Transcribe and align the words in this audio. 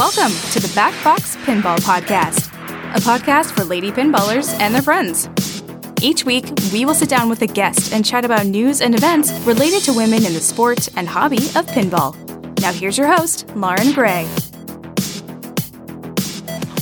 Welcome 0.00 0.32
to 0.52 0.60
the 0.60 0.72
Back 0.74 0.94
Box 1.04 1.36
Pinball 1.44 1.76
Podcast, 1.80 2.48
a 2.96 3.00
podcast 3.00 3.54
for 3.54 3.64
lady 3.64 3.92
pinballers 3.92 4.58
and 4.58 4.74
their 4.74 4.80
friends. 4.80 5.28
Each 6.00 6.24
week, 6.24 6.46
we 6.72 6.86
will 6.86 6.94
sit 6.94 7.10
down 7.10 7.28
with 7.28 7.42
a 7.42 7.46
guest 7.46 7.92
and 7.92 8.02
chat 8.02 8.24
about 8.24 8.46
news 8.46 8.80
and 8.80 8.94
events 8.94 9.30
related 9.40 9.82
to 9.82 9.92
women 9.92 10.24
in 10.24 10.32
the 10.32 10.40
sport 10.40 10.88
and 10.96 11.06
hobby 11.06 11.36
of 11.36 11.66
pinball. 11.66 12.16
Now, 12.62 12.72
here's 12.72 12.96
your 12.96 13.08
host, 13.08 13.46
Lauren 13.54 13.92
Gray. 13.92 14.26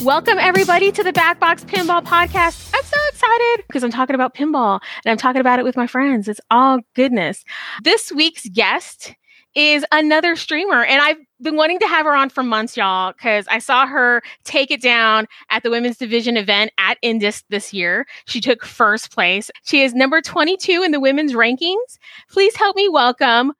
Welcome, 0.01 0.39
everybody, 0.39 0.93
to 0.93 1.03
the 1.03 1.13
Back 1.13 1.41
Box 1.41 1.65
Pinball 1.65 2.05
Podcast. 2.05 2.71
I'm 2.73 2.85
so 2.85 2.99
excited 3.09 3.65
because 3.67 3.83
I'm 3.83 3.91
talking 3.91 4.15
about 4.15 4.37
pinball 4.37 4.79
and 5.05 5.11
I'm 5.11 5.19
talking 5.19 5.41
about 5.41 5.59
it 5.59 5.65
with 5.65 5.77
my 5.77 5.89
friends. 5.89 6.29
It's 6.29 6.41
all 6.53 6.79
goodness. 6.95 7.43
This 7.83 8.13
week's 8.13 8.49
guest 8.49 9.13
is 9.57 9.85
another 9.91 10.37
streamer, 10.37 10.85
and 10.85 11.03
I've 11.03 11.17
been 11.41 11.57
wanting 11.57 11.79
to 11.81 11.87
have 11.87 12.07
her 12.07 12.15
on 12.15 12.31
for 12.31 12.43
months, 12.43 12.77
y'all, 12.77 13.13
because 13.13 13.47
I 13.49 13.59
saw 13.59 13.87
her 13.87 14.23
take 14.45 14.71
it 14.71 14.83
down 14.83 15.27
at 15.51 15.63
the 15.63 15.71
women's 15.71 15.97
division 15.97 16.37
event 16.37 16.73
at 16.79 17.01
Indisc 17.03 17.45
this 17.49 17.73
year. 17.73 18.07
She 18.27 18.41
took 18.41 18.65
first 18.65 19.13
place. 19.13 19.51
She 19.65 19.83
is 19.83 19.95
number 19.95 20.21
22 20.21 20.83
in 20.83 20.91
the 20.91 21.01
women's 21.01 21.33
rankings. 21.33 21.99
Please 22.31 22.57
help 22.57 22.77
me 22.77 22.89
welcome 22.89 23.53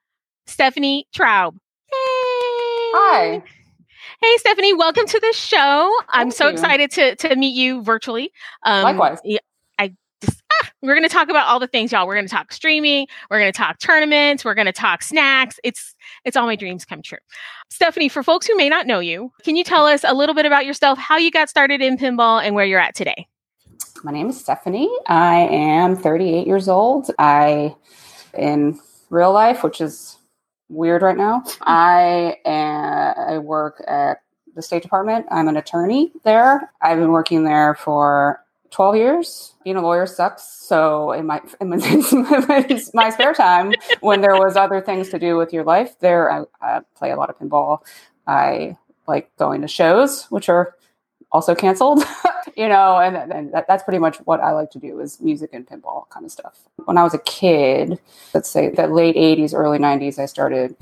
Stephanie 0.45 1.07
Traub. 1.15 1.53
Yay! 1.53 1.97
Hi. 2.91 3.43
Hey, 4.21 4.37
Stephanie, 4.37 4.73
welcome 4.73 5.05
to 5.07 5.19
the 5.19 5.33
show. 5.33 5.91
I'm 6.09 6.31
so 6.31 6.47
you. 6.47 6.53
excited 6.53 6.91
to, 6.91 7.15
to 7.15 7.35
meet 7.37 7.55
you 7.55 7.81
virtually. 7.81 8.33
Um, 8.63 8.83
Likewise. 8.83 9.19
I 9.77 9.95
just, 10.21 10.41
ah, 10.51 10.69
we're 10.81 10.95
going 10.95 11.07
to 11.07 11.13
talk 11.13 11.29
about 11.29 11.47
all 11.47 11.59
the 11.59 11.67
things, 11.67 11.93
y'all. 11.93 12.05
We're 12.05 12.15
going 12.15 12.27
to 12.27 12.33
talk 12.33 12.51
streaming. 12.51 13.07
We're 13.29 13.39
going 13.39 13.51
to 13.51 13.57
talk 13.57 13.79
tournaments. 13.79 14.43
We're 14.43 14.55
going 14.55 14.65
to 14.65 14.73
talk 14.73 15.03
snacks. 15.03 15.57
It's 15.63 15.95
it's 16.25 16.37
all 16.37 16.45
my 16.45 16.55
dreams 16.55 16.85
come 16.85 17.01
true. 17.01 17.17
Stephanie, 17.69 18.09
for 18.09 18.23
folks 18.23 18.47
who 18.47 18.55
may 18.55 18.69
not 18.69 18.87
know 18.87 18.99
you, 18.99 19.31
can 19.43 19.55
you 19.55 19.63
tell 19.63 19.85
us 19.85 20.03
a 20.05 20.13
little 20.13 20.35
bit 20.35 20.45
about 20.45 20.65
yourself, 20.65 20.97
how 20.97 21.17
you 21.17 21.31
got 21.31 21.49
started 21.49 21.81
in 21.81 21.97
pinball, 21.97 22.43
and 22.43 22.55
where 22.55 22.65
you're 22.65 22.79
at 22.79 22.95
today? 22.95 23.27
My 24.03 24.11
name 24.11 24.29
is 24.29 24.39
Stephanie. 24.39 24.89
I 25.07 25.39
am 25.51 25.95
38 25.95 26.47
years 26.47 26.69
old. 26.69 27.11
I, 27.19 27.75
in 28.37 28.79
real 29.09 29.33
life, 29.33 29.63
which 29.63 29.81
is 29.81 30.17
weird 30.69 31.01
right 31.01 31.17
now, 31.17 31.43
I, 31.61 32.37
uh, 32.45 33.33
I 33.33 33.37
work 33.39 33.83
at 33.87 34.21
the 34.55 34.61
State 34.61 34.83
Department. 34.83 35.25
I'm 35.31 35.47
an 35.47 35.57
attorney 35.57 36.11
there. 36.23 36.71
I've 36.81 36.99
been 36.99 37.11
working 37.11 37.43
there 37.43 37.75
for 37.75 38.43
12 38.71 38.95
years. 38.95 39.55
Being 39.63 39.75
a 39.75 39.81
lawyer 39.81 40.05
sucks. 40.05 40.43
So 40.43 41.11
in 41.13 41.25
my 41.25 41.41
in 41.61 41.69
my, 41.69 43.09
spare 43.09 43.33
time, 43.33 43.73
when 44.01 44.21
there 44.21 44.35
was 44.35 44.55
other 44.55 44.81
things 44.81 45.09
to 45.09 45.19
do 45.19 45.37
with 45.37 45.53
your 45.53 45.63
life, 45.63 45.99
there 45.99 46.31
I, 46.31 46.43
I 46.61 46.81
play 46.95 47.11
a 47.11 47.15
lot 47.15 47.29
of 47.29 47.37
pinball. 47.37 47.79
I 48.27 48.77
like 49.07 49.35
going 49.37 49.61
to 49.61 49.67
shows, 49.67 50.25
which 50.25 50.49
are 50.49 50.75
also 51.31 51.55
canceled. 51.55 52.03
you 52.55 52.67
know, 52.67 52.99
and, 52.99 53.15
and 53.31 53.53
that, 53.53 53.67
that's 53.67 53.83
pretty 53.83 53.99
much 53.99 54.17
what 54.17 54.39
I 54.39 54.51
like 54.51 54.71
to 54.71 54.79
do 54.79 54.99
is 54.99 55.19
music 55.19 55.51
and 55.53 55.67
pinball 55.67 56.09
kind 56.09 56.25
of 56.25 56.31
stuff. 56.31 56.59
When 56.85 56.97
I 56.97 57.03
was 57.03 57.13
a 57.13 57.19
kid, 57.19 57.99
let's 58.33 58.49
say 58.49 58.69
the 58.69 58.87
late 58.87 59.15
80s, 59.15 59.53
early 59.53 59.79
90s, 59.79 60.19
I 60.19 60.25
started 60.25 60.75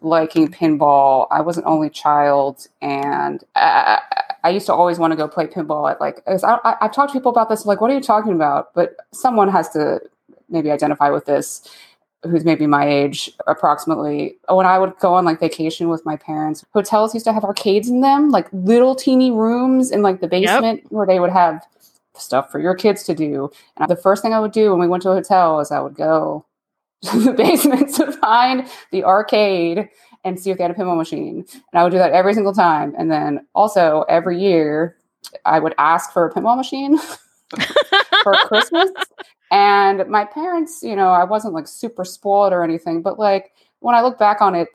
liking 0.00 0.48
pinball. 0.48 1.26
I 1.30 1.40
was 1.40 1.58
an 1.58 1.64
only 1.66 1.90
child, 1.90 2.66
and 2.80 3.42
I, 3.54 4.00
I 4.42 4.50
used 4.50 4.66
to 4.66 4.74
always 4.74 4.98
want 4.98 5.12
to 5.12 5.16
go 5.16 5.28
play 5.28 5.46
pinball 5.46 5.90
at 5.90 6.00
like. 6.00 6.22
I, 6.26 6.36
I, 6.42 6.76
I've 6.82 6.92
talked 6.92 7.12
to 7.12 7.18
people 7.18 7.30
about 7.30 7.48
this, 7.48 7.66
like, 7.66 7.80
what 7.80 7.90
are 7.90 7.94
you 7.94 8.00
talking 8.00 8.32
about? 8.32 8.74
But 8.74 8.96
someone 9.12 9.48
has 9.48 9.68
to 9.70 10.00
maybe 10.48 10.70
identify 10.70 11.10
with 11.10 11.26
this 11.26 11.68
who's 12.24 12.44
maybe 12.44 12.66
my 12.66 12.88
age 12.88 13.30
approximately 13.46 14.36
when 14.48 14.66
i 14.66 14.78
would 14.78 14.96
go 14.98 15.14
on 15.14 15.24
like 15.24 15.38
vacation 15.40 15.88
with 15.88 16.04
my 16.06 16.16
parents 16.16 16.64
hotels 16.72 17.14
used 17.14 17.26
to 17.26 17.32
have 17.32 17.44
arcades 17.44 17.88
in 17.88 18.00
them 18.00 18.30
like 18.30 18.48
little 18.52 18.94
teeny 18.94 19.30
rooms 19.30 19.90
in 19.90 20.02
like 20.02 20.20
the 20.20 20.28
basement 20.28 20.80
where 20.90 21.06
they 21.06 21.20
would 21.20 21.30
have 21.30 21.62
stuff 22.16 22.50
for 22.50 22.60
your 22.60 22.74
kids 22.74 23.02
to 23.02 23.14
do 23.14 23.50
and 23.76 23.90
the 23.90 23.96
first 23.96 24.22
thing 24.22 24.32
i 24.32 24.40
would 24.40 24.52
do 24.52 24.70
when 24.70 24.80
we 24.80 24.88
went 24.88 25.02
to 25.02 25.10
a 25.10 25.14
hotel 25.14 25.60
is 25.60 25.70
i 25.70 25.80
would 25.80 25.94
go 25.94 26.44
the 27.24 27.32
basement 27.32 27.94
to 27.94 28.12
find 28.12 28.68
the 28.90 29.04
arcade 29.04 29.88
and 30.24 30.40
see 30.40 30.50
if 30.50 30.56
they 30.56 30.64
had 30.64 30.70
a 30.70 30.74
pinball 30.74 30.96
machine 30.96 31.44
and 31.50 31.80
i 31.80 31.82
would 31.82 31.90
do 31.90 31.98
that 31.98 32.12
every 32.12 32.34
single 32.34 32.52
time 32.52 32.94
and 32.96 33.10
then 33.10 33.46
also 33.54 34.04
every 34.08 34.40
year 34.40 34.96
i 35.44 35.58
would 35.58 35.74
ask 35.78 36.12
for 36.12 36.26
a 36.26 36.32
pinball 36.32 36.56
machine 36.56 36.98
for 38.22 38.34
christmas 38.46 38.90
and 39.54 40.08
my 40.08 40.24
parents, 40.24 40.82
you 40.82 40.96
know, 40.96 41.10
I 41.10 41.22
wasn't 41.22 41.54
like 41.54 41.68
super 41.68 42.04
spoiled 42.04 42.52
or 42.52 42.64
anything, 42.64 43.02
but 43.02 43.20
like 43.20 43.52
when 43.78 43.94
I 43.94 44.02
look 44.02 44.18
back 44.18 44.40
on 44.40 44.56
it, 44.56 44.68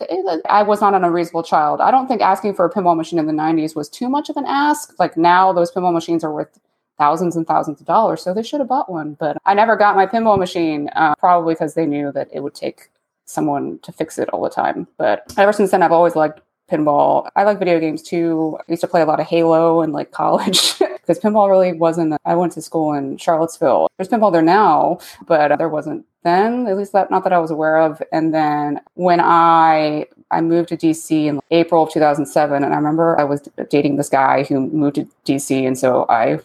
I 0.47 0.63
was 0.63 0.79
not 0.79 0.93
an 0.93 1.03
unreasonable 1.03 1.43
child. 1.43 1.81
I 1.81 1.91
don't 1.91 2.07
think 2.07 2.21
asking 2.21 2.53
for 2.53 2.63
a 2.63 2.71
pinball 2.71 2.95
machine 2.95 3.19
in 3.19 3.25
the 3.25 3.33
90s 3.33 3.75
was 3.75 3.89
too 3.89 4.07
much 4.07 4.29
of 4.29 4.37
an 4.37 4.45
ask. 4.47 4.97
Like 4.97 5.17
now, 5.17 5.51
those 5.51 5.69
pinball 5.69 5.91
machines 5.91 6.23
are 6.23 6.31
worth 6.31 6.57
thousands 6.99 7.35
and 7.35 7.47
thousands 7.47 7.81
of 7.81 7.87
dollars, 7.87 8.21
so 8.21 8.33
they 8.33 8.43
should 8.43 8.59
have 8.59 8.69
bought 8.69 8.91
one. 8.91 9.15
But 9.19 9.37
I 9.45 9.55
never 9.55 9.75
got 9.75 9.95
my 9.95 10.05
pinball 10.05 10.37
machine, 10.37 10.89
uh, 10.95 11.15
probably 11.15 11.55
because 11.55 11.73
they 11.73 11.87
knew 11.87 12.11
that 12.11 12.29
it 12.31 12.41
would 12.41 12.53
take 12.53 12.89
someone 13.25 13.79
to 13.79 13.91
fix 13.91 14.19
it 14.19 14.29
all 14.29 14.43
the 14.43 14.49
time. 14.49 14.87
But 14.97 15.33
ever 15.37 15.53
since 15.53 15.71
then, 15.71 15.81
I've 15.81 15.91
always 15.91 16.15
liked 16.15 16.41
pinball. 16.69 17.29
I 17.35 17.43
like 17.43 17.59
video 17.59 17.79
games 17.79 18.01
too. 18.01 18.57
I 18.59 18.71
used 18.71 18.81
to 18.81 18.87
play 18.87 19.01
a 19.01 19.05
lot 19.05 19.19
of 19.19 19.25
Halo 19.27 19.81
in 19.81 19.91
like 19.91 20.11
college 20.21 20.77
because 20.79 21.19
pinball 21.19 21.49
really 21.49 21.73
wasn't. 21.73 22.15
I 22.25 22.35
went 22.35 22.53
to 22.53 22.61
school 22.61 22.93
in 22.93 23.17
Charlottesville. 23.17 23.89
There's 23.97 24.09
pinball 24.09 24.31
there 24.31 24.41
now, 24.41 24.99
but 25.27 25.57
there 25.57 25.69
wasn't 25.69 26.05
then. 26.23 26.67
At 26.67 26.77
least 26.77 26.93
that 26.93 27.09
not 27.09 27.23
that 27.23 27.33
I 27.33 27.39
was 27.39 27.51
aware 27.51 27.77
of. 27.77 28.01
And 28.11 28.33
then 28.33 28.81
when 28.95 29.19
I 29.19 30.05
I 30.31 30.41
moved 30.41 30.69
to 30.69 30.77
DC 30.77 31.25
in 31.25 31.39
April 31.51 31.83
of 31.83 31.91
2007, 31.91 32.63
and 32.63 32.73
I 32.73 32.77
remember 32.77 33.19
I 33.19 33.23
was 33.23 33.41
dating 33.69 33.95
this 33.95 34.09
guy 34.09 34.43
who 34.43 34.67
moved 34.67 34.95
to 34.95 35.07
DC, 35.25 35.65
and 35.65 35.77
so 35.77 36.05
I 36.09 36.39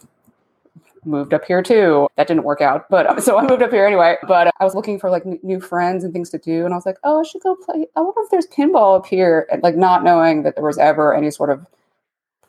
moved 1.07 1.35
up 1.35 1.45
here 1.45 1.63
too. 1.63 2.09
That 2.17 2.29
didn't 2.29 2.45
work 2.45 2.61
out, 2.61 2.89
but 2.89 3.23
so 3.23 3.39
I 3.39 3.47
moved 3.47 3.63
up 3.63 3.71
here 3.71 3.87
anyway. 3.87 4.17
But 4.27 4.53
I 4.59 4.65
was 4.65 4.75
looking 4.75 4.99
for 4.99 5.11
like 5.11 5.25
n- 5.27 5.41
new 5.43 5.61
friends 5.61 6.05
and 6.05 6.13
things 6.13 6.31
to 6.31 6.39
do, 6.39 6.65
and 6.65 6.75
I 6.75 6.77
was 6.77 6.87
like, 6.87 6.99
oh, 7.05 7.21
I 7.21 7.23
should 7.25 7.43
go 7.43 7.57
play. 7.57 7.87
I 7.97 8.01
wonder 8.01 8.21
if 8.21 8.31
there's 8.31 8.47
pinball 8.47 8.99
up 8.99 9.07
here, 9.07 9.47
and 9.51 9.63
like 9.63 9.77
not 9.77 10.05
knowing 10.05 10.43
that 10.43 10.55
there 10.55 10.65
was 10.65 10.79
ever 10.79 11.15
any 11.15 11.31
sort 11.31 11.51
of 11.51 11.67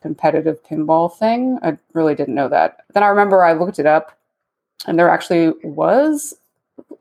competitive 0.01 0.63
pinball 0.63 1.15
thing. 1.15 1.59
I 1.63 1.77
really 1.93 2.15
didn't 2.15 2.35
know 2.35 2.49
that. 2.49 2.85
Then 2.93 3.03
I 3.03 3.07
remember 3.07 3.43
I 3.43 3.53
looked 3.53 3.79
it 3.79 3.85
up, 3.85 4.17
and 4.85 4.99
there 4.99 5.09
actually 5.09 5.53
was 5.63 6.35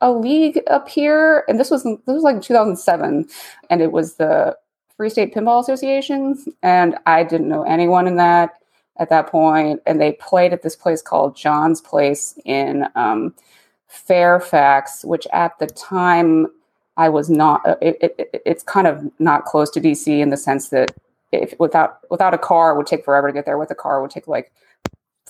a 0.01 0.11
league 0.11 0.61
up 0.67 0.89
here, 0.89 1.43
and 1.47 1.59
this 1.59 1.71
was 1.71 1.83
this 1.83 1.99
was 2.07 2.23
like 2.23 2.41
2007, 2.41 3.27
and 3.69 3.81
it 3.81 3.91
was 3.91 4.15
the 4.15 4.57
Free 4.97 5.09
State 5.09 5.33
Pinball 5.33 5.61
Association, 5.61 6.37
and 6.63 6.97
I 7.05 7.23
didn't 7.23 7.49
know 7.49 7.63
anyone 7.63 8.07
in 8.07 8.15
that 8.17 8.59
at 8.97 9.09
that 9.09 9.27
point, 9.27 9.81
and 9.85 9.99
they 9.99 10.13
played 10.13 10.53
at 10.53 10.61
this 10.61 10.75
place 10.75 11.01
called 11.01 11.35
John's 11.35 11.81
Place 11.81 12.37
in 12.45 12.85
um, 12.95 13.33
Fairfax, 13.87 15.03
which 15.03 15.27
at 15.33 15.57
the 15.59 15.67
time 15.67 16.47
I 16.97 17.09
was 17.09 17.29
not. 17.29 17.67
uh, 17.67 17.75
It, 17.81 17.97
it, 18.01 18.41
it's 18.45 18.63
kind 18.63 18.87
of 18.87 19.03
not 19.19 19.45
close 19.45 19.69
to 19.71 19.81
DC 19.81 20.07
in 20.07 20.29
the 20.29 20.37
sense 20.37 20.69
that 20.69 20.91
if 21.31 21.53
without 21.59 21.99
without 22.09 22.33
a 22.33 22.37
car, 22.37 22.71
it 22.73 22.77
would 22.77 22.87
take 22.87 23.03
forever 23.03 23.27
to 23.27 23.33
get 23.33 23.45
there. 23.45 23.57
With 23.57 23.71
a 23.71 23.75
car, 23.75 24.01
would 24.01 24.11
take 24.11 24.27
like 24.27 24.51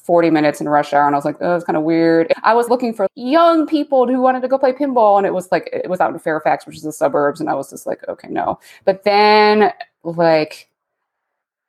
40 0.06 0.30
minutes 0.30 0.62
in 0.62 0.70
rush 0.70 0.94
hour 0.94 1.08
and 1.08 1.16
I 1.16 1.18
was 1.18 1.26
like, 1.26 1.38
oh, 1.42 1.56
it's 1.56 1.66
kind 1.66 1.78
of 1.78 1.84
weird. 1.84 2.32
I 2.44 2.54
was 2.54 2.70
looking 2.70 2.94
for 2.94 3.08
young 3.16 3.66
people 3.66 4.08
who 4.08 4.22
wanted 4.22 4.42
to 4.42 4.48
go 4.48 4.60
play 4.60 4.72
pinball 4.72 5.18
and 5.18 5.26
it 5.26 5.34
was 5.34 5.52
like 5.52 5.70
it 5.74 5.90
was 5.90 6.00
out 6.00 6.14
in 6.14 6.20
Fairfax, 6.20 6.68
which 6.68 6.76
is 6.76 6.84
the 6.84 6.92
suburbs, 6.92 7.40
and 7.40 7.50
I 7.50 7.56
was 7.56 7.72
just 7.72 7.88
like, 7.88 8.08
okay, 8.08 8.28
no. 8.30 8.60
But 8.84 9.04
then 9.04 9.72
like 10.04 10.70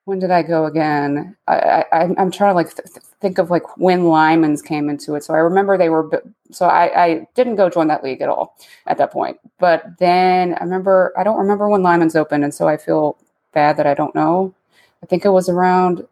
when 0.06 0.20
did 0.20 0.30
I 0.30 0.42
go 0.42 0.66
again? 0.66 1.36
I, 1.48 1.84
I'm 1.92 2.30
trying 2.30 2.50
to 2.50 2.54
like 2.54 2.74
th- 2.74 3.04
think 3.20 3.38
of 3.38 3.50
like 3.50 3.76
when 3.76 4.04
Lyman's 4.04 4.62
came 4.62 4.88
into 4.88 5.16
it. 5.16 5.24
So 5.24 5.34
I 5.34 5.38
remember 5.38 5.76
they 5.76 5.88
were 5.88 6.08
so 6.52 6.66
I, 6.66 7.04
I 7.04 7.28
didn't 7.34 7.56
go 7.56 7.68
join 7.68 7.88
that 7.88 8.04
league 8.04 8.22
at 8.22 8.28
all 8.28 8.56
at 8.86 8.98
that 8.98 9.10
point. 9.10 9.38
But 9.58 9.98
then 9.98 10.54
I 10.54 10.62
remember 10.62 11.12
I 11.18 11.24
don't 11.24 11.38
remember 11.38 11.68
when 11.68 11.82
Lyman's 11.82 12.14
opened, 12.14 12.44
and 12.44 12.54
so 12.54 12.68
I 12.68 12.76
feel 12.76 13.18
bad 13.52 13.76
that 13.78 13.86
I 13.86 13.94
don't 13.94 14.14
know. 14.14 14.54
I 15.02 15.06
think 15.06 15.24
it 15.24 15.30
was 15.30 15.48
around 15.48 16.06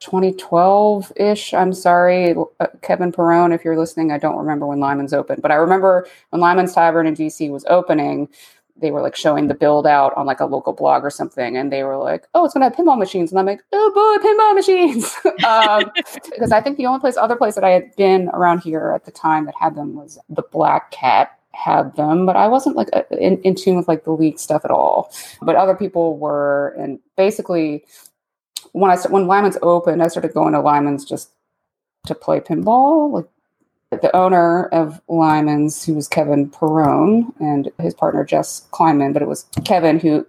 2012 0.00 1.12
ish. 1.14 1.54
I'm 1.54 1.72
sorry, 1.72 2.34
uh, 2.58 2.66
Kevin 2.82 3.12
Perone, 3.12 3.54
if 3.54 3.64
you're 3.64 3.78
listening. 3.78 4.10
I 4.10 4.18
don't 4.18 4.36
remember 4.36 4.66
when 4.66 4.80
Lyman's 4.80 5.12
opened, 5.14 5.40
but 5.40 5.52
I 5.52 5.54
remember 5.54 6.08
when 6.30 6.40
Lyman's 6.40 6.74
Tavern 6.74 7.06
in 7.06 7.14
DC 7.14 7.48
was 7.50 7.64
opening. 7.68 8.28
They 8.80 8.90
were 8.90 9.02
like 9.02 9.16
showing 9.16 9.48
the 9.48 9.54
build 9.54 9.86
out 9.86 10.14
on 10.16 10.26
like 10.26 10.40
a 10.40 10.44
local 10.44 10.72
blog 10.72 11.04
or 11.04 11.10
something, 11.10 11.56
and 11.56 11.72
they 11.72 11.82
were 11.82 11.96
like, 11.96 12.26
"Oh, 12.34 12.44
it's 12.44 12.54
gonna 12.54 12.66
have 12.66 12.74
pinball 12.74 12.98
machines," 12.98 13.30
and 13.30 13.38
I'm 13.38 13.46
like, 13.46 13.62
"Oh 13.72 13.92
boy, 13.94 14.28
pinball 14.28 14.54
machines!" 14.54 15.16
um, 15.46 15.90
because 16.30 16.52
I 16.52 16.60
think 16.60 16.76
the 16.76 16.86
only 16.86 17.00
place, 17.00 17.16
other 17.16 17.36
place 17.36 17.54
that 17.54 17.64
I 17.64 17.70
had 17.70 17.94
been 17.96 18.28
around 18.30 18.60
here 18.60 18.92
at 18.94 19.04
the 19.04 19.10
time 19.10 19.46
that 19.46 19.54
had 19.58 19.74
them 19.74 19.94
was 19.94 20.18
the 20.28 20.42
Black 20.42 20.90
Cat 20.90 21.38
had 21.52 21.96
them, 21.96 22.26
but 22.26 22.36
I 22.36 22.46
wasn't 22.48 22.76
like 22.76 22.88
uh, 22.92 23.02
in, 23.12 23.40
in 23.42 23.54
tune 23.54 23.76
with 23.76 23.88
like 23.88 24.04
the 24.04 24.12
league 24.12 24.38
stuff 24.38 24.64
at 24.64 24.70
all. 24.70 25.12
But 25.40 25.56
other 25.56 25.74
people 25.74 26.18
were, 26.18 26.74
and 26.78 26.98
basically 27.16 27.84
when 28.72 28.90
I 28.90 28.96
when 29.08 29.26
Lyman's 29.26 29.58
opened, 29.62 30.02
I 30.02 30.08
started 30.08 30.34
going 30.34 30.52
to 30.52 30.60
Lyman's 30.60 31.04
just 31.04 31.30
to 32.06 32.14
play 32.14 32.40
pinball. 32.40 33.10
Like 33.10 33.26
the 33.90 34.14
owner 34.14 34.66
of 34.66 35.00
Lyman's, 35.08 35.84
who 35.84 35.94
was 35.94 36.08
Kevin 36.08 36.50
Perone, 36.50 37.32
and 37.40 37.70
his 37.78 37.94
partner 37.94 38.24
Jess 38.24 38.66
Kleinman, 38.72 39.12
but 39.12 39.22
it 39.22 39.28
was 39.28 39.46
Kevin 39.64 39.98
who 39.98 40.26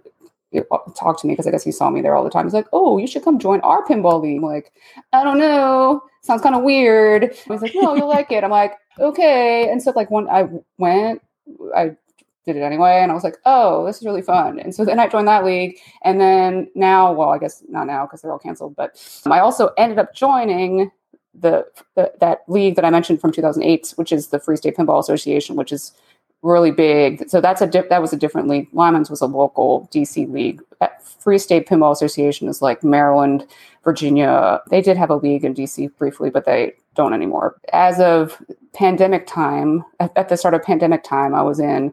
talked 0.96 1.20
to 1.20 1.26
me 1.26 1.34
because 1.34 1.46
I 1.46 1.50
guess 1.50 1.64
he 1.64 1.72
saw 1.72 1.90
me 1.90 2.00
there 2.00 2.14
all 2.14 2.24
the 2.24 2.30
time. 2.30 2.46
He's 2.46 2.54
like, 2.54 2.68
"Oh, 2.72 2.98
you 2.98 3.06
should 3.06 3.24
come 3.24 3.38
join 3.38 3.60
our 3.60 3.84
pinball 3.84 4.22
league." 4.22 4.38
I'm 4.38 4.44
like, 4.44 4.72
I 5.12 5.24
don't 5.24 5.38
know, 5.38 6.02
sounds 6.22 6.42
kind 6.42 6.54
of 6.54 6.62
weird. 6.62 7.34
He's 7.48 7.62
like, 7.62 7.74
"No, 7.74 7.94
you'll 7.94 8.08
like 8.08 8.32
it." 8.32 8.44
I'm 8.44 8.50
like, 8.50 8.74
"Okay." 8.98 9.68
And 9.70 9.82
so 9.82 9.92
like 9.94 10.10
when 10.10 10.28
I 10.28 10.48
went, 10.78 11.20
I 11.74 11.96
did 12.46 12.56
it 12.56 12.62
anyway, 12.62 13.00
and 13.02 13.10
I 13.10 13.14
was 13.14 13.24
like, 13.24 13.36
"Oh, 13.44 13.84
this 13.84 13.98
is 13.98 14.04
really 14.04 14.22
fun." 14.22 14.58
And 14.58 14.74
so 14.74 14.84
then 14.84 14.98
I 14.98 15.08
joined 15.08 15.28
that 15.28 15.44
league, 15.44 15.78
and 16.02 16.20
then 16.20 16.70
now, 16.74 17.12
well, 17.12 17.30
I 17.30 17.38
guess 17.38 17.62
not 17.68 17.86
now 17.86 18.06
because 18.06 18.22
they're 18.22 18.32
all 18.32 18.38
canceled, 18.38 18.76
but 18.76 18.96
I 19.26 19.40
also 19.40 19.70
ended 19.76 19.98
up 19.98 20.14
joining 20.14 20.90
the, 21.40 21.66
the 21.94 22.12
that 22.20 22.40
league 22.48 22.76
that 22.76 22.84
I 22.84 22.90
mentioned 22.90 23.20
from 23.20 23.32
2008, 23.32 23.92
which 23.96 24.12
is 24.12 24.28
the 24.28 24.40
Free 24.40 24.56
State 24.56 24.76
Pinball 24.76 25.00
Association, 25.00 25.56
which 25.56 25.72
is 25.72 25.92
really 26.42 26.70
big. 26.70 27.28
So 27.28 27.40
that's 27.40 27.60
a 27.60 27.66
di- 27.66 27.88
that 27.88 28.02
was 28.02 28.12
a 28.12 28.16
different 28.16 28.48
league. 28.48 28.68
Lyman's 28.72 29.10
was 29.10 29.20
a 29.20 29.26
local 29.26 29.88
DC 29.92 30.30
league. 30.30 30.62
Free 31.18 31.38
State 31.38 31.68
Pinball 31.68 31.92
Association 31.92 32.48
is 32.48 32.62
like 32.62 32.84
Maryland, 32.84 33.46
Virginia. 33.84 34.60
They 34.70 34.80
did 34.80 34.96
have 34.96 35.10
a 35.10 35.16
league 35.16 35.44
in 35.44 35.54
DC 35.54 35.96
briefly, 35.98 36.30
but 36.30 36.44
they 36.44 36.74
don't 36.94 37.12
anymore. 37.12 37.56
As 37.72 38.00
of 38.00 38.40
pandemic 38.72 39.26
time, 39.26 39.84
at, 40.00 40.16
at 40.16 40.28
the 40.28 40.36
start 40.36 40.54
of 40.54 40.62
pandemic 40.62 41.02
time, 41.02 41.34
I 41.34 41.42
was 41.42 41.58
in 41.58 41.92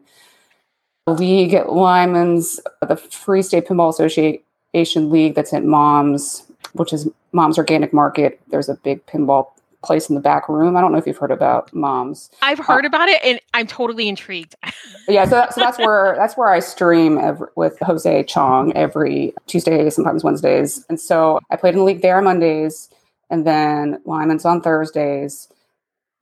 a 1.06 1.12
league 1.12 1.54
at 1.54 1.72
Lyman's, 1.72 2.60
the 2.86 2.96
Free 2.96 3.42
State 3.42 3.66
Pinball 3.66 3.90
Association 3.90 5.10
league 5.10 5.34
that's 5.34 5.52
at 5.52 5.64
Mom's, 5.64 6.44
which 6.76 6.92
is 6.92 7.08
Mom's 7.32 7.58
Organic 7.58 7.92
Market. 7.92 8.40
There's 8.48 8.68
a 8.68 8.74
big 8.74 9.04
pinball 9.06 9.48
place 9.82 10.08
in 10.08 10.14
the 10.14 10.20
back 10.20 10.48
room. 10.48 10.76
I 10.76 10.80
don't 10.80 10.92
know 10.92 10.98
if 10.98 11.06
you've 11.06 11.16
heard 11.16 11.30
about 11.30 11.72
Moms. 11.72 12.30
I've 12.42 12.58
heard 12.58 12.84
uh, 12.84 12.88
about 12.88 13.08
it, 13.08 13.20
and 13.24 13.40
I'm 13.54 13.66
totally 13.66 14.08
intrigued. 14.08 14.54
yeah, 15.08 15.24
so, 15.24 15.30
that, 15.30 15.54
so 15.54 15.60
that's 15.60 15.78
where 15.78 16.14
that's 16.16 16.36
where 16.36 16.48
I 16.48 16.58
stream 16.60 17.18
every, 17.18 17.48
with 17.56 17.78
Jose 17.80 18.24
Chong 18.24 18.72
every 18.76 19.32
Tuesday, 19.46 19.88
sometimes 19.90 20.24
Wednesdays, 20.24 20.84
and 20.88 21.00
so 21.00 21.40
I 21.50 21.56
played 21.56 21.74
in 21.74 21.78
the 21.78 21.84
league 21.84 22.02
there 22.02 22.18
on 22.18 22.24
Mondays, 22.24 22.90
and 23.30 23.46
then 23.46 24.00
Lyman's 24.04 24.44
on 24.44 24.60
Thursdays, 24.60 25.48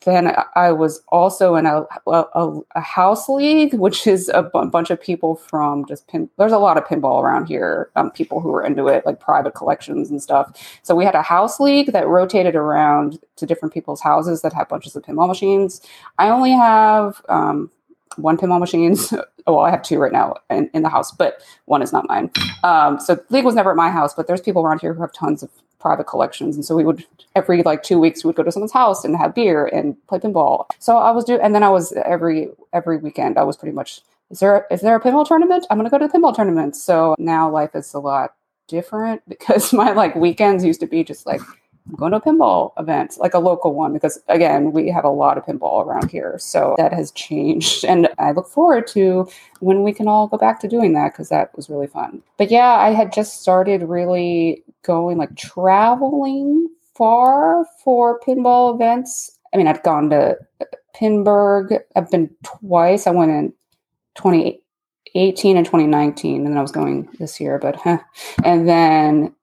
then 0.05 0.35
I 0.55 0.73
was 0.73 1.03
also 1.09 1.55
in 1.57 1.67
a, 1.67 1.87
a, 2.07 2.61
a 2.75 2.81
house 2.81 3.29
league, 3.29 3.75
which 3.75 4.07
is 4.07 4.29
a 4.31 4.45
b- 4.45 4.67
bunch 4.71 4.91
of 4.91 5.01
people 5.01 5.37
from 5.37 5.87
just 5.87 6.07
pin. 6.09 6.29
There's 6.39 6.53
a 6.53 6.59
lot 6.59 6.77
of 6.77 6.85
pinball 6.85 7.23
around 7.23 7.47
here, 7.47 7.91
um, 7.97 8.11
people 8.11 8.41
who 8.41 8.53
are 8.55 8.65
into 8.65 8.89
it, 8.89 9.05
like 9.07 9.21
private 9.21 9.55
collections 9.55 10.11
and 10.11 10.23
stuff. 10.23 10.57
So 10.83 10.95
we 10.95 11.05
had 11.05 11.15
a 11.15 11.23
house 11.23 11.61
league 11.61 11.93
that 11.93 12.07
rotated 12.07 12.55
around 12.55 13.19
to 13.37 13.47
different 13.47 13.75
people's 13.75 14.01
houses 14.01 14.43
that 14.43 14.53
had 14.53 14.69
bunches 14.69 14.95
of 14.97 15.03
pinball 15.03 15.29
machines. 15.29 15.81
I 16.19 16.29
only 16.29 16.53
have 16.53 17.23
um, 17.29 17.71
one 18.17 18.37
pinball 18.37 18.61
machine. 18.61 18.97
well, 19.47 19.61
I 19.61 19.71
have 19.71 19.83
two 19.83 19.99
right 19.99 20.13
now 20.13 20.37
in, 20.51 20.71
in 20.75 20.83
the 20.83 20.89
house, 20.89 21.13
but 21.13 21.43
one 21.67 21.83
is 21.83 21.93
not 21.93 22.07
mine. 22.09 22.31
Um, 22.63 23.01
so 23.01 23.19
league 23.31 23.45
was 23.45 23.55
never 23.55 23.71
at 23.71 23.77
my 23.77 23.91
house, 23.91 24.15
but 24.15 24.27
there's 24.27 24.41
people 24.41 24.63
around 24.63 24.81
here 24.81 24.95
who 24.95 25.01
have 25.01 25.13
tons 25.13 25.43
of 25.43 25.51
private 25.81 26.05
collections. 26.05 26.57
And 26.57 26.65
so 26.65 26.75
we 26.75 26.85
would 26.85 27.05
every 27.37 27.63
like 27.63 27.83
two 27.83 27.99
weeks 27.99 28.25
we 28.25 28.29
would 28.29 28.37
go 28.37 28.43
to 28.43 28.51
someone's 28.51 28.73
house 28.73 29.05
and 29.05 29.17
have 29.17 29.35
beer 29.35 29.67
and 29.67 29.95
play 30.07 30.19
pinball. 30.19 30.67
So 30.79 30.97
I 30.97 31.11
was 31.11 31.25
doing, 31.25 31.41
and 31.43 31.55
then 31.55 31.63
I 31.63 31.69
was 31.69 31.93
every 31.93 32.49
every 32.73 32.97
weekend 32.97 33.39
I 33.39 33.45
was 33.45 33.57
pretty 33.57 33.75
much 33.75 34.01
is 34.31 34.41
there 34.41 34.67
is 34.71 34.81
there 34.81 34.97
a 34.97 35.01
pinball 35.01 35.27
tournament? 35.27 35.67
I'm 35.71 35.79
going 35.79 35.89
to 35.89 35.91
go 35.91 35.99
to 35.99 36.09
the 36.09 36.19
pinball 36.19 36.35
tournament. 36.35 36.75
So 36.75 37.15
now 37.19 37.51
life 37.51 37.75
is 37.75 37.93
a 37.95 37.99
lot 37.99 38.35
different 38.67 39.23
because 39.29 39.73
my 39.73 39.93
like 39.93 40.15
weekends 40.15 40.65
used 40.65 40.81
to 40.81 40.87
be 40.87 41.05
just 41.05 41.27
like 41.27 41.41
I'm 41.87 41.97
going 41.97 42.13
to 42.13 42.17
a 42.17 42.21
pinball 42.21 42.73
event, 42.79 43.17
like 43.19 43.35
a 43.35 43.39
local 43.39 43.75
one, 43.75 43.93
because 43.93 44.19
again, 44.29 44.73
we 44.73 44.89
have 44.89 45.05
a 45.05 45.11
lot 45.11 45.37
of 45.37 45.45
pinball 45.45 45.85
around 45.85 46.11
here. 46.11 46.37
So 46.39 46.75
that 46.79 46.93
has 46.93 47.11
changed. 47.13 47.85
And 47.85 48.09
I 48.19 48.33
look 48.33 48.49
forward 48.49 48.87
to 48.89 49.29
when 49.61 49.83
we 49.83 49.93
can 49.93 50.09
all 50.09 50.27
go 50.27 50.39
back 50.39 50.61
to 50.61 50.69
doing 50.69 50.95
that 50.95 51.13
because 51.13 51.29
that 51.29 51.55
was 51.55 51.69
really 51.69 51.87
fun. 51.87 52.23
But 52.39 52.51
yeah, 52.51 52.73
I 52.73 52.91
had 52.91 53.13
just 53.13 53.43
started 53.43 53.83
really 53.83 54.65
going 54.83 55.19
like 55.19 55.37
traveling 55.37 56.69
far 56.95 57.67
for 57.83 58.19
pinball 58.21 58.75
events. 58.75 59.39
I 59.53 59.57
mean, 59.57 59.69
I've 59.69 59.83
gone 59.83 60.11
to 60.11 60.37
uh, 60.61 60.65
Pinburgh, 60.97 61.81
I've 61.97 62.11
been 62.11 62.31
twice. 62.45 63.07
I 63.07 63.11
went 63.11 63.31
in 63.31 63.53
2018 64.17 65.57
and 65.57 65.67
2019, 65.67 66.37
and 66.37 66.47
then 66.47 66.59
I 66.59 66.63
was 66.63 66.73
going 66.73 67.09
this 67.19 67.41
year, 67.41 67.59
but 67.59 67.77
huh. 67.77 67.99
And 68.45 68.69
then 68.69 69.35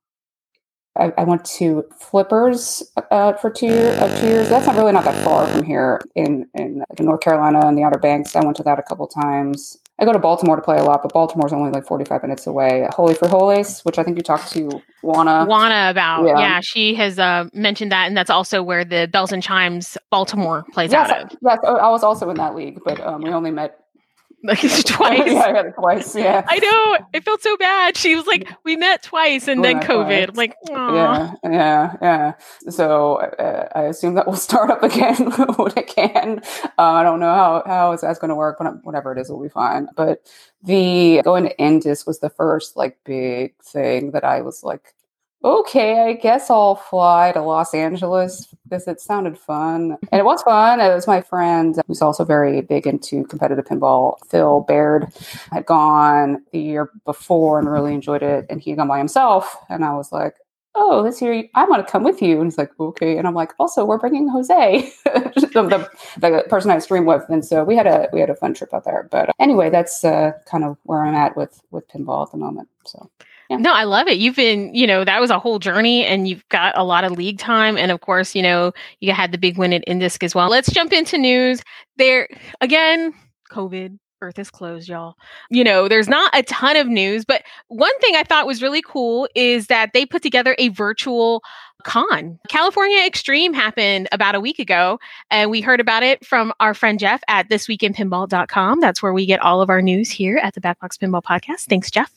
I, 0.97 1.13
I 1.17 1.23
went 1.23 1.45
to 1.45 1.85
Flippers 1.97 2.83
uh, 3.11 3.33
for 3.33 3.49
two 3.49 3.67
uh, 3.67 4.19
two 4.19 4.27
years. 4.27 4.49
That's 4.49 4.67
not 4.67 4.75
really 4.75 4.91
not 4.91 5.05
that 5.05 5.23
far 5.23 5.47
from 5.47 5.63
here 5.63 6.01
in 6.15 6.47
in, 6.53 6.83
North 6.99 7.21
Carolina 7.21 7.65
and 7.65 7.77
the 7.77 7.83
Outer 7.83 7.97
Banks. 7.97 8.35
I 8.35 8.43
went 8.43 8.57
to 8.57 8.63
that 8.63 8.77
a 8.77 8.83
couple 8.83 9.07
times. 9.07 9.77
I 9.99 10.05
go 10.05 10.13
to 10.13 10.19
Baltimore 10.19 10.55
to 10.55 10.61
play 10.61 10.77
a 10.77 10.83
lot, 10.83 11.03
but 11.03 11.13
Baltimore's 11.13 11.53
only 11.53 11.69
like 11.69 11.85
45 11.85 12.23
minutes 12.23 12.47
away. 12.47 12.87
Holy 12.91 13.13
Frijoles, 13.13 13.85
which 13.85 13.99
I 13.99 14.03
think 14.03 14.17
you 14.17 14.23
talked 14.23 14.51
to 14.53 14.81
Juana. 15.03 15.45
Juana 15.45 15.91
about. 15.91 16.25
Yeah, 16.25 16.39
yeah 16.39 16.59
she 16.61 16.95
has 16.95 17.19
uh, 17.19 17.47
mentioned 17.53 17.91
that, 17.91 18.07
and 18.07 18.17
that's 18.17 18.31
also 18.31 18.63
where 18.63 18.83
the 18.83 19.07
Bells 19.11 19.31
and 19.31 19.43
Chimes 19.43 19.97
Baltimore 20.09 20.65
plays 20.73 20.91
yes, 20.91 21.09
out 21.09 21.31
of. 21.31 21.37
Yes, 21.41 21.59
I 21.63 21.89
was 21.89 22.03
also 22.03 22.29
in 22.31 22.37
that 22.37 22.55
league, 22.55 22.79
but 22.83 22.99
um, 22.99 23.21
we 23.21 23.29
only 23.29 23.51
met 23.51 23.80
like 24.43 24.59
twice. 24.85 25.31
yeah, 25.31 25.61
twice. 25.71 26.15
Yeah, 26.15 26.43
I 26.47 26.57
know. 26.57 27.07
It 27.13 27.23
felt 27.23 27.41
so 27.43 27.55
bad. 27.57 27.95
She 27.95 28.15
was 28.15 28.25
like, 28.25 28.49
"We 28.63 28.75
met 28.75 29.03
twice, 29.03 29.47
and 29.47 29.61
we 29.61 29.67
then 29.67 29.81
COVID." 29.83 30.35
Like, 30.35 30.55
Aw. 30.71 30.93
yeah, 30.95 31.33
yeah, 31.43 31.95
yeah. 32.01 32.33
So 32.71 33.17
uh, 33.17 33.67
I 33.75 33.83
assume 33.83 34.15
that 34.15 34.25
we'll 34.25 34.35
start 34.49 34.71
up 34.71 34.81
again 34.81 35.29
when 35.57 35.73
it 35.77 35.87
can. 35.87 36.41
Uh, 36.77 36.81
I 36.81 37.03
don't 37.03 37.19
know 37.19 37.33
how 37.33 37.63
how 37.67 37.95
that's 37.95 38.19
going 38.19 38.29
to 38.29 38.35
work, 38.35 38.57
but 38.59 38.83
whatever 38.83 39.11
it 39.11 39.19
is, 39.19 39.29
will 39.29 39.43
be 39.43 39.49
fine. 39.49 39.87
But 39.95 40.27
the 40.63 41.21
going 41.23 41.43
to 41.43 41.55
Indisc 41.57 42.07
was 42.07 42.19
the 42.19 42.29
first 42.29 42.75
like 42.75 42.97
big 43.05 43.55
thing 43.63 44.11
that 44.11 44.23
I 44.23 44.41
was 44.41 44.63
like 44.63 44.95
okay, 45.43 45.99
I 46.01 46.13
guess 46.13 46.49
I'll 46.49 46.75
fly 46.75 47.31
to 47.31 47.41
Los 47.41 47.73
Angeles 47.73 48.53
because 48.63 48.87
it 48.87 49.01
sounded 49.01 49.37
fun. 49.37 49.97
And 50.11 50.19
it 50.19 50.25
was 50.25 50.43
fun. 50.43 50.79
It 50.79 50.93
was 50.93 51.07
my 51.07 51.21
friend 51.21 51.79
who's 51.87 52.01
also 52.01 52.23
very 52.23 52.61
big 52.61 52.85
into 52.85 53.25
competitive 53.25 53.65
pinball, 53.65 54.15
Phil 54.29 54.61
Baird, 54.61 55.07
had 55.51 55.65
gone 55.65 56.43
the 56.51 56.59
year 56.59 56.91
before 57.05 57.59
and 57.59 57.69
really 57.69 57.93
enjoyed 57.93 58.23
it. 58.23 58.45
And 58.49 58.61
he 58.61 58.71
had 58.71 58.77
gone 58.77 58.87
by 58.87 58.99
himself. 58.99 59.55
And 59.69 59.83
I 59.83 59.93
was 59.93 60.11
like, 60.11 60.35
oh, 60.75 61.03
this 61.03 61.21
year 61.21 61.43
I 61.55 61.65
want 61.65 61.85
to 61.85 61.91
come 61.91 62.03
with 62.03 62.21
you. 62.21 62.37
And 62.39 62.45
he's 62.45 62.57
like, 62.57 62.71
okay. 62.79 63.17
And 63.17 63.27
I'm 63.27 63.33
like, 63.33 63.53
also, 63.59 63.83
we're 63.83 63.97
bringing 63.97 64.27
Jose, 64.27 64.93
the, 65.05 65.89
the, 66.17 66.45
person 66.49 66.71
I 66.71 66.79
stream 66.79 67.05
with. 67.05 67.23
And 67.29 67.43
so 67.43 67.63
we 67.63 67.75
had 67.75 67.87
a 67.87 68.07
we 68.13 68.19
had 68.19 68.29
a 68.29 68.35
fun 68.35 68.53
trip 68.53 68.73
out 68.73 68.85
there. 68.85 69.07
But 69.11 69.31
anyway, 69.39 69.69
that's 69.69 70.03
uh, 70.05 70.33
kind 70.45 70.63
of 70.63 70.77
where 70.83 71.03
I'm 71.03 71.15
at 71.15 71.35
with 71.35 71.61
with 71.71 71.87
pinball 71.87 72.25
at 72.25 72.31
the 72.31 72.37
moment. 72.37 72.69
So. 72.85 73.09
Yeah. 73.51 73.57
No, 73.57 73.73
I 73.73 73.83
love 73.83 74.07
it. 74.07 74.17
You've 74.17 74.37
been, 74.37 74.73
you 74.73 74.87
know, 74.87 75.03
that 75.03 75.19
was 75.19 75.29
a 75.29 75.37
whole 75.37 75.59
journey 75.59 76.05
and 76.05 76.25
you've 76.25 76.47
got 76.47 76.77
a 76.77 76.85
lot 76.85 77.03
of 77.03 77.11
league 77.11 77.37
time. 77.37 77.77
And 77.77 77.91
of 77.91 77.99
course, 77.99 78.33
you 78.33 78.41
know, 78.41 78.71
you 79.01 79.11
had 79.11 79.33
the 79.33 79.37
big 79.37 79.57
win 79.57 79.73
at 79.73 79.83
Indisc 79.89 80.23
as 80.23 80.33
well. 80.33 80.49
Let's 80.49 80.71
jump 80.71 80.93
into 80.93 81.17
news. 81.17 81.61
There, 81.97 82.29
again, 82.61 83.13
COVID, 83.51 83.99
Earth 84.21 84.37
is 84.37 84.51
closed, 84.51 84.87
y'all. 84.87 85.15
You 85.49 85.63
know, 85.63 85.87
there's 85.87 86.07
not 86.07 86.31
a 86.37 86.43
ton 86.43 86.75
of 86.77 86.87
news, 86.87 87.25
but 87.25 87.43
one 87.69 87.97
thing 87.99 88.15
I 88.15 88.23
thought 88.23 88.45
was 88.45 88.61
really 88.61 88.81
cool 88.81 89.27
is 89.35 89.67
that 89.67 89.93
they 89.93 90.05
put 90.05 90.21
together 90.21 90.55
a 90.59 90.69
virtual 90.69 91.43
con. 91.83 92.39
California 92.47 93.03
Extreme 93.03 93.53
happened 93.53 94.07
about 94.11 94.35
a 94.35 94.39
week 94.39 94.59
ago, 94.59 94.99
and 95.31 95.49
we 95.49 95.61
heard 95.61 95.79
about 95.79 96.03
it 96.03 96.23
from 96.23 96.53
our 96.59 96.73
friend 96.73 96.99
Jeff 96.99 97.21
at 97.27 97.49
thisweekinpinball.com. 97.49 98.79
That's 98.79 99.01
where 99.01 99.13
we 99.13 99.25
get 99.25 99.41
all 99.41 99.61
of 99.61 99.69
our 99.69 99.81
news 99.81 100.11
here 100.11 100.37
at 100.37 100.53
the 100.53 100.61
Backbox 100.61 100.97
Pinball 100.97 101.23
Podcast. 101.23 101.65
Thanks, 101.65 101.89
Jeff. 101.89 102.11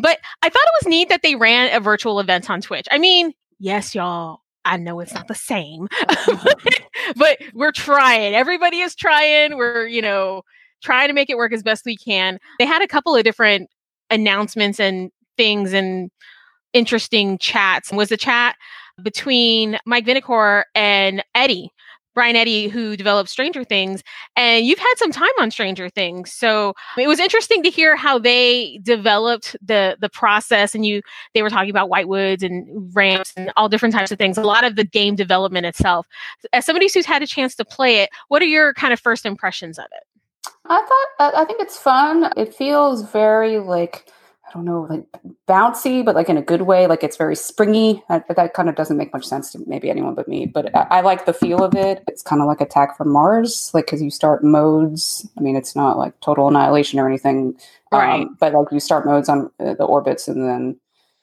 But 0.00 0.18
I 0.42 0.48
thought 0.48 0.62
it 0.64 0.84
was 0.84 0.90
neat 0.90 1.08
that 1.08 1.22
they 1.22 1.36
ran 1.36 1.74
a 1.74 1.80
virtual 1.80 2.18
event 2.18 2.50
on 2.50 2.60
Twitch. 2.60 2.88
I 2.90 2.98
mean, 2.98 3.32
yes, 3.60 3.94
y'all, 3.94 4.40
I 4.64 4.76
know 4.76 4.98
it's 4.98 5.14
not 5.14 5.28
the 5.28 5.34
same, 5.34 5.88
but 7.16 7.38
we're 7.52 7.72
trying. 7.72 8.34
Everybody 8.34 8.80
is 8.80 8.94
trying. 8.96 9.56
We're, 9.56 9.86
you 9.86 10.02
know, 10.02 10.42
trying 10.84 11.08
to 11.08 11.14
make 11.14 11.30
it 11.30 11.36
work 11.36 11.52
as 11.52 11.62
best 11.62 11.84
we 11.84 11.96
can. 11.96 12.38
They 12.58 12.66
had 12.66 12.82
a 12.82 12.86
couple 12.86 13.16
of 13.16 13.24
different 13.24 13.70
announcements 14.10 14.78
and 14.78 15.10
things 15.36 15.72
and 15.72 16.10
interesting 16.72 17.38
chats. 17.38 17.90
Was 17.90 18.10
the 18.10 18.16
chat 18.16 18.56
between 19.02 19.78
Mike 19.86 20.06
Vinikour 20.06 20.64
and 20.74 21.24
Eddie, 21.34 21.70
Brian 22.14 22.36
Eddy, 22.36 22.68
who 22.68 22.96
developed 22.96 23.28
Stranger 23.28 23.64
Things. 23.64 24.02
And 24.36 24.64
you've 24.64 24.78
had 24.78 24.94
some 24.96 25.10
time 25.10 25.32
on 25.40 25.50
Stranger 25.50 25.88
Things. 25.88 26.32
So 26.32 26.74
it 26.96 27.08
was 27.08 27.18
interesting 27.18 27.62
to 27.64 27.70
hear 27.70 27.96
how 27.96 28.18
they 28.18 28.78
developed 28.82 29.56
the 29.60 29.96
the 30.00 30.08
process. 30.08 30.74
And 30.74 30.86
you 30.86 31.02
they 31.34 31.42
were 31.42 31.50
talking 31.50 31.70
about 31.70 31.88
whitewoods 31.88 32.42
and 32.42 32.94
ramps 32.94 33.32
and 33.36 33.52
all 33.56 33.68
different 33.68 33.94
types 33.94 34.12
of 34.12 34.18
things, 34.18 34.38
a 34.38 34.42
lot 34.42 34.64
of 34.64 34.76
the 34.76 34.84
game 34.84 35.16
development 35.16 35.66
itself. 35.66 36.06
As 36.52 36.64
somebody 36.64 36.88
who's 36.92 37.06
had 37.06 37.22
a 37.22 37.26
chance 37.26 37.54
to 37.56 37.64
play 37.64 37.98
it, 37.98 38.10
what 38.28 38.42
are 38.42 38.46
your 38.46 38.74
kind 38.74 38.92
of 38.92 39.00
first 39.00 39.26
impressions 39.26 39.78
of 39.78 39.86
it? 39.86 40.04
I 40.66 40.80
thought 41.18 41.34
I 41.36 41.44
think 41.44 41.60
it's 41.60 41.76
fun. 41.78 42.32
It 42.36 42.54
feels 42.54 43.02
very 43.10 43.58
like 43.58 44.06
I 44.48 44.52
don't 44.52 44.66
know, 44.66 44.82
like 44.88 45.04
bouncy, 45.48 46.04
but 46.04 46.14
like 46.14 46.28
in 46.28 46.36
a 46.36 46.42
good 46.42 46.62
way. 46.62 46.86
Like 46.86 47.02
it's 47.02 47.16
very 47.16 47.34
springy. 47.34 48.02
That, 48.08 48.24
that 48.36 48.54
kind 48.54 48.68
of 48.68 48.76
doesn't 48.76 48.96
make 48.96 49.12
much 49.12 49.24
sense 49.24 49.50
to 49.52 49.58
maybe 49.66 49.90
anyone 49.90 50.14
but 50.14 50.28
me. 50.28 50.46
But 50.46 50.74
I, 50.76 50.86
I 50.90 51.00
like 51.00 51.26
the 51.26 51.32
feel 51.32 51.64
of 51.64 51.74
it. 51.74 52.04
It's 52.06 52.22
kind 52.22 52.40
of 52.40 52.46
like 52.46 52.60
Attack 52.60 52.96
from 52.96 53.08
Mars, 53.10 53.70
like 53.74 53.86
because 53.86 54.00
you 54.00 54.10
start 54.10 54.44
modes. 54.44 55.28
I 55.36 55.40
mean, 55.40 55.56
it's 55.56 55.74
not 55.74 55.98
like 55.98 56.18
total 56.20 56.46
annihilation 56.48 57.00
or 57.00 57.08
anything, 57.08 57.58
Right. 57.90 58.22
um, 58.22 58.36
but 58.38 58.52
like 58.52 58.68
you 58.70 58.80
start 58.80 59.06
modes 59.06 59.28
on 59.28 59.50
uh, 59.58 59.74
the 59.74 59.84
orbits 59.84 60.28
and 60.28 60.48
then 60.48 60.78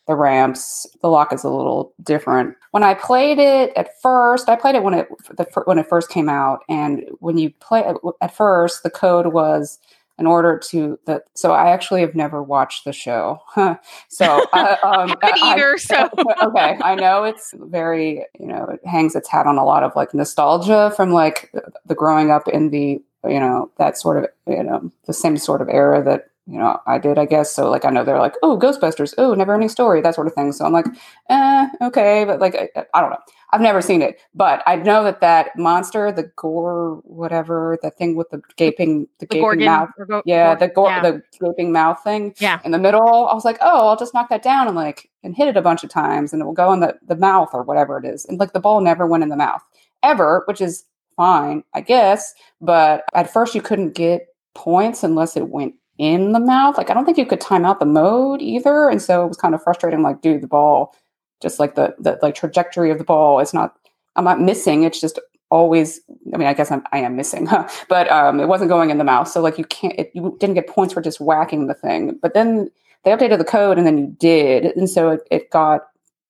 the 0.08 0.16
ramps. 0.16 0.88
The 1.02 1.08
lock 1.08 1.32
is 1.34 1.44
a 1.44 1.50
little 1.50 1.94
different. 2.04 2.56
When 2.72 2.84
I 2.84 2.94
played 2.94 3.40
it 3.40 3.72
at 3.76 4.02
first, 4.02 4.50
I 4.50 4.56
played 4.56 4.76
it 4.76 4.84
when 4.84 4.94
it 4.94 5.08
the, 5.38 5.46
when 5.66 5.78
it 5.80 5.88
first 5.88 6.10
came 6.10 6.30
out, 6.30 6.62
and 6.70 7.04
when 7.20 7.38
you 7.38 7.52
play 7.60 7.84
at 8.22 8.36
first, 8.36 8.84
the 8.84 8.90
code 8.90 9.28
was 9.28 9.80
in 10.18 10.28
order 10.28 10.58
to 10.58 11.00
the. 11.06 11.24
So 11.34 11.54
I 11.54 11.72
actually 11.72 12.02
have 12.02 12.16
never 12.16 12.42
watched 12.44 12.86
the 12.86 12.94
show. 12.94 13.40
so 14.10 14.46
I, 14.54 14.78
um, 14.84 15.16
Haven't 15.22 15.44
I- 15.44 15.76
so. 15.78 16.10
okay, 16.44 16.78
I 16.82 16.96
know 16.96 17.24
it's 17.24 17.54
very 17.58 18.26
you 18.40 18.48
know 18.48 18.66
it 18.66 18.80
hangs 18.86 19.16
its 19.16 19.30
hat 19.30 19.48
on 19.48 19.58
a 19.58 19.66
lot 19.66 19.84
of 19.84 19.92
like 19.96 20.14
nostalgia 20.14 20.92
from 20.96 21.12
like 21.12 21.54
the 21.86 21.96
growing 21.96 22.32
up 22.32 22.48
in 22.48 22.70
the 22.70 23.02
you 23.26 23.40
know 23.40 23.72
that 23.78 23.98
sort 23.98 24.18
of 24.18 24.30
you 24.48 24.64
know 24.64 24.92
the 25.06 25.14
same 25.14 25.38
sort 25.38 25.62
of 25.62 25.70
era 25.70 26.04
that 26.04 26.31
you 26.48 26.58
know 26.58 26.80
I 26.88 26.98
did 26.98 27.18
I 27.20 27.26
guess 27.26 27.52
so 27.52 27.70
like 27.70 27.86
I 27.86 27.90
know 27.92 28.04
they're 28.04 28.18
like 28.20 28.36
oh 28.42 28.58
Ghostbusters 28.58 29.14
oh 29.18 29.34
never 29.36 29.54
ending 29.54 29.70
story 29.70 30.02
that 30.02 30.16
sort 30.16 30.28
of 30.28 30.34
thing 30.34 30.52
so 30.52 30.66
I'm 30.66 30.74
like 30.74 30.88
eh 31.30 31.68
okay 31.84 32.26
but 32.26 32.40
like 32.40 32.56
I, 32.76 32.86
I 32.96 33.02
don't 33.02 33.12
know 33.12 33.20
I've 33.54 33.62
never 33.62 33.82
seen 33.82 34.02
it 34.02 34.20
but 34.34 34.64
I 34.66 34.76
know 34.78 35.04
that 35.04 35.22
that 35.22 35.56
monster 35.58 36.12
the 36.12 36.32
gore 36.38 37.00
whatever 37.04 37.78
that 37.84 37.98
thing 37.98 38.16
with 38.16 38.30
the 38.32 38.42
gaping 38.58 39.02
the, 39.20 39.26
The 39.26 39.26
gaping 39.28 39.42
Gorgon. 39.42 39.66
mouth 39.66 39.90
go- 40.08 40.24
yeah 40.26 40.56
the 40.56 40.68
gore 40.68 40.90
yeah. 40.90 41.02
the 41.02 41.22
gaping 41.40 41.72
mouth 41.72 42.04
thing 42.04 42.34
Yeah. 42.40 42.60
in 42.66 42.72
the 42.72 42.80
middle 42.80 43.28
I 43.28 43.34
was 43.36 43.46
like 43.46 43.58
oh 43.62 43.88
I'll 43.90 43.98
just 43.98 44.14
knock 44.16 44.30
that 44.30 44.42
down 44.42 44.68
and 44.68 44.76
like 44.76 45.10
and 45.24 45.36
hit 45.36 45.48
it 45.48 45.58
a 45.58 45.62
bunch 45.62 45.84
of 45.84 45.92
times 45.92 46.34
and 46.34 46.42
it 46.42 46.46
will 46.46 46.54
go 46.54 46.74
in 46.74 46.80
the 46.80 46.98
the 47.08 47.16
mouth 47.16 47.50
or 47.54 47.62
whatever 47.62 48.00
it 48.00 48.06
is 48.06 48.26
and 48.26 48.40
like 48.40 48.54
the 48.54 48.60
ball 48.60 48.82
never 48.82 49.06
went 49.06 49.22
in 49.22 49.30
the 49.30 49.38
mouth 49.38 49.62
ever 50.02 50.42
which 50.48 50.60
is 50.60 50.86
fine 51.18 51.64
I 51.76 51.82
guess 51.82 52.34
but 52.62 53.04
at 53.14 53.32
first 53.32 53.54
you 53.54 53.62
couldn't 53.62 53.94
get 53.94 54.26
points 54.56 55.04
unless 55.04 55.38
it 55.38 55.48
went 55.50 55.76
in 55.98 56.32
the 56.32 56.40
mouth. 56.40 56.78
Like 56.78 56.90
I 56.90 56.94
don't 56.94 57.06
think 57.06 57.18
you 57.18 57.26
could 57.26 57.42
time 57.42 57.66
out 57.66 57.80
the 57.80 57.86
mode 57.86 58.42
either, 58.42 58.90
and 58.90 59.02
so 59.02 59.26
it 59.26 59.28
was 59.28 59.38
kind 59.38 59.56
of 59.56 59.64
frustrating. 59.64 60.02
Like, 60.02 60.22
dude, 60.22 60.42
the 60.42 60.48
ball, 60.48 60.96
just 61.42 61.60
like 61.60 61.76
the 61.76 61.96
the 62.00 62.20
like 62.22 62.36
trajectory 62.36 62.92
of 62.92 62.98
the 62.98 63.04
ball, 63.04 63.40
it's 63.40 63.54
not. 63.54 63.76
I'm 64.18 64.26
not 64.26 64.42
missing. 64.42 64.84
It's 64.84 65.00
just 65.00 65.20
always. 65.50 66.02
I 66.34 66.38
mean, 66.38 66.48
I 66.48 66.54
guess 66.54 66.72
I'm, 66.72 66.84
I 66.92 67.00
am 67.00 67.16
missing, 67.16 67.46
huh? 67.48 67.68
but 67.88 68.10
um, 68.12 68.40
it 68.40 68.48
wasn't 68.48 68.70
going 68.70 68.90
in 68.90 68.98
the 68.98 69.04
mouth. 69.04 69.28
So 69.28 69.42
like 69.42 69.58
you 69.58 69.66
can't. 69.66 69.98
It, 69.98 70.12
you 70.14 70.36
didn't 70.40 70.56
get 70.56 70.68
points 70.68 70.94
for 70.94 71.02
just 71.02 71.22
whacking 71.22 71.68
the 71.68 71.74
thing. 71.74 72.18
But 72.22 72.34
then 72.34 72.72
they 73.04 73.12
updated 73.12 73.38
the 73.38 73.46
code, 73.46 73.78
and 73.78 73.86
then 73.86 73.98
you 73.98 74.08
did, 74.20 74.66
and 74.78 74.90
so 74.90 75.12
it, 75.12 75.22
it 75.32 75.50
got 75.52 75.88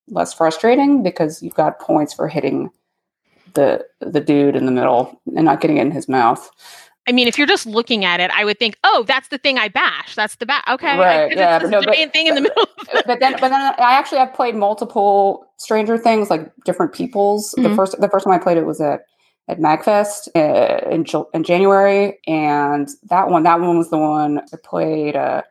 less 0.10 0.34
frustrating 0.34 1.04
because 1.04 1.42
you've 1.42 1.56
got 1.56 1.80
points 1.80 2.14
for 2.14 2.28
hitting 2.28 2.70
the 3.54 3.86
the 4.00 4.20
dude 4.20 4.56
in 4.56 4.66
the 4.66 4.72
middle 4.72 5.20
and 5.36 5.46
not 5.46 5.62
getting 5.62 5.78
it 5.78 5.82
in 5.82 5.92
his 5.92 6.08
mouth. 6.08 6.50
I 7.08 7.12
mean, 7.12 7.28
if 7.28 7.38
you're 7.38 7.48
just 7.48 7.66
looking 7.66 8.06
at 8.06 8.20
it, 8.20 8.30
I 8.32 8.46
would 8.46 8.60
think, 8.60 8.78
oh, 8.84 9.04
that's 9.08 9.30
the 9.30 9.38
thing 9.40 9.58
I 9.58 9.70
bash. 9.70 10.14
That's 10.16 10.36
the 10.36 10.46
bat. 10.46 10.64
Okay. 10.70 10.98
Right, 11.00 11.36
yeah, 11.36 11.60
but 11.60 11.70
no, 11.70 11.82
but- 11.82 11.96
thing 12.14 12.28
in 12.28 12.36
the 12.36 12.42
middle. 12.42 12.66
but 13.08 13.20
then 13.20 13.34
but 13.34 13.50
then 13.50 13.54
I 13.80 13.94
actually 13.94 14.20
have 14.20 14.34
played 14.34 14.56
multiple 14.56 15.46
Stranger 15.58 15.98
Things, 15.98 16.30
like 16.30 16.52
different 16.66 16.94
peoples. 16.94 17.52
The 17.52 17.64
Mhm. 17.64 17.76
first 17.76 18.00
the 18.00 18.10
first 18.10 18.26
time 18.26 18.34
I 18.34 18.38
played 18.38 18.58
it 18.58 18.66
was 18.66 18.80
at 18.82 19.06
at 19.48 19.60
Magfest 19.60 20.30
uh, 20.36 20.90
in 20.90 21.06
in 21.34 21.44
January, 21.44 22.20
and 22.28 22.88
that 23.10 23.30
one 23.30 23.44
that 23.44 23.60
one 23.60 23.78
was 23.78 23.90
the 23.90 23.98
one 23.98 24.40
I 24.40 24.58
played. 24.64 25.16
Uh, 25.16 25.42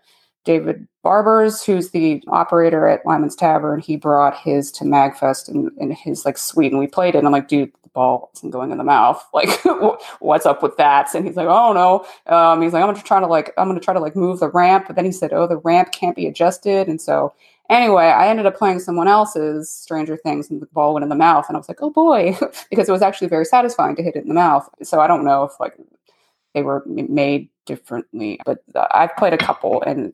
David 0.44 0.86
Barbers, 1.02 1.62
who's 1.62 1.90
the 1.90 2.22
operator 2.28 2.86
at 2.86 3.04
Lyman's 3.04 3.36
Tavern, 3.36 3.78
he 3.80 3.96
brought 3.96 4.36
his 4.38 4.72
to 4.72 4.84
Magfest 4.84 5.48
in, 5.50 5.70
in 5.78 5.90
his 5.90 6.24
like 6.24 6.38
suite, 6.38 6.72
and 6.72 6.78
we 6.78 6.86
played 6.86 7.14
it. 7.14 7.18
And 7.18 7.26
I'm 7.26 7.32
like, 7.32 7.48
dude, 7.48 7.72
the 7.90 7.94
ball 7.94 8.30
isn't 8.36 8.50
going 8.50 8.70
in 8.70 8.78
the 8.78 8.84
mouth. 8.84 9.24
Like, 9.32 9.64
what's 10.20 10.44
up 10.44 10.62
with 10.62 10.76
that? 10.76 11.14
And 11.14 11.26
he's 11.26 11.36
like, 11.36 11.48
oh 11.48 11.72
no. 11.72 12.34
Um, 12.34 12.62
he's 12.62 12.72
like, 12.72 12.82
I'm 12.82 12.92
gonna 12.92 13.02
try 13.02 13.20
to 13.20 13.26
like, 13.26 13.52
I'm 13.56 13.68
gonna 13.68 13.80
try 13.80 13.94
to 13.94 14.00
like 14.00 14.14
move 14.14 14.40
the 14.40 14.50
ramp. 14.50 14.84
But 14.86 14.96
then 14.96 15.04
he 15.04 15.12
said, 15.12 15.32
oh, 15.32 15.46
the 15.46 15.56
ramp 15.58 15.92
can't 15.92 16.16
be 16.16 16.26
adjusted. 16.26 16.88
And 16.88 17.00
so 17.00 17.32
anyway, 17.70 18.06
I 18.06 18.28
ended 18.28 18.46
up 18.46 18.56
playing 18.56 18.80
someone 18.80 19.08
else's 19.08 19.70
Stranger 19.70 20.16
Things, 20.16 20.50
and 20.50 20.60
the 20.60 20.66
ball 20.66 20.92
went 20.92 21.04
in 21.04 21.08
the 21.08 21.14
mouth. 21.14 21.46
And 21.48 21.56
I 21.56 21.58
was 21.58 21.68
like, 21.68 21.82
oh 21.82 21.90
boy, 21.90 22.36
because 22.70 22.88
it 22.88 22.92
was 22.92 23.02
actually 23.02 23.28
very 23.28 23.44
satisfying 23.44 23.96
to 23.96 24.02
hit 24.02 24.16
it 24.16 24.22
in 24.22 24.28
the 24.28 24.34
mouth. 24.34 24.68
So 24.82 25.00
I 25.00 25.06
don't 25.06 25.24
know 25.24 25.44
if 25.44 25.58
like 25.58 25.74
they 26.54 26.62
were 26.62 26.82
made 26.86 27.48
differently, 27.74 28.40
but 28.44 28.58
I've 28.92 29.14
played 29.16 29.32
a 29.32 29.38
couple, 29.38 29.80
and 29.82 30.12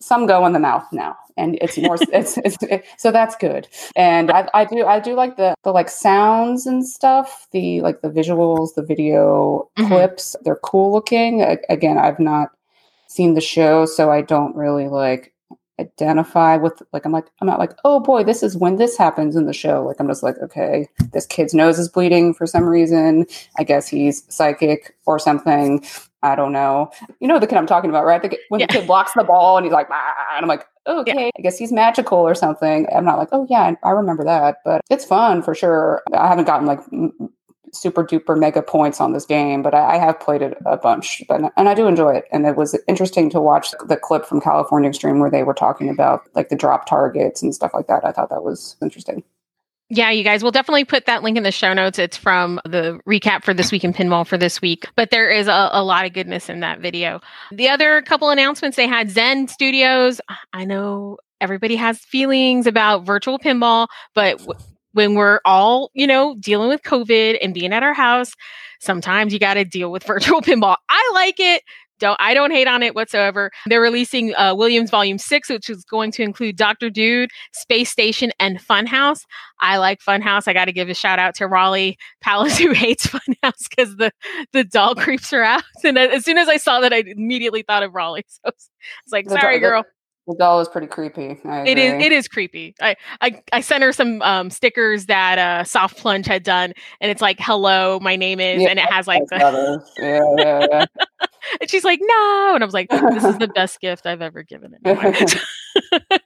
some 0.00 0.26
go 0.26 0.46
in 0.46 0.52
the 0.54 0.58
mouth 0.58 0.86
now, 0.90 1.16
and 1.36 1.58
it's 1.60 1.76
more. 1.76 1.96
it's, 2.12 2.38
it's 2.38 2.56
it, 2.62 2.84
so 2.96 3.10
that's 3.12 3.36
good. 3.36 3.68
And 3.94 4.30
I, 4.30 4.48
I 4.54 4.64
do 4.64 4.86
I 4.86 5.00
do 5.00 5.14
like 5.14 5.36
the 5.36 5.54
the 5.64 5.72
like 5.72 5.90
sounds 5.90 6.66
and 6.66 6.86
stuff, 6.86 7.46
the 7.52 7.80
like 7.82 8.00
the 8.00 8.08
visuals, 8.08 8.74
the 8.74 8.82
video 8.82 9.68
Mhm. 9.78 9.88
clips. 9.88 10.34
They're 10.44 10.56
cool 10.70 10.92
looking. 10.92 11.42
A- 11.42 11.58
Again, 11.68 11.98
I've 11.98 12.20
not 12.20 12.48
seen 13.08 13.34
the 13.34 13.40
show, 13.40 13.84
so 13.86 14.10
I 14.10 14.22
don't 14.22 14.56
really 14.56 14.88
like 14.88 15.32
identify 15.80 16.56
with 16.56 16.80
like 16.92 17.04
I'm 17.04 17.10
like 17.10 17.26
I'm 17.40 17.48
not 17.48 17.58
like 17.58 17.72
oh 17.84 17.98
boy 17.98 18.22
this 18.22 18.44
is 18.44 18.56
when 18.56 18.76
this 18.76 18.96
happens 18.96 19.34
in 19.34 19.46
the 19.46 19.52
show 19.52 19.84
like 19.84 19.96
I'm 19.98 20.06
just 20.06 20.22
like 20.22 20.38
okay 20.38 20.86
this 21.12 21.26
kid's 21.26 21.52
nose 21.52 21.80
is 21.80 21.88
bleeding 21.88 22.32
for 22.32 22.46
some 22.46 22.62
reason 22.64 23.26
I 23.58 23.64
guess 23.64 23.88
he's 23.88 24.22
psychic 24.32 24.94
or 25.04 25.18
something 25.18 25.84
I 26.24 26.34
don't 26.34 26.52
know 26.52 26.90
you 27.20 27.28
know 27.28 27.38
the 27.38 27.46
kid 27.46 27.56
I'm 27.58 27.66
talking 27.66 27.90
about 27.90 28.04
right 28.04 28.20
the, 28.22 28.30
ki- 28.30 28.38
when 28.48 28.60
Yeah. 28.60 28.66
the 28.66 28.72
kid 28.74 28.86
blocks 28.86 29.12
the 29.14 29.24
ball 29.24 29.56
and 29.56 29.64
he's 29.66 29.72
like 29.72 29.88
"Ah," 29.90 30.14
and 30.36 30.44
I'm 30.44 30.48
like 30.48 30.66
okay 30.86 31.30
I 31.38 31.42
guess 31.42 31.58
he's 31.58 31.72
magical 31.72 32.18
or 32.18 32.34
something 32.34 32.86
I'm 32.94 33.04
not 33.04 33.18
like 33.18 33.28
oh 33.32 33.46
yeah 33.50 33.74
I 33.82 33.90
remember 33.90 34.24
that 34.24 34.56
but 34.64 34.80
it's 34.90 35.04
fun 35.04 35.42
for 35.42 35.54
sure 35.54 36.02
I 36.12 36.26
haven't 36.28 36.46
gotten 36.46 36.66
like 36.66 36.80
super 37.72 38.04
duper 38.04 38.38
mega 38.38 38.62
points 38.62 39.00
on 39.00 39.12
this 39.12 39.26
game, 39.26 39.60
but 39.60 39.74
I, 39.74 39.94
I 39.96 39.98
have 39.98 40.20
played 40.20 40.42
it 40.42 40.56
a 40.64 40.76
bunch, 40.76 41.20
but 41.28 41.40
and 41.56 41.68
I 41.68 41.74
do 41.74 41.88
enjoy 41.88 42.14
it. 42.14 42.24
And 42.30 42.46
it 42.46 42.54
was 42.54 42.78
interesting 42.86 43.28
to 43.30 43.40
watch 43.40 43.72
the 43.88 43.96
clip 43.96 44.24
from 44.26 44.40
California 44.40 44.88
Extreme 44.88 45.18
where 45.18 45.28
they 45.30 45.42
were 45.42 45.54
talking 45.54 45.88
about 45.88 46.20
like 46.36 46.50
the 46.50 46.54
drop 46.56 46.86
targets 46.86 47.42
and 47.42 47.52
stuff 47.52 47.72
like 47.74 47.88
that. 47.88 48.04
I 48.04 48.12
thought 48.12 48.30
that 48.30 48.44
was 48.44 48.76
interesting. 48.80 49.24
Yeah, 49.94 50.10
you 50.10 50.24
guys, 50.24 50.42
we'll 50.42 50.50
definitely 50.50 50.84
put 50.84 51.06
that 51.06 51.22
link 51.22 51.36
in 51.36 51.44
the 51.44 51.52
show 51.52 51.72
notes. 51.72 52.00
It's 52.00 52.16
from 52.16 52.60
the 52.64 52.98
recap 53.08 53.44
for 53.44 53.54
this 53.54 53.70
week 53.70 53.84
in 53.84 53.92
pinball 53.92 54.26
for 54.26 54.36
this 54.36 54.60
week, 54.60 54.88
but 54.96 55.10
there 55.10 55.30
is 55.30 55.46
a, 55.46 55.68
a 55.72 55.84
lot 55.84 56.04
of 56.04 56.12
goodness 56.12 56.48
in 56.48 56.58
that 56.60 56.80
video. 56.80 57.20
The 57.52 57.68
other 57.68 58.02
couple 58.02 58.30
announcements 58.30 58.76
they 58.76 58.88
had 58.88 59.08
Zen 59.08 59.46
Studios. 59.46 60.20
I 60.52 60.64
know 60.64 61.18
everybody 61.40 61.76
has 61.76 62.00
feelings 62.00 62.66
about 62.66 63.06
virtual 63.06 63.38
pinball, 63.38 63.86
but 64.16 64.38
w- 64.38 64.58
when 64.94 65.14
we're 65.14 65.40
all, 65.44 65.92
you 65.94 66.08
know, 66.08 66.34
dealing 66.40 66.70
with 66.70 66.82
COVID 66.82 67.38
and 67.40 67.54
being 67.54 67.72
at 67.72 67.84
our 67.84 67.94
house, 67.94 68.32
sometimes 68.80 69.32
you 69.32 69.38
got 69.38 69.54
to 69.54 69.64
deal 69.64 69.92
with 69.92 70.02
virtual 70.06 70.42
pinball. 70.42 70.74
I 70.88 71.10
like 71.14 71.38
it. 71.38 71.62
Don't 72.00 72.16
I 72.20 72.34
don't 72.34 72.50
hate 72.50 72.66
on 72.66 72.82
it 72.82 72.94
whatsoever. 72.94 73.50
They're 73.66 73.80
releasing 73.80 74.34
uh, 74.34 74.54
Williams 74.54 74.90
Volume 74.90 75.18
Six, 75.18 75.48
which 75.48 75.70
is 75.70 75.84
going 75.84 76.10
to 76.12 76.22
include 76.22 76.56
Doctor 76.56 76.90
Dude, 76.90 77.30
Space 77.52 77.90
Station, 77.90 78.32
and 78.40 78.58
Funhouse. 78.60 79.20
I 79.60 79.76
like 79.78 80.00
Funhouse. 80.00 80.48
I 80.48 80.52
got 80.52 80.64
to 80.66 80.72
give 80.72 80.88
a 80.88 80.94
shout 80.94 81.18
out 81.18 81.34
to 81.36 81.46
Raleigh 81.46 81.96
Palace 82.20 82.58
who 82.64 82.72
hates 82.72 83.06
Funhouse 83.06 83.68
because 83.70 83.96
the 83.96 84.10
the 84.52 84.64
doll 84.64 84.94
creeps 84.96 85.30
her 85.30 85.42
out. 85.44 85.62
And 85.84 85.96
as 85.98 86.24
soon 86.24 86.38
as 86.38 86.48
I 86.48 86.56
saw 86.56 86.80
that, 86.80 86.92
I 86.92 87.04
immediately 87.06 87.62
thought 87.62 87.82
of 87.82 87.94
Raleigh. 87.94 88.24
So 88.28 88.40
it's 88.48 88.70
like, 89.12 89.26
The- 89.26 89.40
sorry, 89.40 89.56
the- 89.56 89.60
girl. 89.68 89.84
The 90.26 90.36
doll 90.36 90.60
is 90.60 90.68
pretty 90.68 90.86
creepy. 90.86 91.38
I 91.44 91.64
It 91.66 91.76
is 91.76 92.02
it 92.02 92.12
is 92.12 92.28
creepy. 92.28 92.74
I, 92.80 92.96
I 93.20 93.42
I 93.52 93.60
sent 93.60 93.82
her 93.82 93.92
some 93.92 94.22
um, 94.22 94.48
stickers 94.48 95.06
that 95.06 95.38
uh, 95.38 95.64
Soft 95.64 95.98
Plunge 95.98 96.26
had 96.26 96.42
done, 96.42 96.72
and 97.00 97.10
it's 97.10 97.20
like, 97.20 97.38
"Hello, 97.38 97.98
my 98.00 98.16
name 98.16 98.40
is," 98.40 98.62
Yeah, 98.62 98.70
and 98.70 98.78
it 98.78 98.90
has 98.90 99.06
like 99.06 99.22
the, 99.28 99.82
yeah, 99.98 100.20
yeah, 100.38 100.66
yeah. 100.70 100.86
and 101.60 101.70
she's 101.70 101.84
like, 101.84 102.00
"No," 102.02 102.52
and 102.54 102.62
I 102.62 102.66
was 102.66 102.72
like, 102.72 102.88
"This 102.88 103.24
is 103.24 103.36
the 103.36 103.48
best 103.48 103.80
gift 103.80 104.06
I've 104.06 104.22
ever 104.22 104.42
given 104.42 104.74
anyone." 104.84 105.14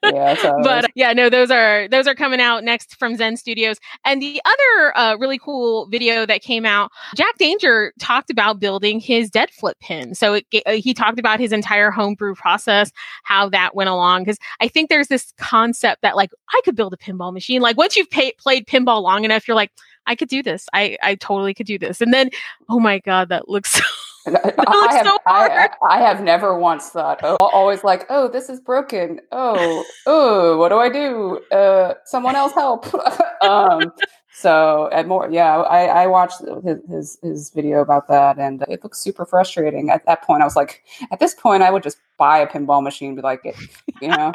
yeah, 0.04 0.34
but 0.62 0.82
those. 0.82 0.90
yeah, 0.94 1.12
no, 1.12 1.28
those 1.28 1.50
are 1.50 1.88
those 1.88 2.06
are 2.06 2.14
coming 2.14 2.40
out 2.40 2.64
next 2.64 2.96
from 2.96 3.16
Zen 3.16 3.36
Studios. 3.36 3.78
And 4.04 4.20
the 4.22 4.40
other 4.44 4.98
uh, 4.98 5.16
really 5.16 5.38
cool 5.38 5.86
video 5.86 6.26
that 6.26 6.42
came 6.42 6.64
out, 6.66 6.90
Jack 7.14 7.38
Danger 7.38 7.92
talked 7.98 8.30
about 8.30 8.60
building 8.60 9.00
his 9.00 9.30
dead 9.30 9.50
flip 9.50 9.78
pin. 9.80 10.14
So 10.14 10.34
it, 10.34 10.46
uh, 10.66 10.72
he 10.72 10.94
talked 10.94 11.18
about 11.18 11.40
his 11.40 11.52
entire 11.52 11.90
homebrew 11.90 12.34
process, 12.34 12.90
how 13.24 13.48
that 13.50 13.74
went 13.74 13.90
along. 13.90 14.22
Because 14.22 14.38
I 14.60 14.68
think 14.68 14.88
there's 14.88 15.08
this 15.08 15.32
concept 15.38 16.02
that 16.02 16.16
like 16.16 16.30
I 16.52 16.60
could 16.64 16.76
build 16.76 16.92
a 16.94 16.96
pinball 16.96 17.32
machine. 17.32 17.60
Like 17.60 17.76
once 17.76 17.96
you've 17.96 18.10
pay- 18.10 18.32
played 18.38 18.66
pinball 18.66 19.02
long 19.02 19.24
enough, 19.24 19.46
you're 19.46 19.54
like, 19.54 19.72
I 20.06 20.14
could 20.14 20.28
do 20.28 20.42
this. 20.42 20.66
I 20.72 20.96
I 21.02 21.14
totally 21.16 21.54
could 21.54 21.66
do 21.66 21.78
this. 21.78 22.00
And 22.00 22.12
then, 22.12 22.30
oh 22.68 22.80
my 22.80 22.98
god, 22.98 23.28
that 23.28 23.48
looks 23.48 23.70
so 23.74 23.82
And 24.34 24.36
I, 24.36 24.52
I 24.66 24.94
have, 24.94 25.06
so 25.06 25.18
I. 25.26 25.68
I 25.88 25.98
have 26.00 26.22
never 26.22 26.58
once 26.58 26.90
thought, 26.90 27.20
oh, 27.22 27.36
always 27.40 27.82
like, 27.84 28.06
oh, 28.10 28.28
this 28.28 28.48
is 28.48 28.60
broken. 28.60 29.20
Oh, 29.32 29.84
oh, 30.06 30.58
what 30.58 30.68
do 30.68 30.78
I 30.78 30.88
do? 30.88 31.40
Uh, 31.50 31.94
someone 32.04 32.36
else 32.36 32.52
help. 32.52 32.86
um, 33.42 33.92
So 34.38 34.88
at 34.92 35.08
more, 35.08 35.28
yeah, 35.32 35.56
I, 35.62 36.04
I 36.04 36.06
watched 36.06 36.42
his, 36.64 36.78
his, 36.88 37.18
his 37.22 37.50
video 37.50 37.80
about 37.80 38.06
that, 38.06 38.38
and 38.38 38.62
it 38.68 38.84
looks 38.84 39.00
super 39.00 39.26
frustrating. 39.26 39.90
At 39.90 40.06
that 40.06 40.22
point, 40.22 40.42
I 40.42 40.44
was 40.44 40.54
like, 40.54 40.84
at 41.10 41.18
this 41.18 41.34
point, 41.34 41.64
I 41.64 41.72
would 41.72 41.82
just 41.82 41.98
buy 42.18 42.38
a 42.38 42.46
pinball 42.46 42.80
machine, 42.80 43.16
be 43.16 43.22
like, 43.22 43.40
it, 43.44 43.56
you 44.00 44.06
know. 44.06 44.30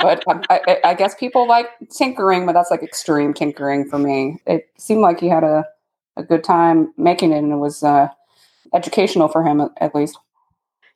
but 0.00 0.24
I, 0.48 0.78
I, 0.82 0.94
guess 0.94 1.14
people 1.14 1.46
like 1.46 1.66
tinkering, 1.90 2.46
but 2.46 2.52
that's 2.52 2.70
like 2.70 2.82
extreme 2.82 3.34
tinkering 3.34 3.86
for 3.86 3.98
me. 3.98 4.38
It 4.46 4.70
seemed 4.78 5.02
like 5.02 5.20
he 5.20 5.28
had 5.28 5.44
a 5.44 5.66
a 6.16 6.22
good 6.22 6.44
time 6.44 6.94
making 6.96 7.32
it, 7.32 7.38
and 7.38 7.52
it 7.52 7.56
was 7.56 7.82
uh, 7.82 8.08
educational 8.74 9.28
for 9.28 9.44
him 9.44 9.60
at, 9.78 9.94
least. 9.94 10.18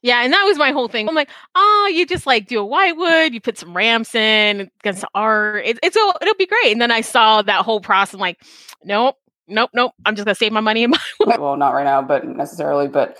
Yeah, 0.02 0.22
and 0.22 0.32
that 0.32 0.44
was 0.44 0.58
my 0.58 0.70
whole 0.70 0.88
thing. 0.88 1.08
I'm 1.08 1.14
like, 1.14 1.30
oh, 1.54 1.90
you 1.92 2.06
just 2.06 2.26
like 2.26 2.46
do 2.46 2.60
a 2.60 2.64
whitewood, 2.64 3.34
you 3.34 3.40
put 3.40 3.58
some 3.58 3.76
ramps 3.76 4.14
in 4.14 4.70
against 4.80 5.00
the 5.00 5.08
art. 5.14 5.64
It, 5.64 5.78
it's 5.82 5.96
all, 5.96 6.14
it'll 6.20 6.34
be 6.34 6.46
great. 6.46 6.72
And 6.72 6.80
then 6.80 6.92
I 6.92 7.00
saw 7.00 7.42
that 7.42 7.64
whole 7.64 7.80
process. 7.80 8.14
I'm 8.14 8.20
like, 8.20 8.40
nope, 8.84 9.16
nope, 9.48 9.70
nope. 9.74 9.92
I'm 10.04 10.14
just 10.14 10.24
gonna 10.24 10.34
save 10.34 10.52
my 10.52 10.60
money 10.60 10.84
in 10.84 10.90
my. 10.90 11.00
well, 11.38 11.56
not 11.56 11.74
right 11.74 11.84
now, 11.84 12.02
but 12.02 12.24
necessarily, 12.24 12.86
but 12.86 13.16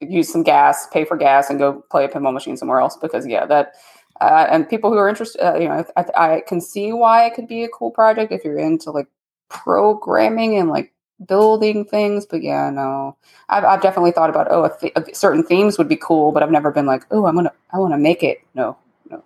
use 0.00 0.30
some 0.30 0.42
gas, 0.42 0.86
pay 0.92 1.04
for 1.04 1.16
gas, 1.16 1.50
and 1.50 1.58
go 1.58 1.84
play 1.90 2.04
a 2.04 2.08
pinball 2.08 2.32
machine 2.32 2.56
somewhere 2.56 2.80
else. 2.80 2.96
Because 2.96 3.26
yeah, 3.26 3.46
that 3.46 3.74
uh, 4.20 4.46
and 4.50 4.68
people 4.68 4.90
who 4.90 4.96
are 4.98 5.08
interested, 5.08 5.44
uh, 5.44 5.58
you 5.58 5.68
know, 5.68 5.84
I, 5.96 6.04
I 6.14 6.42
can 6.46 6.60
see 6.60 6.92
why 6.92 7.26
it 7.26 7.34
could 7.34 7.48
be 7.48 7.64
a 7.64 7.68
cool 7.68 7.90
project 7.90 8.32
if 8.32 8.44
you're 8.44 8.58
into 8.58 8.90
like 8.90 9.08
programming 9.48 10.56
and 10.56 10.68
like 10.68 10.92
building 11.26 11.84
things. 11.84 12.26
But 12.26 12.42
yeah, 12.42 12.70
no, 12.70 13.16
I've, 13.48 13.64
I've 13.64 13.82
definitely 13.82 14.12
thought 14.12 14.30
about 14.30 14.48
oh, 14.50 14.68
th- 14.80 14.94
certain 15.14 15.42
themes 15.44 15.78
would 15.78 15.88
be 15.88 15.96
cool, 15.96 16.32
but 16.32 16.42
I've 16.42 16.50
never 16.50 16.70
been 16.70 16.86
like, 16.86 17.04
oh, 17.10 17.26
I'm 17.26 17.34
gonna, 17.34 17.52
I 17.72 17.78
want 17.78 17.94
to 17.94 17.98
make 17.98 18.22
it. 18.22 18.40
No, 18.54 18.76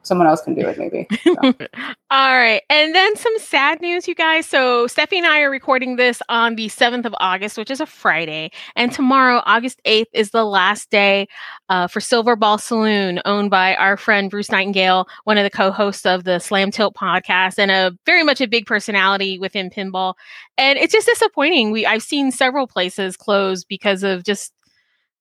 someone 0.03 0.27
else 0.27 0.43
can 0.43 0.55
do 0.55 0.67
it 0.67 0.79
maybe. 0.79 1.07
So. 1.23 1.35
All 2.11 2.35
right. 2.35 2.63
And 2.71 2.95
then 2.95 3.17
some 3.17 3.39
sad 3.39 3.81
news, 3.81 4.07
you 4.07 4.15
guys. 4.15 4.47
So 4.47 4.87
Steffi 4.87 5.17
and 5.17 5.27
I 5.27 5.41
are 5.41 5.51
recording 5.51 5.97
this 5.97 6.23
on 6.29 6.57
the 6.57 6.69
7th 6.69 7.05
of 7.05 7.15
August, 7.19 7.59
which 7.59 7.71
is 7.71 7.81
a 7.81 7.87
Friday. 7.87 8.51
And 8.77 8.93
tomorrow, 8.93 9.43
August 9.47 9.81
8th, 9.85 10.07
is 10.13 10.31
the 10.31 10.45
last 10.45 10.91
day 10.91 11.29
uh, 11.69 11.87
for 11.87 12.01
Silver 12.01 12.37
Ball 12.37 12.59
Saloon, 12.59 13.21
owned 13.25 13.51
by 13.51 13.75
our 13.77 13.97
friend 13.97 14.31
Bruce 14.31 14.51
Nightingale, 14.51 15.07
one 15.25 15.39
of 15.39 15.45
the 15.45 15.51
co-hosts 15.51 16.07
of 16.07 16.25
the 16.25 16.39
Slam 16.39 16.71
Tilt 16.71 16.95
podcast 16.95 17.59
and 17.59 17.71
a 17.71 17.97
very 18.07 18.23
much 18.23 18.41
a 18.41 18.47
big 18.47 18.67
personality 18.67 19.39
within 19.39 19.71
pinball. 19.71 20.15
And 20.57 20.79
it's 20.79 20.93
just 20.93 21.07
disappointing. 21.07 21.71
We 21.71 21.87
I've 21.87 22.03
seen 22.03 22.31
several 22.31 22.67
places 22.67 23.17
close 23.17 23.65
because 23.65 24.03
of 24.03 24.25
just 24.25 24.53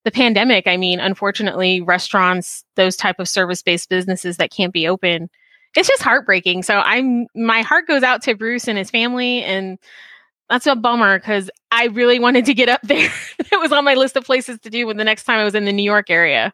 the 0.04 0.12
pandemic 0.12 0.68
i 0.68 0.78
mean 0.78 1.00
unfortunately 1.00 1.82
restaurants 1.82 2.64
those 2.76 2.96
type 2.96 3.20
of 3.20 3.28
service-based 3.28 3.90
businesses 3.90 4.38
that 4.38 4.52
can't 4.52 4.74
be 4.74 4.88
open 4.88 5.30
it's 5.76 5.88
just 5.88 6.04
heartbreaking. 6.04 6.64
So 6.64 6.76
i'm 6.76 7.28
my 7.36 7.62
heart 7.62 7.88
goes 7.88 8.04
out 8.04 8.22
to 8.24 8.36
bruce 8.36 8.68
and 8.68 8.78
his 8.78 8.90
family 8.90 9.44
and 9.44 9.80
that's 10.50 10.68
a 10.68 10.76
bummer 10.76 11.20
because 11.20 11.50
i 11.72 11.86
really 11.88 12.20
wanted 12.20 12.46
to 12.46 12.54
get 12.54 12.70
up 12.70 12.82
there. 12.84 13.12
It 13.40 13.60
was 13.60 13.72
on 13.72 13.84
my 13.84 13.96
list 13.96 14.16
of 14.16 14.26
places 14.26 14.60
to 14.60 14.70
do 14.70 14.88
when 14.88 14.98
the 14.98 15.04
next 15.04 15.24
time 15.24 15.40
i 15.40 15.44
was 15.44 15.56
in 15.56 15.66
the 15.66 15.74
new 15.74 15.84
york 15.84 16.10
area. 16.10 16.54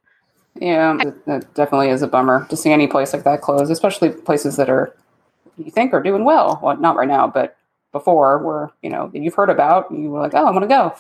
Yeah 0.56 0.98
it 1.02 1.54
definitely 1.54 1.90
is 1.90 2.02
a 2.02 2.08
bummer 2.08 2.46
to 2.50 2.58
see 2.58 2.72
any 2.72 2.88
place 2.88 3.14
like 3.14 3.24
that 3.24 3.42
close 3.42 3.70
especially 3.70 4.10
places 4.10 4.56
that 4.58 4.70
are 4.70 4.96
you 5.58 5.72
think 5.72 5.94
are 5.94 6.02
doing 6.02 6.24
well. 6.24 6.60
Well 6.62 6.78
not 6.78 6.96
right 6.96 7.08
now 7.08 7.28
but 7.28 7.58
before 7.92 8.38
were 8.38 8.72
you 8.82 8.90
know 8.90 9.10
you've 9.14 9.34
heard 9.34 9.50
about 9.50 9.92
you 9.92 10.10
were 10.10 10.20
like 10.20 10.34
oh 10.34 10.46
i'm 10.46 10.54
gonna 10.54 10.68
go. 10.68 10.96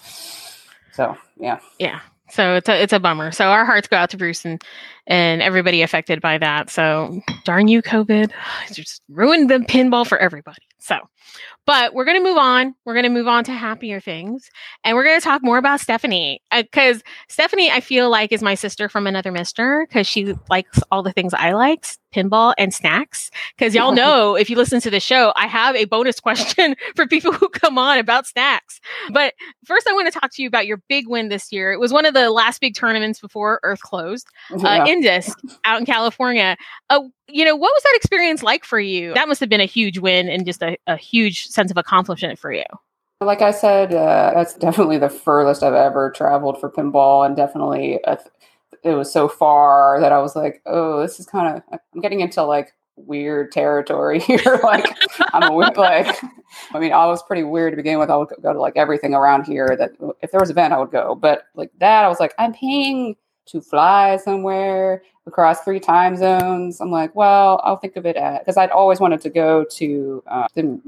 So 0.91 1.17
yeah. 1.37 1.59
Yeah 1.77 2.01
so 2.29 2.55
it's 2.55 2.69
a 2.69 2.81
it's 2.81 2.93
a 2.93 2.99
bummer. 2.99 3.31
So 3.31 3.45
our 3.45 3.65
hearts 3.65 3.87
go 3.87 3.97
out 3.97 4.09
to 4.11 4.17
Bruce 4.17 4.45
and 4.45 4.63
and 5.07 5.41
everybody 5.41 5.81
affected 5.81 6.21
by 6.21 6.37
that. 6.37 6.69
So 6.69 7.21
darn 7.43 7.67
you, 7.67 7.81
COVID, 7.81 8.31
just 8.71 9.01
ruined 9.09 9.49
the 9.49 9.59
pinball 9.59 10.07
for 10.07 10.17
everybody. 10.17 10.61
So, 10.79 10.97
but 11.65 11.93
we're 11.93 12.05
gonna 12.05 12.21
move 12.21 12.37
on. 12.37 12.75
We're 12.85 12.95
gonna 12.95 13.09
move 13.09 13.27
on 13.27 13.43
to 13.45 13.51
happier 13.51 13.99
things, 13.99 14.49
and 14.83 14.95
we're 14.95 15.03
gonna 15.03 15.21
talk 15.21 15.43
more 15.43 15.57
about 15.57 15.79
Stephanie 15.79 16.41
because 16.51 16.97
uh, 16.97 17.09
Stephanie, 17.27 17.71
I 17.71 17.81
feel 17.81 18.09
like, 18.09 18.31
is 18.31 18.41
my 18.41 18.55
sister 18.55 18.89
from 18.89 19.07
another 19.07 19.31
Mister 19.31 19.85
because 19.87 20.07
she 20.07 20.35
likes 20.49 20.79
all 20.91 21.03
the 21.03 21.13
things 21.13 21.33
I 21.33 21.53
like, 21.53 21.85
pinball 22.13 22.53
and 22.57 22.73
snacks. 22.73 23.31
Because 23.57 23.73
y'all 23.73 23.91
know 23.93 24.35
if 24.35 24.49
you 24.49 24.55
listen 24.55 24.81
to 24.81 24.89
the 24.89 24.99
show, 24.99 25.33
I 25.35 25.47
have 25.47 25.75
a 25.75 25.85
bonus 25.85 26.19
question 26.19 26.75
for 26.95 27.07
people 27.07 27.31
who 27.31 27.49
come 27.49 27.77
on 27.77 27.99
about 27.99 28.27
snacks. 28.27 28.79
But 29.11 29.33
first, 29.65 29.87
I 29.87 29.93
want 29.93 30.11
to 30.11 30.19
talk 30.19 30.33
to 30.33 30.41
you 30.41 30.47
about 30.47 30.67
your 30.67 30.77
big 30.89 31.07
win 31.07 31.29
this 31.29 31.51
year. 31.51 31.71
It 31.71 31.79
was 31.79 31.93
one 31.93 32.05
of 32.05 32.13
the 32.13 32.29
last 32.29 32.61
big 32.61 32.75
tournaments 32.75 33.19
before 33.19 33.59
Earth 33.63 33.81
closed. 33.81 34.27
Uh, 34.51 34.57
yeah 34.61 34.85
Indisc 34.89 35.33
out 35.65 35.79
in 35.79 35.85
California. 35.85 36.57
Uh, 36.89 37.01
you 37.27 37.45
know, 37.45 37.55
what 37.55 37.71
was 37.71 37.83
that 37.83 37.93
experience 37.95 38.43
like 38.43 38.63
for 38.63 38.79
you? 38.79 39.13
That 39.13 39.27
must 39.27 39.39
have 39.39 39.49
been 39.49 39.61
a 39.61 39.65
huge 39.65 39.99
win 39.99 40.29
and 40.29 40.45
just 40.45 40.61
a, 40.61 40.77
a 40.87 40.97
huge 40.97 41.47
sense 41.47 41.71
of 41.71 41.77
accomplishment 41.77 42.39
for 42.39 42.51
you. 42.51 42.63
Like 43.21 43.41
I 43.41 43.51
said, 43.51 43.93
uh, 43.93 44.31
that's 44.33 44.53
definitely 44.53 44.97
the 44.97 45.09
furthest 45.09 45.61
I've 45.61 45.73
ever 45.73 46.09
traveled 46.09 46.59
for 46.59 46.71
pinball, 46.71 47.25
and 47.25 47.35
definitely 47.35 47.99
a, 48.05 48.17
it 48.83 48.93
was 48.93 49.11
so 49.11 49.27
far 49.27 49.99
that 49.99 50.11
I 50.11 50.19
was 50.19 50.35
like, 50.35 50.61
oh, 50.65 51.01
this 51.01 51.19
is 51.19 51.25
kind 51.25 51.57
of 51.57 51.79
I'm 51.93 52.01
getting 52.01 52.21
into 52.21 52.43
like 52.43 52.73
weird 52.95 53.51
territory 53.51 54.19
here. 54.27 54.59
like 54.63 54.85
I'm 55.33 55.51
a 55.51 55.53
weird, 55.53 55.77
like 55.77 56.15
I 56.73 56.79
mean, 56.79 56.93
I 56.93 57.05
was 57.05 57.23
pretty 57.23 57.43
weird 57.43 57.73
to 57.73 57.77
begin 57.77 57.99
with. 57.99 58.09
I 58.09 58.15
would 58.15 58.29
go 58.41 58.53
to 58.53 58.59
like 58.59 58.77
everything 58.77 59.13
around 59.13 59.45
here 59.45 59.75
that 59.77 59.91
if 60.21 60.31
there 60.31 60.39
was 60.39 60.49
an 60.49 60.53
event, 60.53 60.73
I 60.73 60.79
would 60.79 60.91
go. 60.91 61.15
But 61.15 61.43
like 61.55 61.71
that, 61.79 62.03
I 62.03 62.07
was 62.07 62.19
like, 62.19 62.33
I'm 62.37 62.53
paying 62.53 63.15
to 63.47 63.61
fly 63.61 64.17
somewhere 64.17 65.03
across 65.25 65.61
three 65.61 65.79
time 65.79 66.15
zones. 66.15 66.81
I'm 66.81 66.91
like, 66.91 67.15
well, 67.15 67.61
I'll 67.63 67.77
think 67.77 67.95
of 67.95 68.05
it 68.05 68.15
as 68.15 68.39
because 68.39 68.57
I'd 68.57 68.71
always 68.71 68.99
wanted 68.99 69.21
to 69.21 69.29
go 69.29 69.63
to 69.63 70.23
uh, 70.27 70.47
the 70.55 70.79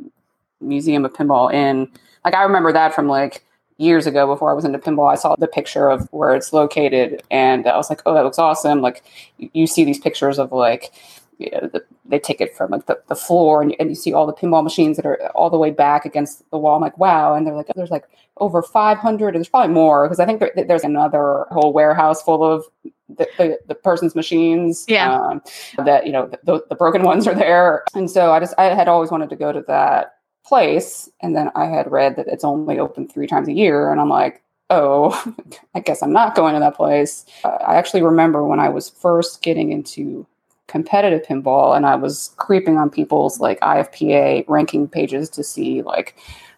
Museum 0.60 1.06
of 1.06 1.14
Pinball 1.14 1.52
in 1.54 1.92
like 2.24 2.36
I 2.36 2.44
remember 2.44 2.72
that 2.72 2.94
from 2.94 3.08
like 3.08 3.44
years 3.82 4.08
ago 4.08 4.28
before 4.28 4.52
I 4.52 4.54
was 4.54 4.66
into 4.66 4.80
pinball. 4.80 5.12
I 5.12 5.16
saw 5.16 5.36
the 5.36 5.48
picture 5.48 5.90
of 5.90 6.08
where 6.12 6.36
it's 6.36 6.54
located, 6.54 7.22
and 7.32 7.68
I 7.68 7.76
was 7.76 7.90
like, 7.90 8.02
oh, 8.06 8.14
that 8.14 8.24
looks 8.24 8.40
awesome. 8.40 8.82
Like 8.82 9.04
you, 9.38 9.68
see 9.68 9.84
these 9.84 10.00
pictures 10.00 10.38
of 10.38 10.52
like 10.52 10.92
you 11.40 11.50
know, 11.52 11.68
the, 11.74 11.84
they 12.06 12.20
take 12.20 12.40
it 12.40 12.56
from 12.56 12.70
like 12.70 12.86
the, 12.86 13.02
the 13.08 13.16
floor 13.16 13.64
and, 13.64 13.76
and 13.80 13.90
you 13.90 13.96
see 13.96 14.14
all 14.14 14.28
the 14.28 14.34
pinball 14.34 14.64
machines 14.64 14.98
that 14.98 15.06
are 15.06 15.20
all 15.30 15.50
the 15.50 15.58
way 15.58 15.72
back 15.72 16.06
against 16.06 16.48
the 16.52 16.58
wall. 16.58 16.76
I'm 16.76 16.82
like, 16.82 16.98
wow. 16.98 17.34
And 17.34 17.48
they're 17.48 17.56
like, 17.56 17.68
there's 17.76 17.90
like 17.90 18.06
over 18.38 18.62
500 18.62 19.28
and 19.30 19.36
there's 19.36 19.50
probably 19.50 19.74
more 19.74 20.06
because 20.06 20.20
I 20.20 20.26
think 20.26 20.40
there, 20.40 20.52
there's 20.56 20.84
another 20.84 21.46
whole 21.50 21.74
warehouse 21.74 22.22
full 22.22 22.44
of 22.44 22.64
the, 23.10 23.28
the, 23.38 23.60
the 23.68 23.76
person's 23.76 24.14
machines. 24.14 24.86
Yeah. 24.88 25.20
Um, 25.20 25.42
that, 25.84 26.06
you 26.06 26.12
know, 26.12 26.28
the, 26.44 26.64
the 26.70 26.76
broken 26.76 27.02
ones 27.02 27.26
are 27.28 27.36
there. 27.36 27.86
And 27.96 28.12
so 28.12 28.32
I 28.32 28.40
just, 28.40 28.54
I 28.60 28.66
had 28.66 28.88
always 28.88 29.10
wanted 29.10 29.32
to 29.32 29.36
go 29.36 29.52
to 29.52 29.62
that 29.68 30.18
place. 30.46 31.10
And 31.22 31.36
then 31.36 31.52
I 31.56 31.66
had 31.66 31.92
read 31.92 32.16
that 32.16 32.28
it's 32.28 32.44
only 32.44 32.80
open 32.80 33.08
three 33.08 33.28
times 33.28 33.48
a 33.48 33.54
year. 33.54 33.92
And 33.92 34.02
I'm 34.02 34.10
like, 34.10 34.42
oh, 34.70 35.34
I 35.76 35.80
guess 35.80 36.02
I'm 36.02 36.14
not 36.14 36.36
going 36.36 36.54
to 36.54 36.60
that 36.60 36.76
place. 36.76 37.26
Uh, 37.44 37.58
I 37.68 37.76
actually 37.76 38.02
remember 38.02 38.46
when 38.46 38.60
I 38.60 38.70
was 38.70 38.90
first 38.90 39.42
getting 39.42 39.72
into 39.72 40.26
competitive 40.72 41.28
pinball 41.28 41.76
and 41.76 41.86
I 41.86 41.96
was 41.96 42.34
creeping 42.38 42.78
on 42.78 42.90
people's 42.90 43.42
like 43.42 43.60
IFPA 43.60 44.46
ranking 44.48 44.88
pages 44.88 45.30
to 45.32 45.44
see 45.44 45.82
like 45.82 46.16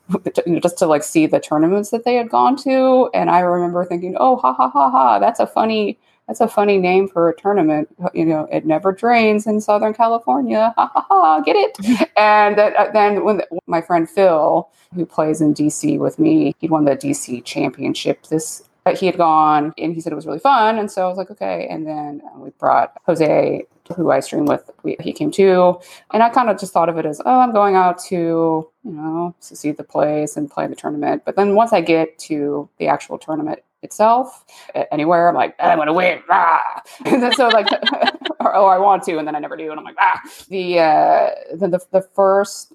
just 0.62 0.78
to 0.78 0.86
like 0.86 1.02
see 1.02 1.26
the 1.26 1.40
tournaments 1.40 1.90
that 1.90 2.06
they 2.06 2.14
had 2.14 2.30
gone 2.30 2.56
to 2.58 3.10
and 3.16 3.32
I 3.32 3.40
remember 3.40 3.84
thinking 3.86 4.16
oh 4.20 4.36
ha 4.36 4.54
ha 4.54 4.70
ha 4.70 4.92
ha 4.92 5.18
that's 5.18 5.40
a 5.40 5.48
funny 5.48 5.98
that's 6.28 6.42
a 6.42 6.48
funny 6.48 6.78
name 6.78 7.08
for 7.08 7.30
a 7.30 7.36
tournament 7.36 7.88
you 8.14 8.26
know 8.26 8.48
it 8.52 8.66
never 8.66 8.92
drains 8.92 9.48
in 9.48 9.60
southern 9.60 9.94
california 9.94 10.74
ha 10.78 10.92
ha 10.94 11.06
ha 11.10 11.40
get 11.42 11.56
it 11.56 12.10
and 12.18 12.60
uh, 12.60 12.90
then 12.94 13.24
when 13.24 13.38
the, 13.38 13.48
my 13.68 13.82
friend 13.82 14.10
phil 14.10 14.70
who 14.94 15.06
plays 15.06 15.42
in 15.42 15.54
dc 15.54 15.98
with 16.00 16.20
me 16.20 16.56
he 16.60 16.68
won 16.68 16.86
the 16.86 16.96
dc 16.96 17.44
championship 17.46 18.28
this 18.28 18.64
he 18.92 19.06
had 19.06 19.18
gone 19.18 19.74
and 19.78 19.94
he 19.94 20.02
said 20.02 20.12
it 20.12 20.16
was 20.16 20.26
really 20.26 20.40
fun. 20.40 20.78
And 20.78 20.92
so 20.92 21.06
I 21.06 21.08
was 21.08 21.18
like, 21.18 21.32
okay. 21.32 21.68
And 21.70 21.88
then 21.88 22.22
we 22.36 22.50
brought 22.52 22.98
Jose, 23.06 23.66
who 23.96 24.12
I 24.12 24.20
stream 24.20 24.46
with, 24.46 24.70
we, 24.84 24.98
he 25.00 25.14
came 25.14 25.32
too. 25.32 25.80
And 26.12 26.22
I 26.22 26.30
kind 26.30 26.50
of 26.50 26.60
just 26.60 26.74
thought 26.74 26.90
of 26.90 26.98
it 26.98 27.06
as, 27.06 27.22
oh, 27.26 27.40
I'm 27.40 27.54
going 27.54 27.76
out 27.76 27.98
to, 28.06 28.16
you 28.16 28.92
know, 28.92 29.34
to 29.48 29.56
see 29.56 29.72
the 29.72 29.84
place 29.84 30.36
and 30.36 30.52
play 30.52 30.68
the 30.68 30.76
tournament. 30.76 31.24
But 31.26 31.36
then 31.36 31.56
once 31.56 31.72
I 31.72 31.82
get 31.82 32.18
to 32.20 32.70
the 32.78 32.88
actual 32.88 33.18
tournament 33.18 33.60
itself, 33.84 34.46
anywhere, 34.92 35.30
I'm 35.30 35.36
like, 35.36 35.56
I'm 35.60 35.78
going 35.78 35.88
to 35.88 35.94
win. 35.94 36.22
Ah. 36.30 36.82
Then 37.04 37.34
so 37.34 37.48
like, 37.50 37.68
or, 38.40 38.56
oh, 38.56 38.66
I 38.66 38.78
want 38.78 39.04
to. 39.04 39.18
And 39.18 39.28
then 39.28 39.36
I 39.36 39.40
never 39.40 39.58
do. 39.58 39.70
And 39.72 39.80
I'm 39.80 39.86
like, 39.86 39.96
ah. 40.00 40.20
The, 40.50 40.80
uh, 40.80 41.30
the, 41.56 41.68
the, 41.68 41.80
the 41.92 42.02
first 42.14 42.74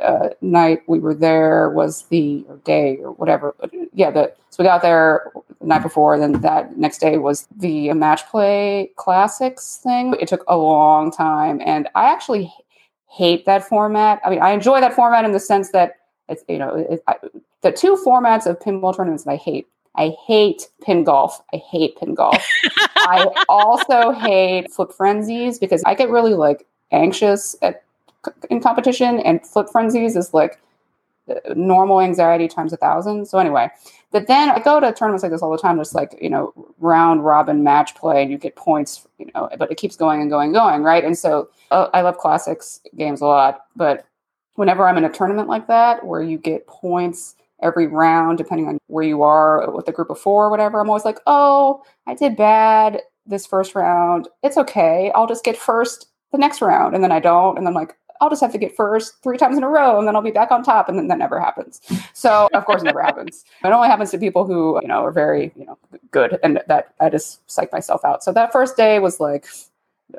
uh, 0.00 0.30
night 0.40 0.82
we 0.86 0.98
were 0.98 1.14
there 1.14 1.70
was 1.70 2.04
the 2.06 2.44
or 2.48 2.56
day 2.58 2.98
or 2.98 3.12
whatever. 3.12 3.54
Yeah, 3.92 4.10
the 4.10 4.32
so 4.50 4.62
we 4.62 4.66
got 4.66 4.82
there 4.82 5.32
the 5.60 5.66
night 5.66 5.82
before. 5.82 6.14
And 6.14 6.22
then 6.22 6.40
that 6.42 6.76
next 6.76 6.98
day 6.98 7.18
was 7.18 7.46
the 7.56 7.92
match 7.92 8.26
play 8.28 8.90
classics 8.96 9.80
thing. 9.82 10.14
It 10.20 10.28
took 10.28 10.44
a 10.48 10.56
long 10.56 11.10
time, 11.10 11.60
and 11.64 11.88
I 11.94 12.10
actually 12.10 12.52
hate 13.08 13.46
that 13.46 13.66
format. 13.66 14.20
I 14.24 14.30
mean, 14.30 14.40
I 14.40 14.50
enjoy 14.50 14.80
that 14.80 14.94
format 14.94 15.24
in 15.24 15.32
the 15.32 15.40
sense 15.40 15.70
that 15.70 15.96
it's 16.28 16.44
you 16.48 16.58
know 16.58 16.74
it, 16.74 17.02
I, 17.06 17.16
the 17.62 17.72
two 17.72 17.96
formats 17.96 18.46
of 18.46 18.58
pinball 18.60 18.94
tournaments 18.96 19.24
that 19.24 19.30
I 19.30 19.36
hate. 19.36 19.66
I 19.96 20.14
hate 20.26 20.68
pin 20.82 21.04
golf. 21.04 21.40
I 21.52 21.58
hate 21.58 21.96
pin 21.98 22.14
golf. 22.14 22.44
I 22.96 23.28
also 23.48 24.10
hate 24.10 24.72
flip 24.72 24.92
frenzies 24.92 25.58
because 25.58 25.82
I 25.84 25.94
get 25.94 26.10
really 26.10 26.34
like 26.34 26.66
anxious 26.90 27.56
at 27.62 27.82
in 28.50 28.60
competition 28.60 29.20
and 29.20 29.46
flip 29.46 29.68
frenzies 29.70 30.16
is 30.16 30.32
like 30.32 30.58
normal 31.54 32.00
anxiety 32.00 32.48
times 32.48 32.72
a 32.72 32.76
thousand. 32.76 33.26
So 33.26 33.38
anyway, 33.38 33.70
but 34.10 34.26
then 34.26 34.50
I 34.50 34.60
go 34.60 34.80
to 34.80 34.92
tournaments 34.92 35.22
like 35.22 35.32
this 35.32 35.42
all 35.42 35.50
the 35.50 35.58
time, 35.58 35.78
just 35.78 35.94
like 35.94 36.16
you 36.20 36.30
know 36.30 36.52
round 36.78 37.24
robin 37.24 37.62
match 37.62 37.94
play, 37.94 38.22
and 38.22 38.30
you 38.30 38.38
get 38.38 38.56
points, 38.56 39.06
you 39.18 39.30
know, 39.34 39.48
but 39.58 39.70
it 39.70 39.76
keeps 39.76 39.96
going 39.96 40.20
and 40.20 40.30
going 40.30 40.46
and 40.46 40.54
going, 40.54 40.82
right? 40.82 41.04
And 41.04 41.16
so 41.16 41.48
uh, 41.70 41.88
I 41.94 42.02
love 42.02 42.18
classics 42.18 42.80
games 42.96 43.20
a 43.20 43.26
lot, 43.26 43.66
but 43.76 44.06
whenever 44.54 44.86
I'm 44.86 44.96
in 44.98 45.04
a 45.04 45.12
tournament 45.12 45.48
like 45.48 45.66
that 45.66 46.04
where 46.06 46.22
you 46.22 46.38
get 46.38 46.66
points 46.66 47.36
every 47.64 47.86
round, 47.88 48.38
depending 48.38 48.68
on 48.68 48.78
where 48.86 49.04
you 49.04 49.22
are 49.22 49.70
with 49.72 49.86
the 49.86 49.92
group 49.92 50.10
of 50.10 50.20
four 50.20 50.46
or 50.46 50.50
whatever, 50.50 50.78
I'm 50.80 50.88
always 50.88 51.04
like, 51.04 51.18
oh, 51.26 51.82
I 52.06 52.14
did 52.14 52.36
bad 52.36 53.00
this 53.26 53.46
first 53.46 53.74
round. 53.74 54.28
It's 54.42 54.56
okay. 54.58 55.10
I'll 55.14 55.26
just 55.26 55.44
get 55.44 55.56
first 55.56 56.06
the 56.30 56.38
next 56.38 56.60
round. 56.60 56.94
And 56.94 57.02
then 57.02 57.10
I 57.10 57.20
don't. 57.20 57.56
And 57.56 57.66
then 57.66 57.72
I'm 57.72 57.74
like, 57.74 57.96
I'll 58.20 58.30
just 58.30 58.42
have 58.42 58.52
to 58.52 58.58
get 58.58 58.76
first 58.76 59.22
three 59.22 59.36
times 59.36 59.56
in 59.56 59.64
a 59.64 59.68
row 59.68 59.98
and 59.98 60.06
then 60.06 60.14
I'll 60.14 60.22
be 60.22 60.30
back 60.30 60.50
on 60.50 60.62
top. 60.62 60.88
And 60.88 60.96
then 60.96 61.08
that 61.08 61.18
never 61.18 61.40
happens. 61.40 61.80
So 62.12 62.48
of 62.54 62.64
course 62.64 62.82
it 62.82 62.84
never 62.84 63.02
happens. 63.02 63.44
It 63.64 63.68
only 63.68 63.88
happens 63.88 64.10
to 64.12 64.18
people 64.18 64.46
who, 64.46 64.78
you 64.82 64.88
know, 64.88 65.04
are 65.04 65.10
very, 65.10 65.52
you 65.56 65.66
know, 65.66 65.78
good. 66.10 66.38
And 66.42 66.62
that 66.68 66.94
I 67.00 67.10
just 67.10 67.48
psych 67.50 67.72
myself 67.72 68.04
out. 68.04 68.22
So 68.22 68.32
that 68.32 68.52
first 68.52 68.76
day 68.76 68.98
was 68.98 69.20
like, 69.20 69.46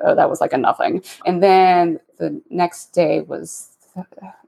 uh, 0.04 0.14
that 0.14 0.28
was 0.28 0.40
like 0.40 0.52
a 0.52 0.58
nothing. 0.58 1.02
And 1.24 1.42
then 1.42 1.98
the 2.18 2.40
next 2.50 2.92
day 2.92 3.20
was, 3.20 3.68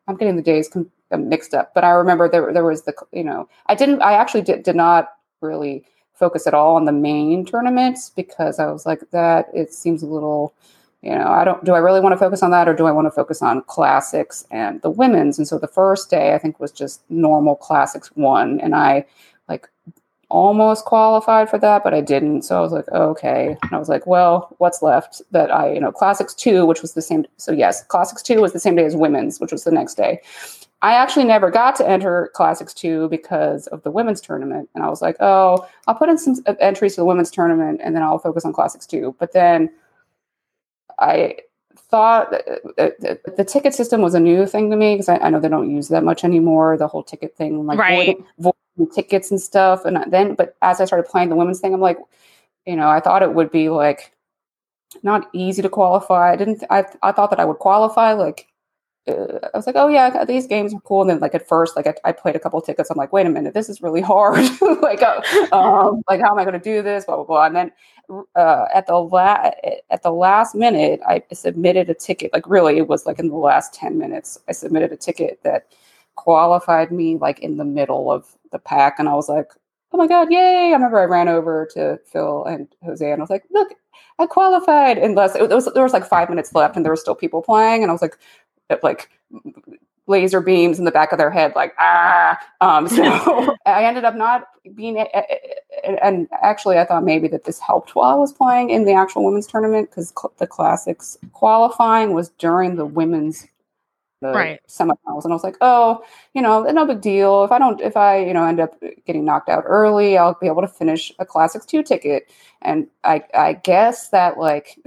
I'm 0.07 0.17
getting 0.17 0.37
the 0.37 0.43
days 0.43 0.69
com- 0.69 0.91
mixed 1.17 1.55
up, 1.55 1.73
but 1.75 1.85
I 1.85 1.91
remember 1.91 2.29
there, 2.29 2.53
there 2.53 2.65
was 2.65 2.83
the, 2.83 2.95
you 3.13 3.25
know, 3.25 3.49
I 3.67 3.75
didn't, 3.75 4.03
I 4.03 4.13
actually 4.13 4.43
did, 4.43 4.63
did 4.63 4.77
not 4.77 5.09
really 5.41 5.85
focus 6.15 6.47
at 6.47 6.55
all 6.55 6.77
on 6.77 6.85
the 6.85 6.93
main 6.93 7.47
tournaments 7.47 8.11
because 8.11 8.59
I 8.59 8.67
was 8.67 8.85
like, 8.85 9.11
that 9.13 9.49
it 9.55 9.73
seems 9.73 10.03
a 10.03 10.07
little, 10.07 10.53
you 11.01 11.15
know, 11.15 11.29
I 11.29 11.45
don't, 11.45 11.65
do 11.65 11.73
I 11.75 11.79
really 11.79 12.01
want 12.01 12.13
to 12.13 12.19
focus 12.19 12.43
on 12.43 12.51
that 12.51 12.69
or 12.69 12.75
do 12.75 12.87
I 12.87 12.91
want 12.91 13.07
to 13.07 13.11
focus 13.11 13.41
on 13.41 13.63
classics 13.63 14.45
and 14.51 14.83
the 14.83 14.91
women's? 14.91 15.39
And 15.39 15.47
so 15.47 15.59
the 15.59 15.69
first 15.69 16.11
day 16.11 16.35
I 16.35 16.39
think 16.39 16.59
was 16.59 16.73
just 16.73 17.03
normal 17.09 17.55
classics 17.55 18.09
one. 18.17 18.61
And 18.61 18.75
I 18.75 19.07
like 19.49 19.69
almost 20.31 20.85
qualified 20.85 21.49
for 21.49 21.59
that, 21.59 21.83
but 21.83 21.95
I 21.95 22.01
didn't. 22.01 22.43
So 22.43 22.59
I 22.59 22.61
was 22.61 22.73
like, 22.73 22.85
oh, 22.93 23.11
okay. 23.11 23.57
And 23.63 23.73
I 23.73 23.79
was 23.79 23.89
like, 23.89 24.07
well, 24.07 24.55
what's 24.59 24.83
left 24.83 25.23
that 25.31 25.51
I, 25.51 25.73
you 25.73 25.81
know, 25.81 25.93
classics 25.93 26.35
two, 26.35 26.67
which 26.67 26.83
was 26.83 26.93
the 26.93 27.03
same. 27.03 27.25
So 27.39 27.53
yes, 27.53 27.83
classics 27.85 28.23
two 28.23 28.41
was 28.41 28.53
the 28.53 28.61
same 28.61 28.77
day 28.77 28.85
as 28.85 28.95
women's, 28.95 29.41
which 29.41 29.53
was 29.53 29.65
the 29.65 29.71
next 29.71 29.95
day. 29.95 30.21
I 30.81 30.95
actually 30.95 31.25
never 31.25 31.51
got 31.51 31.75
to 31.77 31.89
enter 31.89 32.31
Classics 32.35 32.73
2 32.73 33.09
because 33.09 33.67
of 33.69 33.83
the 33.83 33.91
women's 33.91 34.21
tournament. 34.21 34.71
And 34.75 34.85
I 34.85 34.89
was 34.89 35.03
like, 35.03 35.17
oh, 35.19 35.67
I'll 35.89 35.95
put 35.97 36.09
in 36.09 36.19
some 36.19 36.37
uh, 36.47 36.55
entries 36.61 36.95
to 36.95 37.01
the 37.01 37.05
women's 37.05 37.33
tournament 37.33 37.81
and 37.83 37.97
then 37.97 38.03
I'll 38.03 38.19
focus 38.19 38.45
on 38.45 38.53
Classics 38.53 38.87
2. 38.87 39.17
But 39.19 39.33
then 39.33 39.71
I 41.01 41.39
thought 41.77 42.31
the, 42.31 42.61
uh, 42.79 43.11
uh, 43.11 43.33
the 43.37 43.45
ticket 43.45 43.75
system 43.75 44.03
was 44.03 44.15
a 44.15 44.21
new 44.21 44.47
thing 44.47 44.71
to 44.71 44.77
me 44.77 44.95
because 44.95 45.09
I, 45.09 45.17
I, 45.17 45.31
know 45.31 45.41
they 45.41 45.49
don't 45.49 45.71
use 45.71 45.89
that 45.89 46.05
much 46.05 46.23
anymore. 46.23 46.77
The 46.77 46.87
whole 46.87 47.03
ticket 47.03 47.37
thing, 47.37 47.67
like 47.67 47.79
right. 47.79 47.97
voiding, 47.97 48.27
tickets 48.87 49.31
and 49.31 49.41
stuff. 49.41 49.85
And 49.85 50.05
then, 50.13 50.35
but 50.35 50.57
as 50.63 50.81
I 50.81 50.85
started 50.85 51.09
playing 51.09 51.29
the 51.29 51.37
women's 51.37 51.61
thing, 51.61 51.75
I'm 51.75 51.81
like, 51.81 51.99
you 52.67 52.77
know, 52.77 52.89
I 52.89 53.01
thought 53.01 53.23
it 53.23 53.35
would 53.35 53.51
be 53.51 53.69
like 53.69 54.13
not 55.03 55.29
easy 55.33 55.63
to 55.63 55.69
qualify. 55.69 56.33
I 56.33 56.37
didn't, 56.37 56.65
I, 56.71 56.85
I 57.03 57.13
thought 57.13 57.31
that 57.31 57.41
I 57.41 57.45
would 57.45 57.59
qualify 57.59 58.13
like 58.13 58.49
uh, 59.09 59.39
I 59.55 59.57
was 59.57 59.67
like, 59.67 59.77
oh 59.77 59.89
yeah, 59.89 60.25
these 60.25 60.47
games 60.47 60.75
are 60.75 60.81
cool. 60.81 61.03
And 61.03 61.11
then 61.11 61.21
like 61.21 61.35
at 61.35 61.49
first, 61.49 61.77
like 61.77 61.87
I, 61.87 61.95
I 62.05 62.13
played 62.13 62.37
a 62.37 62.39
couple 62.39 62.61
tickets. 62.61 62.91
I'm 62.91 62.97
like, 62.97 63.13
wait 63.13 63.27
a 63.27 63.31
minute, 63.31 63.55
this 63.55 63.69
is 63.69 63.83
really 63.83 64.01
hard. 64.01 64.45
like, 64.83 65.03
uh, 65.03 65.21
um, 65.53 66.03
like 66.09 66.21
how 66.21 66.33
am 66.33 66.39
I 66.39 66.45
going 66.45 66.55
to 66.55 66.61
do 66.61 66.83
this? 66.83 67.05
Blah 67.05 67.17
blah 67.17 67.25
blah. 67.25 67.47
And 67.47 67.57
then 67.57 67.73
uh, 68.35 68.67
at 68.75 68.87
the 68.87 68.97
la- 68.97 69.51
at 69.91 70.03
the 70.03 70.13
last 70.13 70.55
minute, 70.55 71.01
I 71.07 71.23
submitted 71.33 71.89
a 71.91 71.95
ticket. 71.95 72.33
Like 72.33 72.49
really, 72.49 72.79
it 72.79 72.89
was 72.89 73.07
like 73.07 73.19
in 73.19 73.29
the 73.29 73.37
last 73.37 73.75
ten 73.75 73.99
minutes, 73.99 74.39
I 74.49 74.53
submitted 74.53 74.93
a 74.93 74.97
ticket 74.97 75.41
that 75.43 75.67
qualified 76.17 76.91
me 76.91 77.17
like 77.17 77.39
in 77.41 77.57
the 77.57 77.65
middle 77.65 78.11
of 78.11 78.27
the 78.53 78.59
pack, 78.59 78.99
and 78.99 79.09
I 79.09 79.15
was 79.15 79.29
like, 79.29 79.53
oh 79.93 79.99
my 79.99 80.07
god, 80.07 80.31
yay! 80.31 80.71
I 80.71 80.73
remember 80.73 80.99
I 80.99 81.05
ran 81.05 81.29
over 81.29 81.69
to 81.75 81.99
Phil 82.07 82.45
and 82.45 82.69
Jose, 82.85 83.11
and 83.11 83.21
I 83.21 83.23
was 83.23 83.31
like, 83.31 83.45
look. 83.51 83.69
I 84.21 84.27
qualified 84.27 84.99
unless 84.99 85.37
it 85.37 85.49
was 85.49 85.67
there 85.75 85.85
was 85.85 85.93
like 85.93 86.05
five 86.05 86.29
minutes 86.29 86.53
left 86.53 86.75
and 86.75 86.85
there 86.85 86.91
were 86.91 86.97
still 86.97 87.15
people 87.15 87.41
playing 87.41 87.83
and 87.83 87.91
I 87.91 87.93
was 87.93 88.03
like, 88.03 88.19
like 88.83 89.09
laser 90.09 90.41
beams 90.41 90.79
in 90.79 90.85
the 90.85 90.91
back 90.91 91.13
of 91.13 91.19
their 91.19 91.31
head, 91.31 91.53
like 91.55 91.75
ah. 91.79 92.39
Um, 92.61 92.89
so 92.89 93.03
I 93.67 93.85
ended 93.85 94.05
up 94.05 94.17
not 94.17 94.49
being, 94.75 94.99
and 96.03 96.29
actually, 96.43 96.79
I 96.79 96.85
thought 96.85 97.05
maybe 97.05 97.29
that 97.29 97.45
this 97.45 97.61
helped 97.61 97.95
while 97.95 98.11
I 98.11 98.15
was 98.15 98.33
playing 98.33 98.71
in 98.71 98.85
the 98.85 98.95
actual 98.95 99.25
women's 99.25 99.47
tournament 99.47 99.91
because 99.91 100.13
the 100.39 100.47
classics 100.47 101.17
qualifying 101.33 102.13
was 102.13 102.31
during 102.31 102.77
the 102.77 102.87
women's 102.87 103.47
the 104.21 104.33
right. 104.33 104.61
semifinals, 104.69 105.25
and 105.25 105.33
I 105.33 105.37
was 105.37 105.45
like, 105.45 105.57
oh, 105.61 106.05
you 106.35 106.43
know, 106.43 106.63
no 106.65 106.87
big 106.87 107.01
deal. 107.01 107.45
If 107.45 107.53
I 107.53 107.59
don't, 107.59 107.81
if 107.81 107.97
I, 107.97 108.19
you 108.19 108.35
know, 108.35 108.45
end 108.45 108.61
up 108.61 108.75
getting 109.07 109.25
knocked 109.25 109.49
out 109.49 109.65
early, 109.67 110.19
I'll 110.19 110.37
be 110.41 110.47
able 110.47 110.63
to 110.63 110.69
finish 110.69 111.13
a 111.19 111.25
classics 111.25 111.67
two 111.67 111.83
ticket. 111.83 112.31
And 112.63 112.89
I, 113.05 113.23
I 113.35 113.53
guess 113.55 114.09
that 114.11 114.39
like. 114.39 114.79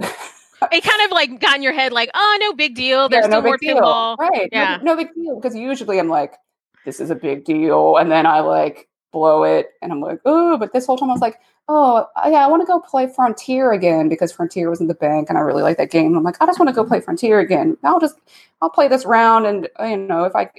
it 0.70 0.84
kind 0.84 1.02
of 1.04 1.10
like 1.10 1.40
got 1.40 1.56
in 1.56 1.62
your 1.62 1.72
head, 1.72 1.92
like, 1.92 2.10
oh, 2.14 2.38
no 2.40 2.52
big 2.52 2.74
deal. 2.74 3.08
There's 3.08 3.24
yeah, 3.24 3.40
no 3.40 3.40
still 3.40 3.42
more 3.42 3.58
pinball. 3.58 4.16
Right. 4.18 4.48
Yeah. 4.52 4.76
No, 4.82 4.92
no 4.92 4.96
big 4.96 5.14
deal. 5.14 5.36
Because 5.36 5.56
usually 5.56 5.98
I'm 5.98 6.08
like, 6.08 6.34
this 6.84 7.00
is 7.00 7.10
a 7.10 7.14
big 7.14 7.44
deal. 7.44 7.96
And 7.96 8.10
then 8.10 8.26
I 8.26 8.40
like 8.40 8.88
blow 9.12 9.44
it 9.44 9.72
and 9.82 9.92
I'm 9.92 10.00
like, 10.00 10.20
oh, 10.24 10.56
but 10.56 10.72
this 10.72 10.86
whole 10.86 10.96
time 10.96 11.10
I 11.10 11.12
was 11.12 11.20
like, 11.20 11.38
oh, 11.68 12.08
uh, 12.16 12.28
yeah, 12.30 12.44
I 12.44 12.48
want 12.48 12.62
to 12.62 12.66
go 12.66 12.80
play 12.80 13.06
Frontier 13.06 13.72
again 13.72 14.08
because 14.08 14.32
Frontier 14.32 14.68
was 14.68 14.80
in 14.80 14.88
the 14.88 14.94
bank 14.94 15.28
and 15.28 15.38
I 15.38 15.42
really 15.42 15.62
like 15.62 15.76
that 15.76 15.90
game. 15.90 16.16
I'm 16.16 16.24
like, 16.24 16.36
I 16.40 16.46
just 16.46 16.58
want 16.58 16.68
to 16.68 16.74
go 16.74 16.84
play 16.84 17.00
Frontier 17.00 17.38
again. 17.38 17.76
I'll 17.84 18.00
just, 18.00 18.16
I'll 18.60 18.70
play 18.70 18.88
this 18.88 19.04
round 19.04 19.46
and, 19.46 19.68
uh, 19.78 19.84
you 19.84 19.96
know, 19.96 20.24
if 20.24 20.34
I, 20.34 20.50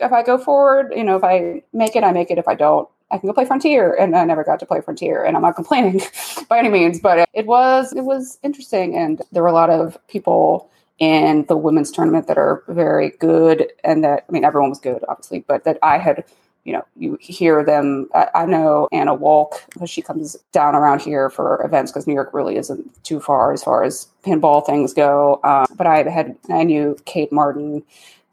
if 0.00 0.12
I 0.12 0.22
go 0.22 0.38
forward, 0.38 0.92
you 0.96 1.04
know, 1.04 1.16
if 1.16 1.24
I 1.24 1.62
make 1.72 1.96
it, 1.96 2.04
I 2.04 2.12
make 2.12 2.30
it. 2.30 2.38
If 2.38 2.48
I 2.48 2.54
don't, 2.54 2.88
I 3.10 3.18
can 3.18 3.28
go 3.28 3.32
play 3.32 3.44
Frontier, 3.44 3.94
and 3.94 4.14
I 4.16 4.24
never 4.24 4.44
got 4.44 4.60
to 4.60 4.66
play 4.66 4.80
Frontier, 4.80 5.24
and 5.24 5.36
I'm 5.36 5.42
not 5.42 5.56
complaining 5.56 6.02
by 6.48 6.58
any 6.58 6.68
means, 6.68 7.00
but 7.00 7.28
it 7.32 7.46
was 7.46 7.92
it 7.92 8.02
was 8.02 8.38
interesting, 8.42 8.96
and 8.96 9.22
there 9.32 9.42
were 9.42 9.48
a 9.48 9.52
lot 9.52 9.70
of 9.70 9.98
people 10.08 10.70
in 10.98 11.46
the 11.46 11.56
women's 11.56 11.90
tournament 11.90 12.26
that 12.26 12.38
are 12.38 12.62
very 12.68 13.10
good, 13.10 13.72
and 13.84 14.04
that 14.04 14.24
I 14.28 14.32
mean 14.32 14.44
everyone 14.44 14.70
was 14.70 14.80
good, 14.80 15.04
obviously, 15.08 15.40
but 15.40 15.64
that 15.64 15.78
I 15.82 15.98
had. 15.98 16.24
You 16.68 16.74
know, 16.74 16.84
you 16.96 17.16
hear 17.18 17.64
them. 17.64 18.10
I, 18.14 18.28
I 18.34 18.44
know 18.44 18.88
Anna 18.92 19.14
Walk 19.14 19.64
because 19.72 19.88
she 19.88 20.02
comes 20.02 20.36
down 20.52 20.74
around 20.74 21.00
here 21.00 21.30
for 21.30 21.64
events 21.64 21.90
because 21.90 22.06
New 22.06 22.12
York 22.12 22.28
really 22.34 22.56
isn't 22.56 23.02
too 23.04 23.20
far 23.20 23.54
as 23.54 23.64
far 23.64 23.84
as 23.84 24.06
pinball 24.22 24.66
things 24.66 24.92
go. 24.92 25.40
Um, 25.44 25.66
but 25.76 25.86
I 25.86 26.02
had 26.02 26.36
I 26.50 26.64
knew 26.64 26.94
Kate 27.06 27.32
Martin 27.32 27.82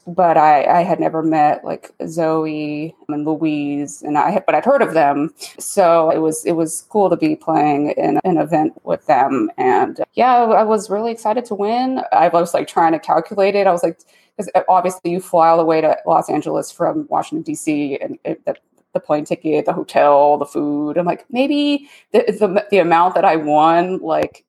but 0.06 0.36
I, 0.36 0.64
I 0.64 0.82
had 0.82 1.00
never 1.00 1.22
met 1.22 1.64
like 1.64 1.90
Zoe 2.06 2.94
and 3.08 3.24
Louise, 3.24 4.02
and 4.02 4.16
I 4.16 4.30
had, 4.30 4.46
but 4.46 4.54
I'd 4.54 4.64
heard 4.64 4.82
of 4.82 4.94
them. 4.94 5.34
So 5.58 6.10
it 6.10 6.18
was 6.18 6.44
it 6.46 6.52
was 6.52 6.86
cool 6.88 7.10
to 7.10 7.16
be 7.16 7.34
playing 7.34 7.90
in 7.90 8.20
an 8.24 8.36
event 8.38 8.74
with 8.84 9.04
them, 9.06 9.50
and 9.58 10.00
yeah, 10.14 10.34
I 10.34 10.62
was 10.62 10.90
really 10.90 11.10
excited 11.10 11.44
to 11.46 11.54
win. 11.54 12.02
I 12.12 12.28
was 12.28 12.54
like 12.54 12.68
trying 12.68 12.92
to 12.92 13.00
calculate 13.00 13.56
it. 13.56 13.66
I 13.66 13.72
was 13.72 13.82
like, 13.82 13.98
because 14.36 14.50
uh, 14.54 14.62
obviously 14.68 15.10
you 15.10 15.20
fly 15.20 15.48
all 15.48 15.56
the 15.56 15.64
way 15.64 15.80
to 15.80 15.96
Los 16.06 16.28
Angeles 16.28 16.70
from 16.70 17.06
Washington 17.08 17.42
D.C. 17.42 17.98
and 17.98 18.18
it, 18.24 18.44
the, 18.44 18.54
the 18.92 19.00
plane 19.00 19.24
ticket, 19.24 19.64
the 19.64 19.72
hotel, 19.72 20.38
the 20.38 20.46
food. 20.46 20.98
I'm 20.98 21.06
like, 21.06 21.24
maybe 21.30 21.88
the, 22.12 22.24
the 22.28 22.66
the 22.70 22.78
amount 22.78 23.14
that 23.14 23.24
I 23.24 23.36
won, 23.36 23.98
like 23.98 24.44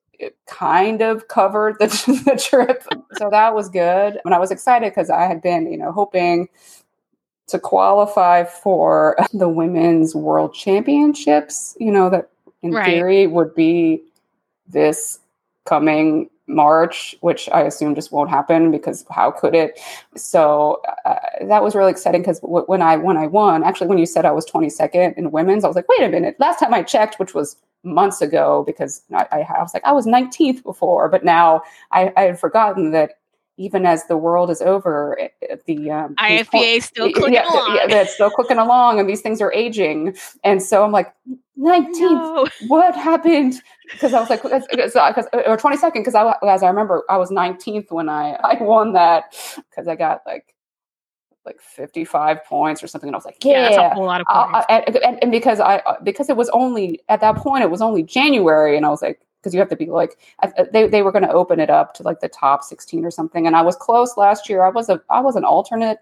kind 0.46 1.00
of 1.00 1.28
covered 1.28 1.78
the, 1.78 1.86
the 2.24 2.36
trip. 2.36 2.84
So 3.14 3.30
that 3.30 3.54
was 3.54 3.68
good. 3.68 4.18
And 4.24 4.34
I 4.34 4.38
was 4.38 4.50
excited 4.50 4.90
because 4.90 5.10
I 5.10 5.24
had 5.24 5.42
been, 5.42 5.70
you 5.70 5.78
know, 5.78 5.92
hoping 5.92 6.48
to 7.48 7.58
qualify 7.58 8.44
for 8.44 9.16
the 9.32 9.48
women's 9.48 10.14
world 10.14 10.54
championships, 10.54 11.76
you 11.78 11.90
know, 11.90 12.10
that 12.10 12.30
in 12.62 12.72
right. 12.72 12.86
theory 12.86 13.26
would 13.26 13.54
be 13.54 14.02
this 14.66 15.20
coming 15.64 16.28
March, 16.48 17.14
which 17.20 17.48
I 17.50 17.62
assume 17.62 17.94
just 17.94 18.10
won't 18.10 18.30
happen 18.30 18.70
because 18.70 19.04
how 19.10 19.30
could 19.30 19.54
it? 19.54 19.78
So 20.16 20.80
uh, 21.04 21.16
that 21.42 21.62
was 21.62 21.74
really 21.74 21.90
exciting 21.90 22.22
because 22.22 22.40
w- 22.40 22.64
when 22.66 22.82
I 22.82 22.96
when 22.96 23.16
I 23.16 23.26
won, 23.26 23.62
actually 23.62 23.88
when 23.88 23.98
you 23.98 24.06
said 24.06 24.24
I 24.24 24.32
was 24.32 24.46
22nd 24.46 25.16
in 25.16 25.30
women's, 25.30 25.64
I 25.64 25.68
was 25.68 25.76
like, 25.76 25.88
wait 25.88 26.02
a 26.02 26.08
minute. 26.08 26.36
Last 26.38 26.58
time 26.60 26.74
I 26.74 26.82
checked, 26.82 27.18
which 27.18 27.34
was 27.34 27.56
months 27.84 28.20
ago, 28.20 28.64
because 28.66 29.02
I, 29.14 29.26
I 29.32 29.62
was 29.62 29.74
like 29.74 29.84
I 29.84 29.92
was 29.92 30.06
19th 30.06 30.62
before, 30.64 31.08
but 31.08 31.24
now 31.24 31.62
I, 31.92 32.12
I 32.16 32.22
had 32.22 32.40
forgotten 32.40 32.90
that 32.92 33.17
even 33.58 33.84
as 33.84 34.06
the 34.06 34.16
world 34.16 34.50
is 34.50 34.62
over, 34.62 35.18
eh, 35.20 35.28
eh, 35.42 35.56
the 35.66 35.90
um, 35.90 36.14
IFPA 36.14 36.76
is 36.76 36.84
still 36.84 37.12
clicking 37.12 37.34
yeah, 37.34 37.52
along. 37.52 37.76
Yeah, 37.76 37.96
it's 37.96 38.14
still 38.14 38.30
clicking 38.30 38.58
along, 38.58 39.00
and 39.00 39.08
these 39.08 39.20
things 39.20 39.40
are 39.40 39.52
aging. 39.52 40.16
And 40.44 40.62
so 40.62 40.84
I'm 40.84 40.92
like, 40.92 41.12
19th, 41.58 41.92
no. 41.98 42.46
what 42.68 42.94
happened? 42.94 43.60
Because 43.92 44.14
I 44.14 44.20
was 44.20 44.30
like, 44.30 44.42
because 44.42 44.96
uh, 44.96 45.00
uh, 45.00 45.42
or 45.46 45.56
22nd, 45.56 45.94
because 45.94 46.14
I, 46.14 46.34
as 46.46 46.62
I 46.62 46.68
remember, 46.68 47.02
I 47.10 47.16
was 47.16 47.30
19th 47.30 47.90
when 47.90 48.08
I 48.08 48.38
I 48.42 48.62
won 48.62 48.92
that 48.92 49.34
because 49.70 49.88
I 49.88 49.96
got 49.96 50.22
like 50.24 50.54
like 51.44 51.60
55 51.60 52.44
points 52.44 52.82
or 52.82 52.86
something 52.86 53.08
and 53.08 53.14
i 53.14 53.16
was 53.16 53.24
like 53.24 53.42
yeah, 53.42 53.52
yeah 53.52 53.62
that's 53.62 53.76
a 53.76 53.94
whole 53.94 54.04
lot 54.04 54.20
of 54.20 54.26
points. 54.26 54.66
and, 54.68 54.96
and, 54.96 55.18
and, 55.22 55.32
because 55.32 55.60
i 55.60 55.78
uh, 55.78 55.94
because 56.02 56.28
it 56.28 56.36
was 56.36 56.50
only 56.50 57.00
at 57.08 57.22
that 57.22 57.36
point 57.36 57.64
it 57.64 57.70
was 57.70 57.80
only 57.80 58.02
january 58.02 58.76
and 58.76 58.84
i 58.84 58.90
was 58.90 59.00
like 59.00 59.18
because 59.40 59.54
you 59.54 59.60
have 59.60 59.68
to 59.68 59.76
be 59.76 59.86
like 59.86 60.18
they, 60.72 60.88
they 60.88 61.02
were 61.02 61.12
going 61.12 61.24
to 61.24 61.32
open 61.32 61.60
it 61.60 61.70
up 61.70 61.94
to 61.94 62.02
like 62.02 62.20
the 62.20 62.28
top 62.28 62.62
16 62.62 63.04
or 63.04 63.10
something 63.10 63.46
and 63.46 63.56
i 63.56 63.62
was 63.62 63.76
close 63.76 64.16
last 64.16 64.48
year 64.48 64.64
i 64.64 64.68
was 64.68 64.88
a 64.88 65.00
i 65.10 65.20
was 65.20 65.36
an 65.36 65.44
alternate 65.44 66.00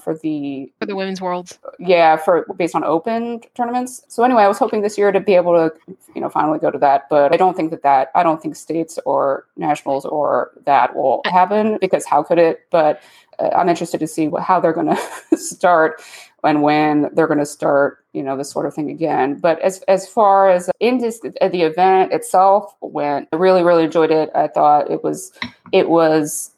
for 0.00 0.16
the 0.16 0.72
for 0.78 0.86
the 0.86 0.96
women's 0.96 1.20
worlds. 1.20 1.58
Yeah, 1.78 2.16
for 2.16 2.46
based 2.56 2.74
on 2.74 2.82
open 2.82 3.40
tournaments. 3.54 4.02
So 4.08 4.24
anyway, 4.24 4.42
I 4.42 4.48
was 4.48 4.58
hoping 4.58 4.82
this 4.82 4.98
year 4.98 5.12
to 5.12 5.20
be 5.20 5.34
able 5.34 5.54
to, 5.54 5.72
you 6.14 6.20
know, 6.20 6.28
finally 6.28 6.58
go 6.58 6.70
to 6.70 6.78
that, 6.78 7.08
but 7.08 7.32
I 7.32 7.36
don't 7.36 7.56
think 7.56 7.70
that 7.70 7.82
that 7.82 8.10
I 8.14 8.22
don't 8.22 8.42
think 8.42 8.56
states 8.56 8.98
or 9.04 9.46
nationals 9.56 10.04
or 10.04 10.52
that 10.64 10.96
will 10.96 11.22
happen 11.26 11.78
because 11.80 12.06
how 12.06 12.22
could 12.22 12.38
it? 12.38 12.66
But 12.70 13.02
uh, 13.38 13.50
I'm 13.54 13.68
interested 13.68 13.98
to 14.00 14.06
see 14.06 14.28
what, 14.28 14.42
how 14.42 14.60
they're 14.60 14.72
going 14.72 14.96
to 15.30 15.36
start 15.36 16.02
and 16.44 16.62
when 16.62 17.10
they're 17.14 17.26
going 17.26 17.38
to 17.38 17.46
start, 17.46 18.04
you 18.12 18.22
know, 18.22 18.36
this 18.36 18.50
sort 18.50 18.66
of 18.66 18.74
thing 18.74 18.90
again. 18.90 19.38
But 19.38 19.60
as 19.60 19.82
as 19.88 20.08
far 20.08 20.50
as 20.50 20.70
in 20.80 20.98
this, 20.98 21.20
the 21.20 21.62
event 21.62 22.12
itself 22.12 22.74
went, 22.80 23.28
I 23.32 23.36
really 23.36 23.62
really 23.62 23.84
enjoyed 23.84 24.10
it. 24.10 24.30
I 24.34 24.48
thought 24.48 24.90
it 24.90 25.04
was 25.04 25.32
it 25.72 25.88
was 25.88 26.50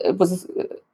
it 0.00 0.18
was 0.18 0.46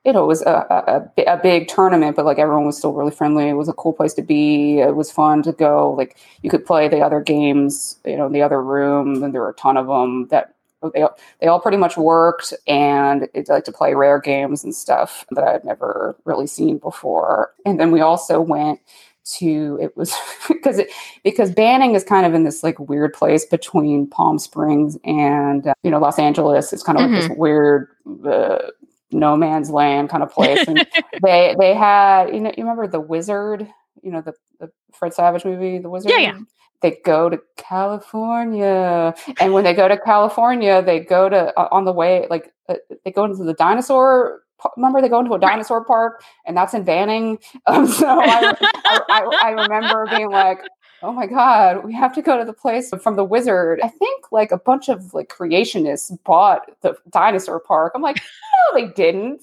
you 0.05 0.12
know 0.12 0.23
it 0.23 0.27
was 0.27 0.42
a, 0.42 1.11
a, 1.16 1.23
a, 1.33 1.37
big 1.37 1.68
tournament 1.68 2.16
but 2.16 2.25
like 2.25 2.38
everyone 2.38 2.66
was 2.66 2.77
still 2.77 2.92
really 2.92 3.11
friendly 3.11 3.49
it 3.49 3.55
was 3.55 3.68
a 3.68 3.73
cool 3.75 3.92
place 3.92 4.14
to 4.14 4.23
be 4.23 4.79
it 4.79 4.97
was 4.97 5.11
fun 5.11 5.42
to 5.42 5.53
go 5.53 5.92
like 5.92 6.16
you 6.42 6.51
could 6.51 6.64
play 6.64 6.88
the 6.88 7.01
other 7.01 7.20
games 7.20 7.99
you 8.05 8.16
know 8.16 8.27
in 8.27 8.33
the 8.33 8.42
other 8.42 8.62
room 8.62 9.23
and 9.23 9.35
there 9.35 9.40
were 9.40 9.51
a 9.51 9.55
ton 9.55 9.77
of 9.77 9.87
them 9.87 10.27
that 10.29 10.54
they 10.92 11.03
all, 11.03 11.16
they 11.40 11.47
all 11.47 11.61
pretty 11.61 11.77
much 11.77 11.97
worked 11.97 12.53
and 12.66 13.29
it's 13.35 13.51
like 13.51 13.64
to 13.64 13.73
play 13.73 13.94
rare 13.94 14.20
games 14.20 14.64
and 14.64 14.75
stuff 14.75 15.25
that 15.31 15.44
I'd 15.44 15.64
never 15.64 16.16
really 16.25 16.47
seen 16.47 16.79
before. 16.79 17.53
And 17.64 17.81
then 17.81 17.90
we 17.90 18.01
also 18.01 18.40
went 18.40 18.81
to 19.25 19.79
it 19.81 19.97
was 19.97 20.14
because 20.49 20.79
it 20.79 20.90
because 21.23 21.51
Banning 21.51 21.94
is 21.94 22.05
kind 22.05 22.27
of 22.27 22.35
in 22.35 22.44
this 22.44 22.62
like 22.62 22.79
weird 22.79 23.14
place 23.14 23.44
between 23.44 24.07
Palm 24.07 24.38
Springs 24.38 24.99
and 25.05 25.66
uh, 25.66 25.75
you 25.83 25.90
know 25.90 25.99
Los 25.99 26.18
Angeles. 26.18 26.73
It's 26.73 26.83
kind 26.83 26.99
of 26.99 27.05
mm-hmm. 27.05 27.14
like 27.14 27.23
this 27.23 27.31
mm-hmm. 27.31 27.40
weird 27.40 27.88
uh, 28.27 28.70
no 29.11 29.37
man's 29.37 29.70
land 29.70 30.11
kind 30.11 30.23
of 30.23 30.31
place. 30.31 30.66
And 30.66 30.87
they 31.23 31.55
they 31.59 31.75
had 31.75 32.29
you 32.35 32.40
know 32.40 32.53
you 32.57 32.64
remember 32.64 32.87
the 32.87 33.01
Wizard, 33.01 33.66
you 34.03 34.11
know 34.11 34.20
the, 34.20 34.35
the 34.61 34.70
Fred 34.92 35.14
Savage 35.14 35.44
movie, 35.44 35.79
The 35.79 35.90
Wizard. 35.90 36.11
Yeah, 36.11 36.18
yeah. 36.18 36.38
They 36.85 37.01
go 37.03 37.31
to 37.31 37.40
California, 37.57 39.14
and 39.40 39.55
when 39.55 39.64
they 39.64 39.73
go 39.73 39.88
to 39.88 39.97
California, 39.97 40.83
they 40.83 41.01
go 41.01 41.31
to 41.31 41.59
uh, 41.59 41.68
on 41.73 41.87
the 41.87 41.92
way 41.92 42.27
like 42.29 42.53
uh, 42.68 42.75
they 43.07 43.11
go 43.11 43.25
into 43.25 43.42
the 43.42 43.55
dinosaur 43.55 44.42
remember 44.77 45.01
they 45.01 45.09
go 45.09 45.20
into 45.20 45.33
a 45.33 45.38
dinosaur 45.38 45.79
right. 45.79 45.87
park 45.87 46.23
and 46.44 46.55
that's 46.55 46.75
in 46.75 46.85
Banning. 46.85 47.38
Um, 47.66 47.87
so 47.87 48.07
I, 48.07 48.55
I, 48.61 49.01
I, 49.09 49.38
I, 49.42 49.51
remember 49.51 50.07
being 50.11 50.31
like, 50.31 50.61
oh 51.03 51.12
my 51.12 51.27
god 51.27 51.85
we 51.85 51.94
have 51.94 52.14
to 52.14 52.23
go 52.23 52.38
to 52.38 52.44
the 52.44 52.53
place 52.53 52.90
from 53.03 53.16
the 53.16 53.25
wizard 53.25 53.79
i 53.83 53.88
think 53.88 54.33
like 54.33 54.53
a 54.53 54.57
bunch 54.57 54.88
of 54.88 55.12
like 55.12 55.29
creationists 55.29 56.16
bought 56.25 56.62
the 56.81 56.97
dinosaur 57.11 57.61
park 57.61 57.92
i'm 57.94 58.01
like 58.01 58.16
no 58.16 58.81
they 58.81 58.90
didn't 58.92 59.42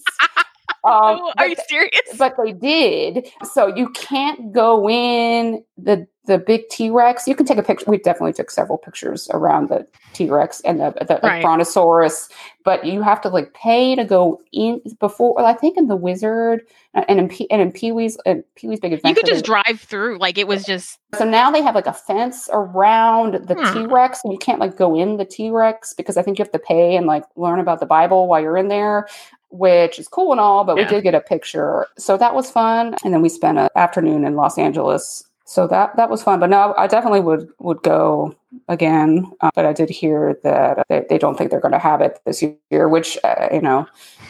um, 0.84 1.22
are 1.38 1.48
you 1.48 1.56
serious 1.68 2.02
but 2.18 2.36
they 2.44 2.54
did 2.54 3.28
so 3.44 3.68
you 3.76 3.90
can't 3.90 4.52
go 4.52 4.90
in 4.90 5.64
the 5.78 6.08
the 6.26 6.38
big 6.38 6.70
T-Rex. 6.70 7.28
You 7.28 7.36
can 7.36 7.46
take 7.46 7.58
a 7.58 7.64
picture. 7.64 7.86
We 7.88 7.98
definitely 7.98 8.34
took 8.34 8.52
several 8.52 8.78
pictures 8.78 9.28
around 9.34 9.70
the 9.70 9.88
T-Rex 10.14 10.62
and 10.62 10.80
the, 10.80 10.92
the 11.08 11.20
right. 11.24 11.42
Brontosaurus, 11.42 12.30
but 12.64 12.86
you 12.86 13.02
have 13.02 13.22
to 13.22 13.30
like 13.30 13.54
pay 13.54 13.96
to 13.96 14.06
go 14.06 14.40
in 14.52 14.82
before. 15.00 15.40
I 15.42 15.54
think 15.54 15.78
in 15.78 15.88
the 15.88 15.96
Wizard 15.96 16.62
uh, 16.94 17.04
and 17.08 17.20
in 17.20 17.28
P, 17.28 17.50
and 17.50 17.62
in 17.62 17.72
Pee 17.72 17.92
Wee's 17.92 18.18
and 18.26 18.44
Pee 18.56 18.68
Wee's 18.68 18.80
Big 18.80 18.94
Adventure, 18.94 19.10
you 19.20 19.24
could 19.24 19.34
just 19.34 19.46
drive 19.46 19.80
through. 19.80 20.20
Like 20.20 20.38
it 20.38 20.48
was 20.48 20.64
just. 20.64 21.00
So 21.18 21.26
now 21.26 21.50
they 21.50 21.62
have 21.64 21.74
like 21.74 21.88
a 21.88 21.94
fence 21.94 22.48
around 22.54 23.48
the 23.48 23.56
hmm. 23.56 23.74
T-Rex, 23.74 24.22
and 24.24 24.32
you 24.32 24.40
can't 24.40 24.60
like 24.60 24.78
go 24.78 24.96
in 24.96 25.18
the 25.18 25.26
T-Rex 25.26 25.96
because 25.96 26.18
I 26.18 26.22
think 26.22 26.38
you 26.38 26.44
have 26.44 26.52
to 26.52 26.60
pay 26.60 26.96
and 26.96 27.08
like 27.08 27.24
learn 27.36 27.60
about 27.60 27.80
the 27.80 27.88
Bible 27.88 28.28
while 28.28 28.42
you're 28.42 28.58
in 28.58 28.68
there 28.68 29.08
which 29.52 30.00
is 30.00 30.08
cool 30.08 30.32
and 30.32 30.40
all, 30.40 30.64
but 30.64 30.78
yeah. 30.78 30.84
we 30.84 30.90
did 30.90 31.04
get 31.04 31.16
a 31.16 31.22
picture. 31.22 31.88
So 31.98 32.18
that 32.18 32.34
was 32.34 32.50
fun. 32.50 32.96
And 33.04 33.14
then 33.14 33.22
we 33.22 33.30
spent 33.30 33.58
an 33.58 33.70
afternoon 33.76 34.26
in 34.26 34.36
Los 34.36 34.58
Angeles 34.58 35.24
so 35.52 35.68
that 35.68 35.98
that 35.98 36.10
was 36.10 36.24
fun. 36.24 36.40
But 36.40 36.50
no, 36.50 36.74
I 36.78 36.88
definitely 36.88 37.20
would 37.20 37.50
would 37.60 37.84
go 37.84 38.34
again. 38.70 39.30
Uh, 39.42 39.50
but 39.54 39.66
I 39.66 39.74
did 39.74 39.90
hear 39.90 40.40
that 40.44 40.86
they, 40.88 41.06
they 41.10 41.18
don't 41.18 41.38
think 41.38 41.52
they're 41.52 41.60
going 41.60 41.74
to 41.74 41.80
have 41.80 42.00
it 42.00 42.22
this 42.26 42.42
year, 42.42 42.88
which 42.88 43.18
uh, 43.26 43.50
you 43.52 43.60
know 43.60 43.86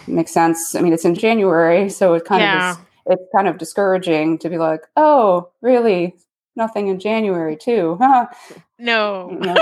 makes 0.08 0.32
sense. 0.32 0.74
I 0.74 0.82
mean, 0.82 0.94
it's 0.94 1.06
in 1.06 1.14
January, 1.14 1.90
so 1.90 2.16
it 2.16 2.26
kind 2.26 2.42
yeah. 2.42 2.72
of 2.72 2.78
is, 2.78 2.84
it's 3.06 3.32
kind 3.36 3.48
of 3.48 3.60
discouraging 3.60 4.40
to 4.40 4.50
be 4.50 4.58
like, 4.58 4.82
oh, 4.98 5.52
really, 5.62 6.16
nothing 6.56 6.88
in 6.88 7.00
January 7.00 7.56
too, 7.56 7.98
huh? 8.00 8.28
No. 8.84 9.30
You 9.30 9.38
know, 9.38 9.56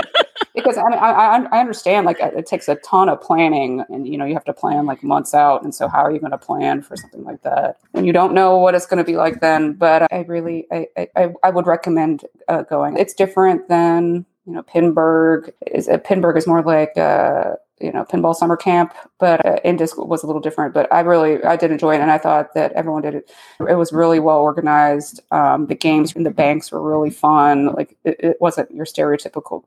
because 0.54 0.78
I 0.78 0.82
mean, 0.84 0.98
I, 0.98 1.46
I 1.52 1.60
understand 1.60 2.06
like 2.06 2.16
it 2.20 2.46
takes 2.46 2.68
a 2.68 2.76
ton 2.76 3.10
of 3.10 3.20
planning 3.20 3.84
and, 3.90 4.08
you 4.08 4.16
know, 4.16 4.24
you 4.24 4.32
have 4.32 4.46
to 4.46 4.54
plan 4.54 4.86
like 4.86 5.02
months 5.02 5.34
out. 5.34 5.62
And 5.62 5.74
so 5.74 5.88
how 5.88 5.98
are 5.98 6.10
you 6.10 6.18
going 6.18 6.30
to 6.30 6.38
plan 6.38 6.80
for 6.80 6.96
something 6.96 7.22
like 7.24 7.42
that? 7.42 7.76
And 7.92 8.06
you 8.06 8.14
don't 8.14 8.32
know 8.32 8.56
what 8.56 8.74
it's 8.74 8.86
going 8.86 8.96
to 8.96 9.04
be 9.04 9.18
like 9.18 9.42
then, 9.42 9.74
but 9.74 10.10
I 10.10 10.24
really, 10.26 10.66
I, 10.72 10.86
I, 11.16 11.34
I 11.42 11.50
would 11.50 11.66
recommend 11.66 12.24
uh, 12.48 12.62
going. 12.62 12.96
It's 12.96 13.12
different 13.12 13.68
than, 13.68 14.24
you 14.46 14.54
know, 14.54 14.62
Pinburgh 14.62 15.52
is 15.66 15.86
uh, 15.86 15.98
Pinburgh 15.98 16.38
is 16.38 16.46
more 16.46 16.62
like, 16.62 16.96
uh, 16.96 17.56
you 17.80 17.90
know 17.90 18.04
pinball 18.04 18.34
summer 18.34 18.56
camp 18.56 18.94
but 19.20 19.44
uh, 19.44 19.56
indisc 19.64 19.96
was 20.06 20.22
a 20.22 20.26
little 20.26 20.40
different 20.40 20.74
but 20.74 20.90
i 20.92 21.00
really 21.00 21.42
i 21.44 21.56
did 21.56 21.70
enjoy 21.70 21.94
it 21.94 22.00
and 22.00 22.10
i 22.10 22.18
thought 22.18 22.54
that 22.54 22.72
everyone 22.72 23.02
did 23.02 23.14
it. 23.14 23.30
It 23.68 23.74
was 23.74 23.92
really 23.92 24.20
well 24.20 24.38
organized 24.38 25.20
um, 25.30 25.66
the 25.66 25.74
games 25.74 26.12
in 26.12 26.22
the 26.22 26.30
banks 26.30 26.72
were 26.72 26.80
really 26.80 27.10
fun 27.10 27.66
like 27.74 27.96
it, 28.04 28.16
it, 28.18 28.36
wasn't 28.40 28.70
your 28.70 28.86
stereotypical 28.86 29.64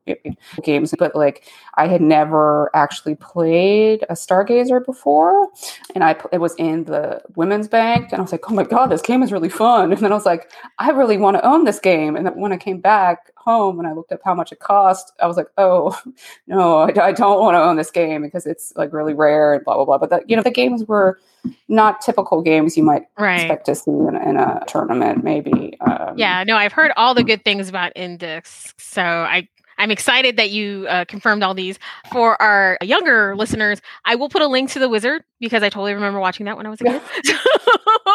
games 0.63 0.93
but 0.97 1.15
like 1.15 1.45
i 1.75 1.87
had 1.87 2.01
never 2.01 2.71
actually 2.73 3.15
played 3.15 4.03
a 4.09 4.13
stargazer 4.13 4.83
before 4.83 5.49
and 5.93 6.03
i 6.03 6.15
it 6.31 6.39
was 6.39 6.55
in 6.55 6.85
the 6.85 7.21
women's 7.35 7.67
bank 7.67 8.11
and 8.11 8.19
i 8.19 8.21
was 8.21 8.31
like 8.31 8.49
oh 8.49 8.53
my 8.53 8.63
god 8.63 8.87
this 8.87 9.01
game 9.01 9.21
is 9.23 9.31
really 9.31 9.49
fun. 9.49 9.91
And 9.91 10.01
then 10.01 10.11
i 10.11 10.15
was 10.15 10.25
like 10.25 10.51
i 10.79 10.89
really 10.89 11.17
want 11.17 11.37
to 11.37 11.45
own 11.45 11.65
this 11.65 11.79
game. 11.79 12.15
And 12.15 12.25
then 12.25 12.35
when 12.35 12.51
i 12.51 12.57
came 12.57 12.79
back 12.79 13.31
home 13.43 13.77
and 13.77 13.87
I 13.87 13.91
looked 13.91 14.11
up 14.11 14.21
how 14.23 14.33
much 14.33 14.51
it 14.51 14.59
cost, 14.59 15.11
I 15.21 15.27
was 15.27 15.35
like, 15.35 15.47
oh, 15.57 15.99
no, 16.47 16.77
I, 16.77 17.07
I 17.07 17.11
don't 17.11 17.39
want 17.39 17.55
to 17.55 17.61
own 17.61 17.75
this 17.75 17.91
game 17.91 18.21
because 18.21 18.45
it's 18.45 18.73
like 18.75 18.93
really 18.93 19.13
rare 19.13 19.42
and 19.51 19.65
blah, 19.65 19.75
blah, 19.75 19.85
blah. 19.85 19.97
But, 19.97 20.09
the, 20.09 20.23
you 20.27 20.37
know, 20.37 20.43
the 20.43 20.51
games 20.51 20.85
were 20.85 21.19
not 21.67 21.99
typical 21.99 22.41
games 22.41 22.77
you 22.77 22.83
might 22.83 23.03
right. 23.19 23.41
expect 23.41 23.65
to 23.65 23.75
see 23.75 23.91
in, 23.91 24.15
in 24.15 24.37
a 24.37 24.63
tournament, 24.67 25.23
maybe. 25.23 25.77
Um, 25.81 26.13
yeah, 26.15 26.43
no, 26.45 26.55
I've 26.55 26.71
heard 26.71 26.91
all 26.95 27.13
the 27.13 27.23
good 27.23 27.43
things 27.43 27.67
about 27.67 27.93
Indisc, 27.95 28.73
So 28.77 29.01
I 29.01 29.49
I'm 29.77 29.91
excited 29.91 30.37
that 30.37 30.51
you 30.51 30.85
uh, 30.87 31.05
confirmed 31.05 31.43
all 31.43 31.53
these. 31.53 31.79
For 32.11 32.41
our 32.41 32.77
younger 32.81 33.35
listeners, 33.35 33.81
I 34.05 34.15
will 34.15 34.29
put 34.29 34.41
a 34.41 34.47
link 34.47 34.71
to 34.71 34.79
the 34.79 34.89
Wizard 34.89 35.23
because 35.39 35.63
I 35.63 35.69
totally 35.69 35.93
remember 35.93 36.19
watching 36.19 36.45
that 36.45 36.57
when 36.57 36.65
I 36.65 36.69
was 36.69 36.81
a 36.81 36.85
kid. 36.85 37.01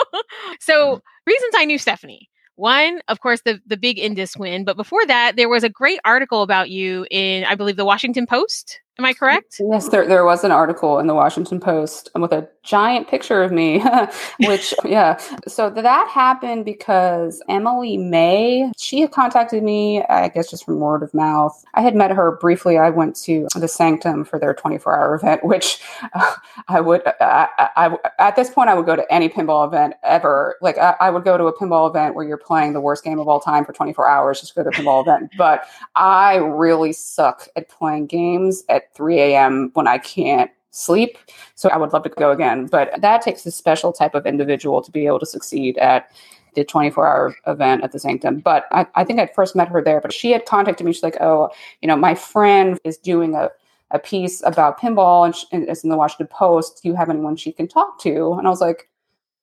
so, 0.60 1.02
reasons 1.26 1.54
I 1.56 1.64
knew 1.64 1.78
Stephanie. 1.78 2.30
One, 2.56 3.00
of 3.08 3.20
course, 3.20 3.42
the 3.44 3.60
the 3.66 3.76
big 3.76 3.98
Indisc 3.98 4.38
win, 4.38 4.64
but 4.64 4.76
before 4.76 5.04
that, 5.06 5.36
there 5.36 5.48
was 5.48 5.62
a 5.62 5.68
great 5.68 6.00
article 6.04 6.42
about 6.42 6.70
you 6.70 7.06
in, 7.10 7.44
I 7.44 7.54
believe, 7.54 7.76
the 7.76 7.84
Washington 7.84 8.26
Post. 8.26 8.80
Am 9.00 9.04
I 9.04 9.12
correct? 9.12 9.60
Yes, 9.60 9.90
there, 9.90 10.08
there 10.08 10.24
was 10.24 10.42
an 10.42 10.50
article 10.50 10.98
in 10.98 11.06
the 11.06 11.14
Washington 11.14 11.60
Post 11.60 12.10
with 12.16 12.32
a 12.32 12.48
giant 12.64 13.06
picture 13.06 13.44
of 13.44 13.52
me, 13.52 13.80
which, 14.40 14.74
yeah. 14.84 15.20
So 15.46 15.70
that 15.70 16.08
happened 16.08 16.64
because 16.64 17.40
Emily 17.48 17.96
May, 17.96 18.72
she 18.76 19.00
had 19.00 19.12
contacted 19.12 19.62
me, 19.62 20.02
I 20.02 20.26
guess 20.26 20.50
just 20.50 20.64
from 20.64 20.80
word 20.80 21.04
of 21.04 21.14
mouth. 21.14 21.64
I 21.74 21.80
had 21.80 21.94
met 21.94 22.10
her 22.10 22.32
briefly. 22.40 22.76
I 22.76 22.90
went 22.90 23.14
to 23.22 23.46
the 23.54 23.68
Sanctum 23.68 24.24
for 24.24 24.36
their 24.36 24.52
24 24.52 24.92
hour 24.92 25.14
event, 25.14 25.44
which 25.44 25.80
uh, 26.14 26.34
I 26.68 26.80
would, 26.80 27.06
I, 27.06 27.48
I, 27.56 27.70
I, 27.76 27.96
at 28.18 28.34
this 28.34 28.50
point, 28.50 28.68
I 28.68 28.74
would 28.74 28.86
go 28.86 28.96
to 28.96 29.14
any 29.14 29.28
pinball 29.28 29.64
event 29.64 29.94
ever. 30.02 30.56
Like, 30.60 30.76
I, 30.76 30.96
I 30.98 31.10
would 31.10 31.22
go 31.22 31.38
to 31.38 31.44
a 31.44 31.56
pinball 31.56 31.88
event 31.88 32.16
where 32.16 32.26
you're 32.26 32.36
playing 32.36 32.72
the 32.72 32.80
worst 32.80 33.04
game 33.04 33.20
of 33.20 33.28
all 33.28 33.38
time 33.38 33.64
for 33.64 33.72
24 33.72 34.08
hours 34.08 34.40
just 34.40 34.56
go 34.56 34.64
to 34.64 34.70
a 34.70 34.72
pinball 34.72 35.02
event. 35.02 35.30
But 35.38 35.68
I 35.94 36.34
really 36.38 36.92
suck 36.92 37.46
at 37.54 37.68
playing 37.68 38.06
games 38.06 38.64
at 38.68 38.87
3 38.94 39.18
a.m. 39.20 39.70
when 39.74 39.86
I 39.86 39.98
can't 39.98 40.50
sleep. 40.70 41.18
So 41.54 41.68
I 41.70 41.76
would 41.76 41.92
love 41.92 42.04
to 42.04 42.08
go 42.10 42.30
again. 42.30 42.66
But 42.66 43.00
that 43.00 43.22
takes 43.22 43.44
a 43.46 43.50
special 43.50 43.92
type 43.92 44.14
of 44.14 44.26
individual 44.26 44.82
to 44.82 44.90
be 44.90 45.06
able 45.06 45.18
to 45.20 45.26
succeed 45.26 45.78
at 45.78 46.10
the 46.54 46.64
24 46.64 47.06
hour 47.06 47.36
event 47.46 47.84
at 47.84 47.92
the 47.92 47.98
Sanctum. 47.98 48.40
But 48.40 48.66
I, 48.70 48.86
I 48.94 49.04
think 49.04 49.20
I 49.20 49.26
first 49.26 49.54
met 49.54 49.68
her 49.68 49.82
there, 49.82 50.00
but 50.00 50.12
she 50.12 50.30
had 50.30 50.46
contacted 50.46 50.86
me. 50.86 50.92
She's 50.92 51.02
like, 51.02 51.20
oh, 51.20 51.50
you 51.82 51.88
know, 51.88 51.96
my 51.96 52.14
friend 52.14 52.78
is 52.84 52.96
doing 52.96 53.34
a, 53.34 53.50
a 53.90 53.98
piece 53.98 54.42
about 54.44 54.80
pinball 54.80 55.24
and, 55.24 55.34
she, 55.34 55.46
and 55.52 55.68
it's 55.68 55.84
in 55.84 55.90
the 55.90 55.96
Washington 55.96 56.28
Post. 56.28 56.82
Do 56.82 56.88
you 56.88 56.94
have 56.94 57.10
anyone 57.10 57.36
she 57.36 57.52
can 57.52 57.68
talk 57.68 58.00
to? 58.00 58.34
And 58.34 58.46
I 58.46 58.50
was 58.50 58.60
like, 58.60 58.88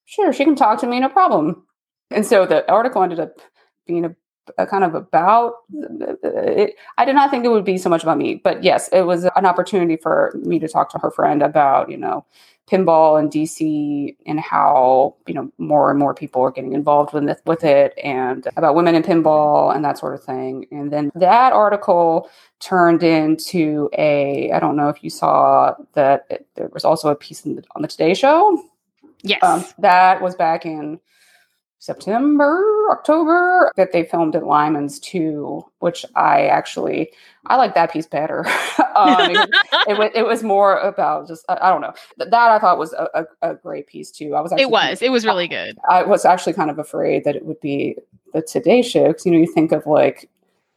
sure, 0.05 0.33
she 0.33 0.45
can 0.45 0.55
talk 0.55 0.79
to 0.81 0.87
me, 0.87 0.99
no 0.99 1.09
problem. 1.09 1.65
And 2.11 2.25
so 2.25 2.45
the 2.45 2.69
article 2.71 3.01
ended 3.01 3.19
up 3.19 3.39
being 3.87 4.05
a 4.05 4.09
a 4.09 4.15
kind 4.69 4.83
of 4.83 4.95
about 4.95 5.55
it, 6.23 6.75
i 6.97 7.05
did 7.05 7.15
not 7.15 7.29
think 7.29 7.45
it 7.45 7.49
would 7.49 7.65
be 7.65 7.77
so 7.77 7.89
much 7.89 8.03
about 8.03 8.17
me 8.17 8.35
but 8.35 8.63
yes 8.63 8.87
it 8.89 9.01
was 9.01 9.23
an 9.23 9.45
opportunity 9.45 9.95
for 9.95 10.33
me 10.43 10.59
to 10.59 10.67
talk 10.67 10.89
to 10.89 10.99
her 10.99 11.11
friend 11.11 11.41
about 11.41 11.89
you 11.89 11.97
know 11.97 12.25
pinball 12.69 13.19
in 13.19 13.29
dc 13.29 14.15
and 14.25 14.39
how 14.39 15.15
you 15.27 15.33
know 15.33 15.51
more 15.57 15.91
and 15.91 15.99
more 15.99 16.13
people 16.13 16.41
are 16.41 16.49
getting 16.49 16.73
involved 16.73 17.13
with 17.13 17.27
it, 17.29 17.41
with 17.45 17.63
it 17.63 17.93
and 18.03 18.47
about 18.57 18.73
women 18.73 18.95
in 18.95 19.03
pinball 19.03 19.75
and 19.75 19.85
that 19.85 19.97
sort 19.97 20.15
of 20.15 20.23
thing 20.23 20.65
and 20.71 20.91
then 20.91 21.11
that 21.15 21.53
article 21.53 22.29
turned 22.59 23.03
into 23.03 23.89
a 23.97 24.51
i 24.51 24.59
don't 24.59 24.75
know 24.75 24.89
if 24.89 25.03
you 25.03 25.09
saw 25.09 25.75
that 25.93 26.25
it, 26.29 26.47
there 26.55 26.69
was 26.69 26.83
also 26.83 27.09
a 27.09 27.15
piece 27.15 27.41
the, 27.41 27.63
on 27.75 27.81
the 27.81 27.87
today 27.87 28.13
show 28.13 28.63
Yes. 29.25 29.43
Um, 29.43 29.65
that 29.79 30.21
was 30.21 30.35
back 30.35 30.65
in 30.65 30.99
September, 31.85 32.87
October 32.91 33.71
that 33.75 33.91
they 33.91 34.03
filmed 34.03 34.35
at 34.35 34.43
Lyman's 34.43 34.99
too, 34.99 35.63
which 35.79 36.03
I 36.15 36.47
actually 36.47 37.11
I 37.45 37.57
like 37.57 37.75
that 37.75 37.93
piece 37.93 38.07
better. 38.07 38.39
um, 38.95 39.29
it, 39.29 39.49
it, 39.87 40.11
it, 40.15 40.25
was 40.25 40.41
more 40.41 40.79
about 40.79 41.27
just 41.27 41.45
I, 41.47 41.59
I, 41.61 41.69
don't 41.69 41.81
know 41.81 41.93
that 42.17 42.33
I 42.33 42.57
thought 42.57 42.79
was 42.79 42.93
a, 42.93 43.07
a, 43.13 43.51
a 43.51 43.53
great 43.53 43.85
piece 43.85 44.09
too. 44.09 44.33
I 44.33 44.41
was 44.41 44.51
it 44.57 44.71
was 44.71 45.03
it 45.03 45.11
was 45.11 45.25
really 45.25 45.47
good. 45.47 45.77
I, 45.87 45.99
I 45.99 46.03
was 46.03 46.25
actually 46.25 46.53
kind 46.53 46.71
of 46.71 46.79
afraid 46.79 47.23
that 47.23 47.35
it 47.35 47.45
would 47.45 47.59
be 47.61 47.97
the 48.33 48.41
Today 48.41 48.81
Show 48.81 49.09
because 49.09 49.27
you 49.27 49.31
know 49.31 49.37
you 49.37 49.51
think 49.53 49.71
of 49.71 49.85
like 49.85 50.27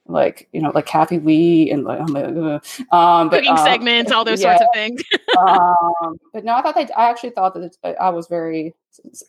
like 0.08 0.48
you 0.52 0.60
know 0.60 0.72
like 0.74 0.86
Kathie 0.86 1.18
Lee 1.18 1.70
and 1.70 1.84
like 1.84 2.00
um, 2.00 2.60
but, 2.90 3.30
cooking 3.30 3.50
um, 3.50 3.58
segments, 3.58 4.10
all 4.10 4.24
those 4.24 4.42
yeah, 4.42 4.56
sorts 4.56 4.62
of 4.62 4.68
things. 4.74 5.02
um, 5.38 6.18
but 6.32 6.44
no, 6.44 6.54
I 6.54 6.62
thought 6.62 6.74
they. 6.74 6.88
I 6.96 7.10
actually 7.10 7.30
thought 7.30 7.54
that 7.54 7.76
it, 7.84 7.96
I 8.00 8.10
was 8.10 8.26
very 8.26 8.74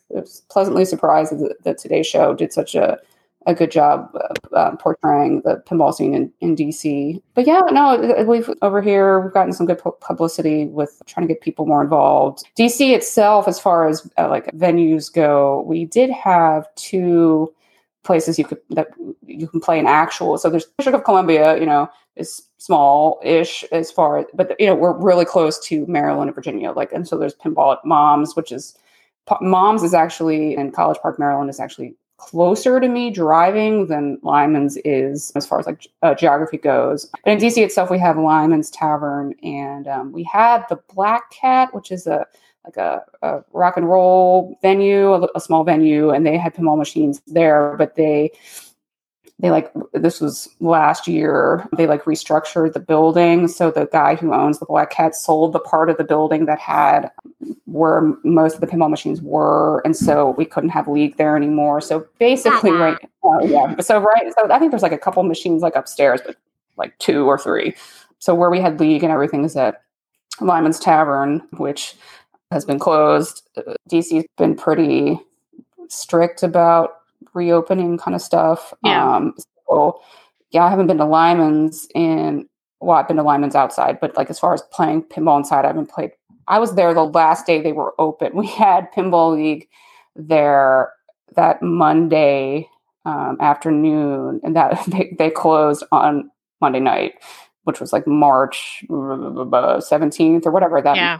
was 0.08 0.42
pleasantly 0.50 0.84
surprised 0.84 1.32
that 1.32 1.62
the 1.62 1.74
Today 1.74 2.02
Show 2.02 2.34
did 2.34 2.52
such 2.52 2.74
a 2.74 2.98
a 3.46 3.54
good 3.54 3.70
job 3.70 4.10
uh, 4.14 4.56
uh, 4.56 4.76
portraying 4.76 5.40
the 5.42 5.62
pinball 5.66 5.94
scene 5.94 6.12
in, 6.14 6.30
in 6.40 6.54
DC. 6.54 7.20
But 7.34 7.46
yeah, 7.46 7.60
no, 7.70 8.24
we've 8.26 8.50
over 8.62 8.82
here 8.82 9.20
we've 9.20 9.32
gotten 9.32 9.52
some 9.52 9.66
good 9.66 9.80
publicity 10.00 10.66
with 10.66 11.00
trying 11.06 11.26
to 11.26 11.34
get 11.34 11.42
people 11.42 11.66
more 11.66 11.82
involved. 11.82 12.44
DC 12.58 12.94
itself, 12.94 13.48
as 13.48 13.58
far 13.58 13.88
as 13.88 14.08
uh, 14.18 14.28
like 14.28 14.46
venues 14.52 15.12
go, 15.12 15.62
we 15.62 15.86
did 15.86 16.10
have 16.10 16.66
two 16.74 17.52
places 18.02 18.38
you 18.38 18.44
could 18.44 18.58
that 18.70 18.88
you 19.26 19.46
can 19.46 19.60
play 19.60 19.78
an 19.78 19.86
actual. 19.86 20.38
So 20.38 20.50
there's 20.50 20.66
District 20.78 20.96
of 20.96 21.04
Columbia, 21.04 21.58
you 21.58 21.66
know, 21.66 21.88
is 22.16 22.42
small-ish 22.58 23.64
as 23.72 23.90
far 23.90 24.26
but 24.34 24.54
you 24.58 24.66
know 24.66 24.74
we're 24.74 24.96
really 24.96 25.24
close 25.24 25.58
to 25.66 25.86
Maryland 25.86 26.28
and 26.28 26.34
Virginia. 26.34 26.72
Like, 26.72 26.92
and 26.92 27.06
so 27.06 27.16
there's 27.16 27.34
pinball 27.34 27.72
at 27.72 27.84
Moms, 27.84 28.36
which 28.36 28.52
is 28.52 28.76
Moms 29.40 29.82
is 29.82 29.94
actually 29.94 30.56
in 30.56 30.72
College 30.72 30.98
Park, 31.00 31.18
Maryland, 31.18 31.50
is 31.50 31.60
actually 31.60 31.94
closer 32.16 32.80
to 32.80 32.88
me 32.88 33.10
driving 33.10 33.86
than 33.86 34.18
Lyman's 34.22 34.76
is 34.84 35.32
as 35.36 35.46
far 35.46 35.58
as 35.58 35.66
like 35.66 35.86
uh, 36.02 36.14
geography 36.14 36.58
goes. 36.58 37.10
But 37.24 37.32
in 37.32 37.38
DC 37.38 37.62
itself, 37.62 37.90
we 37.90 37.98
have 37.98 38.18
Lyman's 38.18 38.70
Tavern, 38.70 39.34
and 39.42 39.88
um, 39.88 40.12
we 40.12 40.22
had 40.24 40.64
the 40.68 40.78
Black 40.94 41.30
Cat, 41.30 41.74
which 41.74 41.90
is 41.90 42.06
a 42.06 42.26
like 42.64 42.76
a, 42.76 43.02
a 43.22 43.42
rock 43.52 43.76
and 43.76 43.88
roll 43.88 44.58
venue, 44.62 45.12
a, 45.12 45.28
a, 45.34 45.40
small 45.40 45.64
venue, 45.64 46.10
and 46.10 46.26
they 46.26 46.36
had 46.36 46.54
pinball 46.54 46.76
machines 46.76 47.22
there, 47.26 47.74
but 47.78 47.96
they 47.96 48.30
they 49.40 49.50
like 49.50 49.72
this 49.94 50.20
was 50.20 50.48
last 50.60 51.08
year 51.08 51.66
they 51.76 51.86
like 51.86 52.04
restructured 52.04 52.72
the 52.74 52.80
building. 52.80 53.48
So 53.48 53.70
the 53.70 53.86
guy 53.86 54.14
who 54.14 54.34
owns 54.34 54.58
the 54.58 54.66
black 54.66 54.90
cat 54.90 55.14
sold 55.14 55.52
the 55.52 55.60
part 55.60 55.88
of 55.88 55.96
the 55.96 56.04
building 56.04 56.44
that 56.46 56.58
had 56.58 57.10
where 57.64 58.02
most 58.22 58.54
of 58.56 58.60
the 58.60 58.66
pinball 58.66 58.90
machines 58.90 59.22
were 59.22 59.80
and 59.84 59.96
so 59.96 60.30
we 60.30 60.44
couldn't 60.44 60.70
have 60.70 60.88
league 60.88 61.16
there 61.16 61.36
anymore. 61.36 61.80
So 61.80 62.06
basically 62.18 62.70
uh-huh. 62.70 62.78
right 62.78 62.98
uh, 63.24 63.44
yeah 63.44 63.80
so 63.80 63.98
right 63.98 64.32
so 64.36 64.50
i 64.50 64.58
think 64.58 64.72
there's 64.72 64.82
like 64.82 64.92
a 64.92 64.98
couple 64.98 65.22
machines 65.22 65.62
like 65.62 65.76
upstairs 65.76 66.20
but 66.24 66.36
like 66.76 66.96
two 66.98 67.26
or 67.26 67.38
three. 67.38 67.74
So 68.18 68.34
where 68.34 68.50
we 68.50 68.60
had 68.60 68.78
league 68.78 69.02
and 69.02 69.12
everything 69.12 69.44
is 69.44 69.56
at 69.56 69.82
lyman's 70.40 70.78
tavern 70.78 71.42
which 71.56 71.94
has 72.50 72.64
been 72.64 72.78
closed 72.78 73.48
dc's 73.88 74.24
been 74.36 74.56
pretty 74.56 75.20
strict 75.88 76.42
about 76.42 77.00
reopening 77.34 77.98
kind 77.98 78.14
of 78.14 78.22
stuff. 78.22 78.72
Yeah. 78.84 79.16
Um, 79.16 79.34
so 79.68 80.00
yeah, 80.50 80.64
I 80.64 80.70
haven't 80.70 80.86
been 80.86 80.98
to 80.98 81.04
Lyman's 81.04 81.86
in 81.94 82.48
well, 82.80 82.96
I've 82.96 83.08
been 83.08 83.18
to 83.18 83.22
Lyman's 83.22 83.54
outside, 83.54 84.00
but 84.00 84.16
like 84.16 84.30
as 84.30 84.38
far 84.38 84.54
as 84.54 84.62
playing 84.72 85.02
pinball 85.04 85.38
inside, 85.38 85.64
I 85.64 85.68
haven't 85.68 85.90
played. 85.90 86.12
I 86.48 86.58
was 86.58 86.74
there 86.74 86.94
the 86.94 87.04
last 87.04 87.46
day 87.46 87.60
they 87.60 87.72
were 87.72 87.94
open. 87.98 88.32
We 88.34 88.46
had 88.46 88.90
pinball 88.92 89.34
league 89.34 89.68
there 90.16 90.92
that 91.36 91.62
Monday 91.62 92.68
um, 93.04 93.36
afternoon, 93.40 94.40
and 94.42 94.56
that 94.56 94.82
they, 94.88 95.14
they 95.18 95.30
closed 95.30 95.84
on 95.92 96.30
Monday 96.60 96.80
night, 96.80 97.14
which 97.70 97.80
was 97.80 97.92
like 97.92 98.06
March 98.06 98.84
seventeenth 99.80 100.46
or 100.46 100.50
whatever. 100.50 100.82
That 100.82 100.96
yeah. 100.96 101.18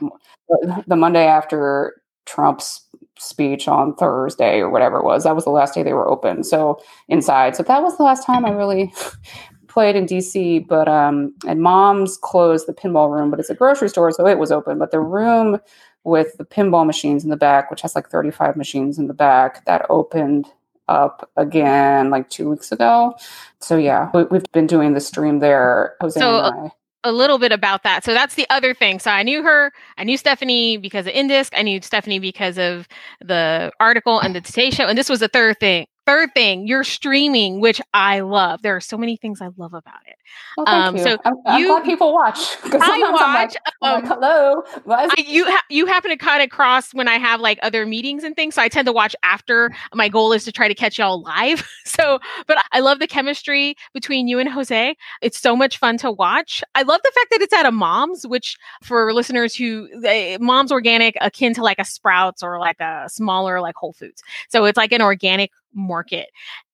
the 0.86 0.96
Monday 0.96 1.26
after 1.26 1.94
Trump's 2.26 2.84
speech 3.18 3.68
on 3.68 3.94
Thursday 3.94 4.60
or 4.60 4.70
whatever 4.70 4.98
it 4.98 5.04
was. 5.04 5.24
That 5.24 5.34
was 5.34 5.44
the 5.44 5.50
last 5.50 5.74
day 5.74 5.82
they 5.82 5.92
were 5.92 6.08
open. 6.08 6.42
So 6.42 6.80
inside. 7.08 7.54
So 7.54 7.62
that 7.62 7.82
was 7.82 7.96
the 7.96 8.02
last 8.02 8.24
time 8.24 8.44
I 8.44 8.50
really 8.50 8.92
played 9.68 9.94
in 9.94 10.06
DC. 10.06 10.66
But 10.66 10.88
um 10.88 11.34
and 11.46 11.60
mom's 11.60 12.16
closed 12.16 12.66
the 12.66 12.72
pinball 12.72 13.10
room, 13.10 13.30
but 13.30 13.40
it's 13.40 13.50
a 13.50 13.54
grocery 13.54 13.88
store, 13.88 14.10
so 14.10 14.26
it 14.26 14.38
was 14.38 14.50
open. 14.50 14.78
But 14.78 14.90
the 14.90 15.00
room 15.00 15.58
with 16.04 16.36
the 16.38 16.44
pinball 16.44 16.86
machines 16.86 17.24
in 17.24 17.30
the 17.30 17.36
back, 17.36 17.70
which 17.70 17.82
has 17.82 17.94
like 17.94 18.08
35 18.08 18.56
machines 18.56 18.98
in 18.98 19.06
the 19.06 19.14
back, 19.14 19.64
that 19.66 19.84
opened 19.90 20.46
up 20.90 21.30
again 21.36 22.10
like 22.10 22.28
two 22.28 22.50
weeks 22.50 22.72
ago. 22.72 23.16
So 23.60 23.76
yeah, 23.76 24.10
we, 24.12 24.26
have 24.32 24.52
been 24.52 24.66
doing 24.66 24.92
the 24.92 25.00
stream 25.00 25.38
there, 25.38 25.96
Jose 26.00 26.20
so, 26.20 26.40
and 26.40 26.68
I 26.68 26.72
a 27.04 27.12
little 27.12 27.38
bit 27.38 27.52
about 27.52 27.82
that. 27.84 28.04
So 28.04 28.12
that's 28.12 28.34
the 28.34 28.46
other 28.50 28.74
thing. 28.74 28.98
So 28.98 29.10
I 29.10 29.22
knew 29.22 29.42
her, 29.42 29.72
I 29.96 30.04
knew 30.04 30.16
Stephanie 30.16 30.76
because 30.76 31.06
of 31.06 31.14
Indisc, 31.14 31.50
I 31.56 31.62
knew 31.62 31.80
Stephanie 31.80 32.18
because 32.18 32.58
of 32.58 32.86
the 33.20 33.72
article 33.80 34.20
and 34.20 34.34
the 34.34 34.40
Today 34.40 34.70
Show, 34.70 34.86
and 34.86 34.98
this 34.98 35.08
was 35.08 35.20
the 35.20 35.28
third 35.28 35.58
thing. 35.60 35.86
Third 36.06 36.30
thing, 36.34 36.66
you're 36.66 36.84
streaming, 36.84 37.60
which 37.60 37.80
I 37.94 38.20
love. 38.20 38.62
There 38.62 38.74
are 38.74 38.80
so 38.80 38.96
many 38.96 39.16
things 39.16 39.40
I 39.40 39.50
love 39.56 39.74
about 39.74 40.00
it. 40.06 40.16
Well, 40.56 40.68
um, 40.68 40.96
you. 40.96 41.02
So 41.02 41.18
I'm, 41.24 41.34
I'm 41.46 41.60
you, 41.60 41.68
glad 41.68 41.84
people 41.84 42.12
watch. 42.12 42.56
I 42.64 43.10
watch. 43.12 43.54
Like, 43.80 43.92
um, 43.92 44.02
like, 44.02 44.06
Hello. 44.06 44.62
I, 44.88 45.14
you 45.18 45.44
ha- 45.44 45.64
you 45.68 45.86
happen 45.86 46.10
to 46.10 46.16
cut 46.16 46.40
across 46.40 46.92
when 46.94 47.08
I 47.08 47.18
have 47.18 47.40
like 47.40 47.58
other 47.62 47.86
meetings 47.86 48.24
and 48.24 48.34
things, 48.34 48.54
so 48.54 48.62
I 48.62 48.68
tend 48.68 48.86
to 48.86 48.92
watch 48.92 49.14
after. 49.22 49.70
My 49.94 50.08
goal 50.08 50.32
is 50.32 50.44
to 50.44 50.52
try 50.52 50.68
to 50.68 50.74
catch 50.74 50.98
y'all 50.98 51.22
live. 51.22 51.68
so, 51.84 52.18
but 52.46 52.58
I 52.72 52.80
love 52.80 52.98
the 52.98 53.06
chemistry 53.06 53.76
between 53.92 54.28
you 54.28 54.38
and 54.38 54.48
Jose. 54.48 54.96
It's 55.22 55.38
so 55.38 55.54
much 55.54 55.78
fun 55.78 55.98
to 55.98 56.10
watch. 56.10 56.62
I 56.74 56.82
love 56.82 57.00
the 57.04 57.12
fact 57.14 57.28
that 57.30 57.42
it's 57.42 57.54
at 57.54 57.66
a 57.66 57.72
mom's, 57.72 58.26
which 58.26 58.56
for 58.82 59.12
listeners 59.12 59.54
who 59.54 59.88
they, 60.00 60.38
mom's 60.38 60.72
organic, 60.72 61.16
akin 61.20 61.54
to 61.54 61.62
like 61.62 61.78
a 61.78 61.84
Sprouts 61.84 62.42
or 62.42 62.58
like 62.58 62.80
a 62.80 63.08
smaller 63.08 63.60
like 63.60 63.74
Whole 63.74 63.92
Foods. 63.92 64.22
So 64.48 64.64
it's 64.64 64.76
like 64.76 64.92
an 64.92 65.02
organic 65.02 65.50
market 65.74 66.28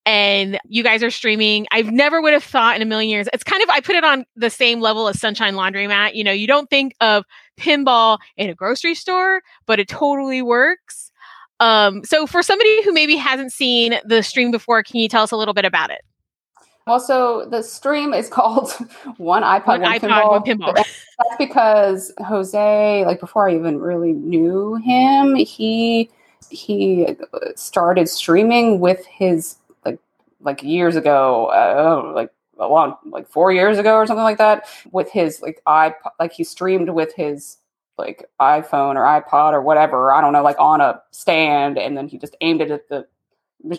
and 0.06 0.58
you 0.68 0.84
guys 0.84 1.02
are 1.02 1.10
streaming. 1.10 1.66
I've 1.72 1.90
never 1.90 2.22
would 2.22 2.32
have 2.32 2.44
thought 2.44 2.76
in 2.76 2.82
a 2.82 2.84
million 2.84 3.10
years. 3.10 3.28
It's 3.32 3.42
kind 3.42 3.62
of 3.62 3.68
I 3.68 3.80
put 3.80 3.96
it 3.96 4.04
on 4.04 4.24
the 4.36 4.50
same 4.50 4.80
level 4.80 5.08
as 5.08 5.20
Sunshine 5.20 5.54
Laundromat. 5.54 6.14
You 6.14 6.22
know, 6.22 6.32
you 6.32 6.46
don't 6.46 6.70
think 6.70 6.94
of 7.00 7.24
pinball 7.58 8.18
in 8.36 8.48
a 8.48 8.54
grocery 8.54 8.94
store, 8.94 9.42
but 9.66 9.80
it 9.80 9.88
totally 9.88 10.42
works. 10.42 11.10
Um, 11.58 12.04
so 12.04 12.26
for 12.26 12.42
somebody 12.42 12.84
who 12.84 12.92
maybe 12.92 13.16
hasn't 13.16 13.52
seen 13.52 13.98
the 14.04 14.22
stream 14.22 14.50
before, 14.50 14.82
can 14.82 15.00
you 15.00 15.08
tell 15.08 15.24
us 15.24 15.32
a 15.32 15.36
little 15.36 15.54
bit 15.54 15.64
about 15.64 15.90
it? 15.90 16.02
Also, 16.86 17.48
the 17.48 17.62
stream 17.62 18.14
is 18.14 18.28
called 18.30 18.70
One 19.16 19.42
iPod, 19.42 19.66
One, 19.66 19.80
one 19.82 19.92
iPod, 19.92 20.00
Pinball. 20.00 20.30
One 20.30 20.42
Pinball. 20.42 20.74
That's 20.74 21.36
because 21.38 22.12
Jose, 22.24 23.04
like 23.04 23.18
before 23.18 23.48
I 23.48 23.56
even 23.56 23.80
really 23.80 24.12
knew 24.12 24.76
him, 24.76 25.34
he 25.34 26.10
he 26.50 27.16
started 27.54 28.08
streaming 28.08 28.80
with 28.80 29.04
his 29.06 29.56
like 29.84 29.98
like 30.40 30.62
years 30.62 30.96
ago, 30.96 31.46
uh, 31.46 32.12
like 32.14 32.30
a 32.58 32.68
long 32.68 32.96
like 33.06 33.28
four 33.28 33.52
years 33.52 33.78
ago 33.78 33.96
or 33.96 34.06
something 34.06 34.24
like 34.24 34.38
that, 34.38 34.66
with 34.92 35.10
his 35.10 35.42
like 35.42 35.60
iPod, 35.66 35.94
like 36.18 36.32
he 36.32 36.44
streamed 36.44 36.90
with 36.90 37.14
his 37.14 37.58
like 37.98 38.28
iPhone 38.40 38.96
or 38.96 39.04
iPod 39.04 39.52
or 39.52 39.62
whatever, 39.62 40.12
I 40.12 40.20
don't 40.20 40.32
know, 40.32 40.42
like 40.42 40.58
on 40.58 40.80
a 40.80 41.02
stand, 41.12 41.78
and 41.78 41.96
then 41.96 42.08
he 42.08 42.18
just 42.18 42.36
aimed 42.40 42.60
it 42.60 42.70
at 42.70 42.88
the 42.88 43.06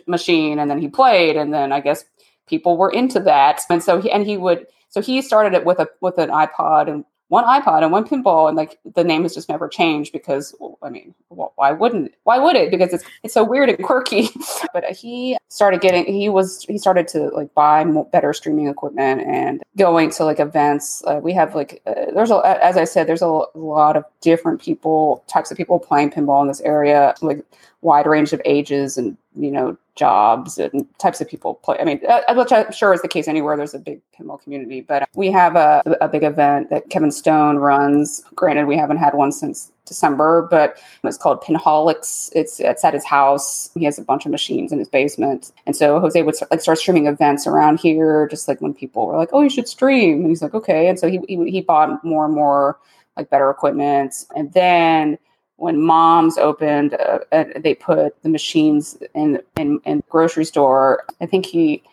machine, 0.08 0.60
and 0.60 0.70
then 0.70 0.82
he 0.82 0.88
played, 0.88 1.38
and 1.38 1.54
then 1.54 1.72
I 1.72 1.80
guess 1.80 2.04
people 2.48 2.78
were 2.78 2.92
into 2.92 3.20
that, 3.22 3.62
and 3.70 3.84
so 3.84 4.02
he 4.02 4.12
and 4.12 4.26
he 4.26 4.38
would 4.38 4.68
so 4.90 5.02
he 5.02 5.22
started 5.22 5.54
it 5.54 5.66
with 5.66 5.80
a 5.80 5.88
with 6.02 6.18
an 6.18 6.30
iPod 6.30 6.90
and 6.90 7.06
one 7.30 7.44
iPod 7.44 7.84
and 7.84 7.92
one 7.92 8.08
pinball, 8.08 8.48
and 8.48 8.56
like 8.56 8.80
the 8.96 9.04
name 9.04 9.24
has 9.24 9.34
just 9.34 9.50
never 9.50 9.68
changed 9.68 10.14
because 10.14 10.56
well, 10.60 10.78
I 10.82 10.90
mean, 10.90 11.14
well, 11.30 11.52
why 11.56 11.72
wouldn't 11.72 12.14
why 12.24 12.40
would 12.40 12.56
it? 12.56 12.72
Because 12.72 12.94
it's 12.94 13.04
it's 13.24 13.34
so 13.34 13.44
weird 13.44 13.70
and 13.70 13.84
quirky. 13.84 14.30
but 14.74 14.86
he 14.92 15.38
started 15.50 15.82
getting 15.82 16.06
he 16.06 16.30
was 16.30 16.64
he 16.64 16.78
started 16.78 17.08
to 17.10 17.30
like 17.30 17.54
buy 17.54 17.84
better 18.12 18.34
streaming 18.34 18.68
equipment 18.68 19.22
and 19.22 19.62
going 19.78 20.10
to 20.12 20.24
like 20.24 20.40
events. 20.40 21.04
Uh, 21.06 21.20
we 21.22 21.34
have 21.34 21.54
like 21.54 21.82
uh, 21.86 22.12
there's 22.14 22.32
a 22.32 22.42
as 22.64 22.78
I 22.78 22.86
said 22.86 23.08
there's 23.08 23.22
a 23.22 23.44
lot 23.56 23.98
of 23.98 24.06
different 24.22 24.62
people 24.62 25.24
types 25.28 25.52
of 25.52 25.58
people 25.58 25.80
playing 25.80 26.12
pinball 26.12 26.42
in 26.42 26.48
this 26.48 26.62
area, 26.62 27.14
like 27.22 27.44
wide 27.82 28.08
range 28.08 28.32
of 28.34 28.42
ages 28.46 28.98
and 28.98 29.18
you 29.36 29.52
know 29.52 29.78
jobs 29.98 30.58
and 30.58 30.86
types 31.00 31.20
of 31.20 31.28
people 31.28 31.56
play. 31.56 31.78
I 31.80 31.84
mean, 31.84 32.00
uh, 32.08 32.34
which 32.36 32.52
I'm 32.52 32.72
sure 32.72 32.94
is 32.94 33.02
the 33.02 33.08
case 33.08 33.28
anywhere 33.28 33.58
there's 33.58 33.74
a 33.74 33.80
big 33.80 34.02
pinball 34.18 34.42
community. 34.42 34.82
But 34.82 35.10
we 35.16 35.32
have 35.32 35.56
a, 35.56 35.84
a 36.00 36.08
big 36.08 36.24
event 36.24 36.70
that 36.70 36.90
Kevin 36.90 37.12
Stone 37.12 37.58
runs. 37.58 38.24
Granted, 38.36 38.68
we 38.68 38.78
haven't 38.78 38.98
had 38.98 39.14
one 39.14 39.32
since 39.32 39.72
December, 39.86 40.48
but 40.52 40.82
it's 41.04 41.18
called 41.18 41.42
Pinholics. 41.42 42.30
It's 42.34 42.60
it's 42.60 42.84
at 42.84 42.94
his 42.94 43.06
house. 43.06 43.72
He 43.74 43.86
has 43.86 43.98
a 43.98 44.04
bunch 44.04 44.26
of 44.26 44.32
machines 44.32 44.72
in 44.72 44.80
his 44.80 44.90
basement, 44.90 45.52
and 45.66 45.76
so 45.76 46.00
Jose 46.00 46.22
would 46.22 46.36
start, 46.36 46.52
like 46.52 46.62
start 46.62 46.78
streaming 46.78 47.08
events 47.08 47.48
around 47.48 47.80
here, 47.80 48.28
just 48.28 48.48
like 48.48 48.62
when 48.62 48.74
people 48.74 49.08
were 49.08 49.18
like, 49.18 49.30
"Oh, 49.34 49.42
you 49.42 49.50
should 49.50 49.68
stream," 49.68 50.22
and 50.22 50.30
he's 50.30 50.42
like, 50.42 50.54
"Okay," 50.54 50.88
and 50.88 51.00
so 51.00 51.08
he 51.10 51.20
he, 51.28 51.50
he 51.50 51.62
bought 51.62 52.04
more 52.04 52.26
and 52.26 52.36
more 52.36 52.78
like 53.16 53.30
better 53.30 53.50
equipment, 53.50 54.26
and 54.36 54.54
then 54.54 55.18
when 55.58 55.82
moms 55.82 56.38
opened, 56.38 56.94
uh, 56.94 57.20
uh, 57.32 57.46
they 57.58 57.76
put 57.76 58.22
the 58.24 58.30
machines 58.30 58.98
in, 59.14 59.42
in 59.58 59.80
in 59.86 60.04
grocery 60.10 60.46
store. 60.46 61.06
I 61.22 61.26
think 61.26 61.46
he. 61.46 61.84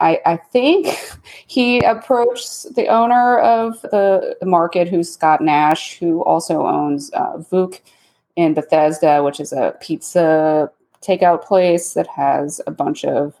I, 0.00 0.20
I 0.26 0.36
think 0.36 0.88
he 1.46 1.78
approached 1.80 2.74
the 2.74 2.88
owner 2.88 3.38
of 3.38 3.80
the, 3.82 4.36
the 4.40 4.46
market, 4.46 4.88
who's 4.88 5.12
Scott 5.12 5.40
Nash, 5.40 5.98
who 5.98 6.24
also 6.24 6.66
owns 6.66 7.12
uh, 7.12 7.36
Vuk 7.36 7.80
in 8.34 8.54
Bethesda, 8.54 9.22
which 9.22 9.38
is 9.38 9.52
a 9.52 9.76
pizza 9.80 10.68
takeout 11.00 11.44
place 11.44 11.94
that 11.94 12.08
has 12.08 12.60
a 12.66 12.72
bunch 12.72 13.04
of 13.04 13.34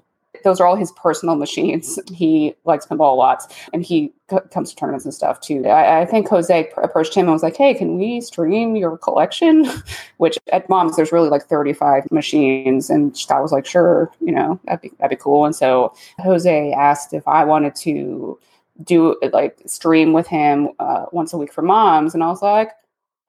those 0.44 0.60
are 0.60 0.66
all 0.66 0.76
his 0.76 0.92
personal 0.92 1.36
machines. 1.36 1.98
He 2.18 2.54
likes 2.64 2.86
pinball 2.86 3.12
a 3.12 3.14
lot, 3.14 3.52
and 3.72 3.84
he 3.84 4.12
c- 4.30 4.38
comes 4.50 4.70
to 4.70 4.76
tournaments 4.76 5.04
and 5.04 5.14
stuff 5.14 5.40
too. 5.40 5.64
I, 5.66 6.00
I, 6.00 6.06
think 6.06 6.26
Jose 6.28 6.70
approached 6.76 7.14
him 7.14 7.26
and 7.26 7.32
was 7.32 7.42
like, 7.42 7.56
"Hey, 7.56 7.74
can 7.74 7.96
we 7.96 8.20
stream 8.20 8.74
your 8.74 8.98
collection?" 8.98 9.66
Which 10.16 10.38
at 10.52 10.68
Mom's 10.68 10.96
there's 10.96 11.12
really 11.12 11.28
like 11.28 11.44
35 11.44 12.10
machines, 12.10 12.90
and 12.90 13.16
Scott 13.16 13.42
was 13.42 13.52
like, 13.52 13.66
"Sure, 13.66 14.10
you 14.20 14.32
know 14.32 14.58
that'd 14.64 14.80
be 14.80 14.90
that'd 14.98 15.16
be 15.16 15.22
cool." 15.22 15.44
And 15.44 15.54
so 15.54 15.94
Jose 16.18 16.72
asked 16.72 17.12
if 17.12 17.26
I 17.28 17.44
wanted 17.44 17.74
to 17.76 18.38
do 18.82 19.16
like 19.32 19.58
stream 19.66 20.12
with 20.12 20.26
him 20.26 20.70
uh, 20.78 21.06
once 21.12 21.32
a 21.32 21.38
week 21.38 21.52
for 21.52 21.62
Moms, 21.62 22.14
and 22.14 22.24
I 22.24 22.28
was 22.28 22.42
like, 22.42 22.70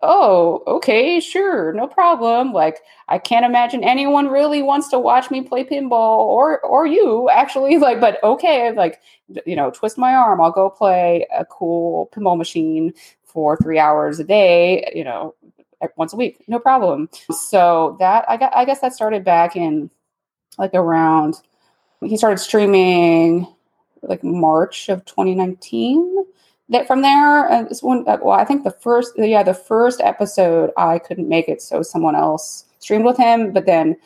oh, 0.02 0.64
okay, 0.68 1.20
sure, 1.20 1.74
no 1.74 1.88
problem. 1.88 2.54
Like, 2.54 2.82
I 3.08 3.18
can't 3.18 3.46
imagine 3.46 3.84
anyone 3.84 4.28
really 4.28 4.62
wants 4.62 4.88
to 4.90 5.00
watch 5.00 5.30
me 5.30 5.42
play 5.42 5.64
pinball 5.64 6.20
or 6.20 6.60
or 6.62 6.86
you 6.88 7.30
actually. 7.30 7.78
Like, 7.90 8.02
but 8.02 8.24
okay, 8.24 8.72
like, 8.72 9.02
you 9.46 9.56
know, 9.56 9.72
twist 9.72 9.98
my 9.98 10.14
arm. 10.14 10.42
I'll 10.42 10.52
go 10.52 10.70
play 10.70 11.26
a 11.36 11.46
cool 11.46 12.10
pinball 12.14 12.38
machine 12.38 12.94
for 13.24 13.58
three 13.58 13.80
hours 13.80 14.20
a 14.20 14.24
day. 14.24 14.92
You 14.94 15.04
know, 15.04 15.36
once 15.96 16.14
a 16.14 16.18
week, 16.18 16.44
no 16.48 16.60
problem. 16.60 17.10
So 17.32 17.96
that 18.00 18.26
I 18.30 18.38
got, 18.38 18.56
I 18.56 18.66
guess 18.66 18.82
that 18.82 18.94
started 18.94 19.24
back 19.24 19.56
in 19.56 19.90
like 20.58 20.74
around. 20.74 21.36
He 22.02 22.18
started 22.18 22.38
streaming 22.38 23.48
like 24.02 24.24
March 24.24 24.90
of 24.90 25.04
2019 25.06 26.26
that 26.70 26.88
from 26.88 27.02
there, 27.02 27.50
uh, 27.50 27.64
uh, 27.64 28.18
well, 28.22 28.32
I 28.32 28.46
think 28.46 28.64
the 28.64 28.72
first, 28.72 29.14
yeah, 29.18 29.44
the 29.44 29.54
first 29.54 30.02
episode 30.02 30.72
I 30.78 31.00
couldn't 31.00 31.28
make 31.28 31.50
it, 31.50 31.62
so 31.62 31.82
someone 31.82 32.16
else 32.16 32.66
streamed 32.80 33.06
with 33.06 33.18
him. 33.18 33.52
But 33.52 33.66
then 33.66 33.98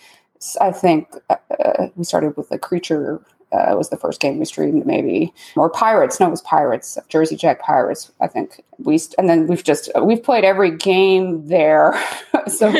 I 0.59 0.72
think 0.72 1.07
uh, 1.30 1.36
uh 1.64 1.88
we 1.95 2.03
started 2.03 2.36
with 2.38 2.49
the 2.49 2.57
creature. 2.57 3.22
Uh, 3.51 3.76
was 3.78 3.91
the 3.91 3.97
first 3.97 4.20
game 4.20 4.39
we 4.39 4.45
streamed, 4.45 4.84
maybe 4.84 5.32
or 5.55 5.70
Pirates? 5.70 6.20
No, 6.20 6.26
it 6.26 6.32
was 6.32 6.41
Pirates, 6.41 6.97
Jersey 7.07 7.36
Jack 7.36 7.61
Pirates. 7.61 8.11
I 8.20 8.26
think 8.26 8.64
we, 8.80 8.97
st- 8.97 9.14
and 9.20 9.30
then 9.30 9.45
we've 9.45 9.64
just 9.64 9.91
we've 10.01 10.24
played 10.24 10.43
every 10.43 10.76
game 10.76 11.47
there. 11.47 11.93
so 12.47 12.74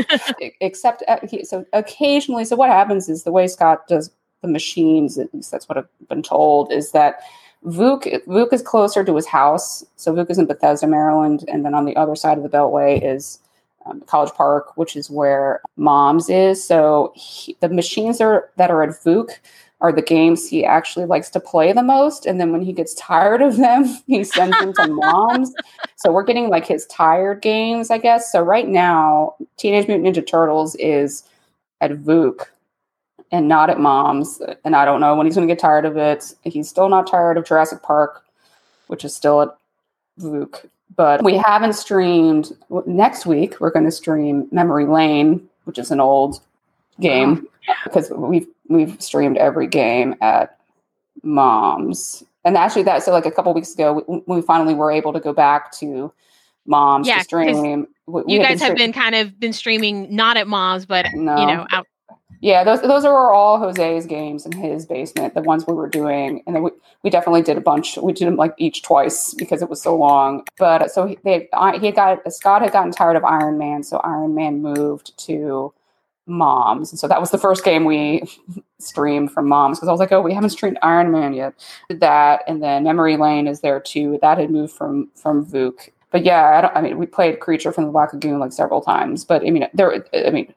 except 0.61 1.03
uh, 1.07 1.19
so 1.43 1.63
occasionally. 1.73 2.43
So 2.43 2.55
what 2.55 2.71
happens 2.71 3.07
is 3.07 3.21
the 3.21 3.31
way 3.31 3.45
Scott 3.45 3.88
does 3.88 4.09
the 4.41 4.47
machines, 4.47 5.19
at 5.19 5.31
least 5.34 5.51
that's 5.51 5.69
what 5.69 5.77
I've 5.77 6.07
been 6.09 6.23
told, 6.23 6.71
is 6.71 6.91
that 6.91 7.21
Vuk 7.66 8.03
Vuk 8.26 8.53
is 8.53 8.61
closer 8.61 9.03
to 9.03 9.16
his 9.16 9.26
house. 9.26 9.86
So 9.95 10.14
Vuk 10.14 10.30
is 10.30 10.38
in 10.38 10.45
Bethesda, 10.45 10.88
Maryland, 10.88 11.45
and 11.47 11.66
then 11.66 11.74
on 11.74 11.86
the 11.86 11.95
other 11.95 12.16
side 12.16 12.38
of 12.38 12.43
the 12.43 12.49
Beltway 12.49 13.01
is 13.03 13.39
um, 13.86 14.01
College 14.01 14.34
Park, 14.34 14.78
which 14.78 14.95
is 14.95 15.09
where 15.09 15.61
Moms 15.78 16.30
is. 16.30 16.66
So 16.66 17.14
he, 17.16 17.57
the 17.59 17.70
machines 17.70 18.22
are, 18.22 18.49
that 18.57 18.72
are 18.72 18.84
at 18.84 18.89
Vuk 19.03 19.30
are 19.82 19.91
the 19.91 20.01
games 20.01 20.47
he 20.47 20.64
actually 20.64 21.05
likes 21.05 21.30
to 21.30 21.39
play 21.39 21.74
the 21.74 21.84
most. 21.84 22.26
And 22.26 22.39
then 22.39 22.51
when 22.51 22.61
he 22.61 22.72
gets 22.72 22.93
tired 22.95 23.41
of 23.41 23.57
them, 23.57 23.86
he 24.07 24.24
sends 24.24 24.57
them 24.59 24.74
to 24.74 24.88
Moms. 24.88 25.53
So 25.97 26.11
we're 26.11 26.24
getting 26.24 26.49
like 26.49 26.66
his 26.66 26.86
tired 26.88 27.41
games, 27.41 27.91
I 27.91 27.97
guess. 27.97 28.32
So 28.32 28.41
right 28.41 28.68
now, 28.68 29.36
Teenage 29.57 29.88
Mutant 29.88 30.16
Ninja 30.16 30.26
Turtles 30.26 30.76
is 30.76 31.24
at 31.82 31.91
Vuk 31.91 32.47
and 33.34 33.47
not 33.47 33.69
at 33.69 33.79
mom's. 33.79 34.41
And 34.63 34.75
I 34.75 34.86
don't 34.86 35.01
know 35.01 35.15
when 35.15 35.25
he's 35.25 35.36
going 35.36 35.47
to 35.47 35.51
get 35.51 35.59
tired 35.59 35.86
of 35.86 35.97
it. 35.97 36.34
He's 36.43 36.69
still 36.69 36.88
not 36.88 37.07
tired 37.07 37.36
of 37.36 37.45
Jurassic 37.45 37.81
Park, 37.81 38.23
which 38.88 39.03
is 39.03 39.13
still 39.13 39.41
at 39.41 39.49
Vuk. 40.19 40.65
But 40.95 41.23
we 41.23 41.36
haven't 41.36 41.73
streamed. 41.73 42.55
Next 42.86 43.25
week, 43.25 43.59
we're 43.59 43.71
going 43.71 43.86
to 43.86 43.91
stream 43.91 44.47
Memory 44.51 44.86
Lane, 44.86 45.49
which 45.63 45.79
is 45.79 45.89
an 45.89 45.99
old 45.99 46.39
game 46.99 47.47
because 47.84 48.11
we've 48.11 48.47
we've 48.67 49.01
streamed 49.01 49.38
every 49.38 49.65
game 49.65 50.15
at 50.21 50.59
mom's. 51.23 52.23
And 52.45 52.55
actually, 52.55 52.84
that 52.84 53.01
so 53.01 53.11
like 53.11 53.25
a 53.25 53.31
couple 53.31 53.51
weeks 53.55 53.73
ago, 53.73 54.03
we, 54.07 54.21
we 54.27 54.41
finally 54.43 54.75
were 54.75 54.91
able 54.91 55.11
to 55.13 55.19
go 55.19 55.34
back 55.34 55.71
to 55.79 56.13
mom's 56.67 57.07
yeah, 57.07 57.17
to 57.17 57.23
stream. 57.23 57.88
We, 58.05 58.21
you 58.27 58.39
guys 58.39 58.61
have 58.61 58.75
been 58.75 58.93
kind 58.93 59.15
of 59.15 59.39
been 59.39 59.53
streaming 59.53 60.15
not 60.15 60.38
at 60.38 60.47
mom's, 60.47 60.86
but 60.86 61.07
no. 61.15 61.39
you 61.39 61.47
know 61.47 61.65
out 61.71 61.88
yeah, 62.41 62.63
those 62.63 62.81
those 62.81 63.05
are 63.05 63.34
all 63.34 63.57
Jose's 63.57 64.05
games 64.05 64.45
in 64.45 64.51
his 64.51 64.86
basement, 64.86 65.34
the 65.34 65.41
ones 65.41 65.65
we 65.65 65.73
were 65.73 65.88
doing, 65.88 66.43
and 66.45 66.55
then 66.55 66.63
we, 66.63 66.71
we 67.03 67.09
definitely 67.09 67.41
did 67.41 67.57
a 67.57 67.61
bunch. 67.61 67.97
We 67.97 68.13
did 68.13 68.27
them 68.27 68.36
like 68.36 68.53
each 68.57 68.84
twice 68.84 69.34
because 69.34 69.61
it 69.61 69.69
was 69.69 69.81
so 69.81 69.95
long. 69.95 70.45
But 70.57 70.81
uh, 70.84 70.88
so 70.88 71.05
he, 71.05 71.17
they 71.23 71.47
he 71.79 71.91
got 71.91 72.19
Scott 72.34 72.61
had 72.61 72.71
gotten 72.71 72.91
tired 72.91 73.15
of 73.15 73.23
Iron 73.23 73.57
Man, 73.57 73.84
so 73.84 73.97
Iron 73.97 74.36
Man 74.36 74.61
moved 74.61 75.17
to 75.25 75.73
Moms, 76.25 76.91
and 76.91 76.99
so 76.99 77.07
that 77.07 77.19
was 77.19 77.31
the 77.31 77.38
first 77.38 77.63
game 77.63 77.86
we 77.86 78.23
streamed 78.79 79.31
from 79.31 79.47
Moms 79.47 79.77
because 79.77 79.89
I 79.89 79.91
was 79.91 79.99
like, 79.99 80.11
oh, 80.11 80.21
we 80.21 80.34
haven't 80.34 80.51
streamed 80.51 80.79
Iron 80.81 81.11
Man 81.11 81.34
yet. 81.34 81.53
Did 81.89 82.01
that, 82.01 82.41
and 82.47 82.61
then 82.61 82.84
Memory 82.84 83.17
Lane 83.17 83.47
is 83.47 83.61
there 83.61 83.79
too. 83.79 84.19
That 84.21 84.38
had 84.38 84.51
moved 84.51 84.73
from 84.73 85.09
from 85.15 85.45
Vuk. 85.45 85.89
But 86.11 86.23
yeah, 86.23 86.69
I, 86.73 86.79
I 86.79 86.81
mean, 86.81 86.97
we 86.97 87.07
played 87.07 87.39
Creature 87.39 87.71
from 87.71 87.86
the 87.86 87.91
Black 87.91 88.13
Lagoon 88.13 88.39
like 88.39 88.53
several 88.53 88.81
times. 88.81 89.25
But 89.25 89.41
I 89.45 89.49
mean, 89.49 89.67
there, 89.73 90.05
I 90.13 90.29
mean, 90.29 90.53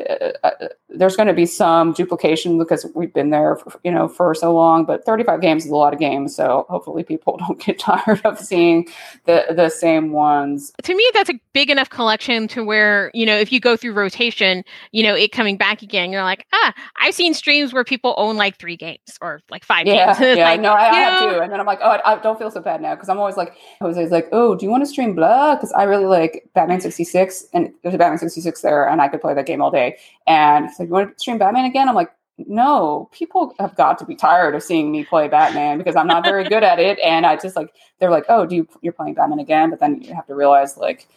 uh, 0.00 0.32
uh, 0.42 0.68
there's 0.88 1.16
going 1.16 1.26
to 1.26 1.34
be 1.34 1.46
some 1.46 1.92
duplication 1.92 2.58
because 2.58 2.86
we've 2.94 3.12
been 3.12 3.30
there, 3.30 3.56
for, 3.56 3.78
you 3.84 3.90
know, 3.90 4.08
for 4.08 4.34
so 4.34 4.52
long. 4.52 4.84
But 4.84 5.04
35 5.04 5.40
games 5.40 5.64
is 5.64 5.70
a 5.70 5.76
lot 5.76 5.92
of 5.92 6.00
games, 6.00 6.34
so 6.34 6.66
hopefully 6.68 7.02
people 7.02 7.36
don't 7.46 7.58
get 7.64 7.78
tired 7.78 8.20
of 8.24 8.38
seeing 8.38 8.88
the 9.24 9.46
the 9.50 9.68
same 9.68 10.12
ones. 10.12 10.72
To 10.82 10.94
me, 10.94 11.10
that's 11.14 11.30
a 11.30 11.40
big 11.52 11.70
enough 11.70 11.90
collection 11.90 12.48
to 12.48 12.64
where 12.64 13.10
you 13.14 13.26
know 13.26 13.36
if 13.36 13.52
you 13.52 13.60
go 13.60 13.76
through 13.76 13.92
rotation, 13.92 14.64
you 14.92 15.02
know, 15.02 15.14
it 15.14 15.32
coming 15.32 15.56
back 15.56 15.82
again, 15.82 16.10
you're 16.10 16.22
like, 16.22 16.46
ah, 16.52 16.74
I've 17.00 17.14
seen 17.14 17.34
streams 17.34 17.72
where 17.72 17.84
people 17.84 18.14
own 18.16 18.36
like 18.36 18.58
three 18.58 18.76
games 18.76 19.18
or 19.20 19.40
like 19.50 19.64
five 19.64 19.86
yeah, 19.86 20.18
games. 20.18 20.20
yeah, 20.38 20.50
like, 20.50 20.60
no, 20.60 20.72
I, 20.72 20.90
I 20.90 20.94
have 20.94 21.20
two, 21.20 21.40
and 21.40 21.52
then 21.52 21.60
I'm 21.60 21.66
like, 21.66 21.80
oh, 21.82 21.90
I, 21.90 22.12
I 22.12 22.18
don't 22.20 22.38
feel 22.38 22.50
so 22.50 22.60
bad 22.60 22.80
now 22.80 22.94
because 22.94 23.08
I'm 23.08 23.18
always 23.18 23.36
like, 23.36 23.54
Jose's 23.80 24.10
like, 24.10 24.28
oh, 24.32 24.54
do 24.54 24.64
you 24.64 24.70
want 24.70 24.82
to 24.82 24.86
stream 24.86 25.14
blah? 25.14 25.54
Because 25.54 25.72
I 25.72 25.84
really 25.84 26.06
like 26.06 26.48
Batman 26.54 26.80
66, 26.80 27.46
and 27.52 27.72
there's 27.82 27.94
a 27.94 27.98
Batman 27.98 28.18
66 28.18 28.60
there, 28.62 28.88
and 28.88 29.00
I 29.00 29.08
could 29.08 29.20
play 29.20 29.34
that 29.34 29.46
game 29.46 29.62
all 29.62 29.70
day. 29.70 29.87
And 30.26 30.66
he's 30.66 30.78
like, 30.78 30.88
You 30.88 30.94
want 30.94 31.16
to 31.16 31.20
stream 31.20 31.38
Batman 31.38 31.64
again? 31.64 31.88
I'm 31.88 31.94
like, 31.94 32.10
no, 32.46 33.08
people 33.12 33.54
have 33.58 33.74
got 33.74 33.98
to 33.98 34.04
be 34.04 34.14
tired 34.14 34.54
of 34.54 34.62
seeing 34.62 34.92
me 34.92 35.04
play 35.04 35.28
Batman 35.28 35.78
because 35.78 35.96
I'm 35.96 36.06
not 36.06 36.24
very 36.24 36.44
good 36.44 36.62
at 36.62 36.78
it. 36.78 36.98
And 37.08 37.24
I 37.26 37.36
just 37.36 37.56
like, 37.56 37.72
they're 37.98 38.10
like, 38.10 38.26
oh, 38.28 38.44
do 38.46 38.54
you, 38.54 38.68
you're 38.82 38.92
playing 38.92 39.14
Batman 39.14 39.38
again? 39.38 39.70
But 39.70 39.80
then 39.80 40.02
you 40.02 40.14
have 40.14 40.26
to 40.26 40.34
realize, 40.34 40.76
like, 40.76 41.08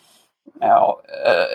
you 0.45 0.67
know, 0.67 1.01
uh, 1.23 1.45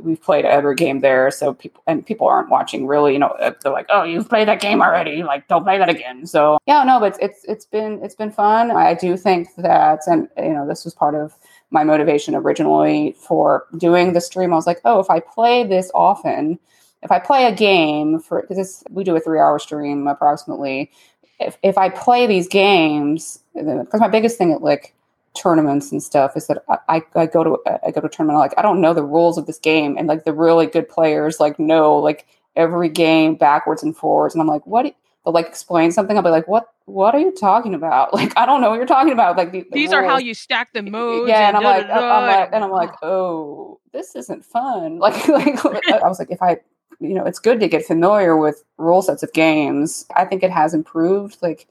we've 0.00 0.20
played 0.20 0.44
every 0.44 0.74
game 0.74 1.00
there. 1.00 1.30
So 1.30 1.54
people, 1.54 1.82
and 1.86 2.04
people 2.04 2.26
aren't 2.26 2.50
watching 2.50 2.86
really, 2.86 3.12
you 3.12 3.18
know, 3.18 3.28
uh, 3.28 3.52
they're 3.62 3.72
like, 3.72 3.86
oh, 3.90 4.02
you've 4.02 4.28
played 4.28 4.48
that 4.48 4.60
game 4.60 4.82
already. 4.82 5.22
Like, 5.22 5.46
don't 5.48 5.62
play 5.62 5.78
that 5.78 5.88
again. 5.88 6.26
So 6.26 6.58
yeah, 6.66 6.82
no, 6.84 6.98
but 7.00 7.14
it's, 7.14 7.18
it's, 7.20 7.44
it's 7.44 7.64
been, 7.64 8.00
it's 8.02 8.16
been 8.16 8.32
fun. 8.32 8.70
I 8.70 8.94
do 8.94 9.16
think 9.16 9.48
that, 9.56 10.00
and, 10.06 10.28
you 10.36 10.52
know, 10.52 10.66
this 10.66 10.84
was 10.84 10.94
part 10.94 11.14
of, 11.14 11.34
my 11.70 11.84
motivation 11.84 12.34
originally 12.34 13.14
for 13.18 13.66
doing 13.76 14.12
the 14.12 14.20
stream. 14.20 14.52
I 14.52 14.56
was 14.56 14.66
like, 14.66 14.80
oh, 14.84 15.00
if 15.00 15.10
I 15.10 15.20
play 15.20 15.64
this 15.64 15.90
often, 15.94 16.58
if 17.02 17.10
I 17.10 17.18
play 17.18 17.44
a 17.46 17.54
game 17.54 18.20
for 18.20 18.44
because 18.48 18.82
we 18.90 19.04
do 19.04 19.16
a 19.16 19.20
three 19.20 19.38
hour 19.38 19.58
stream 19.58 20.06
approximately. 20.06 20.90
If 21.38 21.58
if 21.62 21.76
I 21.76 21.90
play 21.90 22.26
these 22.26 22.48
games, 22.48 23.40
because 23.54 24.00
my 24.00 24.08
biggest 24.08 24.38
thing 24.38 24.52
at 24.52 24.62
like 24.62 24.94
tournaments 25.36 25.92
and 25.92 26.02
stuff 26.02 26.36
is 26.36 26.46
that 26.46 26.64
I, 26.88 27.02
I 27.14 27.26
go 27.26 27.44
to 27.44 27.58
I 27.86 27.90
go 27.90 28.00
to 28.00 28.06
a 28.06 28.10
tournament 28.10 28.38
like 28.38 28.54
I 28.56 28.62
don't 28.62 28.80
know 28.80 28.94
the 28.94 29.04
rules 29.04 29.38
of 29.38 29.46
this 29.46 29.58
game 29.58 29.96
and 29.98 30.08
like 30.08 30.24
the 30.24 30.32
really 30.32 30.66
good 30.66 30.88
players 30.88 31.38
like 31.38 31.58
know 31.58 31.96
like 31.96 32.26
every 32.56 32.88
game 32.88 33.34
backwards 33.34 33.82
and 33.82 33.94
forwards 33.94 34.34
and 34.34 34.40
I'm 34.40 34.48
like 34.48 34.66
what 34.66 34.94
they'll 35.26 35.34
like 35.34 35.46
explain 35.46 35.92
something 35.92 36.16
I'll 36.16 36.22
be 36.22 36.30
like 36.30 36.48
what 36.48 36.72
what 36.86 37.14
are 37.14 37.20
you 37.20 37.32
talking 37.32 37.74
about 37.74 38.14
like 38.14 38.32
I 38.38 38.46
don't 38.46 38.62
know 38.62 38.70
what 38.70 38.76
you're 38.76 38.86
talking 38.86 39.12
about 39.12 39.36
like 39.36 39.52
the, 39.52 39.62
the 39.62 39.68
these 39.72 39.90
rules. 39.90 40.04
are 40.04 40.04
how 40.04 40.16
you 40.16 40.32
stack 40.32 40.72
the 40.72 40.82
modes 40.82 41.28
yeah 41.28 41.48
and, 41.48 41.56
and 41.58 41.66
I'm 41.66 41.78
like 41.78 41.90
I'm 41.90 42.26
like 42.26 42.50
and 42.54 42.64
I'm 42.64 42.70
like 42.70 42.94
oh 43.02 43.80
this 43.92 44.16
isn't 44.16 44.44
fun 44.44 44.98
like 45.00 45.28
like 45.28 45.62
I 45.66 46.08
was 46.08 46.18
like 46.18 46.30
if 46.30 46.40
I 46.40 46.60
you 47.00 47.14
know, 47.14 47.24
it's 47.24 47.38
good 47.38 47.60
to 47.60 47.68
get 47.68 47.84
familiar 47.84 48.36
with 48.36 48.64
rule 48.78 49.02
sets 49.02 49.22
of 49.22 49.32
games. 49.32 50.06
I 50.14 50.24
think 50.24 50.42
it 50.42 50.50
has 50.50 50.74
improved 50.74 51.38
like 51.42 51.68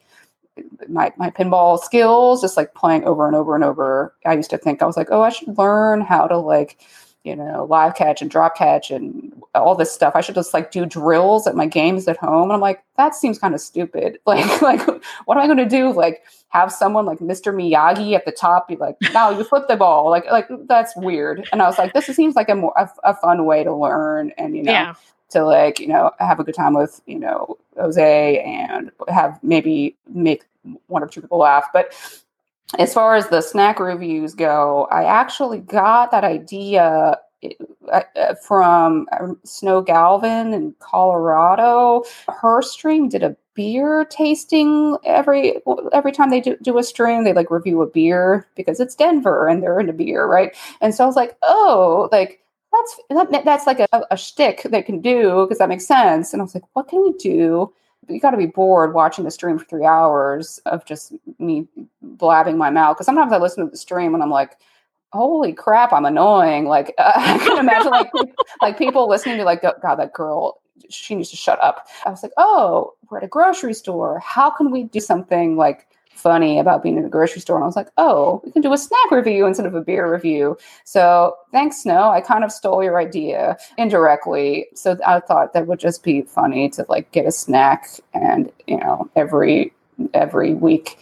my 0.88 1.12
my 1.18 1.30
pinball 1.30 1.80
skills, 1.80 2.42
just 2.42 2.58
like 2.58 2.74
playing 2.74 3.04
over 3.06 3.28
and 3.28 3.36
over 3.36 3.56
and 3.56 3.64
over. 3.64 4.14
I 4.26 4.34
used 4.34 4.52
to 4.52 4.58
think 4.58 4.82
I 4.82 4.86
was 4.86 4.98
like, 4.98 5.10
oh, 5.12 5.22
I 5.22 5.30
should 5.30 5.58
learn 5.58 6.02
how 6.02 6.28
to 6.28 6.38
like 6.38 6.80
you 7.26 7.36
know, 7.36 7.66
live 7.68 7.96
catch 7.96 8.22
and 8.22 8.30
drop 8.30 8.56
catch 8.56 8.92
and 8.92 9.34
all 9.56 9.74
this 9.74 9.92
stuff. 9.92 10.14
I 10.16 10.22
should 10.22 10.36
just 10.36 10.54
like 10.54 10.72
do 10.72 10.86
drills 10.86 11.48
at 11.48 11.56
my 11.56 11.66
games 11.66 12.08
at 12.08 12.18
home. 12.18 12.44
And 12.44 12.54
I'm 12.54 12.62
like, 12.62 12.84
that 12.98 13.16
seems 13.16 13.40
kind 13.40 13.56
of 13.56 13.62
stupid. 13.62 14.20
Like, 14.26 14.62
like 14.62 14.82
what 15.26 15.38
am 15.38 15.44
I 15.44 15.46
going 15.46 15.58
to 15.58 15.66
do? 15.66 15.92
Like 15.92 16.24
have 16.50 16.72
someone 16.72 17.06
like 17.06 17.20
Mr. 17.20 17.54
Miyagi 17.54 18.14
at 18.16 18.26
the 18.26 18.32
top 18.32 18.68
be 18.68 18.76
like, 18.76 18.98
now 19.14 19.30
you 19.30 19.44
flip 19.44 19.68
the 19.68 19.76
ball. 19.76 20.10
Like, 20.10 20.26
like 20.30 20.48
that's 20.68 20.96
weird. 20.96 21.48
And 21.52 21.62
I 21.62 21.66
was 21.66 21.78
like, 21.78 21.94
this 21.94 22.06
seems 22.06 22.36
like 22.36 22.50
a 22.50 22.56
more 22.56 22.74
a, 22.78 22.90
a 23.04 23.16
fun 23.16 23.46
way 23.46 23.64
to 23.64 23.74
learn. 23.74 24.32
And 24.38 24.56
you 24.56 24.64
know. 24.64 24.72
Yeah 24.72 24.94
to 25.28 25.44
like 25.44 25.80
you 25.80 25.88
know 25.88 26.12
have 26.20 26.40
a 26.40 26.44
good 26.44 26.54
time 26.54 26.76
with 26.76 27.02
you 27.08 27.18
know 27.18 27.58
Jose 27.78 28.40
and 28.40 28.92
have 29.08 29.40
maybe 29.42 29.96
make 30.08 30.44
one 30.88 31.04
or 31.04 31.08
two 31.08 31.20
people 31.20 31.40
laugh. 31.40 31.66
But 31.74 31.94
as 32.80 32.94
far 32.94 33.16
as 33.16 33.30
the 33.30 33.42
snack 33.42 33.80
reviews 33.80 34.34
go, 34.34 34.88
I 34.92 35.04
actually 35.04 35.60
got 35.60 36.12
that 36.12 36.24
idea 36.24 37.20
uh, 37.92 38.02
uh, 38.16 38.36
from 38.36 39.08
um, 39.20 39.40
Snow 39.44 39.82
Galvin 39.82 40.54
in 40.54 40.74
Colorado. 40.80 42.04
Her 42.28 42.62
stream 42.62 43.10
did 43.10 43.24
a 43.24 43.36
beer 43.54 44.06
tasting 44.06 44.98
every 45.06 45.62
every 45.94 46.12
time 46.12 46.30
they 46.30 46.42
do, 46.42 46.58
do 46.62 46.78
a 46.78 46.84
stream 46.84 47.24
they 47.24 47.32
like 47.32 47.50
review 47.50 47.82
a 47.82 47.88
beer 47.88 48.46
because 48.56 48.82
it's 48.82 48.96
Denver 48.96 49.48
and 49.48 49.64
they're 49.64 49.80
into 49.80 49.94
beer 49.94 50.28
right 50.28 50.54
and 50.82 50.94
so 50.94 51.06
I 51.06 51.08
was 51.08 51.16
like 51.16 51.38
oh 51.42 52.10
like 52.12 52.42
that's 52.76 53.32
that, 53.32 53.46
that's 53.46 53.68
like 53.68 53.80
a, 53.80 53.88
a 54.12 54.18
shtick 54.18 54.64
they 54.64 54.82
can 54.82 55.02
do 55.02 55.46
because 55.46 55.60
that 55.60 55.70
makes 55.70 55.86
sense. 55.86 56.34
And 56.34 56.42
I 56.42 56.44
was 56.44 56.56
like, 56.56 56.64
what 56.74 56.88
can 56.88 57.02
we 57.02 57.14
do? 57.14 57.74
You 58.08 58.20
got 58.20 58.32
to 58.32 58.38
be 58.38 58.46
bored 58.46 58.94
watching 58.94 59.26
the 59.26 59.32
stream 59.32 59.58
for 59.58 59.66
three 59.66 59.86
hours 59.86 60.60
of 60.66 60.86
just 60.86 61.14
me 61.40 61.68
blabbing 62.02 62.58
my 62.58 62.70
mouth. 62.70 62.98
Because 62.98 63.06
sometimes 63.06 63.32
I 63.34 63.38
listen 63.38 63.66
to 63.66 63.72
the 63.72 63.78
stream 63.78 64.14
and 64.14 64.24
I'm 64.24 64.30
like, 64.30 64.58
holy 65.12 65.54
crap, 65.54 65.94
I'm 65.94 66.06
annoying. 66.06 66.66
Like 66.66 66.94
uh, 66.98 67.14
I 67.16 67.38
can 67.38 67.58
imagine 67.60 67.92
like 67.92 68.12
like 68.62 68.78
people 68.78 69.10
listening 69.10 69.38
to 69.38 69.44
like, 69.44 69.62
God, 69.62 69.96
that 69.96 70.14
girl, 70.14 70.62
she 70.90 71.16
needs 71.16 71.30
to 71.32 71.38
shut 71.38 71.62
up. 71.64 71.88
I 72.06 72.10
was 72.10 72.22
like, 72.24 72.34
oh, 72.38 72.94
we're 73.10 73.20
at 73.20 73.24
a 73.24 73.28
grocery 73.28 73.74
store. 73.74 74.20
How 74.20 74.50
can 74.50 74.72
we 74.72 74.84
do 74.84 75.00
something 75.00 75.56
like 75.58 75.88
funny 76.26 76.58
about 76.58 76.82
being 76.82 76.98
in 76.98 77.06
a 77.06 77.10
grocery 77.10 77.40
store. 77.40 77.56
And 77.58 77.64
I 77.64 77.68
was 77.68 77.76
like, 77.76 77.90
oh, 77.98 78.42
we 78.44 78.52
can 78.52 78.64
do 78.64 78.74
a 78.74 78.80
snack 78.80 79.12
review 79.12 79.46
instead 79.46 79.68
of 79.68 79.76
a 79.76 79.82
beer 79.82 80.12
review. 80.12 80.58
So 80.84 81.38
thanks, 81.52 81.84
Snow. 81.84 82.10
I 82.10 82.20
kind 82.20 82.44
of 82.44 82.52
stole 82.52 82.84
your 82.84 83.00
idea 83.00 83.58
indirectly. 83.78 84.66
So 84.74 84.98
I 85.06 85.20
thought 85.20 85.54
that 85.54 85.68
would 85.68 85.80
just 85.80 86.02
be 86.02 86.24
funny 86.24 86.68
to 86.70 86.84
like 86.90 87.12
get 87.12 87.28
a 87.28 87.32
snack 87.32 87.88
and, 88.16 88.52
you 88.66 88.78
know, 88.78 89.08
every 89.16 89.72
every 90.16 90.56
week. 90.56 90.98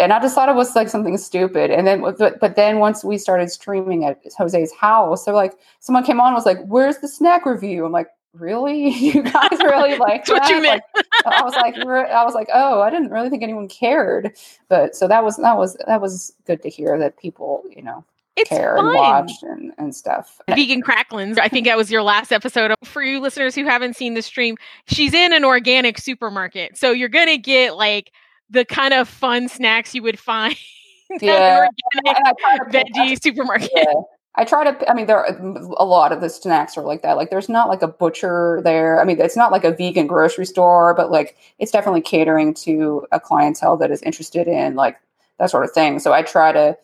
And 0.00 0.12
I 0.12 0.18
just 0.18 0.34
thought 0.34 0.48
it 0.48 0.56
was 0.56 0.74
like 0.74 0.88
something 0.88 1.16
stupid. 1.18 1.70
And 1.70 1.86
then, 1.86 2.02
but, 2.18 2.40
but 2.40 2.56
then 2.56 2.80
once 2.80 3.04
we 3.04 3.18
started 3.18 3.48
streaming 3.48 4.04
at 4.04 4.20
Jose's 4.36 4.72
house, 4.72 5.24
so 5.24 5.32
like 5.32 5.54
someone 5.78 6.02
came 6.02 6.20
on 6.20 6.34
was 6.34 6.46
like, 6.46 6.58
"Where's 6.66 6.98
the 6.98 7.06
snack 7.06 7.46
review?" 7.46 7.86
I'm 7.86 7.92
like, 7.92 8.08
really? 8.34 8.90
You 9.02 9.22
guys 9.22 9.58
really 9.60 9.96
like 9.98 10.26
what 10.28 10.48
you 10.48 10.62
meant. 10.62 10.82
Like, 10.94 11.06
i 11.26 11.42
was 11.42 11.54
like 11.54 11.76
i 11.76 12.24
was 12.24 12.34
like 12.34 12.48
oh 12.52 12.80
i 12.80 12.90
didn't 12.90 13.10
really 13.10 13.30
think 13.30 13.42
anyone 13.42 13.68
cared. 13.68 14.36
But 14.68 14.94
so 14.96 15.08
that 15.08 15.24
was 15.24 15.36
that 15.38 15.56
was 15.56 15.76
that 15.86 16.00
was 16.00 16.34
good 16.46 16.62
to 16.62 16.68
hear 16.68 16.98
that 16.98 17.18
people 17.18 17.62
you 17.68 17.82
know 17.82 18.04
it's 18.36 18.48
care 18.48 18.76
fun. 18.76 18.86
and 18.86 18.94
watch 18.94 19.32
and, 19.42 19.72
and 19.76 19.94
stuff. 19.94 20.40
Vegan 20.48 20.82
cracklins 20.82 21.38
i 21.38 21.48
think 21.48 21.66
that 21.66 21.76
was 21.76 21.90
your 21.90 22.02
last 22.02 22.32
episode. 22.32 22.70
Oh, 22.70 22.74
for 22.84 23.02
you 23.02 23.20
listeners 23.20 23.54
who 23.54 23.64
haven't 23.64 23.96
seen 23.96 24.14
the 24.14 24.22
stream 24.22 24.56
she's 24.86 25.14
in 25.14 25.32
an 25.32 25.44
organic 25.44 25.98
supermarket. 25.98 26.76
So 26.78 26.92
you're 26.92 27.08
gonna 27.08 27.38
get 27.38 27.76
like 27.76 28.12
the 28.50 28.64
kind 28.64 28.94
of 28.94 29.08
fun 29.08 29.48
snacks 29.48 29.94
you 29.94 30.02
would 30.02 30.18
find 30.18 30.56
yeah. 31.20 31.66
organic 31.96 32.22
veggie 32.70 33.22
supermarket. 33.22 33.70
yeah. 33.74 33.92
I 34.34 34.44
try 34.46 34.64
to, 34.64 34.90
I 34.90 34.94
mean, 34.94 35.06
there 35.06 35.18
are 35.18 35.36
a 35.76 35.84
lot 35.84 36.10
of 36.10 36.22
the 36.22 36.30
snacks 36.30 36.78
are 36.78 36.84
like 36.84 37.02
that. 37.02 37.18
Like, 37.18 37.28
there's 37.28 37.50
not 37.50 37.68
like 37.68 37.82
a 37.82 37.88
butcher 37.88 38.62
there. 38.64 38.98
I 38.98 39.04
mean, 39.04 39.20
it's 39.20 39.36
not 39.36 39.52
like 39.52 39.64
a 39.64 39.72
vegan 39.72 40.06
grocery 40.06 40.46
store, 40.46 40.94
but 40.94 41.10
like 41.10 41.36
it's 41.58 41.70
definitely 41.70 42.00
catering 42.00 42.54
to 42.54 43.06
a 43.12 43.20
clientele 43.20 43.76
that 43.76 43.90
is 43.90 44.00
interested 44.02 44.48
in 44.48 44.74
like 44.74 44.96
that 45.38 45.50
sort 45.50 45.64
of 45.64 45.72
thing. 45.72 45.98
So 45.98 46.14
I 46.14 46.22
try 46.22 46.50
to, 46.52 46.78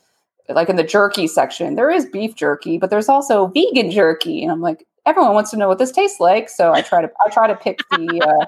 like 0.51 0.69
in 0.69 0.77
the 0.77 0.85
jerky 0.85 1.27
section, 1.27 1.75
there 1.75 1.91
is 1.91 2.05
beef 2.05 2.35
jerky, 2.35 2.77
but 2.77 2.91
there's 2.91 3.09
also 3.09 3.47
vegan 3.47 3.91
jerky. 3.91 4.43
And 4.43 4.53
I'm 4.53 4.61
like, 4.61 4.87
everyone 5.07 5.33
wants 5.33 5.51
to 5.53 5.57
know 5.57 5.69
what 5.69 5.79
this 5.79 5.93
tastes 5.93 6.21
like. 6.21 6.51
So 6.51 6.73
I 6.75 6.83
try 6.83 7.01
to, 7.01 7.11
I 7.25 7.31
try 7.31 7.47
to 7.47 7.55
pick 7.55 7.79
the, 7.91 8.21
uh, 8.27 8.47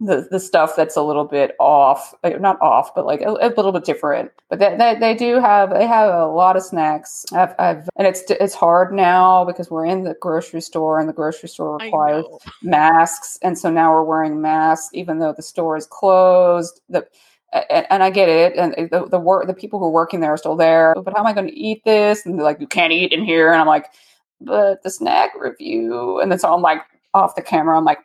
the 0.00 0.28
the 0.30 0.38
stuff 0.38 0.76
that's 0.76 0.96
a 0.96 1.02
little 1.02 1.24
bit 1.24 1.56
off, 1.58 2.14
uh, 2.22 2.30
not 2.40 2.60
off, 2.60 2.94
but 2.94 3.04
like 3.04 3.20
a, 3.20 3.30
a 3.30 3.50
little 3.56 3.72
bit 3.72 3.84
different. 3.84 4.30
But 4.48 4.60
they, 4.60 4.76
they, 4.76 4.96
they, 4.98 5.14
do 5.14 5.40
have 5.40 5.70
they 5.70 5.86
have 5.86 6.14
a 6.14 6.26
lot 6.26 6.56
of 6.56 6.62
snacks. 6.62 7.24
I've, 7.32 7.54
I've, 7.58 7.88
and 7.96 8.06
it's 8.06 8.22
it's 8.28 8.54
hard 8.54 8.92
now 8.92 9.44
because 9.44 9.70
we're 9.70 9.86
in 9.86 10.04
the 10.04 10.14
grocery 10.20 10.60
store 10.60 11.00
and 11.00 11.08
the 11.08 11.12
grocery 11.12 11.48
store 11.48 11.78
requires 11.78 12.24
masks, 12.62 13.38
and 13.42 13.58
so 13.58 13.70
now 13.70 13.90
we're 13.90 14.04
wearing 14.04 14.40
masks 14.40 14.90
even 14.92 15.18
though 15.18 15.32
the 15.32 15.42
store 15.42 15.76
is 15.76 15.86
closed. 15.86 16.80
The 16.88 17.06
and, 17.52 17.86
and, 17.88 18.02
I 18.02 18.10
get 18.10 18.28
it, 18.28 18.56
and 18.56 18.74
the, 18.90 19.06
the 19.06 19.18
work, 19.18 19.46
the 19.46 19.54
people 19.54 19.78
who 19.78 19.86
are 19.86 19.90
working 19.90 20.20
there 20.20 20.34
are 20.34 20.36
still 20.36 20.54
there. 20.54 20.94
But 21.02 21.14
how 21.14 21.20
am 21.20 21.26
I 21.26 21.32
going 21.32 21.46
to 21.46 21.58
eat 21.58 21.82
this? 21.82 22.26
And 22.26 22.38
they're 22.38 22.44
like, 22.44 22.60
you 22.60 22.66
can't 22.66 22.92
eat 22.92 23.10
in 23.10 23.24
here. 23.24 23.50
And 23.50 23.58
I'm 23.58 23.66
like, 23.66 23.86
but 24.38 24.82
the 24.82 24.90
snack 24.90 25.30
review, 25.34 26.20
and 26.20 26.30
then 26.30 26.38
so 26.38 26.52
I'm 26.52 26.60
like 26.60 26.82
off 27.18 27.34
the 27.34 27.42
camera. 27.42 27.76
I'm 27.76 27.84
like, 27.84 27.98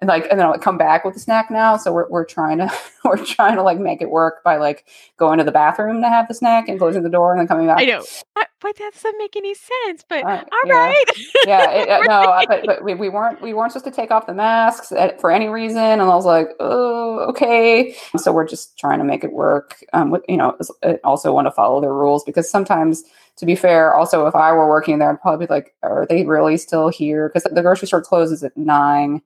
and 0.00 0.08
like, 0.08 0.24
and 0.30 0.38
then 0.38 0.46
I'll 0.46 0.52
like, 0.52 0.60
come 0.60 0.76
back 0.76 1.04
with 1.04 1.16
a 1.16 1.18
snack 1.18 1.50
now. 1.50 1.76
So 1.76 1.92
we're, 1.92 2.08
we're 2.08 2.24
trying 2.24 2.58
to, 2.58 2.70
we're 3.04 3.24
trying 3.24 3.56
to 3.56 3.62
like 3.62 3.78
make 3.78 4.02
it 4.02 4.10
work 4.10 4.42
by 4.44 4.56
like 4.56 4.86
going 5.16 5.38
to 5.38 5.44
the 5.44 5.52
bathroom 5.52 6.02
to 6.02 6.08
have 6.08 6.28
the 6.28 6.34
snack 6.34 6.68
and 6.68 6.78
closing 6.78 7.02
the 7.02 7.08
door 7.08 7.32
and 7.32 7.40
then 7.40 7.46
coming 7.46 7.66
back. 7.66 7.78
I 7.78 7.84
know, 7.84 8.04
but, 8.34 8.48
but 8.60 8.76
that 8.76 8.92
doesn't 8.94 9.18
make 9.18 9.36
any 9.36 9.54
sense. 9.54 10.04
But 10.08 10.24
uh, 10.24 10.44
all 10.52 10.66
yeah. 10.66 10.74
right, 10.74 11.04
yeah, 11.46 11.70
it, 11.70 11.88
uh, 11.90 12.00
no, 12.00 12.20
uh, 12.30 12.44
but, 12.46 12.66
but 12.66 12.84
we, 12.84 12.94
we 12.94 13.08
weren't, 13.08 13.40
we 13.40 13.54
weren't 13.54 13.72
supposed 13.72 13.86
to 13.86 14.00
take 14.00 14.10
off 14.10 14.26
the 14.26 14.34
masks 14.34 14.92
at, 14.92 15.20
for 15.20 15.30
any 15.30 15.48
reason. 15.48 15.78
And 15.78 16.02
I 16.02 16.06
was 16.08 16.26
like, 16.26 16.48
oh, 16.60 17.20
okay. 17.30 17.96
So 18.16 18.32
we're 18.32 18.48
just 18.48 18.78
trying 18.78 18.98
to 18.98 19.04
make 19.04 19.24
it 19.24 19.32
work. 19.32 19.76
Um, 19.92 20.10
with, 20.10 20.22
you 20.28 20.36
know, 20.36 20.58
also 21.04 21.32
want 21.32 21.46
to 21.46 21.52
follow 21.52 21.80
their 21.80 21.94
rules 21.94 22.24
because 22.24 22.50
sometimes 22.50 23.04
to 23.36 23.46
be 23.46 23.56
fair, 23.56 23.94
also 23.94 24.26
if 24.26 24.34
I 24.34 24.52
were 24.52 24.68
working 24.68 24.98
there, 24.98 25.10
I'd 25.10 25.20
probably 25.20 25.46
be 25.46 25.52
like, 25.52 25.74
are 25.82 26.06
they 26.08 26.24
really 26.24 26.56
still 26.56 26.88
here? 26.88 27.28
Because 27.28 27.44
the 27.50 27.62
grocery 27.62 27.88
store 27.88 28.02
closes 28.02 28.44
at 28.44 28.56
nine 28.56 29.22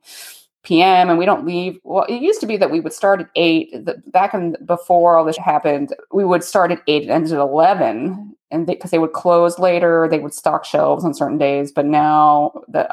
p.m. 0.65 1.09
and 1.09 1.19
we 1.19 1.25
don't 1.25 1.47
leave. 1.47 1.79
Well, 1.85 2.05
it 2.05 2.21
used 2.21 2.41
to 2.41 2.47
be 2.47 2.57
that 2.59 2.71
we 2.71 2.81
would 2.81 2.93
start 2.93 3.21
at 3.21 3.31
eight. 3.37 3.73
The, 3.73 4.03
back 4.09 4.35
in 4.35 4.57
before 4.65 5.17
all 5.17 5.25
this 5.25 5.37
happened, 5.37 5.95
we 6.13 6.25
would 6.25 6.45
start 6.45 6.73
at 6.73 6.83
eight 6.87 7.03
and 7.03 7.11
end 7.11 7.27
at 7.27 7.39
eleven, 7.39 8.37
and 8.51 8.67
because 8.67 8.91
they, 8.91 8.97
they, 8.97 9.01
would 9.01 9.13
close 9.13 9.59
later, 9.59 10.09
they 10.11 10.19
would 10.19 10.35
stock 10.35 10.65
shelves 10.65 11.05
on 11.05 11.15
certain 11.15 11.39
days. 11.39 11.73
But 11.73 11.87
now 11.87 12.53
the 12.69 12.87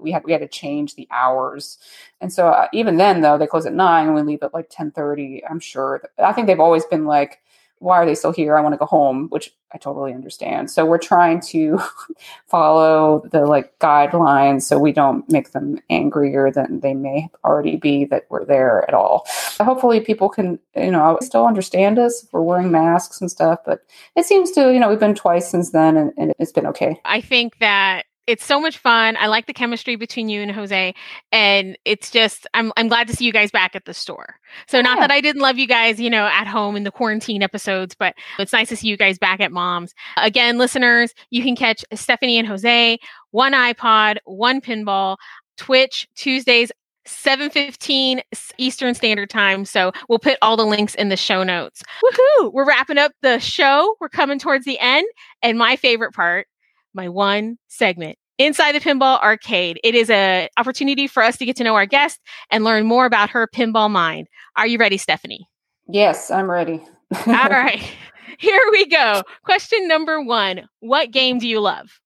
we 0.00 0.10
had 0.10 0.24
we 0.24 0.32
had 0.32 0.40
to 0.40 0.48
change 0.48 0.94
the 0.94 1.06
hours, 1.10 1.78
and 2.20 2.32
so 2.32 2.48
uh, 2.48 2.68
even 2.72 2.96
then 2.96 3.20
though 3.20 3.38
they 3.38 3.46
close 3.46 3.66
at 3.66 3.74
nine 3.74 4.06
and 4.06 4.14
we 4.14 4.22
leave 4.22 4.42
at 4.42 4.54
like 4.54 4.66
ten 4.70 4.90
thirty. 4.90 5.42
I'm 5.48 5.60
sure. 5.60 6.02
I 6.18 6.32
think 6.32 6.46
they've 6.46 6.58
always 6.58 6.86
been 6.86 7.06
like 7.06 7.40
why 7.78 7.96
are 7.96 8.06
they 8.06 8.14
still 8.14 8.32
here? 8.32 8.56
I 8.56 8.60
want 8.60 8.72
to 8.72 8.78
go 8.78 8.86
home, 8.86 9.28
which 9.28 9.52
I 9.72 9.78
totally 9.78 10.14
understand. 10.14 10.70
So 10.70 10.86
we're 10.86 10.98
trying 10.98 11.40
to 11.48 11.78
follow 12.46 13.26
the 13.30 13.44
like 13.44 13.78
guidelines 13.78 14.62
so 14.62 14.78
we 14.78 14.92
don't 14.92 15.30
make 15.30 15.52
them 15.52 15.78
angrier 15.90 16.50
than 16.50 16.80
they 16.80 16.94
may 16.94 17.28
already 17.44 17.76
be 17.76 18.04
that 18.06 18.26
we're 18.30 18.44
there 18.44 18.84
at 18.88 18.94
all. 18.94 19.26
Hopefully 19.58 20.00
people 20.00 20.28
can, 20.28 20.58
you 20.74 20.90
know, 20.90 21.18
still 21.20 21.46
understand 21.46 21.98
us. 21.98 22.26
We're 22.32 22.42
wearing 22.42 22.70
masks 22.70 23.20
and 23.20 23.30
stuff, 23.30 23.60
but 23.66 23.80
it 24.14 24.24
seems 24.24 24.50
to, 24.52 24.72
you 24.72 24.80
know, 24.80 24.88
we've 24.88 25.00
been 25.00 25.14
twice 25.14 25.50
since 25.50 25.70
then 25.70 25.96
and, 25.96 26.12
and 26.16 26.34
it's 26.38 26.52
been 26.52 26.66
okay. 26.66 27.00
I 27.04 27.20
think 27.20 27.58
that 27.58 28.06
it's 28.26 28.44
so 28.44 28.60
much 28.60 28.78
fun. 28.78 29.16
I 29.16 29.26
like 29.26 29.46
the 29.46 29.52
chemistry 29.52 29.96
between 29.96 30.28
you 30.28 30.42
and 30.42 30.50
Jose, 30.50 30.94
and 31.32 31.78
it's 31.84 32.10
just 32.10 32.46
I'm 32.54 32.72
I'm 32.76 32.88
glad 32.88 33.06
to 33.08 33.16
see 33.16 33.24
you 33.24 33.32
guys 33.32 33.50
back 33.50 33.76
at 33.76 33.84
the 33.84 33.94
store. 33.94 34.36
So 34.68 34.80
not 34.80 34.98
that 35.00 35.10
I 35.10 35.20
didn't 35.20 35.42
love 35.42 35.58
you 35.58 35.66
guys, 35.66 36.00
you 36.00 36.10
know, 36.10 36.26
at 36.26 36.46
home 36.46 36.76
in 36.76 36.84
the 36.84 36.90
quarantine 36.90 37.42
episodes, 37.42 37.94
but 37.98 38.14
it's 38.38 38.52
nice 38.52 38.68
to 38.70 38.76
see 38.76 38.88
you 38.88 38.96
guys 38.96 39.18
back 39.18 39.40
at 39.40 39.52
Moms. 39.52 39.94
Again, 40.16 40.58
listeners, 40.58 41.14
you 41.30 41.42
can 41.42 41.56
catch 41.56 41.84
Stephanie 41.94 42.38
and 42.38 42.48
Jose, 42.48 42.98
one 43.30 43.52
iPod, 43.52 44.18
one 44.24 44.60
pinball, 44.60 45.16
Twitch 45.56 46.08
Tuesdays 46.16 46.72
7:15 47.06 48.20
Eastern 48.58 48.94
Standard 48.94 49.30
Time. 49.30 49.64
So 49.64 49.92
we'll 50.08 50.18
put 50.18 50.38
all 50.42 50.56
the 50.56 50.66
links 50.66 50.94
in 50.96 51.08
the 51.08 51.16
show 51.16 51.42
notes. 51.42 51.82
Woohoo! 52.02 52.52
We're 52.52 52.66
wrapping 52.66 52.98
up 52.98 53.12
the 53.22 53.38
show. 53.38 53.96
We're 54.00 54.08
coming 54.08 54.38
towards 54.38 54.64
the 54.64 54.78
end, 54.80 55.06
and 55.42 55.56
my 55.56 55.76
favorite 55.76 56.12
part 56.12 56.48
my 56.96 57.08
one 57.08 57.58
segment 57.68 58.18
inside 58.38 58.72
the 58.72 58.80
pinball 58.80 59.22
arcade. 59.22 59.78
It 59.84 59.94
is 59.94 60.10
an 60.10 60.48
opportunity 60.56 61.06
for 61.06 61.22
us 61.22 61.36
to 61.38 61.44
get 61.44 61.56
to 61.56 61.64
know 61.64 61.74
our 61.74 61.86
guest 61.86 62.20
and 62.50 62.64
learn 62.64 62.86
more 62.86 63.06
about 63.06 63.30
her 63.30 63.46
pinball 63.46 63.90
mind. 63.90 64.26
Are 64.56 64.66
you 64.66 64.78
ready, 64.78 64.96
Stephanie? 64.96 65.46
Yes, 65.88 66.30
I'm 66.30 66.50
ready. 66.50 66.82
All 67.26 67.34
right. 67.34 67.82
Here 68.38 68.60
we 68.72 68.86
go. 68.86 69.22
Question 69.44 69.86
number 69.88 70.20
one 70.20 70.68
What 70.80 71.10
game 71.10 71.38
do 71.38 71.48
you 71.48 71.60
love? 71.60 72.00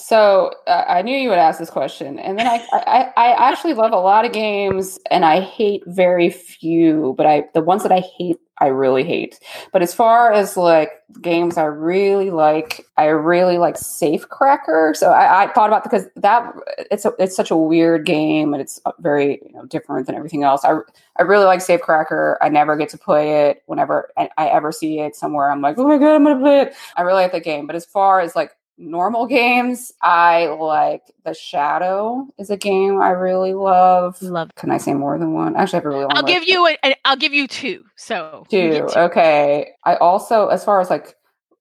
So 0.00 0.52
uh, 0.66 0.84
I 0.88 1.02
knew 1.02 1.16
you 1.16 1.28
would 1.28 1.38
ask 1.38 1.58
this 1.58 1.68
question, 1.68 2.18
and 2.18 2.38
then 2.38 2.46
I, 2.46 2.66
I 2.72 3.12
I 3.16 3.50
actually 3.50 3.74
love 3.74 3.92
a 3.92 3.98
lot 3.98 4.24
of 4.24 4.32
games, 4.32 4.98
and 5.10 5.24
I 5.26 5.40
hate 5.40 5.82
very 5.86 6.30
few. 6.30 7.14
But 7.18 7.26
I 7.26 7.44
the 7.52 7.60
ones 7.60 7.82
that 7.82 7.92
I 7.92 8.00
hate, 8.16 8.38
I 8.58 8.68
really 8.68 9.04
hate. 9.04 9.38
But 9.72 9.82
as 9.82 9.92
far 9.92 10.32
as 10.32 10.56
like 10.56 10.90
games 11.20 11.58
I 11.58 11.64
really 11.64 12.30
like, 12.30 12.86
I 12.96 13.06
really 13.06 13.58
like 13.58 13.74
Safecracker. 13.74 14.96
So 14.96 15.10
I, 15.10 15.44
I 15.44 15.52
thought 15.52 15.68
about 15.68 15.82
because 15.82 16.06
that 16.16 16.50
it's 16.90 17.04
a, 17.04 17.12
it's 17.18 17.36
such 17.36 17.50
a 17.50 17.56
weird 17.56 18.06
game, 18.06 18.54
and 18.54 18.62
it's 18.62 18.80
very 19.00 19.38
you 19.46 19.52
know 19.52 19.66
different 19.66 20.06
than 20.06 20.16
everything 20.16 20.44
else. 20.44 20.64
I 20.64 20.78
I 21.18 21.22
really 21.22 21.44
like 21.44 21.60
Safecracker. 21.60 22.36
I 22.40 22.48
never 22.48 22.74
get 22.76 22.88
to 22.90 22.98
play 22.98 23.50
it. 23.50 23.62
Whenever 23.66 24.10
I, 24.16 24.30
I 24.38 24.48
ever 24.48 24.72
see 24.72 25.00
it 25.00 25.14
somewhere, 25.14 25.50
I'm 25.50 25.60
like, 25.60 25.76
oh 25.78 25.86
my 25.86 25.98
god, 25.98 26.14
I'm 26.14 26.24
gonna 26.24 26.40
play 26.40 26.60
it. 26.60 26.74
I 26.96 27.02
really 27.02 27.22
like 27.22 27.32
the 27.32 27.40
game. 27.40 27.66
But 27.66 27.76
as 27.76 27.84
far 27.84 28.20
as 28.20 28.34
like 28.34 28.52
normal 28.80 29.26
games, 29.26 29.92
I 30.02 30.46
like 30.46 31.02
The 31.24 31.34
Shadow 31.34 32.26
is 32.38 32.50
a 32.50 32.56
game 32.56 33.00
I 33.00 33.10
really 33.10 33.54
love. 33.54 34.20
Love. 34.22 34.50
Can 34.56 34.70
I 34.70 34.78
say 34.78 34.94
more 34.94 35.18
than 35.18 35.34
one? 35.34 35.54
Actually, 35.54 35.76
I 35.76 35.80
have 35.80 35.86
a 35.86 35.88
really 35.90 36.06
I'll 36.10 36.22
list. 36.22 36.34
give 36.34 36.44
you 36.44 36.76
I'll 37.04 37.16
give 37.16 37.32
you 37.32 37.46
two. 37.46 37.84
So 37.96 38.46
two. 38.50 38.72
two. 38.72 38.98
Okay. 38.98 39.72
I 39.84 39.96
also, 39.96 40.48
as 40.48 40.64
far 40.64 40.80
as 40.80 40.90
like 40.90 41.14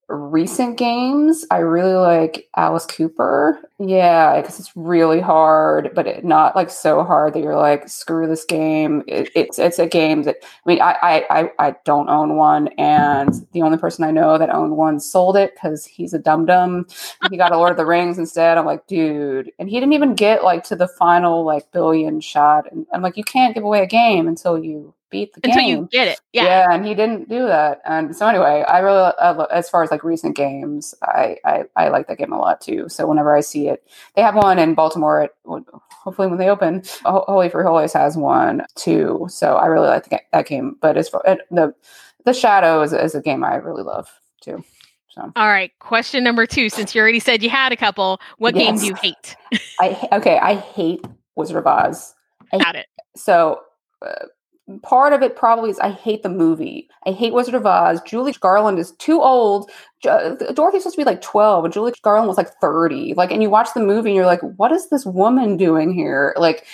recent 0.09 0.77
games, 0.77 1.45
I 1.51 1.57
really 1.57 1.93
like 1.93 2.49
Alice 2.57 2.85
Cooper. 2.85 3.59
Yeah, 3.77 4.41
because 4.41 4.59
it's 4.59 4.75
really 4.75 5.21
hard, 5.21 5.91
but 5.93 6.07
it, 6.07 6.25
not 6.25 6.55
like 6.55 6.69
so 6.69 7.03
hard 7.03 7.33
that 7.33 7.43
you're 7.43 7.55
like, 7.55 7.87
screw 7.87 8.27
this 8.27 8.43
game. 8.43 9.03
It, 9.07 9.29
it's 9.35 9.59
it's 9.59 9.79
a 9.79 9.87
game 9.87 10.23
that 10.23 10.37
I 10.41 10.69
mean, 10.69 10.81
I, 10.81 10.97
I 11.01 11.39
I 11.39 11.51
I 11.59 11.75
don't 11.85 12.09
own 12.09 12.35
one, 12.35 12.69
and 12.79 13.33
the 13.53 13.61
only 13.61 13.77
person 13.77 14.03
I 14.03 14.11
know 14.11 14.37
that 14.37 14.49
owned 14.49 14.75
one 14.75 14.99
sold 14.99 15.37
it 15.37 15.53
because 15.53 15.85
he's 15.85 16.13
a 16.13 16.19
dum 16.19 16.45
dum. 16.45 16.87
He 17.29 17.37
got 17.37 17.51
a 17.51 17.57
Lord 17.57 17.71
of 17.71 17.77
the 17.77 17.85
Rings 17.85 18.17
instead. 18.17 18.57
I'm 18.57 18.65
like, 18.65 18.87
dude, 18.87 19.51
and 19.59 19.69
he 19.69 19.79
didn't 19.79 19.93
even 19.93 20.15
get 20.15 20.43
like 20.43 20.63
to 20.65 20.75
the 20.75 20.87
final 20.87 21.45
like 21.45 21.71
billion 21.71 22.19
shot. 22.19 22.69
And 22.71 22.87
I'm 22.91 23.01
like, 23.01 23.17
you 23.17 23.23
can't 23.23 23.53
give 23.53 23.63
away 23.63 23.83
a 23.83 23.87
game 23.87 24.27
until 24.27 24.57
you 24.57 24.93
beat 25.09 25.33
the 25.33 25.41
Until 25.43 25.59
game. 25.59 25.77
you 25.77 25.89
get 25.91 26.07
it. 26.07 26.21
Yeah. 26.33 26.67
and 26.71 26.85
he 26.85 26.93
didn't 26.95 27.29
do 27.29 27.45
that. 27.45 27.81
And 27.85 28.15
so 28.15 28.27
anyway, 28.27 28.63
I 28.67 28.79
really, 28.79 28.97
lo- 28.97 29.47
as 29.51 29.69
far 29.69 29.83
as 29.83 29.91
like 29.91 30.03
recent 30.03 30.35
games, 30.35 30.93
I, 31.01 31.37
I 31.45 31.63
I 31.75 31.89
like 31.89 32.07
that 32.07 32.17
game 32.17 32.33
a 32.33 32.37
lot 32.39 32.61
too. 32.61 32.89
So 32.89 33.07
whenever 33.07 33.35
I 33.35 33.41
see 33.41 33.67
it, 33.67 33.85
they 34.15 34.21
have 34.21 34.35
one 34.35 34.59
in 34.59 34.73
Baltimore. 34.75 35.21
At, 35.21 35.31
hopefully 35.91 36.27
when 36.27 36.37
they 36.37 36.49
open, 36.49 36.83
Holy 37.03 37.49
Frijoles 37.49 37.93
has 37.93 38.17
one 38.17 38.65
too. 38.75 39.27
So 39.29 39.55
I 39.55 39.65
really 39.67 39.87
like 39.87 40.09
the, 40.09 40.19
that 40.31 40.47
game. 40.47 40.77
But 40.81 40.97
as 40.97 41.09
for 41.09 41.21
the 41.25 41.73
the 42.25 42.33
Shadow 42.33 42.81
is, 42.81 42.93
is 42.93 43.15
a 43.15 43.21
game 43.21 43.43
I 43.43 43.55
really 43.55 43.83
love 43.83 44.09
too. 44.41 44.63
So 45.09 45.31
All 45.35 45.47
right. 45.47 45.71
Question 45.79 46.23
number 46.23 46.45
two. 46.45 46.69
Since 46.69 46.93
you 46.93 47.01
already 47.01 47.19
said 47.19 47.41
you 47.41 47.49
had 47.49 47.71
a 47.71 47.77
couple, 47.77 48.21
what 48.37 48.53
game 48.53 48.77
do 48.77 48.85
you 48.85 48.95
hate? 48.95 49.35
I 49.79 50.07
okay, 50.13 50.37
I 50.37 50.55
hate 50.55 51.03
Wizard 51.35 51.57
of 51.57 51.65
Oz. 51.67 52.13
I 52.53 52.57
Got 52.59 52.75
it. 52.75 52.85
So 53.15 53.61
uh, 54.05 54.25
part 54.83 55.13
of 55.13 55.21
it 55.21 55.35
probably 55.35 55.69
is 55.69 55.79
I 55.79 55.91
hate 55.91 56.23
the 56.23 56.29
movie. 56.29 56.89
I 57.05 57.11
hate 57.11 57.33
Wizard 57.33 57.55
of 57.55 57.65
Oz. 57.65 58.01
Julie 58.01 58.33
Garland 58.33 58.79
is 58.79 58.91
too 58.93 59.21
old. 59.21 59.69
Jo- 60.01 60.37
Dorothy's 60.53 60.83
supposed 60.83 60.95
to 60.95 61.01
be 61.01 61.05
like 61.05 61.21
12 61.21 61.65
and 61.65 61.73
Julie 61.73 61.93
Garland 62.03 62.27
was 62.27 62.37
like 62.37 62.53
30. 62.61 63.13
Like 63.15 63.31
and 63.31 63.41
you 63.41 63.49
watch 63.49 63.69
the 63.73 63.79
movie 63.79 64.09
and 64.09 64.15
you're 64.15 64.25
like 64.25 64.41
what 64.57 64.71
is 64.71 64.89
this 64.89 65.05
woman 65.05 65.57
doing 65.57 65.93
here? 65.93 66.33
Like 66.37 66.65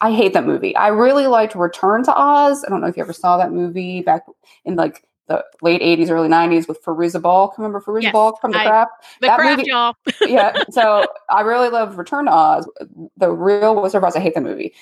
I 0.00 0.12
hate 0.12 0.32
that 0.34 0.46
movie. 0.46 0.74
I 0.76 0.88
really 0.88 1.26
liked 1.26 1.54
Return 1.54 2.04
to 2.04 2.14
Oz. 2.14 2.64
I 2.64 2.68
don't 2.70 2.80
know 2.80 2.88
if 2.88 2.96
you 2.96 3.02
ever 3.02 3.12
saw 3.12 3.36
that 3.38 3.52
movie 3.52 4.02
back 4.02 4.26
in 4.64 4.76
like 4.76 5.05
the 5.28 5.44
late 5.62 5.80
80s 5.82 6.10
early 6.10 6.28
90s 6.28 6.68
with 6.68 6.82
Fairuza 6.84 7.20
Balk. 7.20 7.58
Remember 7.58 7.80
Fairuza 7.80 8.04
Yes, 8.04 8.12
Balk 8.12 8.40
from 8.40 8.52
The 8.52 8.60
I- 8.60 8.64
Craft? 8.66 8.90
The 9.20 9.26
That 9.26 9.38
craft, 9.38 9.58
movie- 9.58 9.70
y'all. 9.70 9.94
yeah. 10.22 10.62
So 10.70 11.06
I 11.30 11.40
really 11.42 11.68
love 11.68 11.98
Return 11.98 12.26
to 12.26 12.32
Oz. 12.32 12.68
The 13.16 13.30
real 13.32 13.80
Wizard 13.82 14.02
of 14.02 14.04
Oz. 14.06 14.16
I 14.16 14.20
hate 14.20 14.34
the 14.34 14.40
movie, 14.40 14.72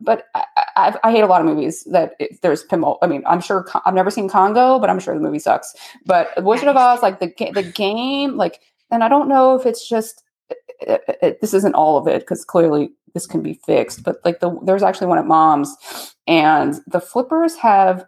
but 0.00 0.24
I, 0.34 0.44
I, 0.76 0.98
I 1.04 1.10
hate 1.12 1.20
a 1.22 1.26
lot 1.26 1.40
of 1.40 1.46
movies 1.46 1.84
that 1.84 2.14
it, 2.18 2.40
there's 2.42 2.64
pinball. 2.64 2.98
I 3.02 3.06
mean, 3.06 3.22
I'm 3.26 3.40
sure 3.40 3.66
I've 3.84 3.94
never 3.94 4.10
seen 4.10 4.28
Congo, 4.28 4.78
but 4.78 4.90
I'm 4.90 4.98
sure 4.98 5.14
the 5.14 5.20
movie 5.20 5.38
sucks. 5.38 5.74
But 6.04 6.30
Wizard 6.42 6.68
of 6.68 6.76
Oz, 6.76 7.02
like 7.02 7.20
the 7.20 7.32
the 7.54 7.62
game, 7.62 8.36
like, 8.36 8.60
and 8.90 9.04
I 9.04 9.08
don't 9.08 9.28
know 9.28 9.54
if 9.58 9.66
it's 9.66 9.88
just 9.88 10.22
it, 10.80 11.02
it, 11.22 11.40
this 11.40 11.54
isn't 11.54 11.74
all 11.74 11.96
of 11.98 12.06
it 12.08 12.20
because 12.20 12.44
clearly 12.44 12.90
this 13.14 13.26
can 13.26 13.42
be 13.42 13.54
fixed. 13.66 14.02
But 14.02 14.16
like 14.24 14.40
the 14.40 14.58
there's 14.64 14.82
actually 14.82 15.06
one 15.08 15.18
at 15.18 15.26
Mom's, 15.26 16.14
and 16.26 16.74
the 16.86 17.00
flippers 17.00 17.56
have 17.56 18.04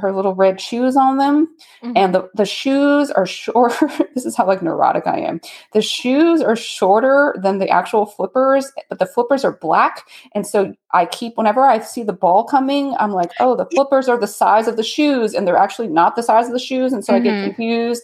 her 0.00 0.12
little 0.12 0.34
red 0.34 0.60
shoes 0.60 0.96
on 0.96 1.16
them. 1.18 1.48
Mhm. 1.82 1.92
and 1.96 2.14
the, 2.14 2.28
the 2.34 2.44
shoes 2.44 3.10
are 3.10 3.26
short 3.26 3.72
this 4.14 4.24
is 4.26 4.36
how 4.36 4.46
like 4.46 4.62
neurotic 4.62 5.06
i 5.06 5.18
am. 5.18 5.40
The 5.72 5.82
shoes 5.82 6.40
are 6.42 6.56
shorter 6.56 7.34
than 7.42 7.58
the 7.58 7.68
actual 7.68 8.06
flippers 8.06 8.70
but 8.88 8.98
the 8.98 9.06
flippers 9.06 9.44
are 9.44 9.52
black. 9.52 10.08
And 10.34 10.46
so 10.46 10.74
i 10.92 11.04
keep 11.06 11.36
whenever 11.36 11.62
i 11.64 11.78
see 11.80 12.02
the 12.02 12.12
ball 12.12 12.44
coming 12.44 12.94
i'm 12.98 13.12
like 13.12 13.30
oh 13.40 13.54
the 13.56 13.66
flippers 13.74 14.08
are 14.08 14.18
the 14.18 14.26
size 14.26 14.66
of 14.68 14.76
the 14.76 14.82
shoes 14.82 15.34
and 15.34 15.46
they're 15.46 15.56
actually 15.56 15.88
not 15.88 16.16
the 16.16 16.22
size 16.22 16.46
of 16.46 16.52
the 16.52 16.58
shoes. 16.58 16.92
And 16.92 17.04
so 17.04 17.14
i 17.14 17.18
get 17.20 17.34
Mhm. 17.34 17.44
confused 17.44 18.02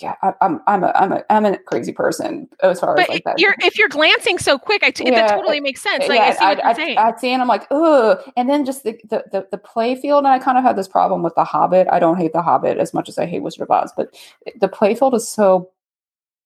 yeah 0.00 0.14
I, 0.22 0.32
i'm 0.40 0.60
i'm 0.66 0.84
a 0.84 0.92
i'm 0.94 1.12
a 1.12 1.24
i'm 1.30 1.44
a 1.44 1.58
crazy 1.58 1.92
person 1.92 2.48
as 2.62 2.80
far 2.80 2.98
as 2.98 3.08
like 3.08 3.24
that 3.24 3.38
you're 3.38 3.54
if 3.60 3.78
you're 3.78 3.88
glancing 3.88 4.38
so 4.38 4.58
quick, 4.58 4.82
I 4.82 4.90
t- 4.90 5.04
Yeah, 5.04 5.26
that 5.26 5.34
totally 5.34 5.60
makes 5.60 5.82
sense. 5.82 6.08
Like 6.08 6.20
I 6.20 6.32
see 6.32 6.44
what 6.44 6.64
I, 6.64 6.68
you're 6.68 6.74
saying. 6.74 6.98
I, 6.98 7.16
see, 7.16 7.32
and 7.32 7.42
I'm 7.42 7.48
like, 7.48 7.66
ugh. 7.70 8.18
And 8.36 8.48
then 8.48 8.64
just 8.64 8.84
the, 8.84 8.98
the 9.08 9.24
the 9.30 9.48
the 9.50 9.58
play 9.58 9.94
field, 9.94 10.24
and 10.24 10.28
I 10.28 10.38
kind 10.38 10.58
of 10.58 10.64
had 10.64 10.76
this 10.76 10.88
problem 10.88 11.22
with 11.22 11.34
the 11.34 11.44
Hobbit. 11.44 11.88
I 11.90 11.98
don't 11.98 12.18
hate 12.18 12.32
the 12.32 12.42
Hobbit 12.42 12.78
as 12.78 12.94
much 12.94 13.08
as 13.08 13.18
I 13.18 13.26
hate 13.26 13.42
Wizard 13.42 13.62
of 13.62 13.70
Oz, 13.70 13.92
but 13.96 14.14
the 14.60 14.68
play 14.68 14.94
field 14.94 15.14
is 15.14 15.28
so 15.28 15.70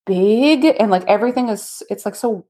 big, 0.06 0.64
and 0.64 0.90
like 0.90 1.04
everything 1.06 1.48
is, 1.48 1.82
it's 1.90 2.04
like 2.04 2.14
so 2.14 2.44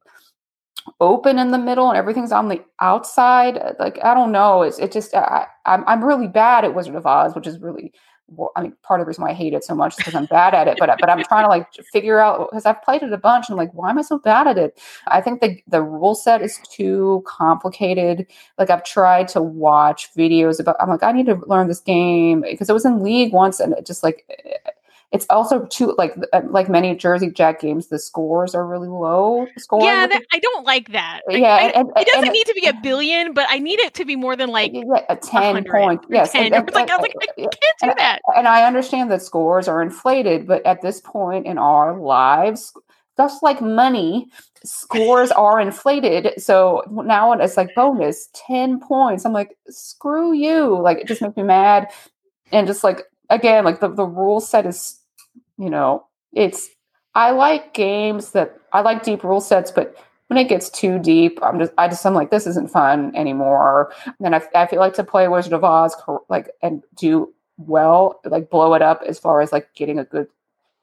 open 1.01 1.39
in 1.39 1.51
the 1.51 1.59
middle, 1.59 1.89
and 1.89 1.99
everything's 1.99 2.33
on 2.33 2.49
the 2.49 2.63
outside. 2.81 3.59
Like 3.79 3.99
I 4.03 4.15
don't 4.15 4.33
know, 4.33 4.63
it's 4.63 4.79
it 4.79 4.93
just 4.93 5.15
I, 5.15 5.47
I'm 5.67 5.85
I'm 5.87 6.05
really 6.05 6.29
bad 6.29 6.65
at 6.65 6.75
Wizard 6.75 6.95
of 6.95 7.07
Oz, 7.07 7.35
which 7.35 7.47
is 7.47 7.59
really. 7.59 7.93
Well, 8.35 8.53
I 8.57 8.63
mean, 8.63 8.75
part 8.83 9.01
of 9.01 9.07
the 9.07 9.09
reason 9.09 9.23
why 9.23 9.31
I 9.31 9.35
hate 9.35 9.53
it 9.53 9.65
so 9.65 9.75
much 9.75 9.93
is 9.93 9.97
because 9.99 10.15
I'm 10.15 10.27
bad 10.27 10.55
at 10.55 10.69
it. 10.69 10.77
But 10.79 10.91
but 10.99 11.11
I'm 11.11 11.23
trying 11.25 11.45
to 11.45 11.49
like 11.49 11.67
figure 11.93 12.19
out 12.19 12.49
because 12.51 12.67
I've 12.67 12.83
played 12.83 13.03
it 13.03 13.13
a 13.13 13.19
bunch 13.19 13.49
and 13.49 13.55
I'm 13.55 13.59
like, 13.59 13.75
why 13.75 13.91
am 13.91 13.99
I 13.99 14.03
so 14.03 14.19
bad 14.19 14.47
at 14.47 14.59
it? 14.59 14.81
I 15.07 15.21
think 15.21 15.41
the 15.41 15.61
the 15.67 15.83
rule 15.83 16.15
set 16.15 16.43
is 16.43 16.59
too 16.71 17.23
complicated. 17.27 18.27
Like 18.59 18.71
I've 18.71 18.85
tried 18.85 19.29
to 19.29 19.43
watch 19.43 20.15
videos 20.15 20.61
about. 20.61 20.77
I'm 20.81 20.89
like, 20.89 21.03
I 21.03 21.13
need 21.13 21.27
to 21.27 21.41
learn 21.47 21.69
this 21.69 21.81
game 21.81 22.43
because 22.43 22.71
it 22.71 22.75
was 22.75 22.85
in 22.85 23.03
league 23.03 23.33
once, 23.33 23.61
and 23.61 23.73
it 23.75 23.87
just 23.87 24.03
like 24.03 24.27
it's 25.13 25.27
also 25.29 25.67
too 25.67 25.95
like 25.99 26.15
uh, 26.33 26.41
like 26.49 26.69
many 26.71 26.95
Jersey 26.97 27.31
Jack 27.31 27.61
games, 27.61 27.89
the 27.89 27.99
scores 27.99 28.55
are 28.55 28.67
really 28.67 28.89
low. 28.89 29.47
Scoring 29.59 29.85
yeah, 29.87 30.07
that, 30.07 30.23
I 30.33 30.39
don't 30.39 30.65
like 30.65 30.93
that. 30.93 31.21
Yeah, 31.29 31.55
I- 31.55 31.61
and, 31.63 31.75
and, 31.75 31.93
it 31.97 32.07
doesn't 32.07 32.25
and- 32.25 32.33
need 32.33 32.47
to 32.47 32.55
be 32.55 32.67
a 32.67 32.75
billion, 32.83 33.35
but 33.35 33.47
I 33.51 33.59
need 33.59 33.79
it 33.81 33.95
to 33.95 34.05
be 34.05 34.17
more 34.17 34.37
than 34.37 34.49
uh, 34.49 34.53
like 34.53 34.73
yeah, 34.73 34.83
uh, 34.95 35.05
a 35.11 35.17
ten 35.17 35.55
100 35.55 35.71
point. 35.71 36.05
Yes, 36.09 36.33
10. 36.33 36.47
and- 36.47 36.55
I 36.55 36.59
like, 36.73 36.91
I 36.91 36.97
was 36.97 37.03
like, 37.03 37.15
I 37.19 37.43
and- 37.43 37.51
can't 37.51 37.79
do 37.83 37.89
and- 37.91 37.99
that. 37.99 38.21
and 38.37 38.49
I 38.49 38.65
understand 38.65 39.11
that 39.11 39.23
scores 39.23 39.69
are 39.69 39.83
inflated, 39.83 40.47
but 40.47 40.65
at 40.65 40.81
this 40.81 41.01
point 41.03 41.47
in 41.47 41.59
our 41.59 41.99
lives, 41.99 42.73
just 43.19 43.43
like 43.43 43.61
money, 43.61 44.29
scores 44.65 45.31
are 45.31 45.61
inflated. 45.61 46.41
So 46.43 46.83
now 46.91 47.33
it's 47.33 47.59
like 47.59 47.75
bonus 47.75 48.31
10 48.47 48.81
points. 48.81 49.27
I'm 49.27 49.35
like, 49.35 49.57
screw 49.69 50.33
you. 50.33 50.81
Like 50.81 50.99
it 50.99 51.07
just 51.07 51.21
makes 51.21 51.37
me 51.37 51.43
mad. 51.43 51.89
And 52.51 52.67
just 52.67 52.83
like 52.83 53.03
again, 53.29 53.65
like 53.65 53.81
the, 53.81 53.89
the 53.89 54.07
rule 54.07 54.41
set 54.41 54.65
is, 54.67 54.99
you 55.63 55.71
know, 55.71 56.07
it's 56.33 56.69
I 57.15 57.31
like 57.31 57.75
games 57.75 58.33
that 58.33 58.59
I 58.73 58.81
like 58.81 59.05
deep 59.05 59.23
rule 59.23 59.41
sets, 59.41 59.71
but 59.71 59.97
when 60.29 60.39
it 60.39 60.49
gets 60.49 60.71
too 60.71 60.99
deep, 60.99 61.39
I'm 61.43 61.59
just 61.61 61.73
I 61.79 61.89
just 61.89 62.05
I'm 62.05 62.15
like, 62.15 62.31
this 62.31 62.47
isn't 62.47 62.71
fun 62.71 63.15
anymore. 63.15 63.93
And 64.21 64.35
I, 64.35 64.43
I 64.55 64.67
feel 64.67 64.81
like 64.81 64.95
to 64.95 65.05
play 65.05 65.29
Wizard 65.29 65.53
of 65.53 65.63
Oz 65.65 65.95
like 66.29 66.51
and 66.63 66.83
do 66.97 67.33
well, 67.59 68.21
like 68.25 68.51
blow 68.51 68.75
it 68.75 68.83
up 68.83 69.03
as 69.07 69.19
far 69.19 69.41
as 69.41 69.53
like 69.53 69.73
getting 69.75 69.99
a 69.99 70.05
good 70.05 70.27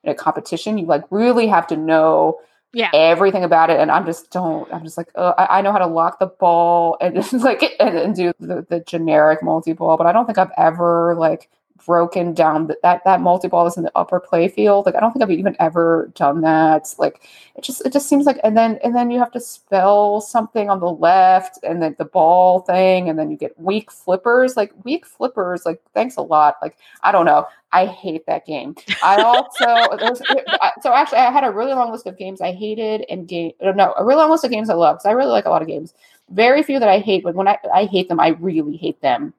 in 0.04 0.12
a 0.12 0.16
competition, 0.16 0.78
you 0.78 0.86
like 0.86 1.04
really 1.10 1.48
have 1.48 1.68
to 1.68 1.76
know 1.78 2.40
Yeah. 2.74 2.90
everything 2.94 3.44
about 3.44 3.70
it. 3.70 3.80
And 3.82 3.92
I'm 3.92 4.06
just 4.06 4.32
don't. 4.32 4.72
I'm 4.74 4.84
just 4.86 4.98
like 4.98 5.10
uh, 5.16 5.34
I, 5.38 5.60
I 5.60 5.62
know 5.62 5.74
how 5.74 5.80
to 5.80 5.88
lock 5.88 6.20
the 6.20 6.28
ball 6.28 6.98
and 7.02 7.16
just 7.30 7.34
like 7.34 7.64
and, 7.80 7.98
and 7.98 8.16
do 8.16 8.32
the, 8.40 8.66
the 8.70 8.80
generic 8.82 9.44
multi 9.44 9.74
ball, 9.74 9.98
but 9.98 10.08
I 10.08 10.14
don't 10.14 10.26
think 10.26 10.38
I've 10.38 10.54
ever 10.58 11.16
like 11.18 11.50
broken 11.86 12.34
down 12.34 12.68
that 12.68 12.82
that 12.82 13.04
that 13.06 13.22
multi 13.22 13.48
ball 13.48 13.68
is 13.68 13.78
in 13.78 13.84
the 13.84 13.92
upper 13.96 14.20
play 14.20 14.48
field. 14.48 14.86
Like 14.86 14.96
I 14.96 15.00
don't 15.00 15.12
think 15.12 15.24
I've 15.24 15.32
even 15.32 15.56
ever 15.60 16.12
done 16.16 16.42
that. 16.42 16.94
Like 16.98 17.28
it 17.56 17.64
just 17.64 17.86
it 17.86 17.94
just 17.94 18.08
seems 18.08 18.26
like 18.26 18.40
and 18.44 18.58
then 18.58 18.80
and 18.84 18.96
then 18.96 19.12
you 19.12 19.20
have 19.20 19.32
to 19.32 19.40
spell 19.40 20.22
something 20.22 20.70
on 20.70 20.80
the 20.80 20.92
left 20.92 21.60
and 21.64 21.82
then 21.82 21.96
the 21.98 22.06
ball 22.06 22.62
thing 22.62 23.10
and 23.10 23.18
then 23.18 23.32
you 23.32 23.38
get 23.38 23.60
weak 23.60 23.92
flippers. 23.92 24.58
Like 24.58 24.74
weak 24.84 25.06
flippers. 25.06 25.66
Like 25.66 25.82
thanks 25.94 26.16
a 26.18 26.22
lot. 26.22 26.58
Like 26.62 26.78
I 27.04 27.12
don't 27.12 27.26
know. 27.26 27.46
I 27.72 27.86
hate 27.86 28.26
that 28.26 28.46
game. 28.46 28.76
I 29.04 29.22
also 29.22 29.56
so 30.82 30.94
actually 30.94 31.20
I 31.20 31.32
had 31.32 31.44
a 31.44 31.52
really 31.52 31.74
long 31.74 31.92
list 31.92 32.08
of 32.08 32.18
games 32.18 32.42
I 32.42 32.52
hated 32.52 33.06
and 33.10 33.28
game 33.28 33.52
uh, 33.62 33.72
no 33.72 33.94
a 33.98 34.04
really 34.04 34.22
long 34.22 34.32
list 34.32 34.44
of 34.44 34.52
games 34.52 34.70
I 34.70 34.74
love 34.74 34.96
because 34.96 35.06
I 35.06 35.12
really 35.12 35.32
like 35.32 35.46
a 35.46 35.50
lot 35.50 35.62
of 35.62 35.68
games. 35.68 35.94
Very 36.30 36.62
few 36.62 36.80
that 36.80 36.90
I 36.90 37.00
hate, 37.00 37.24
but 37.24 37.34
when 37.34 37.48
I, 37.48 37.58
I 37.74 37.86
hate 37.86 38.08
them, 38.08 38.20
I 38.20 38.30
really 38.30 38.78
hate 38.78 39.02
them. 39.02 39.34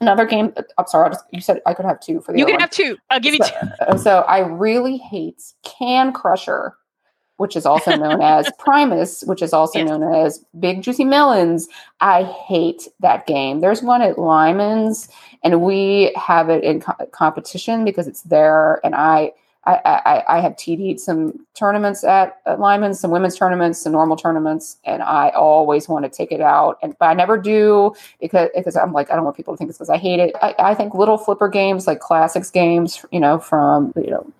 Another 0.00 0.24
game. 0.26 0.52
I'm 0.78 0.86
sorry. 0.86 1.06
I 1.06 1.12
just, 1.12 1.24
you 1.30 1.40
said 1.40 1.60
I 1.66 1.74
could 1.74 1.84
have 1.84 2.00
two 2.00 2.20
for 2.20 2.32
the. 2.32 2.38
You 2.38 2.44
can 2.46 2.54
one. 2.54 2.60
have 2.60 2.70
two. 2.70 2.96
I'll 3.10 3.20
give 3.20 3.34
you 3.34 3.40
two. 3.40 3.44
So, 3.46 3.68
uh, 3.88 3.96
so 3.98 4.18
I 4.20 4.40
really 4.40 4.96
hate 4.96 5.42
Can 5.62 6.12
Crusher. 6.12 6.74
which 7.36 7.56
is 7.56 7.66
also 7.66 7.96
known 7.96 8.22
as 8.22 8.48
Primus, 8.58 9.22
which 9.26 9.42
is 9.42 9.52
also 9.52 9.78
Yes. 9.80 9.88
known 9.88 10.14
as 10.14 10.44
Big 10.60 10.82
Juicy 10.82 11.04
Melons. 11.04 11.68
I 12.00 12.22
hate 12.22 12.86
that 13.00 13.26
game. 13.26 13.60
There's 13.60 13.82
one 13.82 14.02
at 14.02 14.18
Lyman's, 14.18 15.08
and 15.42 15.60
we 15.62 16.12
have 16.16 16.48
it 16.48 16.62
in 16.64 16.80
co- 16.80 17.06
competition 17.12 17.84
because 17.84 18.06
it's 18.06 18.22
there. 18.22 18.80
And 18.84 18.94
I, 18.94 19.32
I, 19.66 20.22
I, 20.28 20.40
have 20.40 20.52
TD'd 20.52 21.00
some 21.00 21.46
tournaments 21.54 22.04
at, 22.04 22.40
at 22.44 22.60
Lyman's, 22.60 23.00
some 23.00 23.10
women's 23.10 23.36
tournaments, 23.36 23.80
some 23.80 23.92
normal 23.92 24.16
tournaments, 24.16 24.76
and 24.84 25.02
I 25.02 25.30
always 25.30 25.88
want 25.88 26.04
to 26.04 26.10
take 26.10 26.32
it 26.32 26.40
out. 26.40 26.78
And 26.82 26.94
but 26.98 27.06
I 27.06 27.14
never 27.14 27.38
do 27.38 27.94
because 28.20 28.50
because 28.54 28.76
I'm 28.76 28.92
like 28.92 29.10
I 29.10 29.14
don't 29.14 29.24
want 29.24 29.36
people 29.36 29.54
to 29.54 29.58
think 29.58 29.70
it's 29.70 29.78
because 29.78 29.90
I 29.90 29.96
hate 29.96 30.20
it. 30.20 30.34
I, 30.42 30.54
I 30.58 30.74
think 30.74 30.94
little 30.94 31.16
flipper 31.16 31.48
games 31.48 31.86
like 31.86 32.00
classics 32.00 32.50
games, 32.50 33.04
you 33.10 33.20
know, 33.20 33.38
from 33.38 33.92
you 33.96 34.10
know 34.10 34.32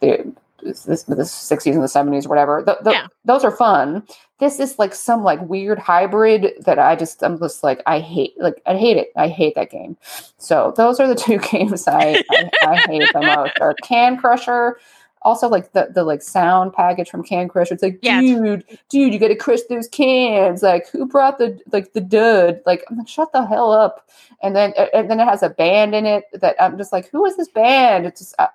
the 0.00 0.32
this, 0.62 0.82
this 0.84 1.02
the 1.04 1.14
60s 1.16 1.72
and 1.72 1.82
the 1.82 1.86
70s 1.86 2.26
or 2.26 2.28
whatever. 2.28 2.62
Th- 2.64 2.78
th- 2.84 2.94
Yeah. 2.94 3.06
those 3.24 3.44
are 3.44 3.50
fun. 3.50 4.02
This 4.38 4.58
is 4.60 4.78
like 4.78 4.94
some 4.94 5.22
like 5.22 5.40
weird 5.42 5.78
hybrid 5.78 6.54
that 6.64 6.78
i 6.78 6.96
just 6.96 7.22
i'm 7.22 7.38
just 7.38 7.62
like 7.62 7.82
i 7.86 7.98
hate 8.00 8.32
like 8.38 8.62
i 8.66 8.76
hate 8.76 8.96
it. 8.96 9.08
I 9.16 9.28
hate 9.28 9.54
that 9.56 9.70
game. 9.70 9.96
So 10.38 10.72
those 10.76 10.98
are 11.00 11.06
the 11.08 11.14
two 11.14 11.38
games 11.50 11.86
i 11.86 12.22
i, 12.30 12.50
I 12.66 12.76
hate 12.88 13.12
the 13.12 13.20
most 13.20 13.52
or 13.60 13.74
can 13.82 14.16
crusher. 14.16 14.78
Also 15.22 15.48
like 15.50 15.72
the 15.74 15.88
the 15.94 16.02
like 16.04 16.22
sound 16.22 16.72
package 16.72 17.10
from 17.10 17.22
can 17.22 17.48
crusher. 17.48 17.74
It's 17.74 17.82
like 17.82 17.98
Yeah. 18.00 18.22
dude 18.22 18.64
dude 18.88 19.12
you 19.12 19.18
gotta 19.18 19.36
crush 19.36 19.60
those 19.68 19.86
cans. 19.88 20.62
Like 20.62 20.88
who 20.88 21.04
brought 21.04 21.36
the 21.36 21.60
like 21.72 21.92
the 21.92 22.00
dud? 22.00 22.62
Like 22.64 22.82
i'm 22.90 22.96
like 22.96 23.08
shut 23.08 23.30
the 23.32 23.44
hell 23.44 23.70
up. 23.72 24.08
And 24.42 24.56
then 24.56 24.72
and 24.94 25.10
then 25.10 25.20
it 25.20 25.26
has 25.26 25.42
a 25.42 25.50
band 25.50 25.94
in 25.94 26.06
it 26.06 26.24
that 26.32 26.56
i'm 26.58 26.78
just 26.78 26.92
like 26.92 27.10
who 27.10 27.26
is 27.26 27.36
this 27.36 27.48
band? 27.50 28.06
It's 28.06 28.20
just 28.20 28.34
uh, 28.38 28.46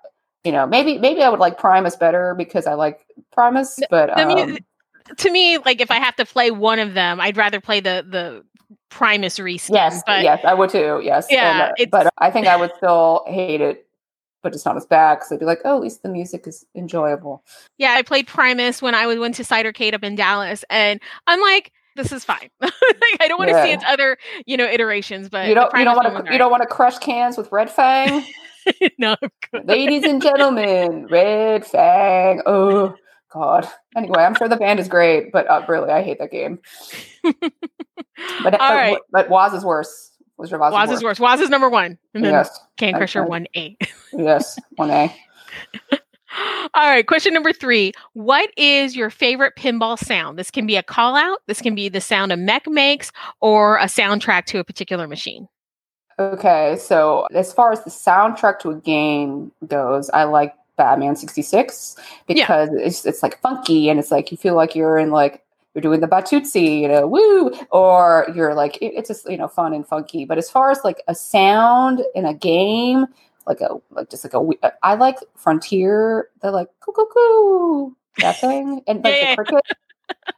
you 0.46 0.52
know, 0.52 0.68
maybe 0.68 1.00
maybe 1.00 1.24
I 1.24 1.30
would 1.30 1.40
like 1.40 1.58
Primus 1.58 1.96
better 1.96 2.36
because 2.36 2.68
I 2.68 2.76
like 2.76 3.06
Primus, 3.32 3.80
but 3.90 4.16
the 4.16 4.22
um, 4.22 4.58
to 5.18 5.32
me, 5.32 5.58
like 5.58 5.82
if 5.82 5.90
I 5.90 5.96
have 5.96 6.16
to 6.18 6.26
play 6.26 6.52
one 6.52 6.78
of 6.78 6.94
them, 6.94 7.20
I'd 7.20 7.36
rather 7.36 7.60
play 7.60 7.80
the 7.80 8.06
the 8.08 8.46
Primus 8.90 9.40
reskin. 9.40 9.74
yes, 9.74 10.04
but 10.06 10.24
yes, 10.24 10.40
I 10.46 10.54
would 10.54 10.70
too. 10.70 11.02
Yes, 11.04 11.28
Yeah, 11.30 11.74
and, 11.78 11.80
uh, 11.80 11.86
but 11.92 12.14
I 12.20 12.30
think 12.30 12.48
I 12.48 12.56
would 12.56 12.72
still 12.78 13.24
hate 13.28 13.60
it, 13.60 13.88
but 14.44 14.54
it's 14.54 14.66
not 14.66 14.78
as 14.78 14.86
bad 14.86 15.16
because 15.16 15.32
I'd 15.32 15.40
be 15.40 15.46
like, 15.46 15.62
oh, 15.66 15.76
at 15.78 15.82
least 15.82 16.04
the 16.04 16.10
music 16.10 16.46
is 16.46 16.64
enjoyable. 16.76 17.44
yeah, 17.78 17.94
I 17.94 18.04
played 18.04 18.28
Primus 18.28 18.84
when 18.84 18.94
I 18.94 19.08
went 19.18 19.36
to 19.36 19.44
Cidercade 19.44 19.96
up 19.96 20.04
in 20.04 20.16
Dallas, 20.16 20.64
and 20.70 21.02
I'm 21.26 21.42
like, 21.42 21.72
this 21.96 22.12
is 22.12 22.24
fine. 22.24 22.50
like, 22.62 22.72
I 23.20 23.28
don't 23.28 23.38
want 23.40 23.52
to 23.52 23.64
see 23.64 23.72
its 23.72 23.84
other, 23.88 24.18
you 24.46 24.58
know, 24.58 24.66
iterations, 24.66 25.30
but 25.30 25.48
you 25.48 25.56
don't 25.56 25.76
you 25.78 25.84
don't 25.84 25.96
want 25.96 26.26
to 26.26 26.32
you 26.32 26.38
don't 26.38 26.52
want 26.52 26.64
to 26.64 26.68
crush 26.68 26.98
cans 27.00 27.38
with 27.38 27.52
Red 27.52 27.70
Fang, 27.70 28.26
no, 28.98 29.16
ladies 29.64 30.04
and 30.04 30.22
gentlemen, 30.22 31.08
Red 31.08 31.66
Fang. 31.66 32.42
Oh 32.46 32.96
God. 33.32 33.68
Anyway, 33.96 34.24
I'm 34.24 34.36
sure 34.36 34.48
the 34.48 34.56
band 34.56 34.80
is 34.80 34.88
great, 34.88 35.32
but 35.32 35.48
uh, 35.50 35.66
really, 35.68 35.90
I 35.90 36.02
hate 36.02 36.20
that 36.20 36.32
game. 36.32 36.60
But 37.24 37.36
All 37.42 38.42
but, 38.44 38.60
right. 38.60 38.98
but 39.12 39.30
Waz 39.30 39.54
is 39.54 39.66
worse. 39.66 40.12
Was 40.38 40.52
your 40.52 40.60
Waz, 40.60 40.74
Waz 40.74 40.92
is 40.92 41.04
worse. 41.04 41.20
Waz 41.20 41.40
is 41.40 41.50
number 41.50 41.70
one, 41.70 41.98
and 42.14 42.24
then 42.24 42.34
Yes, 42.34 42.60
Can 42.78 42.94
Crusher 42.94 43.24
one 43.24 43.48
A. 43.56 43.78
yes, 44.14 44.58
one 44.76 44.90
A. 44.92 45.16
All 46.74 46.90
right, 46.90 47.06
question 47.08 47.34
number 47.34 47.54
three. 47.54 47.94
What 48.14 48.50
is 48.58 48.96
your 48.96 49.10
favorite 49.10 49.54
pinball 49.58 49.98
sound? 49.98 50.38
This 50.38 50.52
can 50.52 50.66
be 50.66 50.76
a 50.76 50.84
call 50.84 51.16
out, 51.16 51.40
this 51.48 51.62
can 51.62 51.76
be 51.76 51.90
the 51.90 52.02
sound 52.02 52.32
a 52.32 52.38
mech 52.38 52.68
makes, 52.68 53.12
or 53.42 53.78
a 53.78 53.86
soundtrack 53.86 54.46
to 54.48 54.60
a 54.60 54.64
particular 54.64 55.08
machine. 55.08 55.48
Okay, 56.18 56.78
so 56.80 57.28
as 57.34 57.52
far 57.52 57.72
as 57.74 57.84
the 57.84 57.90
soundtrack 57.90 58.60
to 58.60 58.70
a 58.70 58.76
game 58.76 59.52
goes, 59.68 60.10
I 60.12 60.24
like 60.24 60.54
Batman 60.78 61.16
66 61.16 61.96
because 62.28 62.70
it's 62.74 63.06
it's 63.06 63.22
like 63.24 63.40
funky 63.42 63.90
and 63.90 64.00
it's 64.00 64.12
like 64.12 64.32
you 64.32 64.38
feel 64.38 64.56
like 64.56 64.76
you're 64.76 64.98
in 64.98 65.12
like 65.12 65.44
you're 65.74 65.82
doing 65.82 66.00
the 66.00 66.08
Batusi, 66.08 66.80
you 66.82 66.88
know, 66.88 67.06
woo, 67.06 67.52
or 67.72 68.28
you're 68.34 68.54
like 68.54 68.78
it- 68.82 68.94
it's 68.96 69.10
just 69.10 69.30
you 69.30 69.38
know 69.38 69.48
fun 69.50 69.74
and 69.74 69.86
funky. 69.86 70.24
But 70.26 70.38
as 70.38 70.50
far 70.50 70.72
as 70.72 70.80
like 70.86 71.02
a 71.08 71.16
sound 71.16 72.02
in 72.16 72.26
a 72.26 72.34
game, 72.34 73.08
like 73.48 73.62
a 73.62 73.76
like 73.92 74.10
just 74.10 74.24
like 74.24 74.34
a 74.34 74.42
we- 74.42 74.60
I 74.84 74.96
like 74.96 75.18
Frontier, 75.36 76.30
the 76.42 76.52
like 76.52 76.68
coo 76.80 76.92
coo 76.92 77.08
coo 77.14 77.96
that 78.18 78.40
thing, 78.40 78.82
and 78.88 79.04
like 79.04 79.16
Yeah, 79.22 79.36
the 79.36 79.44
cricket. 79.44 79.66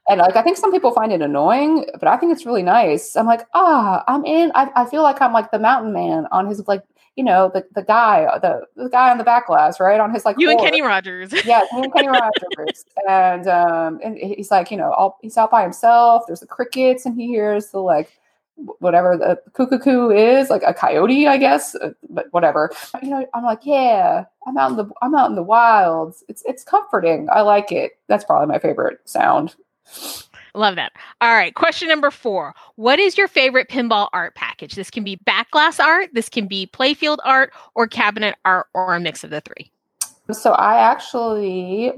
And 0.10 0.20
like 0.20 0.36
I 0.36 0.41
think 0.41 0.58
some 0.58 0.72
people 0.72 0.91
find 0.91 1.12
it 1.12 1.22
annoying, 1.22 1.86
but 1.99 2.08
I 2.08 2.18
think 2.18 2.32
it's 2.32 2.45
really 2.45 2.64
nice. 2.64 3.16
I'm 3.16 3.26
like, 3.26 3.45
ah, 3.53 4.03
I'm 4.08 4.26
in. 4.26 4.51
I, 4.55 4.70
I 4.76 4.86
feel 4.86 5.03
like 5.03 5.22
I'm 5.22 5.34
like 5.34 5.51
the 5.51 5.60
mountain 5.60 5.91
man 5.93 6.28
on 6.32 6.47
his 6.47 6.66
like, 6.68 6.84
you 7.18 7.24
know, 7.24 7.51
the, 7.53 7.66
the 7.76 7.84
guy, 7.84 8.26
the 8.41 8.62
the 8.76 8.89
guy 8.89 9.12
on 9.12 9.18
the 9.18 9.26
back 9.26 9.47
glass, 9.47 9.80
right? 9.80 9.99
On 9.99 10.14
his 10.14 10.24
like 10.24 10.38
You 10.39 10.49
and. 10.49 10.60
Kenny 10.60 10.82
Rogers. 10.82 11.34
Yeah, 11.45 11.62
me 11.74 11.82
and 11.84 11.93
Kenny 11.93 12.08
Rogers. 12.08 12.86
And 13.08 13.47
um 13.47 13.99
and 14.03 14.18
he's 14.18 14.51
like, 14.51 14.70
you 14.72 14.78
know, 14.78 14.91
all 14.91 15.18
he's 15.22 15.38
out 15.38 15.51
by 15.51 15.64
himself. 15.64 16.24
There's 16.28 16.41
the 16.41 16.47
crickets 16.47 17.05
and 17.05 17.16
he 17.20 17.28
hears 17.28 17.70
the 17.72 17.80
like 17.80 18.20
whatever 18.80 19.18
the 19.18 19.39
cuckoo 19.53 20.10
is, 20.10 20.49
like 20.49 20.64
a 20.66 20.74
coyote, 20.74 21.28
I 21.28 21.38
guess, 21.38 21.76
uh, 21.76 21.91
but 22.10 22.28
whatever. 22.32 22.72
You 23.01 23.10
know, 23.10 23.28
I'm 23.34 23.43
like, 23.43 23.62
yeah, 23.64 24.26
I'm 24.47 24.58
out 24.58 24.72
in 24.72 24.78
the 24.78 24.89
I'm 25.01 25.16
out 25.16 25.30
in 25.30 25.36
the 25.36 25.43
wilds. 25.43 26.24
It's 26.28 26.43
it's 26.45 26.64
comforting. 26.64 27.28
I 27.32 27.41
like 27.41 27.72
it. 27.72 27.93
That's 28.08 28.26
probably 28.26 28.47
my 28.47 28.60
favorite 28.60 28.99
sound. 29.05 29.55
Love 30.55 30.76
that. 30.76 30.91
All 31.22 31.34
right. 31.34 31.53
Question 31.53 31.88
number 31.88 32.10
four. 32.10 32.55
What 32.76 32.99
is 32.99 33.18
your 33.18 33.28
favorite 33.28 33.70
pinball 33.70 34.10
art 34.12 34.34
package? 34.36 34.74
This 34.74 34.89
can 34.89 35.03
be 35.03 35.18
backglass 35.18 35.80
art, 35.80 36.10
this 36.14 36.30
can 36.30 36.47
be 36.47 36.68
playfield 36.68 37.20
art, 37.24 37.53
or 37.76 37.88
cabinet 37.88 38.36
art, 38.43 38.68
or 38.74 38.95
a 38.95 38.99
mix 38.99 39.24
of 39.24 39.30
the 39.30 39.41
three. 39.41 39.72
So 40.32 40.53
I 40.53 40.78
actually 40.78 41.93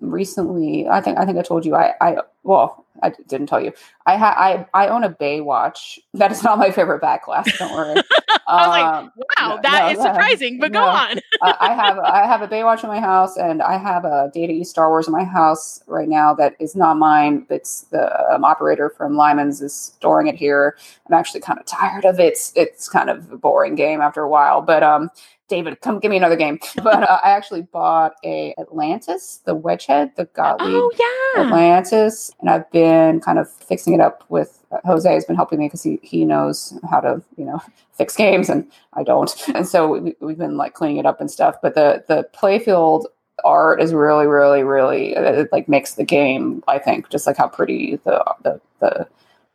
recently, 0.00 0.86
I 0.88 1.00
think 1.00 1.18
I 1.18 1.24
think 1.24 1.38
I 1.38 1.42
told 1.42 1.64
you 1.64 1.74
I 1.74 1.94
I 2.00 2.18
well 2.46 2.86
I 3.02 3.10
didn't 3.28 3.48
tell 3.48 3.60
you 3.62 3.72
I 4.06 4.16
ha- 4.16 4.34
I 4.38 4.66
I 4.72 4.88
own 4.88 5.04
a 5.04 5.10
Baywatch. 5.10 5.98
That 6.14 6.32
is 6.32 6.42
not 6.42 6.58
my 6.58 6.70
favorite 6.70 7.02
backglass. 7.02 7.58
Don't 7.58 7.72
worry. 7.72 8.00
I 8.48 8.56
was 8.56 8.68
like, 8.68 8.84
Um, 8.86 9.12
Wow, 9.38 9.56
no, 9.56 9.62
that 9.62 9.82
no, 9.82 9.90
is 9.90 9.98
surprising, 10.06 10.58
but 10.60 10.72
go 10.72 10.80
no. 10.80 10.86
on. 10.86 11.18
uh, 11.42 11.54
I 11.60 11.74
have 11.74 11.98
I 11.98 12.24
have 12.26 12.40
a 12.42 12.48
Baywatch 12.48 12.84
in 12.84 12.88
my 12.88 13.00
house, 13.00 13.36
and 13.36 13.60
I 13.60 13.76
have 13.76 14.04
a 14.04 14.30
Data 14.32 14.52
East 14.52 14.70
Star 14.70 14.88
Wars 14.88 15.08
in 15.08 15.12
my 15.12 15.24
house 15.24 15.82
right 15.88 16.08
now. 16.08 16.32
That 16.34 16.54
is 16.60 16.76
not 16.76 16.96
mine. 16.96 17.44
It's 17.50 17.82
the 17.90 18.32
um, 18.32 18.44
operator 18.44 18.88
from 18.90 19.16
Lyman's 19.16 19.60
is 19.60 19.74
storing 19.74 20.28
it 20.28 20.36
here. 20.36 20.78
I'm 21.08 21.14
actually 21.14 21.40
kind 21.40 21.58
of 21.58 21.66
tired 21.66 22.04
of 22.04 22.20
it. 22.20 22.26
It's, 22.34 22.52
it's 22.56 22.88
kind 22.88 23.10
of 23.10 23.30
a 23.32 23.36
boring 23.36 23.74
game 23.74 24.00
after 24.00 24.22
a 24.22 24.28
while. 24.28 24.62
But 24.62 24.84
um, 24.84 25.10
David, 25.48 25.80
come 25.80 25.98
give 25.98 26.10
me 26.10 26.16
another 26.16 26.36
game. 26.36 26.60
But 26.82 27.02
uh, 27.10 27.18
I 27.24 27.30
actually 27.30 27.62
bought 27.62 28.14
a 28.24 28.54
Atlantis, 28.58 29.40
the 29.44 29.56
Wedgehead, 29.56 30.14
the 30.14 30.26
Gottlieb 30.26 30.74
Oh, 30.76 30.92
yeah. 31.36 31.42
Atlantis, 31.44 32.30
and 32.40 32.50
I've 32.50 32.70
been 32.70 33.20
kind 33.20 33.38
of 33.38 33.50
fixing 33.50 33.94
it 33.94 34.00
up 34.00 34.24
with 34.28 34.62
uh, 34.70 34.78
Jose 34.84 35.12
has 35.12 35.24
been 35.24 35.36
helping 35.36 35.58
me 35.58 35.66
because 35.66 35.82
he 35.82 35.98
he 36.02 36.24
knows 36.24 36.78
how 36.90 37.00
to 37.00 37.22
you 37.36 37.44
know 37.44 37.60
fix 37.92 38.16
games 38.16 38.48
and 38.48 38.70
I 38.94 39.02
don't, 39.02 39.34
and 39.54 39.66
so 39.66 39.88
we, 39.88 40.14
we've 40.20 40.38
been 40.38 40.56
like 40.56 40.74
cleaning 40.74 40.98
it 40.98 41.06
up 41.06 41.20
and 41.20 41.30
stuff. 41.30 41.56
But 41.62 41.74
the 41.74 42.04
the 42.08 42.28
playfield 42.34 43.06
art 43.44 43.80
is 43.82 43.92
really 43.92 44.26
really 44.26 44.62
really 44.62 45.16
uh, 45.16 45.22
it, 45.22 45.48
like 45.52 45.68
makes 45.68 45.94
the 45.94 46.04
game. 46.04 46.62
I 46.68 46.78
think 46.78 47.08
just 47.10 47.26
like 47.26 47.36
how 47.36 47.48
pretty 47.48 47.96
the 48.04 48.24
the 48.42 48.60
the 48.80 49.08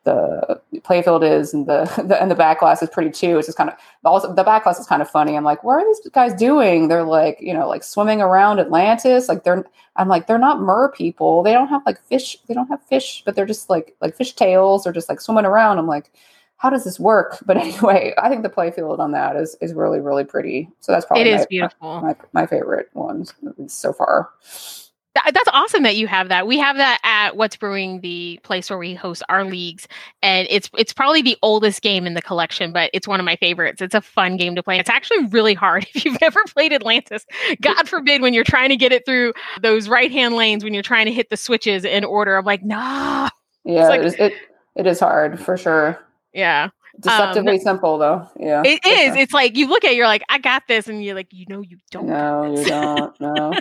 the 0.04 0.60
playfield 0.78 1.24
is 1.24 1.54
and 1.54 1.68
the, 1.68 1.84
the 2.08 2.20
and 2.22 2.32
the 2.32 2.36
back 2.36 2.60
glass 2.60 2.82
is 2.82 2.90
pretty 2.90 3.12
too. 3.12 3.38
It's 3.38 3.48
just 3.48 3.58
kind 3.58 3.70
of 3.70 3.76
also 4.04 4.34
the 4.34 4.44
back 4.44 4.64
glass 4.64 4.80
is 4.80 4.88
kind 4.88 5.02
of 5.02 5.10
funny. 5.10 5.36
I'm 5.36 5.44
like, 5.44 5.64
what 5.64 5.76
are 5.76 5.86
these 5.86 6.10
guys 6.12 6.34
doing? 6.34 6.88
They're 6.88 7.04
like, 7.04 7.38
you 7.40 7.54
know, 7.54 7.68
like 7.68 7.84
swimming 7.84 8.22
around 8.22 8.60
Atlantis. 8.60 9.30
Like 9.30 9.44
they're 9.44 9.64
I'm 9.96 10.08
like, 10.08 10.28
they're 10.28 10.38
not 10.38 10.62
mer 10.62 10.92
people. 10.92 11.44
They 11.44 11.54
don't 11.54 11.68
have 11.68 11.84
like 11.86 12.02
fish. 12.06 12.38
They 12.48 12.54
don't 12.54 12.68
have 12.68 12.82
fish, 12.84 13.24
but 13.26 13.36
they're 13.36 13.46
just 13.46 13.70
like 13.70 13.96
like 14.02 14.16
fish 14.16 14.34
tails. 14.34 14.84
They're 14.84 14.94
just 14.94 15.10
like 15.10 15.22
swimming 15.22 15.46
around. 15.46 15.78
I'm 15.78 15.88
like, 15.88 16.12
how 16.58 16.70
does 16.70 16.84
this 16.84 17.00
work? 17.00 17.38
But 17.46 17.58
anyway, 17.58 18.14
I 18.18 18.30
think 18.30 18.44
the 18.44 18.50
playfield 18.50 19.00
on 19.00 19.12
that 19.12 19.36
is 19.36 19.56
is 19.62 19.74
really 19.74 20.00
really 20.00 20.24
pretty. 20.24 20.70
So 20.80 20.92
that's 20.92 21.06
probably 21.06 21.30
It 21.30 21.34
is 21.34 21.42
my, 21.42 21.46
beautiful. 21.50 22.02
My, 22.02 22.16
my 22.34 22.46
favorite 22.48 22.90
ones 22.94 23.34
so 23.68 23.94
far. 23.94 24.30
Th- 25.14 25.34
that's 25.34 25.50
awesome 25.52 25.84
that 25.84 25.98
you 25.98 26.08
have 26.08 26.30
that. 26.30 26.48
We 26.48 26.58
have 26.60 26.78
that 26.78 27.00
at 27.04 27.36
What's 27.36 27.58
Brewing, 27.58 28.00
the 28.00 28.40
place 28.44 28.70
where 28.70 28.80
we 28.80 28.94
host 28.94 29.24
our 29.28 29.44
leagues, 29.44 29.88
and 30.22 30.48
it's 30.50 30.70
it's 30.78 30.94
probably 30.94 31.22
the 31.22 31.38
oldest 31.42 31.82
game 31.82 32.08
in 32.08 32.14
the 32.14 32.22
collection, 32.22 32.72
but 32.72 32.90
it's 32.94 33.08
one 33.08 33.20
of 33.20 33.26
my 33.26 33.36
favorites. 33.36 33.82
It's 33.82 33.94
a 33.94 34.00
fun 34.02 34.38
game 34.38 34.56
to 34.56 34.64
play. 34.64 34.80
It's 34.80 34.90
actually 34.90 35.26
really 35.26 35.54
hard 35.54 35.86
if 35.94 36.06
you've 36.06 36.22
never 36.22 36.40
played 36.54 36.72
Atlantis. 36.72 37.26
God 37.62 37.90
forbid 37.90 38.22
when 38.22 38.34
you're 38.34 38.46
trying 38.46 38.70
to 38.70 38.78
get 38.78 38.92
it 38.94 39.06
through 39.06 39.34
those 39.62 39.90
right 39.90 40.12
hand 40.12 40.36
lanes 40.36 40.64
when 40.64 40.74
you're 40.74 40.84
trying 40.84 41.08
to 41.08 41.12
hit 41.12 41.30
the 41.30 41.38
switches 41.38 41.84
in 41.84 42.04
order. 42.06 42.38
I'm 42.38 42.46
like, 42.46 42.64
nah. 42.64 43.30
Yeah, 43.64 43.90
like- 43.90 44.00
it, 44.02 44.06
is, 44.06 44.14
it 44.16 44.34
it 44.76 44.88
is 44.88 45.00
hard 45.00 45.40
for 45.40 45.56
sure. 45.58 46.00
Yeah. 46.34 46.70
Deceptively 47.02 47.56
um, 47.56 47.60
simple 47.60 47.98
though. 47.98 48.30
Yeah. 48.40 48.62
It 48.64 48.86
is. 48.86 49.16
It's 49.16 49.34
like 49.34 49.58
you 49.58 49.68
look 49.68 49.84
at 49.84 49.92
it, 49.92 49.96
you're 49.96 50.08
like, 50.08 50.24
I 50.30 50.38
got 50.38 50.68
this, 50.68 50.88
and 50.88 51.04
you're 51.04 51.16
like, 51.16 51.28
you 51.32 51.46
know 51.50 51.62
you 51.62 51.78
don't. 51.90 52.08
No, 52.08 52.56
you 52.56 52.66
don't. 52.66 53.12
No. 53.22 53.54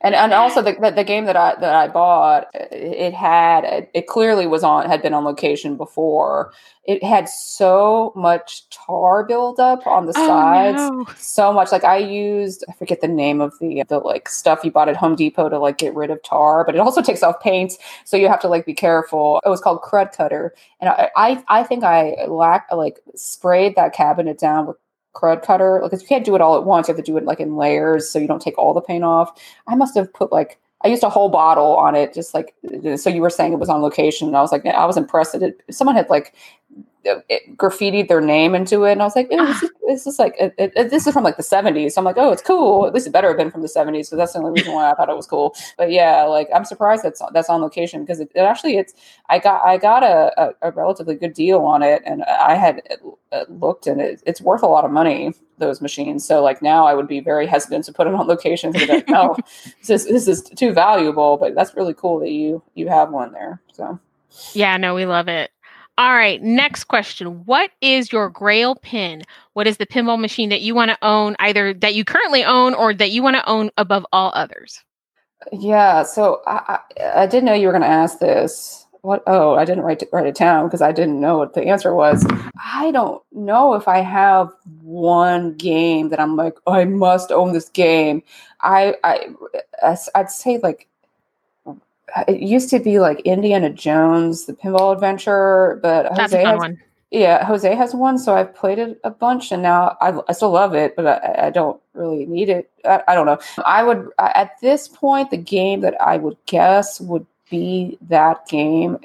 and 0.00 0.14
and 0.14 0.32
also 0.32 0.60
the, 0.60 0.72
the, 0.80 0.90
the 0.90 1.04
game 1.04 1.24
that 1.26 1.36
I 1.36 1.54
that 1.60 1.74
I 1.74 1.88
bought, 1.88 2.48
it 2.54 3.14
had 3.14 3.88
it 3.92 4.06
clearly 4.06 4.46
was 4.46 4.62
on 4.62 4.86
had 4.86 5.02
been 5.02 5.14
on 5.14 5.24
location 5.24 5.76
before. 5.76 6.52
It 6.86 7.02
had 7.02 7.28
so 7.30 8.12
much 8.14 8.68
tar 8.68 9.24
buildup 9.24 9.86
on 9.86 10.04
the 10.04 10.12
oh, 10.16 10.26
sides. 10.26 10.76
No. 10.76 11.06
So 11.16 11.52
much. 11.52 11.72
Like 11.72 11.84
I 11.84 11.96
used 11.96 12.64
I 12.68 12.72
forget 12.74 13.00
the 13.00 13.08
name 13.08 13.40
of 13.40 13.58
the 13.58 13.84
the 13.88 13.98
like 13.98 14.28
stuff 14.28 14.64
you 14.64 14.70
bought 14.70 14.88
at 14.88 14.96
Home 14.96 15.16
Depot 15.16 15.48
to 15.48 15.58
like 15.58 15.78
get 15.78 15.94
rid 15.94 16.10
of 16.10 16.22
tar, 16.22 16.64
but 16.64 16.74
it 16.74 16.78
also 16.78 17.00
takes 17.02 17.22
off 17.22 17.40
paint. 17.40 17.74
So 18.04 18.16
you 18.16 18.28
have 18.28 18.40
to 18.40 18.48
like 18.48 18.66
be 18.66 18.74
careful. 18.74 19.40
It 19.44 19.48
was 19.48 19.60
called 19.60 19.80
Crud 19.82 20.12
Cutter. 20.12 20.54
And 20.80 20.90
I 20.90 21.10
I, 21.16 21.44
I 21.48 21.62
think 21.62 21.84
I 21.84 22.26
lack 22.26 22.66
like 22.70 22.83
sprayed 23.14 23.76
that 23.76 23.92
cabinet 23.92 24.38
down 24.38 24.66
with 24.66 24.76
crud 25.14 25.42
cutter 25.42 25.80
because 25.82 26.02
you 26.02 26.08
can't 26.08 26.24
do 26.24 26.34
it 26.34 26.40
all 26.40 26.56
at 26.56 26.64
once 26.64 26.88
you 26.88 26.94
have 26.94 27.02
to 27.02 27.10
do 27.10 27.16
it 27.16 27.24
like 27.24 27.38
in 27.38 27.56
layers 27.56 28.10
so 28.10 28.18
you 28.18 28.26
don't 28.26 28.42
take 28.42 28.58
all 28.58 28.74
the 28.74 28.80
paint 28.80 29.04
off. 29.04 29.40
I 29.68 29.76
must 29.76 29.94
have 29.96 30.12
put 30.12 30.32
like 30.32 30.58
i 30.82 30.88
used 30.88 31.02
a 31.02 31.08
whole 31.08 31.28
bottle 31.28 31.76
on 31.76 31.94
it 31.94 32.12
just 32.12 32.34
like 32.34 32.54
so 32.96 33.10
you 33.10 33.22
were 33.22 33.30
saying 33.30 33.52
it 33.52 33.58
was 33.58 33.68
on 33.68 33.80
location 33.80 34.28
and 34.28 34.36
i 34.36 34.40
was 34.40 34.52
like 34.52 34.66
i 34.66 34.84
was 34.84 34.96
impressed 34.96 35.32
that 35.32 35.42
it, 35.42 35.62
someone 35.70 35.96
had 35.96 36.08
like 36.10 36.34
Uh, 37.06 37.20
it 37.28 37.56
graffitied 37.56 38.08
their 38.08 38.20
name 38.20 38.54
into 38.54 38.84
it, 38.84 38.92
and 38.92 39.02
I 39.02 39.04
was 39.04 39.16
like, 39.16 39.28
this, 39.28 39.62
is, 39.62 39.70
ah. 39.74 39.78
this 39.88 40.06
is 40.06 40.18
like 40.18 40.34
it, 40.38 40.54
it, 40.58 40.90
this 40.90 41.06
is 41.06 41.12
from 41.12 41.24
like 41.24 41.36
the 41.36 41.42
'70s. 41.42 41.92
So 41.92 42.00
I'm 42.00 42.04
like, 42.04 42.16
oh, 42.18 42.30
it's 42.32 42.42
cool. 42.42 42.86
At 42.86 42.94
least 42.94 43.06
it 43.06 43.10
better 43.10 43.28
have 43.28 43.36
been 43.36 43.50
from 43.50 43.62
the 43.62 43.68
'70s. 43.68 44.06
So 44.06 44.16
that's 44.16 44.32
the 44.32 44.38
only 44.38 44.52
reason 44.52 44.72
why 44.72 44.90
I 44.90 44.94
thought 44.94 45.08
it 45.08 45.16
was 45.16 45.26
cool. 45.26 45.54
But 45.76 45.90
yeah, 45.90 46.22
like 46.24 46.48
I'm 46.54 46.64
surprised 46.64 47.02
that's 47.02 47.22
that's 47.32 47.50
on 47.50 47.60
location 47.60 48.02
because 48.02 48.20
it, 48.20 48.30
it 48.34 48.40
actually 48.40 48.76
it's 48.76 48.94
I 49.28 49.38
got 49.38 49.64
I 49.64 49.78
got 49.78 50.02
a, 50.02 50.32
a, 50.36 50.68
a, 50.68 50.70
relatively 50.72 51.14
good 51.14 51.34
deal 51.34 51.60
on 51.60 51.82
it, 51.82 52.02
and 52.04 52.24
I 52.24 52.54
had 52.54 52.82
uh, 53.32 53.44
looked 53.48 53.86
and 53.86 54.00
it, 54.00 54.22
it's 54.26 54.40
worth 54.40 54.62
a 54.62 54.66
lot 54.66 54.84
of 54.84 54.90
money 54.90 55.34
those 55.58 55.80
machines. 55.80 56.26
So 56.26 56.42
like 56.42 56.62
now 56.62 56.86
I 56.86 56.94
would 56.94 57.08
be 57.08 57.20
very 57.20 57.46
hesitant 57.46 57.84
to 57.84 57.92
put 57.92 58.06
it 58.06 58.14
on 58.14 58.26
location 58.26 58.72
because 58.72 58.88
like, 58.88 59.08
no, 59.08 59.36
this 59.86 59.90
is 59.90 60.06
this 60.06 60.28
is 60.28 60.42
too 60.42 60.72
valuable. 60.72 61.36
But 61.36 61.54
that's 61.54 61.74
really 61.74 61.94
cool 61.94 62.18
that 62.20 62.30
you 62.30 62.62
you 62.74 62.88
have 62.88 63.10
one 63.10 63.32
there. 63.32 63.60
So. 63.72 63.98
Yeah, 64.52 64.76
no, 64.76 64.94
we 64.94 65.06
love 65.06 65.28
it. 65.28 65.52
All 65.96 66.12
right, 66.12 66.42
next 66.42 66.84
question. 66.84 67.44
What 67.44 67.70
is 67.80 68.10
your 68.10 68.28
grail 68.28 68.74
pin? 68.74 69.22
What 69.52 69.68
is 69.68 69.76
the 69.76 69.86
pinball 69.86 70.18
machine 70.20 70.48
that 70.48 70.60
you 70.60 70.74
want 70.74 70.90
to 70.90 70.98
own, 71.02 71.36
either 71.38 71.72
that 71.74 71.94
you 71.94 72.04
currently 72.04 72.42
own 72.42 72.74
or 72.74 72.92
that 72.94 73.12
you 73.12 73.22
want 73.22 73.36
to 73.36 73.48
own 73.48 73.70
above 73.76 74.04
all 74.12 74.32
others? 74.34 74.82
Yeah, 75.52 76.02
so 76.02 76.42
I, 76.46 76.78
I, 76.98 77.22
I 77.22 77.26
didn't 77.26 77.44
know 77.44 77.54
you 77.54 77.68
were 77.68 77.72
going 77.72 77.82
to 77.82 77.88
ask 77.88 78.18
this. 78.18 78.86
What? 79.02 79.22
Oh, 79.26 79.54
I 79.54 79.64
didn't 79.66 79.84
write 79.84 80.02
write 80.12 80.26
it 80.26 80.34
down 80.34 80.66
because 80.66 80.80
I 80.80 80.90
didn't 80.90 81.20
know 81.20 81.36
what 81.36 81.52
the 81.52 81.62
answer 81.66 81.94
was. 81.94 82.26
I 82.64 82.90
don't 82.90 83.22
know 83.32 83.74
if 83.74 83.86
I 83.86 83.98
have 83.98 84.50
one 84.80 85.54
game 85.56 86.08
that 86.08 86.18
I'm 86.18 86.36
like, 86.36 86.56
oh, 86.66 86.72
I 86.72 86.86
must 86.86 87.30
own 87.30 87.52
this 87.52 87.68
game. 87.68 88.22
I, 88.62 88.96
I 89.04 89.28
I'd 90.14 90.30
say 90.30 90.58
like 90.62 90.88
it 92.28 92.40
used 92.40 92.70
to 92.70 92.78
be 92.78 92.98
like 92.98 93.20
Indiana 93.20 93.70
Jones, 93.70 94.46
the 94.46 94.52
pinball 94.52 94.92
adventure, 94.92 95.78
but 95.82 96.14
That's 96.14 96.32
Jose 96.32 96.44
has, 96.44 96.58
one. 96.58 96.80
yeah, 97.10 97.44
Jose 97.44 97.74
has 97.74 97.94
one, 97.94 98.18
so 98.18 98.34
I've 98.34 98.54
played 98.54 98.78
it 98.78 99.00
a 99.04 99.10
bunch, 99.10 99.52
and 99.52 99.62
now 99.62 99.96
I, 100.00 100.18
I 100.28 100.32
still 100.32 100.50
love 100.50 100.74
it, 100.74 100.96
but 100.96 101.06
I, 101.06 101.46
I 101.46 101.50
don't 101.50 101.80
really 101.94 102.26
need 102.26 102.48
it. 102.48 102.70
I, 102.84 103.02
I, 103.08 103.14
don't 103.14 103.26
know. 103.26 103.38
I 103.64 103.82
would 103.82 104.10
at 104.18 104.52
this 104.60 104.88
point, 104.88 105.30
the 105.30 105.36
game 105.36 105.80
that 105.80 106.00
I 106.00 106.16
would 106.18 106.36
guess 106.46 107.00
would 107.00 107.26
be 107.50 107.98
that 108.02 108.46
game, 108.46 108.98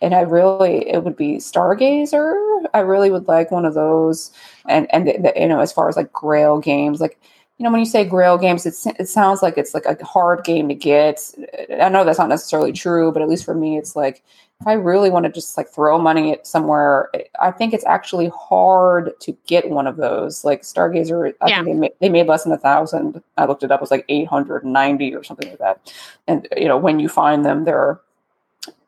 and 0.00 0.14
I 0.14 0.20
really 0.20 0.88
it 0.88 1.04
would 1.04 1.16
be 1.16 1.36
Stargazer. 1.36 2.64
I 2.74 2.80
really 2.80 3.10
would 3.10 3.28
like 3.28 3.50
one 3.50 3.64
of 3.64 3.74
those, 3.74 4.30
and 4.68 4.92
and 4.94 5.08
the, 5.08 5.18
the, 5.18 5.32
you 5.36 5.48
know, 5.48 5.60
as 5.60 5.72
far 5.72 5.88
as 5.88 5.96
like 5.96 6.12
Grail 6.12 6.58
games, 6.58 7.00
like 7.00 7.18
you 7.58 7.64
know, 7.64 7.70
when 7.70 7.80
you 7.80 7.86
say 7.86 8.04
Grail 8.04 8.36
games, 8.36 8.66
it, 8.66 8.74
it 8.98 9.08
sounds 9.08 9.42
like 9.42 9.56
it's 9.56 9.72
like 9.72 9.86
a 9.86 10.04
hard 10.04 10.44
game 10.44 10.68
to 10.68 10.74
get. 10.74 11.34
I 11.80 11.88
know 11.88 12.04
that's 12.04 12.18
not 12.18 12.28
necessarily 12.28 12.72
true, 12.72 13.10
but 13.12 13.22
at 13.22 13.28
least 13.28 13.46
for 13.46 13.54
me, 13.54 13.78
it's 13.78 13.96
like 13.96 14.22
if 14.60 14.66
I 14.66 14.74
really 14.74 15.08
want 15.08 15.24
to 15.24 15.32
just 15.32 15.56
like 15.56 15.68
throw 15.68 15.98
money 15.98 16.32
at 16.32 16.46
somewhere, 16.46 17.10
I 17.40 17.50
think 17.50 17.72
it's 17.72 17.84
actually 17.86 18.30
hard 18.34 19.18
to 19.20 19.36
get 19.46 19.70
one 19.70 19.86
of 19.86 19.96
those. 19.96 20.44
Like 20.44 20.62
Stargazer, 20.62 21.32
I 21.40 21.48
yeah. 21.48 21.56
think 21.56 21.66
they 21.66 21.74
made, 21.74 21.92
they 22.00 22.08
made 22.10 22.26
less 22.26 22.44
than 22.44 22.52
a 22.52 22.58
thousand. 22.58 23.22
I 23.38 23.46
looked 23.46 23.62
it 23.62 23.72
up; 23.72 23.80
it 23.80 23.82
was 23.82 23.90
like 23.90 24.04
eight 24.10 24.28
hundred 24.28 24.64
and 24.64 24.74
ninety 24.74 25.14
or 25.14 25.24
something 25.24 25.48
like 25.48 25.58
that. 25.58 25.94
And 26.28 26.46
you 26.58 26.68
know, 26.68 26.76
when 26.76 27.00
you 27.00 27.08
find 27.08 27.42
them, 27.42 27.64
they're 27.64 27.98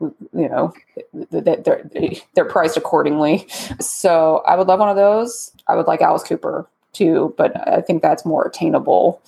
you 0.00 0.48
know 0.48 0.74
they're 1.30 1.90
they're 2.34 2.44
priced 2.44 2.76
accordingly. 2.76 3.46
So 3.80 4.42
I 4.46 4.56
would 4.56 4.66
love 4.66 4.80
one 4.80 4.90
of 4.90 4.96
those. 4.96 5.52
I 5.68 5.74
would 5.74 5.86
like 5.86 6.02
Alice 6.02 6.24
Cooper 6.24 6.68
too, 6.98 7.34
but 7.36 7.68
I 7.68 7.80
think 7.80 8.02
that's 8.02 8.24
more 8.24 8.46
attainable. 8.46 9.22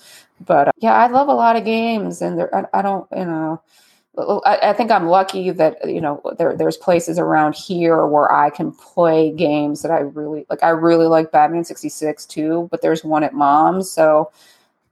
But 0.45 0.67
uh, 0.69 0.71
yeah, 0.77 0.93
I 0.93 1.07
love 1.07 1.27
a 1.27 1.33
lot 1.33 1.55
of 1.55 1.65
games, 1.65 2.21
and 2.21 2.37
there, 2.37 2.53
I, 2.55 2.79
I 2.79 2.81
don't, 2.81 3.07
you 3.15 3.25
know, 3.25 3.61
I, 4.17 4.59
I, 4.63 4.73
think 4.73 4.91
I'm 4.91 5.07
lucky 5.07 5.51
that 5.51 5.87
you 5.87 6.01
know 6.01 6.21
there 6.37 6.55
there's 6.55 6.77
places 6.77 7.17
around 7.17 7.55
here 7.55 8.05
where 8.05 8.31
I 8.31 8.49
can 8.49 8.71
play 8.71 9.31
games 9.31 9.83
that 9.83 9.91
I 9.91 9.99
really 9.99 10.45
like. 10.49 10.63
I 10.63 10.69
really 10.69 11.07
like 11.07 11.31
Batman 11.31 11.63
'66 11.63 12.25
too, 12.25 12.67
but 12.71 12.81
there's 12.81 13.03
one 13.03 13.23
at 13.23 13.33
Mom's, 13.33 13.89
so 13.89 14.31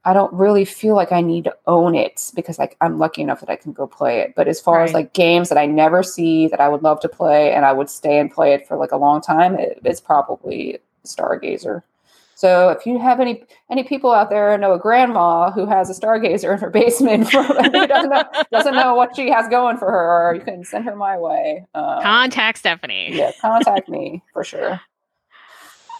I 0.05 0.13
don't 0.13 0.31
really 0.33 0.63
feel 0.63 0.95
like 0.95 1.11
I 1.11 1.21
need 1.21 1.43
to 1.43 1.55
own 1.67 1.95
it 1.95 2.31
because 2.33 2.57
like 2.57 2.77
I'm 2.79 2.97
lucky 2.97 3.21
enough 3.21 3.41
that 3.41 3.49
I 3.49 3.57
can 3.57 3.73
go 3.73 3.85
play 3.85 4.19
it. 4.19 4.33
But 4.35 4.47
as 4.47 4.61
far 4.61 4.77
right. 4.77 4.87
as 4.87 4.93
like 4.93 5.13
games 5.13 5.49
that 5.49 5.57
I 5.57 5.65
never 5.65 6.01
see 6.01 6.47
that 6.47 6.61
I 6.61 6.69
would 6.69 6.83
love 6.83 7.01
to 7.01 7.09
play 7.09 7.53
and 7.53 7.65
I 7.65 7.73
would 7.73 7.89
stay 7.89 8.19
and 8.19 8.31
play 8.31 8.53
it 8.53 8.67
for 8.67 8.77
like 8.77 8.93
a 8.93 8.97
long 8.97 9.19
time, 9.19 9.55
it, 9.55 9.79
it's 9.83 9.99
probably 9.99 10.79
Stargazer. 11.05 11.83
So 12.39 12.69
if 12.69 12.85
you 12.85 12.97
have 12.99 13.19
any 13.19 13.43
any 13.69 13.83
people 13.83 14.13
out 14.13 14.29
there 14.29 14.57
know 14.57 14.71
a 14.71 14.79
grandma 14.79 15.51
who 15.51 15.65
has 15.65 15.89
a 15.89 15.93
stargazer 15.93 16.53
in 16.53 16.59
her 16.59 16.69
basement 16.79 17.29
who 17.31 17.43
doesn't 17.85 18.09
know, 18.09 18.23
doesn't 18.49 18.75
know 18.75 18.95
what 18.95 19.13
she 19.13 19.29
has 19.29 19.49
going 19.49 19.75
for 19.75 19.91
her, 19.91 20.35
you 20.35 20.39
can 20.39 20.63
send 20.63 20.85
her 20.85 20.95
my 20.95 21.17
way. 21.17 21.65
Um, 21.75 22.01
contact 22.01 22.59
Stephanie. 22.59 23.09
Yeah, 23.11 23.33
contact 23.41 23.89
me 23.89 24.23
for 24.31 24.45
sure. 24.45 24.79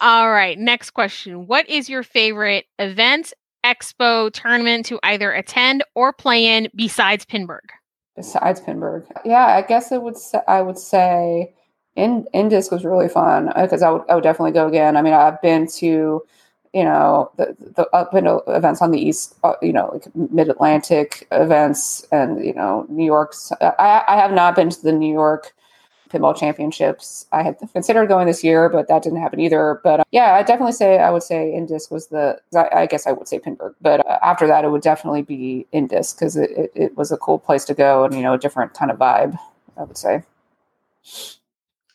All 0.00 0.30
right, 0.30 0.58
next 0.58 0.92
question. 0.92 1.46
What 1.46 1.68
is 1.68 1.90
your 1.90 2.02
favorite 2.02 2.64
event, 2.78 3.34
expo, 3.62 4.32
tournament 4.32 4.86
to 4.86 4.98
either 5.02 5.30
attend 5.32 5.84
or 5.94 6.10
play 6.10 6.46
in 6.46 6.68
besides 6.74 7.26
Pinburgh? 7.26 7.68
Besides 8.16 8.62
Pinburgh, 8.62 9.04
yeah, 9.26 9.44
I 9.44 9.60
guess 9.60 9.92
it 9.92 10.00
would. 10.00 10.16
I 10.48 10.62
would 10.62 10.78
say 10.78 11.52
in 11.96 12.26
Indisc 12.34 12.70
was 12.70 12.84
really 12.84 13.08
fun 13.08 13.52
because 13.56 13.82
uh, 13.82 13.88
I 13.88 13.90
would 13.90 14.02
I 14.10 14.14
would 14.14 14.24
definitely 14.24 14.52
go 14.52 14.66
again. 14.66 14.96
I 14.96 15.02
mean, 15.02 15.12
I've 15.12 15.40
been 15.42 15.66
to 15.78 16.22
you 16.72 16.84
know 16.84 17.30
the 17.36 17.56
the 17.76 17.88
up 17.94 18.12
to 18.12 18.42
events 18.48 18.80
on 18.80 18.90
the 18.90 19.00
east, 19.00 19.36
uh, 19.42 19.54
you 19.60 19.72
know, 19.72 19.90
like 19.92 20.14
Mid 20.30 20.48
Atlantic 20.48 21.26
events, 21.32 22.06
and 22.12 22.44
you 22.44 22.54
know 22.54 22.86
New 22.88 23.04
York's. 23.04 23.52
I 23.60 24.04
I 24.06 24.16
have 24.16 24.32
not 24.32 24.54
been 24.54 24.70
to 24.70 24.82
the 24.82 24.92
New 24.92 25.12
York 25.12 25.52
pinball 26.10 26.36
championships. 26.36 27.26
I 27.32 27.42
had 27.42 27.56
considered 27.72 28.08
going 28.08 28.26
this 28.26 28.42
year, 28.42 28.68
but 28.68 28.88
that 28.88 29.02
didn't 29.02 29.20
happen 29.20 29.40
either. 29.40 29.80
But 29.82 30.00
uh, 30.00 30.04
yeah, 30.10 30.34
I 30.34 30.42
definitely 30.42 30.72
say 30.72 30.98
I 30.98 31.10
would 31.10 31.22
say 31.22 31.52
Indisc 31.56 31.90
was 31.90 32.08
the. 32.08 32.40
I, 32.54 32.82
I 32.82 32.86
guess 32.86 33.06
I 33.06 33.12
would 33.12 33.28
say 33.28 33.38
Pinburgh, 33.38 33.74
but 33.80 34.06
uh, 34.06 34.18
after 34.22 34.46
that, 34.46 34.64
it 34.64 34.70
would 34.70 34.82
definitely 34.82 35.22
be 35.22 35.66
Indisc 35.72 36.16
because 36.16 36.36
it, 36.36 36.50
it, 36.50 36.72
it 36.74 36.96
was 36.96 37.10
a 37.10 37.16
cool 37.16 37.38
place 37.38 37.64
to 37.66 37.74
go 37.74 38.04
and 38.04 38.14
you 38.14 38.22
know 38.22 38.34
a 38.34 38.38
different 38.38 38.74
kind 38.74 38.90
of 38.90 38.98
vibe. 38.98 39.36
I 39.76 39.84
would 39.84 39.96
say. 39.96 40.22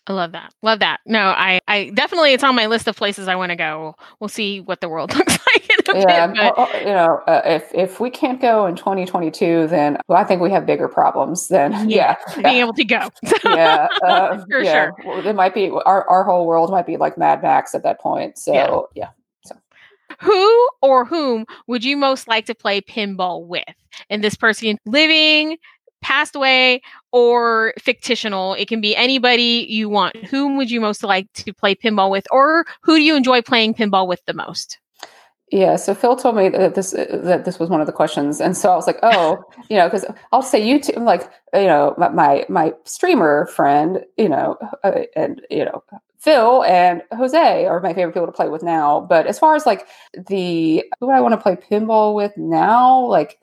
I 0.08 0.14
love 0.14 0.34
that. 0.34 0.54
Love 0.62 0.80
that. 0.80 1.00
No, 1.08 1.20
I, 1.20 1.60
I 1.68 1.90
definitely 1.96 2.34
it's 2.34 2.44
on 2.44 2.56
my 2.56 2.68
list 2.68 2.88
of 2.88 2.96
places 2.96 3.28
I 3.28 3.36
want 3.36 3.50
to 3.50 3.56
go. 3.56 3.96
We'll 4.20 4.28
see 4.28 4.62
what 4.62 4.80
the 4.80 4.88
world 4.88 5.16
looks 5.16 5.40
like. 5.54 5.72
yeah, 5.96 6.28
bit, 6.28 6.54
but... 6.56 6.80
you 6.82 6.88
know, 6.88 7.22
uh, 7.28 7.42
if 7.46 7.74
if 7.74 8.00
we 8.00 8.12
can't 8.12 8.40
go 8.40 8.68
in 8.68 8.76
2022, 8.76 9.68
then 9.68 9.98
well, 10.08 10.20
I 10.20 10.24
think 10.24 10.42
we 10.42 10.52
have 10.52 10.66
bigger 10.66 10.88
problems. 10.88 11.48
than 11.48 11.72
yeah, 11.90 12.18
yeah 12.36 12.42
being 12.42 12.58
able 12.58 12.74
to 12.74 12.86
go. 12.86 13.10
yeah, 13.46 13.88
uh, 14.04 14.46
for 14.46 14.62
yeah. 14.62 14.74
sure. 14.74 14.94
Well, 15.06 15.26
it 15.26 15.36
might 15.36 15.56
be 15.56 15.72
our 15.72 16.08
our 16.08 16.24
whole 16.24 16.46
world 16.46 16.70
might 16.70 16.86
be 16.86 16.98
like 16.98 17.18
Mad 17.18 17.42
Max 17.42 17.74
at 17.74 17.82
that 17.84 18.00
point. 18.00 18.38
So 18.38 18.54
yeah. 18.54 18.82
yeah. 18.96 19.10
So. 19.46 19.56
Who 20.22 20.70
or 20.84 21.06
whom 21.06 21.46
would 21.66 21.84
you 21.84 21.98
most 21.98 22.28
like 22.28 22.46
to 22.46 22.56
play 22.56 22.82
pinball 22.82 23.46
with? 23.46 23.64
And 24.10 24.24
this 24.24 24.36
person 24.36 24.78
living, 24.86 25.58
passed 26.06 26.36
away 26.36 26.84
or 27.12 27.74
fictional. 27.80 28.54
It 28.54 28.68
can 28.68 28.80
be 28.80 28.96
anybody 28.96 29.66
you 29.68 29.90
want. 29.90 30.16
Whom 30.18 30.56
would 30.56 30.70
you 30.70 30.80
most 30.80 31.04
like 31.04 31.32
to 31.34 31.52
play 31.52 31.74
pinball 31.74 32.12
with, 32.12 32.28
or 32.30 32.66
who 32.82 32.98
do 32.98 33.04
you 33.04 33.16
enjoy 33.16 33.42
playing 33.42 33.74
pinball 33.74 34.08
with 34.08 34.24
the 34.28 34.34
most? 34.34 34.78
Yeah, 35.52 35.78
so 35.78 35.96
Phil 35.96 36.16
told 36.16 36.36
me 36.36 36.50
that 36.50 36.76
this 36.76 36.92
that 36.92 37.46
this 37.46 37.58
was 37.58 37.70
one 37.70 37.82
of 37.82 37.88
the 37.88 37.94
questions, 37.94 38.40
and 38.40 38.56
so 38.56 38.72
I 38.72 38.76
was 38.76 38.86
like, 38.86 39.00
oh, 39.04 39.44
you 39.68 39.78
know, 39.78 39.88
because 39.88 40.06
I'll 40.32 40.44
say 40.44 40.64
you 40.64 40.80
two, 40.80 40.94
like, 41.00 41.24
you 41.56 41.66
know, 41.66 41.96
my 41.98 42.46
my 42.50 42.74
streamer 42.84 43.48
friend, 43.48 44.06
you 44.16 44.30
know, 44.30 44.58
uh, 44.84 45.06
and 45.16 45.42
you 45.50 45.66
know, 45.66 45.84
Phil 46.20 46.64
and 46.66 47.02
Jose 47.14 47.66
are 47.66 47.80
my 47.80 47.96
favorite 47.96 48.14
people 48.14 48.28
to 48.28 48.32
play 48.32 48.50
with 48.50 48.62
now. 48.62 49.00
But 49.02 49.26
as 49.26 49.40
far 49.40 49.56
as 49.56 49.66
like 49.66 49.88
the 50.14 50.84
who 51.00 51.10
I 51.10 51.22
want 51.22 51.34
to 51.34 51.42
play 51.42 51.56
pinball 51.56 52.14
with 52.14 52.38
now, 52.38 53.06
like 53.06 53.40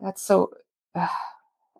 that's 0.00 0.20
so. 0.20 0.50
Uh, 0.96 1.06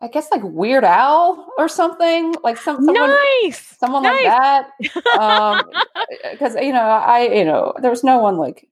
I 0.03 0.09
guess 0.09 0.29
like 0.33 0.43
Weird 0.43 0.83
Al 0.83 1.47
or 1.57 1.69
something 1.69 2.35
like 2.43 2.57
some 2.57 2.85
someone, 2.85 3.11
nice, 3.43 3.77
someone 3.79 4.03
nice. 4.03 4.25
like 4.25 4.67
that. 4.95 5.17
Um, 5.17 5.63
because 6.33 6.57
you 6.57 6.73
know 6.73 6.81
I 6.81 7.33
you 7.33 7.45
know 7.45 7.73
there's 7.81 8.03
no 8.03 8.19
one 8.19 8.37
like 8.37 8.69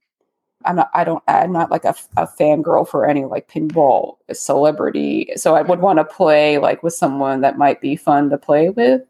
I'm 0.64 0.74
not 0.74 0.90
I 0.92 1.04
don't 1.04 1.22
I'm 1.28 1.52
not 1.52 1.70
like 1.70 1.84
a, 1.84 1.94
a 2.16 2.26
fangirl 2.26 2.86
for 2.86 3.06
any 3.06 3.26
like 3.26 3.48
pinball 3.48 4.16
celebrity. 4.32 5.30
So 5.36 5.54
I 5.54 5.62
would 5.62 5.80
want 5.80 6.00
to 6.00 6.04
play 6.04 6.58
like 6.58 6.82
with 6.82 6.94
someone 6.94 7.42
that 7.42 7.56
might 7.56 7.80
be 7.80 7.94
fun 7.94 8.28
to 8.30 8.36
play 8.36 8.70
with, 8.70 9.02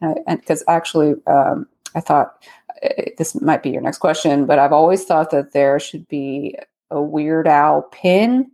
and 0.00 0.40
because 0.40 0.64
actually 0.66 1.14
um, 1.28 1.68
I 1.94 2.00
thought 2.00 2.44
uh, 2.82 2.88
this 3.16 3.40
might 3.40 3.62
be 3.62 3.70
your 3.70 3.82
next 3.82 3.98
question, 3.98 4.46
but 4.46 4.58
I've 4.58 4.72
always 4.72 5.04
thought 5.04 5.30
that 5.30 5.52
there 5.52 5.78
should 5.78 6.08
be 6.08 6.56
a 6.90 7.00
Weird 7.00 7.46
Al 7.46 7.82
pin 7.82 8.50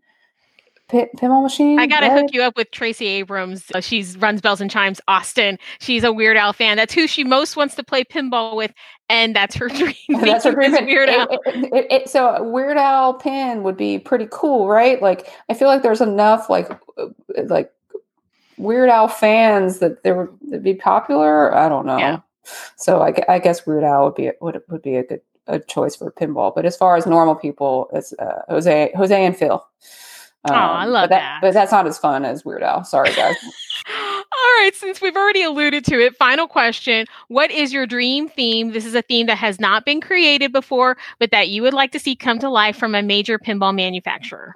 pin, 0.94 1.08
pinball 1.16 1.42
machine. 1.42 1.78
I 1.78 1.86
gotta 1.86 2.08
right? 2.08 2.22
hook 2.22 2.30
you 2.32 2.42
up 2.42 2.56
with 2.56 2.70
Tracy 2.70 3.06
Abrams. 3.06 3.70
Uh, 3.74 3.80
she's 3.80 4.16
runs 4.18 4.40
Bells 4.40 4.60
and 4.60 4.70
Chimes 4.70 5.00
Austin. 5.08 5.58
She's 5.80 6.04
a 6.04 6.12
Weird 6.12 6.36
Al 6.36 6.52
fan. 6.52 6.76
That's 6.76 6.94
who 6.94 7.06
she 7.06 7.24
most 7.24 7.56
wants 7.56 7.74
to 7.74 7.82
play 7.82 8.04
pinball 8.04 8.56
with, 8.56 8.72
and 9.08 9.34
that's 9.34 9.54
her 9.56 9.68
dream. 9.80 9.94
that's 10.20 10.44
her 10.44 10.52
dream. 10.54 10.72
Weird 10.72 11.08
Al. 11.08 11.28
It, 11.30 11.72
it, 11.72 11.92
it, 11.92 12.08
so 12.08 12.42
Weird 12.42 12.76
Al 12.76 13.14
pin 13.14 13.62
would 13.62 13.76
be 13.76 13.98
pretty 13.98 14.28
cool, 14.30 14.68
right? 14.68 15.02
Like 15.02 15.28
I 15.48 15.54
feel 15.54 15.68
like 15.68 15.82
there's 15.82 16.00
enough 16.00 16.48
like 16.48 16.70
uh, 16.96 17.06
like 17.46 17.72
Weird 18.56 18.88
Al 18.88 19.08
fans 19.08 19.80
that 19.80 20.04
there 20.04 20.30
would 20.50 20.62
be 20.62 20.74
popular. 20.74 21.54
I 21.54 21.68
don't 21.68 21.86
know. 21.86 21.98
Yeah. 21.98 22.20
So 22.76 23.02
I, 23.02 23.14
I 23.28 23.38
guess 23.38 23.66
Weird 23.66 23.84
Al 23.84 24.04
would 24.04 24.14
be 24.14 24.30
would 24.40 24.62
would 24.68 24.82
be 24.82 24.96
a 24.96 25.02
good 25.02 25.20
a 25.46 25.58
choice 25.58 25.94
for 25.94 26.10
pinball. 26.10 26.54
But 26.54 26.64
as 26.64 26.76
far 26.76 26.96
as 26.96 27.06
normal 27.06 27.34
people, 27.34 27.90
it's 27.92 28.14
uh, 28.14 28.42
Jose 28.48 28.92
Jose 28.96 29.26
and 29.26 29.36
Phil. 29.36 29.64
Um, 30.46 30.54
oh, 30.54 30.58
I 30.58 30.84
love 30.84 31.04
but 31.04 31.10
that, 31.10 31.20
that, 31.20 31.38
But 31.40 31.54
that's 31.54 31.72
not 31.72 31.86
as 31.86 31.98
fun 31.98 32.24
as 32.24 32.44
Weird 32.44 32.62
Al. 32.62 32.84
Sorry, 32.84 33.12
guys. 33.14 33.36
All 33.88 34.60
right, 34.60 34.72
since 34.74 35.00
we've 35.00 35.16
already 35.16 35.42
alluded 35.42 35.84
to 35.86 36.00
it, 36.00 36.16
final 36.16 36.46
question. 36.46 37.06
What 37.28 37.50
is 37.50 37.72
your 37.72 37.86
dream 37.86 38.28
theme? 38.28 38.72
This 38.72 38.84
is 38.84 38.94
a 38.94 39.02
theme 39.02 39.26
that 39.26 39.38
has 39.38 39.58
not 39.58 39.84
been 39.84 40.00
created 40.00 40.52
before, 40.52 40.96
but 41.18 41.30
that 41.30 41.48
you 41.48 41.62
would 41.62 41.74
like 41.74 41.92
to 41.92 41.98
see 41.98 42.14
come 42.14 42.38
to 42.40 42.50
life 42.50 42.76
from 42.76 42.94
a 42.94 43.02
major 43.02 43.38
pinball 43.38 43.74
manufacturer. 43.74 44.52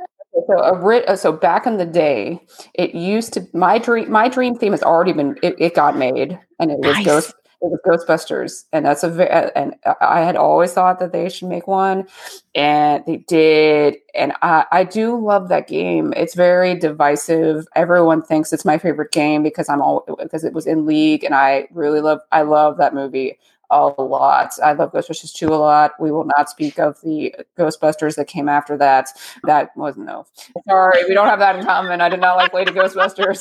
So, 0.46 1.04
a, 1.06 1.16
so 1.16 1.32
back 1.32 1.66
in 1.66 1.78
the 1.78 1.86
day, 1.86 2.40
it 2.74 2.94
used 2.94 3.32
to 3.34 3.46
my 3.52 3.78
dream. 3.78 4.10
My 4.10 4.28
dream 4.28 4.56
theme 4.56 4.72
has 4.72 4.82
already 4.82 5.12
been. 5.12 5.38
It, 5.42 5.56
it 5.58 5.74
got 5.74 5.96
made, 5.96 6.38
and 6.60 6.70
it 6.70 6.78
was 6.78 6.96
nice. 6.96 7.04
Ghost 7.04 7.34
it 7.60 7.66
was 7.70 7.80
Ghostbusters, 8.06 8.64
and 8.72 8.84
that's 8.86 9.02
a 9.02 9.58
and 9.58 9.74
I 10.00 10.20
had 10.20 10.36
always 10.36 10.72
thought 10.72 11.00
that 11.00 11.12
they 11.12 11.28
should 11.28 11.48
make 11.48 11.66
one, 11.66 12.06
and 12.54 13.04
they 13.06 13.16
did, 13.18 13.96
and 14.14 14.32
I, 14.42 14.64
I 14.70 14.84
do 14.84 15.16
love 15.18 15.48
that 15.48 15.66
game. 15.66 16.12
It's 16.16 16.34
very 16.34 16.76
divisive. 16.76 17.66
Everyone 17.74 18.22
thinks 18.22 18.52
it's 18.52 18.64
my 18.64 18.78
favorite 18.78 19.10
game 19.12 19.42
because 19.42 19.68
I'm 19.68 19.82
all 19.82 20.04
because 20.22 20.44
it 20.44 20.52
was 20.52 20.66
in 20.66 20.86
League, 20.86 21.24
and 21.24 21.34
I 21.34 21.66
really 21.72 22.00
love 22.00 22.20
I 22.30 22.42
love 22.42 22.76
that 22.78 22.94
movie 22.94 23.38
a 23.70 23.86
lot. 24.02 24.52
I 24.62 24.72
love 24.72 24.92
Ghostbusters 24.92 25.32
2 25.34 25.48
a 25.48 25.56
lot. 25.56 25.92
We 26.00 26.10
will 26.10 26.24
not 26.24 26.48
speak 26.48 26.78
of 26.78 27.00
the 27.02 27.34
Ghostbusters 27.58 28.16
that 28.16 28.26
came 28.26 28.48
after 28.48 28.76
that. 28.78 29.10
That 29.44 29.76
was 29.76 29.96
no. 29.96 30.26
Sorry, 30.66 31.04
we 31.06 31.14
don't 31.14 31.28
have 31.28 31.38
that 31.38 31.56
in 31.56 31.64
common. 31.64 32.00
I 32.00 32.08
did 32.08 32.20
not 32.20 32.36
like 32.36 32.54
Lady 32.54 32.72
Ghostbusters. 32.72 33.38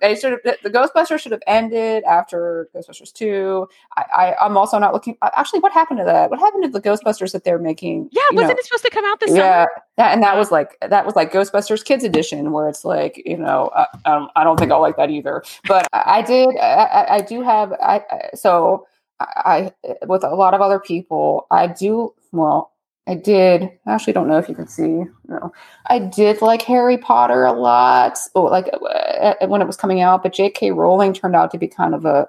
They 0.00 0.14
should 0.14 0.32
have 0.32 0.56
the 0.62 0.70
Ghostbusters 0.70 1.20
should 1.20 1.32
have 1.32 1.42
ended 1.46 2.04
after 2.04 2.68
Ghostbusters 2.74 3.12
2. 3.12 3.66
I, 3.96 4.34
I 4.38 4.46
am 4.46 4.56
also 4.56 4.78
not 4.78 4.92
looking 4.92 5.16
actually 5.22 5.60
what 5.60 5.72
happened 5.72 5.98
to 5.98 6.04
that? 6.04 6.30
What 6.30 6.38
happened 6.38 6.64
to 6.64 6.68
the 6.68 6.80
Ghostbusters 6.80 7.32
that 7.32 7.44
they're 7.44 7.58
making? 7.58 8.10
Yeah, 8.12 8.22
wasn't 8.32 8.50
know, 8.50 8.58
it 8.58 8.64
supposed 8.66 8.84
to 8.84 8.90
come 8.90 9.04
out 9.06 9.20
this 9.20 9.30
year? 9.30 9.38
yeah, 9.38 9.64
summer? 9.64 9.82
That, 9.96 10.12
and 10.12 10.22
that 10.22 10.36
was 10.36 10.50
like 10.50 10.76
that 10.80 11.06
was 11.06 11.16
like 11.16 11.32
Ghostbusters 11.32 11.84
Kids 11.84 12.04
Edition, 12.04 12.52
where 12.52 12.68
it's 12.68 12.84
like 12.84 13.22
you 13.24 13.38
know 13.38 13.68
uh, 13.74 13.86
um, 14.04 14.28
I 14.36 14.44
don't 14.44 14.58
think 14.58 14.70
I'll 14.70 14.80
like 14.80 14.96
that 14.96 15.10
either. 15.10 15.42
But 15.66 15.86
I 15.92 16.22
did 16.22 16.56
I, 16.58 17.06
I 17.08 17.20
do 17.22 17.42
have 17.42 17.72
I 17.72 18.02
so 18.34 18.86
I, 19.20 19.72
eh, 19.84 19.94
with 20.06 20.24
a 20.24 20.34
lot 20.34 20.54
of 20.54 20.60
other 20.60 20.78
people, 20.78 21.46
I 21.50 21.66
do, 21.66 22.14
well, 22.32 22.72
I 23.06 23.14
did, 23.14 23.70
I 23.86 23.94
actually 23.94 24.12
don't 24.12 24.28
know 24.28 24.38
if 24.38 24.48
you 24.48 24.54
can 24.54 24.66
see, 24.66 25.04
no, 25.28 25.52
I 25.86 26.00
did 26.00 26.42
like 26.42 26.62
Harry 26.62 26.98
Potter 26.98 27.44
a 27.44 27.52
lot, 27.52 28.18
oh, 28.34 28.44
like 28.44 28.68
uh, 28.72 28.86
eh, 28.86 29.34
eh, 29.40 29.46
when 29.46 29.62
it 29.62 29.66
was 29.66 29.76
coming 29.76 30.00
out, 30.00 30.22
but 30.22 30.32
J.K. 30.32 30.72
Rowling 30.72 31.12
turned 31.12 31.36
out 31.36 31.50
to 31.52 31.58
be 31.58 31.68
kind 31.68 31.94
of 31.94 32.04
a, 32.04 32.28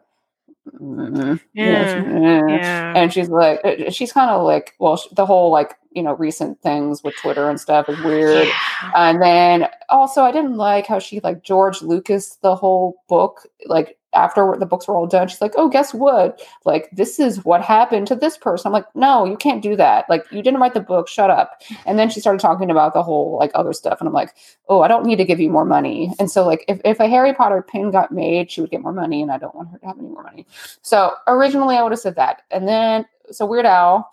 mm, 0.80 1.10
mm 1.10 1.40
yeah, 1.54 1.96
mm, 1.96 2.62
yeah. 2.62 2.94
and 2.96 3.12
she's 3.12 3.30
like, 3.30 3.60
she's 3.90 4.14
kind 4.14 4.30
of 4.30 4.44
like, 4.44 4.76
well, 4.80 5.02
the 5.14 5.26
whole 5.26 5.52
like, 5.52 5.76
you 5.92 6.04
know, 6.04 6.14
recent 6.14 6.62
things 6.62 7.04
with 7.04 7.16
Twitter 7.18 7.50
and 7.50 7.60
stuff 7.60 7.90
is 7.90 8.00
weird. 8.04 8.48
Yeah. 8.48 8.92
And 8.96 9.20
then 9.20 9.68
also, 9.90 10.22
I 10.22 10.32
didn't 10.32 10.58
like 10.58 10.86
how 10.86 11.00
she 11.00 11.20
like 11.22 11.42
George 11.42 11.82
Lucas 11.82 12.38
the 12.44 12.56
whole 12.56 13.02
book, 13.10 13.48
like 13.66 13.98
after 14.18 14.56
the 14.60 14.66
books 14.66 14.88
were 14.88 14.96
all 14.96 15.08
done, 15.08 15.28
she's 15.28 15.42
like, 15.42 15.54
"Oh, 15.58 15.70
guess 15.70 15.94
what? 15.94 16.42
Like, 16.66 16.90
this 16.92 17.20
is 17.20 17.46
what 17.46 17.62
happened 17.62 18.08
to 18.08 18.16
this 18.16 18.38
person." 18.38 18.70
I'm 18.70 18.74
like, 18.74 18.94
"No, 18.96 19.26
you 19.26 19.38
can't 19.38 19.62
do 19.62 19.76
that. 19.76 20.10
Like, 20.10 20.26
you 20.32 20.42
didn't 20.42 20.60
write 20.60 20.74
the 20.74 20.80
book. 20.80 21.08
Shut 21.08 21.30
up." 21.30 21.62
And 21.86 21.98
then 22.00 22.10
she 22.10 22.20
started 22.20 22.40
talking 22.40 22.72
about 22.72 22.94
the 22.94 23.04
whole 23.04 23.38
like 23.40 23.52
other 23.56 23.74
stuff, 23.74 24.00
and 24.00 24.08
I'm 24.08 24.14
like, 24.14 24.34
"Oh, 24.70 24.82
I 24.82 24.88
don't 24.88 25.06
need 25.06 25.18
to 25.18 25.26
give 25.26 25.40
you 25.40 25.50
more 25.50 25.66
money." 25.66 26.14
And 26.20 26.30
so, 26.32 26.46
like, 26.46 26.66
if 26.68 26.82
if 26.84 27.00
a 27.00 27.08
Harry 27.08 27.34
Potter 27.34 27.62
pin 27.62 27.92
got 27.92 28.12
made, 28.12 28.52
she 28.52 28.62
would 28.62 28.72
get 28.72 28.82
more 28.82 28.94
money, 28.94 29.22
and 29.22 29.32
I 29.32 29.38
don't 29.38 29.56
want 29.56 29.70
her 29.72 29.78
to 29.80 29.86
have 29.86 30.00
any 30.00 30.10
more 30.10 30.24
money. 30.24 30.46
So 30.82 31.14
originally, 31.28 31.78
I 31.78 31.84
would 31.84 31.92
have 31.92 32.00
said 32.00 32.16
that, 32.16 32.42
and 32.52 32.68
then 32.68 33.06
so 33.32 33.46
Weird 33.46 33.66
Al 33.66 34.10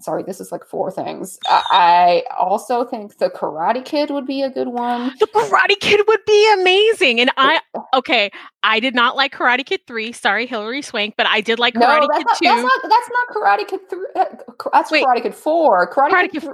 sorry, 0.00 0.22
this 0.22 0.40
is 0.40 0.52
like 0.52 0.64
four 0.64 0.90
things. 0.90 1.38
I 1.48 2.24
also 2.38 2.84
think 2.84 3.18
the 3.18 3.30
Karate 3.30 3.84
Kid 3.84 4.10
would 4.10 4.26
be 4.26 4.42
a 4.42 4.50
good 4.50 4.68
one. 4.68 5.12
The 5.18 5.26
Karate 5.26 5.78
Kid 5.80 6.00
would 6.06 6.24
be 6.26 6.54
amazing. 6.54 7.20
And 7.20 7.30
I, 7.36 7.60
okay, 7.94 8.30
I 8.62 8.80
did 8.80 8.94
not 8.94 9.16
like 9.16 9.32
Karate 9.32 9.64
Kid 9.64 9.80
3. 9.86 10.12
Sorry, 10.12 10.46
Hilary 10.46 10.82
Swank, 10.82 11.14
but 11.16 11.26
I 11.26 11.40
did 11.40 11.58
like 11.58 11.74
Karate 11.74 12.08
no, 12.08 12.16
Kid 12.16 12.26
not, 12.26 12.38
2. 12.38 12.44
That's 12.44 12.62
not, 12.62 12.82
that's 12.82 13.10
not 13.10 13.36
Karate 13.36 13.68
Kid 13.68 13.80
3. 13.90 13.98
Uh, 14.16 14.24
that's 14.72 14.90
Wait, 14.90 15.04
Karate 15.04 15.22
Kid 15.22 15.34
4. 15.34 15.92
Karate, 15.92 16.10
Karate 16.10 16.30
Kid, 16.30 16.42
Kid, 16.42 16.50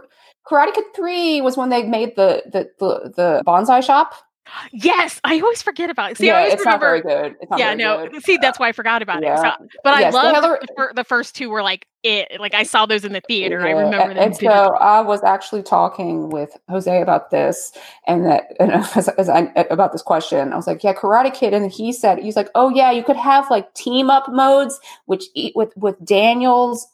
Karate 0.46 0.74
Kid 0.74 0.84
3 0.94 1.40
was 1.42 1.56
when 1.56 1.68
they 1.68 1.82
made 1.82 2.16
the, 2.16 2.42
the, 2.46 2.70
the, 2.78 3.12
the 3.16 3.42
bonsai 3.46 3.82
shop. 3.82 4.14
Yes, 4.72 5.20
I 5.24 5.40
always 5.40 5.62
forget 5.62 5.90
about 5.90 6.12
it. 6.12 6.18
See, 6.18 6.26
yeah, 6.26 6.34
I 6.34 6.38
always 6.38 6.53
it's 6.55 6.61
remember. 6.64 6.94
Not 6.94 7.05
very 7.05 7.30
good. 7.30 7.36
Not 7.51 7.59
yeah, 7.59 7.74
no. 7.74 8.09
Good. 8.09 8.22
See, 8.24 8.36
that's 8.38 8.59
why 8.59 8.68
I 8.68 8.72
forgot 8.72 9.03
about 9.03 9.22
yeah. 9.22 9.34
it. 9.34 9.40
So, 9.40 9.68
but 9.84 10.01
yes, 10.01 10.14
I 10.14 10.30
love 10.30 10.42
the, 10.42 10.92
the, 10.94 11.05
first 11.05 11.34
two 11.34 11.51
were 11.51 11.62
like 11.62 11.86
it. 12.03 12.40
Like 12.40 12.55
I 12.55 12.62
saw 12.62 12.86
those 12.86 13.05
in 13.05 13.12
the 13.12 13.20
theater. 13.20 13.61
Yeah. 13.61 13.66
I 13.66 13.70
remember 13.70 14.14
them. 14.14 14.24
And 14.24 14.36
so 14.36 14.49
I 14.49 15.01
was 15.01 15.22
actually 15.22 15.62
talking 15.62 16.30
with 16.30 16.57
Jose 16.68 17.01
about 17.03 17.30
this, 17.30 17.72
and 18.07 18.24
that 18.26 18.53
and 18.61 18.72
as, 18.72 19.09
as 19.09 19.28
I, 19.28 19.53
about 19.70 19.92
this 19.92 20.03
question. 20.03 20.53
I 20.53 20.57
was 20.57 20.66
like, 20.66 20.82
"Yeah, 20.82 20.94
Karate 20.94 21.32
Kid," 21.34 21.55
and 21.55 21.70
he 21.70 21.92
said, 21.92 22.18
"He's 22.18 22.36
like, 22.36 22.51
oh 22.55 22.68
yeah, 22.68 22.90
you 22.90 23.03
could 23.03 23.16
have 23.16 23.51
like 23.51 23.72
team 23.74 24.11
up 24.11 24.28
modes, 24.30 24.80
which 25.07 25.24
eat 25.34 25.55
with 25.57 25.76
with 25.76 26.03
Daniels 26.05 26.86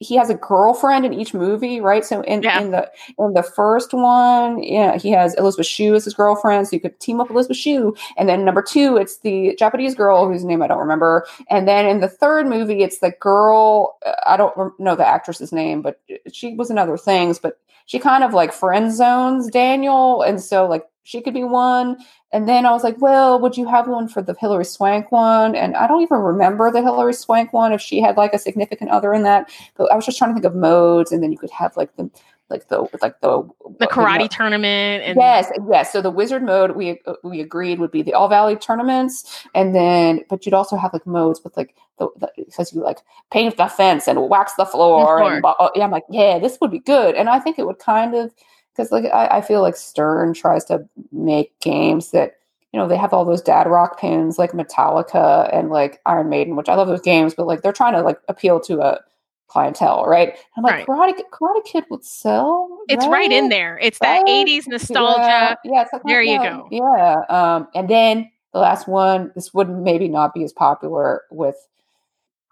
he 0.00 0.16
has 0.16 0.30
a 0.30 0.34
girlfriend 0.34 1.04
in 1.04 1.12
each 1.12 1.34
movie, 1.34 1.78
right? 1.78 2.04
So 2.04 2.22
in, 2.22 2.42
yeah. 2.42 2.60
in 2.60 2.70
the 2.70 2.90
in 3.18 3.34
the 3.34 3.42
first 3.42 3.92
one, 3.92 4.62
yeah, 4.62 4.96
he 4.96 5.10
has 5.10 5.34
Elizabeth 5.34 5.66
Shue 5.66 5.94
as 5.94 6.06
his 6.06 6.14
girlfriend, 6.14 6.66
so 6.66 6.76
you 6.76 6.80
could 6.80 6.98
team 7.00 7.20
up 7.20 7.28
with 7.28 7.34
Elizabeth 7.34 7.58
Shue. 7.58 7.94
And 8.16 8.26
then 8.26 8.44
number 8.44 8.62
two, 8.62 8.96
it's 8.96 9.18
the 9.18 9.54
Japanese 9.58 9.94
girl 9.94 10.26
whose 10.26 10.42
name 10.42 10.62
I 10.62 10.68
don't 10.68 10.78
remember. 10.78 11.26
And 11.50 11.68
then 11.68 11.86
in 11.86 12.00
the 12.00 12.08
third 12.08 12.46
movie, 12.46 12.82
it's 12.82 13.00
the 13.00 13.12
girl 13.20 13.98
uh, 14.04 14.14
I 14.26 14.38
don't 14.38 14.78
know 14.80 14.96
the 14.96 15.06
actress's 15.06 15.52
name, 15.52 15.82
but 15.82 16.00
she 16.32 16.54
was 16.54 16.70
in 16.70 16.78
other 16.78 16.96
things, 16.96 17.38
but 17.38 17.58
she 17.84 17.98
kind 17.98 18.24
of 18.24 18.32
like 18.32 18.54
friend 18.54 18.94
zones 18.94 19.50
Daniel, 19.50 20.22
and 20.22 20.40
so 20.40 20.66
like 20.66 20.86
she 21.02 21.20
could 21.20 21.34
be 21.34 21.44
one. 21.44 21.96
And 22.32 22.48
then 22.48 22.66
I 22.66 22.70
was 22.70 22.84
like, 22.84 23.00
well, 23.00 23.40
would 23.40 23.56
you 23.56 23.66
have 23.68 23.88
one 23.88 24.08
for 24.08 24.22
the 24.22 24.34
Hilary 24.38 24.64
Swank 24.64 25.10
one? 25.10 25.54
And 25.56 25.76
I 25.76 25.86
don't 25.86 26.02
even 26.02 26.18
remember 26.18 26.70
the 26.70 26.82
Hilary 26.82 27.14
Swank 27.14 27.52
one 27.52 27.72
if 27.72 27.80
she 27.80 28.00
had 28.00 28.16
like 28.16 28.34
a 28.34 28.38
significant 28.38 28.90
other 28.90 29.12
in 29.12 29.22
that. 29.24 29.50
But 29.76 29.90
I 29.90 29.96
was 29.96 30.06
just 30.06 30.18
trying 30.18 30.30
to 30.30 30.34
think 30.34 30.44
of 30.44 30.54
modes, 30.54 31.12
and 31.12 31.22
then 31.22 31.32
you 31.32 31.38
could 31.38 31.50
have 31.50 31.76
like 31.76 31.94
the 31.96 32.10
like 32.50 32.68
the 32.68 32.80
like 33.00 33.20
the 33.20 33.48
the 33.78 33.86
karate 33.86 34.14
you 34.14 34.18
know, 34.18 34.26
tournament 34.26 35.04
and 35.04 35.16
yes 35.16 35.50
yes 35.70 35.92
so 35.92 36.02
the 36.02 36.10
wizard 36.10 36.42
mode 36.42 36.72
we 36.72 37.00
uh, 37.06 37.14
we 37.22 37.40
agreed 37.40 37.78
would 37.78 37.92
be 37.92 38.02
the 38.02 38.12
all 38.12 38.28
valley 38.28 38.56
tournaments 38.56 39.46
and 39.54 39.74
then 39.74 40.22
but 40.28 40.44
you'd 40.44 40.52
also 40.52 40.76
have 40.76 40.92
like 40.92 41.06
modes 41.06 41.40
with 41.44 41.56
like 41.56 41.76
the, 41.98 42.08
the 42.18 42.28
because 42.36 42.72
you 42.72 42.82
like 42.82 42.98
paint 43.30 43.56
the 43.56 43.68
fence 43.68 44.08
and 44.08 44.28
wax 44.28 44.52
the 44.54 44.66
floor 44.66 45.22
and 45.22 45.44
uh, 45.44 45.68
yeah 45.76 45.84
i'm 45.84 45.92
like 45.92 46.02
yeah 46.10 46.38
this 46.38 46.58
would 46.60 46.72
be 46.72 46.80
good 46.80 47.14
and 47.14 47.28
i 47.28 47.38
think 47.38 47.58
it 47.58 47.66
would 47.66 47.78
kind 47.78 48.16
of 48.16 48.32
because 48.80 48.92
like 48.92 49.12
I, 49.12 49.38
I, 49.38 49.40
feel 49.42 49.60
like 49.60 49.76
Stern 49.76 50.32
tries 50.32 50.64
to 50.66 50.88
make 51.12 51.58
games 51.60 52.12
that 52.12 52.36
you 52.72 52.80
know 52.80 52.88
they 52.88 52.96
have 52.96 53.12
all 53.12 53.24
those 53.24 53.42
dad 53.42 53.66
rock 53.66 54.00
pins 54.00 54.38
like 54.38 54.52
Metallica 54.52 55.54
and 55.54 55.70
like 55.70 56.00
Iron 56.06 56.28
Maiden, 56.28 56.56
which 56.56 56.68
I 56.68 56.74
love 56.74 56.88
those 56.88 57.02
games, 57.02 57.34
but 57.34 57.46
like 57.46 57.62
they're 57.62 57.72
trying 57.72 57.92
to 57.94 58.02
like 58.02 58.18
appeal 58.28 58.58
to 58.60 58.80
a 58.80 59.00
clientele, 59.48 60.04
right? 60.06 60.38
I'm 60.56 60.62
like 60.62 60.88
right. 60.88 61.14
Karate, 61.14 61.20
Karate 61.30 61.64
Kid 61.64 61.84
would 61.90 62.04
sell. 62.04 62.78
It's 62.88 63.04
right, 63.04 63.12
right 63.12 63.32
in 63.32 63.50
there. 63.50 63.78
It's 63.82 63.98
that 63.98 64.22
right? 64.22 64.46
80s 64.46 64.66
nostalgia. 64.66 65.20
Yeah, 65.20 65.54
yeah 65.64 65.84
like, 65.92 66.02
there 66.04 66.22
you 66.22 66.38
go. 66.38 66.68
Yeah, 66.70 67.22
um, 67.28 67.68
and 67.74 67.88
then 67.88 68.30
the 68.52 68.60
last 68.60 68.88
one. 68.88 69.30
This 69.34 69.52
would 69.52 69.68
maybe 69.68 70.08
not 70.08 70.32
be 70.32 70.42
as 70.42 70.52
popular 70.52 71.22
with 71.30 71.56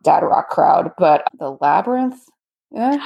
dad 0.05 0.23
rock 0.23 0.51
crowd, 0.51 0.93
but 0.99 1.27
the 1.39 1.57
Labyrinth. 1.61 2.29
Yeah. 2.71 3.05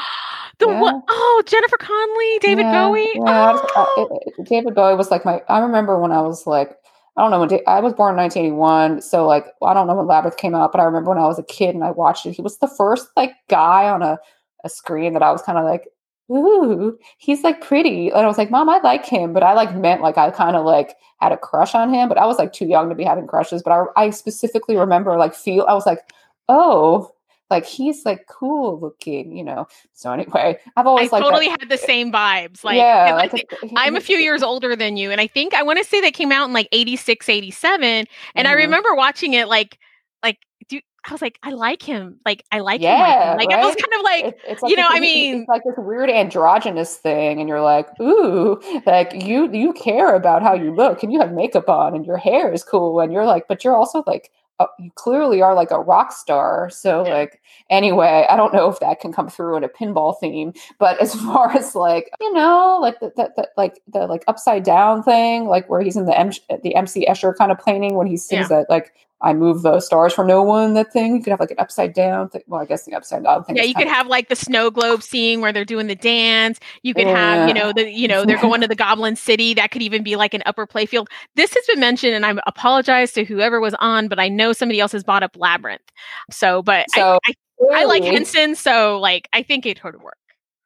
The 0.58 0.66
yeah. 0.68 0.80
what? 0.80 1.02
Oh, 1.08 1.42
Jennifer 1.46 1.76
Connelly, 1.78 2.38
David 2.40 2.66
yeah, 2.66 2.72
Bowie. 2.72 3.10
Yeah, 3.14 3.58
oh. 3.76 4.20
David 4.44 4.74
Bowie 4.74 4.96
was 4.96 5.10
like 5.10 5.24
my. 5.24 5.42
I 5.48 5.60
remember 5.60 5.98
when 5.98 6.12
I 6.12 6.20
was 6.20 6.46
like, 6.46 6.76
I 7.16 7.22
don't 7.22 7.30
know 7.30 7.40
when 7.40 7.48
day, 7.48 7.62
I 7.66 7.80
was 7.80 7.92
born 7.92 8.14
in 8.14 8.18
1981, 8.18 9.02
so 9.02 9.26
like 9.26 9.46
I 9.62 9.74
don't 9.74 9.86
know 9.86 9.94
when 9.94 10.06
Labyrinth 10.06 10.36
came 10.36 10.54
out, 10.54 10.72
but 10.72 10.80
I 10.80 10.84
remember 10.84 11.10
when 11.10 11.18
I 11.18 11.26
was 11.26 11.38
a 11.38 11.44
kid 11.44 11.74
and 11.74 11.84
I 11.84 11.90
watched 11.90 12.26
it. 12.26 12.32
He 12.32 12.42
was 12.42 12.58
the 12.58 12.68
first 12.68 13.08
like 13.16 13.32
guy 13.48 13.88
on 13.88 14.02
a, 14.02 14.18
a 14.64 14.68
screen 14.68 15.12
that 15.12 15.22
I 15.22 15.30
was 15.30 15.42
kind 15.42 15.58
of 15.58 15.64
like, 15.64 15.88
ooh, 16.30 16.98
he's 17.18 17.42
like 17.42 17.60
pretty. 17.60 18.08
And 18.08 18.20
I 18.20 18.26
was 18.26 18.38
like, 18.38 18.50
Mom, 18.50 18.68
I 18.68 18.78
like 18.78 19.04
him, 19.04 19.32
but 19.32 19.42
I 19.42 19.52
like 19.52 19.74
meant 19.76 20.02
like 20.02 20.16
I 20.16 20.30
kind 20.30 20.56
of 20.56 20.64
like 20.64 20.96
had 21.20 21.32
a 21.32 21.36
crush 21.36 21.74
on 21.74 21.92
him, 21.92 22.08
but 22.08 22.18
I 22.18 22.26
was 22.26 22.38
like 22.38 22.52
too 22.52 22.66
young 22.66 22.88
to 22.88 22.94
be 22.94 23.04
having 23.04 23.26
crushes. 23.26 23.62
But 23.62 23.72
I, 23.72 23.84
I 24.04 24.10
specifically 24.10 24.76
remember 24.76 25.16
like 25.18 25.34
feel 25.34 25.66
I 25.68 25.74
was 25.74 25.86
like, 25.86 26.00
oh, 26.48 27.10
like 27.52 27.64
he's 27.66 28.04
like 28.04 28.26
cool 28.26 28.80
looking, 28.80 29.36
you 29.36 29.44
know. 29.44 29.66
So 29.92 30.10
anyway, 30.12 30.58
I've 30.76 30.86
always 30.86 31.12
I 31.12 31.16
like 31.16 31.22
totally 31.22 31.48
had 31.48 31.68
the 31.68 31.78
same 31.78 32.10
vibes. 32.10 32.64
Like, 32.64 32.76
yeah, 32.76 33.08
I 33.10 33.12
like 33.12 33.30
think- 33.30 33.50
he- 33.62 33.74
I'm 33.76 33.94
a 33.96 34.00
few 34.00 34.16
years 34.16 34.42
older 34.42 34.74
than 34.74 34.96
you, 34.96 35.10
and 35.10 35.20
I 35.20 35.26
think 35.26 35.54
I 35.54 35.62
want 35.62 35.78
to 35.78 35.84
say 35.84 36.00
that 36.00 36.14
came 36.14 36.32
out 36.32 36.46
in 36.46 36.52
like 36.52 36.68
86, 36.72 37.28
87. 37.28 38.06
And 38.34 38.48
I 38.48 38.52
Mhm. 38.52 38.56
remember 38.56 38.94
watching 38.94 39.34
it 39.34 39.48
like, 39.48 39.78
like, 40.24 40.38
dude, 40.68 40.82
I 41.08 41.12
was 41.12 41.20
like, 41.20 41.36
I 41.42 41.50
like 41.50 41.82
him. 41.82 42.20
Like, 42.24 42.44
I 42.52 42.60
like 42.60 42.80
him. 42.80 42.88
like 42.90 42.98
Yeah, 43.08 43.32
him. 43.32 43.38
Like, 43.38 43.50
I 43.52 43.64
was 43.66 43.74
kind 43.74 43.94
of 43.94 44.02
like, 44.02 44.24
It- 44.26 44.40
it's 44.52 44.62
you 44.62 44.76
know, 44.76 44.86
I 44.88 45.00
mean- 45.00 45.46
like 45.48 45.62
this 45.64 45.74
weird 45.76 46.08
androgynous 46.10 46.96
thing, 46.96 47.40
and 47.40 47.48
you're 47.48 47.60
like, 47.60 47.88
ooh, 48.00 48.60
like 48.86 49.12
you 49.24 49.50
you 49.52 49.72
care 49.72 50.14
about 50.14 50.42
how 50.42 50.54
you 50.54 50.72
look, 50.74 51.02
and 51.02 51.12
you 51.12 51.20
have 51.20 51.32
makeup 51.32 51.68
on, 51.68 51.94
and 51.94 52.06
your 52.06 52.16
hair 52.18 52.52
is 52.52 52.62
cool, 52.64 53.00
and 53.00 53.12
you're 53.12 53.26
like, 53.26 53.46
but 53.48 53.64
you're 53.64 53.76
also 53.76 54.02
like, 54.06 54.30
Uh, 54.62 54.66
you 54.78 54.90
clearly 54.94 55.42
are 55.42 55.54
like 55.54 55.70
a 55.70 55.80
rock 55.80 56.12
star. 56.12 56.70
So 56.70 57.04
Yeah. 57.06 57.14
like, 57.14 57.40
anyway, 57.70 58.26
I 58.28 58.36
don't 58.36 58.52
know 58.54 58.68
if 58.68 58.80
that 58.80 59.00
can 59.00 59.12
come 59.12 59.28
through 59.28 59.56
in 59.56 59.64
a 59.64 59.68
pinball 59.68 60.18
theme, 60.20 60.52
but 60.78 60.98
as 61.00 61.14
far 61.24 61.50
as 61.50 61.74
like, 61.74 62.10
you 62.20 62.32
know, 62.32 62.78
like 62.80 63.00
the, 63.00 63.12
the, 63.16 63.32
the 63.36 63.48
like 63.56 63.80
the 63.92 64.06
like 64.06 64.24
upside 64.28 64.62
down 64.64 65.02
thing, 65.02 65.46
like 65.46 65.68
where 65.68 65.80
he's 65.80 65.96
in 65.96 66.06
the 66.06 66.18
M- 66.18 66.30
the 66.62 66.74
MC 66.74 67.06
Escher 67.06 67.36
kind 67.36 67.50
of 67.52 67.58
painting 67.64 67.94
when 67.96 68.06
he 68.06 68.16
sings 68.16 68.48
that 68.48 68.70
like. 68.70 68.92
I 69.22 69.34
move 69.34 69.62
the 69.62 69.78
stars 69.80 70.12
for 70.12 70.24
no 70.24 70.42
one. 70.42 70.74
That 70.74 70.92
thing 70.92 71.16
you 71.16 71.22
could 71.22 71.30
have 71.30 71.38
like 71.38 71.52
an 71.52 71.58
upside 71.60 71.94
down 71.94 72.28
thing. 72.28 72.42
Well, 72.48 72.60
I 72.60 72.64
guess 72.64 72.84
the 72.84 72.94
upside 72.94 73.22
down 73.22 73.44
thing. 73.44 73.56
yeah, 73.56 73.62
you 73.62 73.74
could 73.74 73.86
of- 73.86 73.92
have 73.92 74.08
like 74.08 74.28
the 74.28 74.36
snow 74.36 74.70
globe 74.70 75.02
scene 75.02 75.40
where 75.40 75.52
they're 75.52 75.64
doing 75.64 75.86
the 75.86 75.94
dance. 75.94 76.58
You 76.82 76.92
could 76.92 77.06
have, 77.06 77.48
you 77.48 77.54
know, 77.54 77.72
the 77.72 77.88
you 77.90 78.08
know 78.08 78.24
they're 78.24 78.40
going 78.40 78.60
to 78.62 78.68
the 78.68 78.74
Goblin 78.74 79.14
City. 79.14 79.54
That 79.54 79.70
could 79.70 79.82
even 79.82 80.02
be 80.02 80.16
like 80.16 80.34
an 80.34 80.42
upper 80.44 80.66
playfield. 80.66 81.06
This 81.36 81.54
has 81.54 81.64
been 81.66 81.80
mentioned, 81.80 82.14
and 82.14 82.26
I 82.26 82.34
apologize 82.46 83.12
to 83.12 83.24
whoever 83.24 83.60
was 83.60 83.74
on, 83.78 84.08
but 84.08 84.18
I 84.18 84.28
know 84.28 84.52
somebody 84.52 84.80
else 84.80 84.92
has 84.92 85.04
brought 85.04 85.22
up 85.22 85.36
Labyrinth. 85.36 85.82
So, 86.30 86.62
but 86.62 86.90
So 86.90 87.18
I, 87.26 87.34
I, 87.72 87.82
I 87.82 87.84
like 87.84 88.02
Henson, 88.02 88.56
so 88.56 88.98
like 88.98 89.28
I 89.32 89.42
think 89.44 89.66
it 89.66 89.82
would 89.84 90.02
work. 90.02 90.16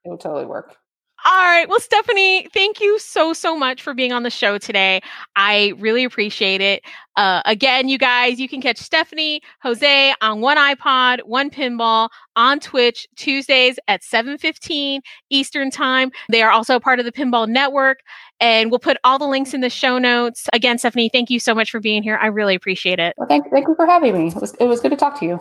It 0.05 0.11
would 0.11 0.21
totally 0.21 0.47
work. 0.47 0.77
All 1.25 1.33
right. 1.45 1.69
Well, 1.69 1.81
Stephanie, 1.81 2.47
thank 2.53 2.81
you 2.81 2.99
so, 2.99 3.33
so 3.33 3.57
much 3.57 3.83
for 3.83 3.95
being 3.95 4.13
on 4.13 4.23
the 4.23 4.31
show 4.31 4.59
today. 4.59 5.01
I 5.35 5.73
really 5.79 6.05
appreciate 6.05 6.61
it. 6.61 6.85
Uh, 7.17 7.41
again, 7.47 7.89
you 7.89 7.99
guys, 7.99 8.39
you 8.39 8.49
can 8.49 8.61
catch 8.61 8.77
Stephanie, 8.77 9.41
Jose 9.63 10.15
on 10.21 10.41
one 10.41 10.59
iPod, 10.59 11.21
one 11.25 11.51
pinball 11.51 12.11
on 12.37 12.61
Twitch 12.61 13.09
Tuesdays 13.17 13.79
at 13.89 14.05
7:15 14.05 15.01
Eastern 15.31 15.71
Time. 15.71 16.11
They 16.31 16.43
are 16.43 16.51
also 16.51 16.79
part 16.79 16.99
of 16.99 17.07
the 17.07 17.13
Pinball 17.13 17.49
Network, 17.49 18.01
and 18.41 18.71
we'll 18.71 18.79
put 18.79 18.97
all 19.05 19.19
the 19.19 19.27
links 19.27 19.55
in 19.55 19.61
the 19.61 19.71
show 19.71 19.99
notes. 19.99 20.49
Again, 20.53 20.79
Stephanie, 20.79 21.09
thank 21.09 21.31
you 21.31 21.41
so 21.41 21.55
much 21.55 21.71
for 21.71 21.81
being 21.81 22.03
here. 22.03 22.19
I 22.21 22.27
really 22.27 22.55
appreciate 22.55 22.99
it. 22.99 23.15
Well, 23.17 23.29
thank 23.29 23.51
thank 23.51 23.67
you 23.69 23.75
for 23.75 23.87
having 23.87 24.15
me. 24.15 24.29
It 24.29 24.37
was 24.37 24.55
it 24.55 24.67
was 24.67 24.81
good 24.81 24.91
to 24.91 24.97
talk 24.97 25.19
to 25.21 25.27
you. 25.27 25.41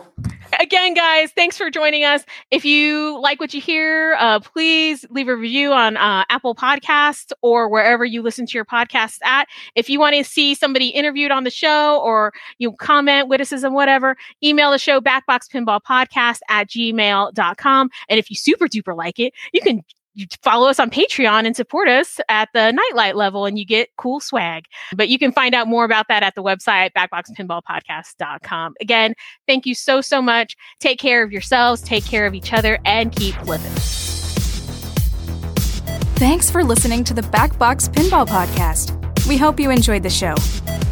again, 0.60 0.94
guys, 0.94 1.32
thanks 1.32 1.56
for 1.56 1.70
joining 1.70 2.04
us. 2.04 2.24
If 2.50 2.64
you 2.64 3.20
like 3.20 3.40
what 3.40 3.52
you 3.52 3.60
hear, 3.60 4.16
uh, 4.18 4.40
please 4.40 5.04
leave 5.10 5.28
a 5.28 5.36
review 5.36 5.72
on 5.72 5.96
uh, 5.96 6.24
Apple 6.28 6.54
Podcasts 6.54 7.32
or 7.42 7.68
wherever 7.68 8.04
you 8.04 8.22
listen 8.22 8.46
to 8.46 8.52
your 8.54 8.64
podcasts 8.64 9.18
at. 9.24 9.46
If 9.74 9.90
you 9.90 9.98
want 9.98 10.16
to 10.16 10.24
see 10.24 10.54
somebody 10.54 10.88
interviewed 10.88 11.30
on 11.30 11.44
the 11.44 11.50
show 11.50 12.00
or 12.00 12.32
you 12.58 12.72
comment, 12.72 13.28
witticism, 13.28 13.74
whatever, 13.74 14.16
email 14.42 14.70
the 14.70 14.78
show 14.78 15.00
backboxpinballpodcast 15.00 16.38
at 16.48 16.68
gmail.com. 16.68 17.90
And 18.08 18.18
if 18.18 18.30
you 18.30 18.36
super 18.36 18.66
duper 18.66 18.96
like 18.96 19.18
it, 19.18 19.34
you 19.52 19.60
can 19.60 19.82
you 20.16 20.26
follow 20.42 20.68
us 20.68 20.80
on 20.80 20.90
Patreon 20.90 21.46
and 21.46 21.54
support 21.54 21.88
us 21.88 22.18
at 22.28 22.48
the 22.54 22.72
nightlight 22.72 23.14
level 23.16 23.44
and 23.44 23.58
you 23.58 23.66
get 23.66 23.90
cool 23.96 24.18
swag. 24.18 24.64
But 24.94 25.10
you 25.10 25.18
can 25.18 25.30
find 25.30 25.54
out 25.54 25.68
more 25.68 25.84
about 25.84 26.06
that 26.08 26.22
at 26.22 26.34
the 26.34 26.42
website 26.42 26.90
backboxpinballpodcast.com. 26.96 28.74
Again, 28.80 29.14
thank 29.46 29.66
you 29.66 29.74
so 29.74 30.00
so 30.00 30.22
much. 30.22 30.56
Take 30.80 30.98
care 30.98 31.22
of 31.22 31.30
yourselves, 31.30 31.82
take 31.82 32.04
care 32.04 32.26
of 32.26 32.34
each 32.34 32.52
other 32.52 32.78
and 32.84 33.14
keep 33.14 33.40
living. 33.46 33.72
Thanks 36.16 36.50
for 36.50 36.64
listening 36.64 37.04
to 37.04 37.14
the 37.14 37.22
Backbox 37.22 37.90
Pinball 37.90 38.26
Podcast. 38.26 38.96
We 39.26 39.36
hope 39.36 39.60
you 39.60 39.70
enjoyed 39.70 40.02
the 40.02 40.10
show. 40.10 40.34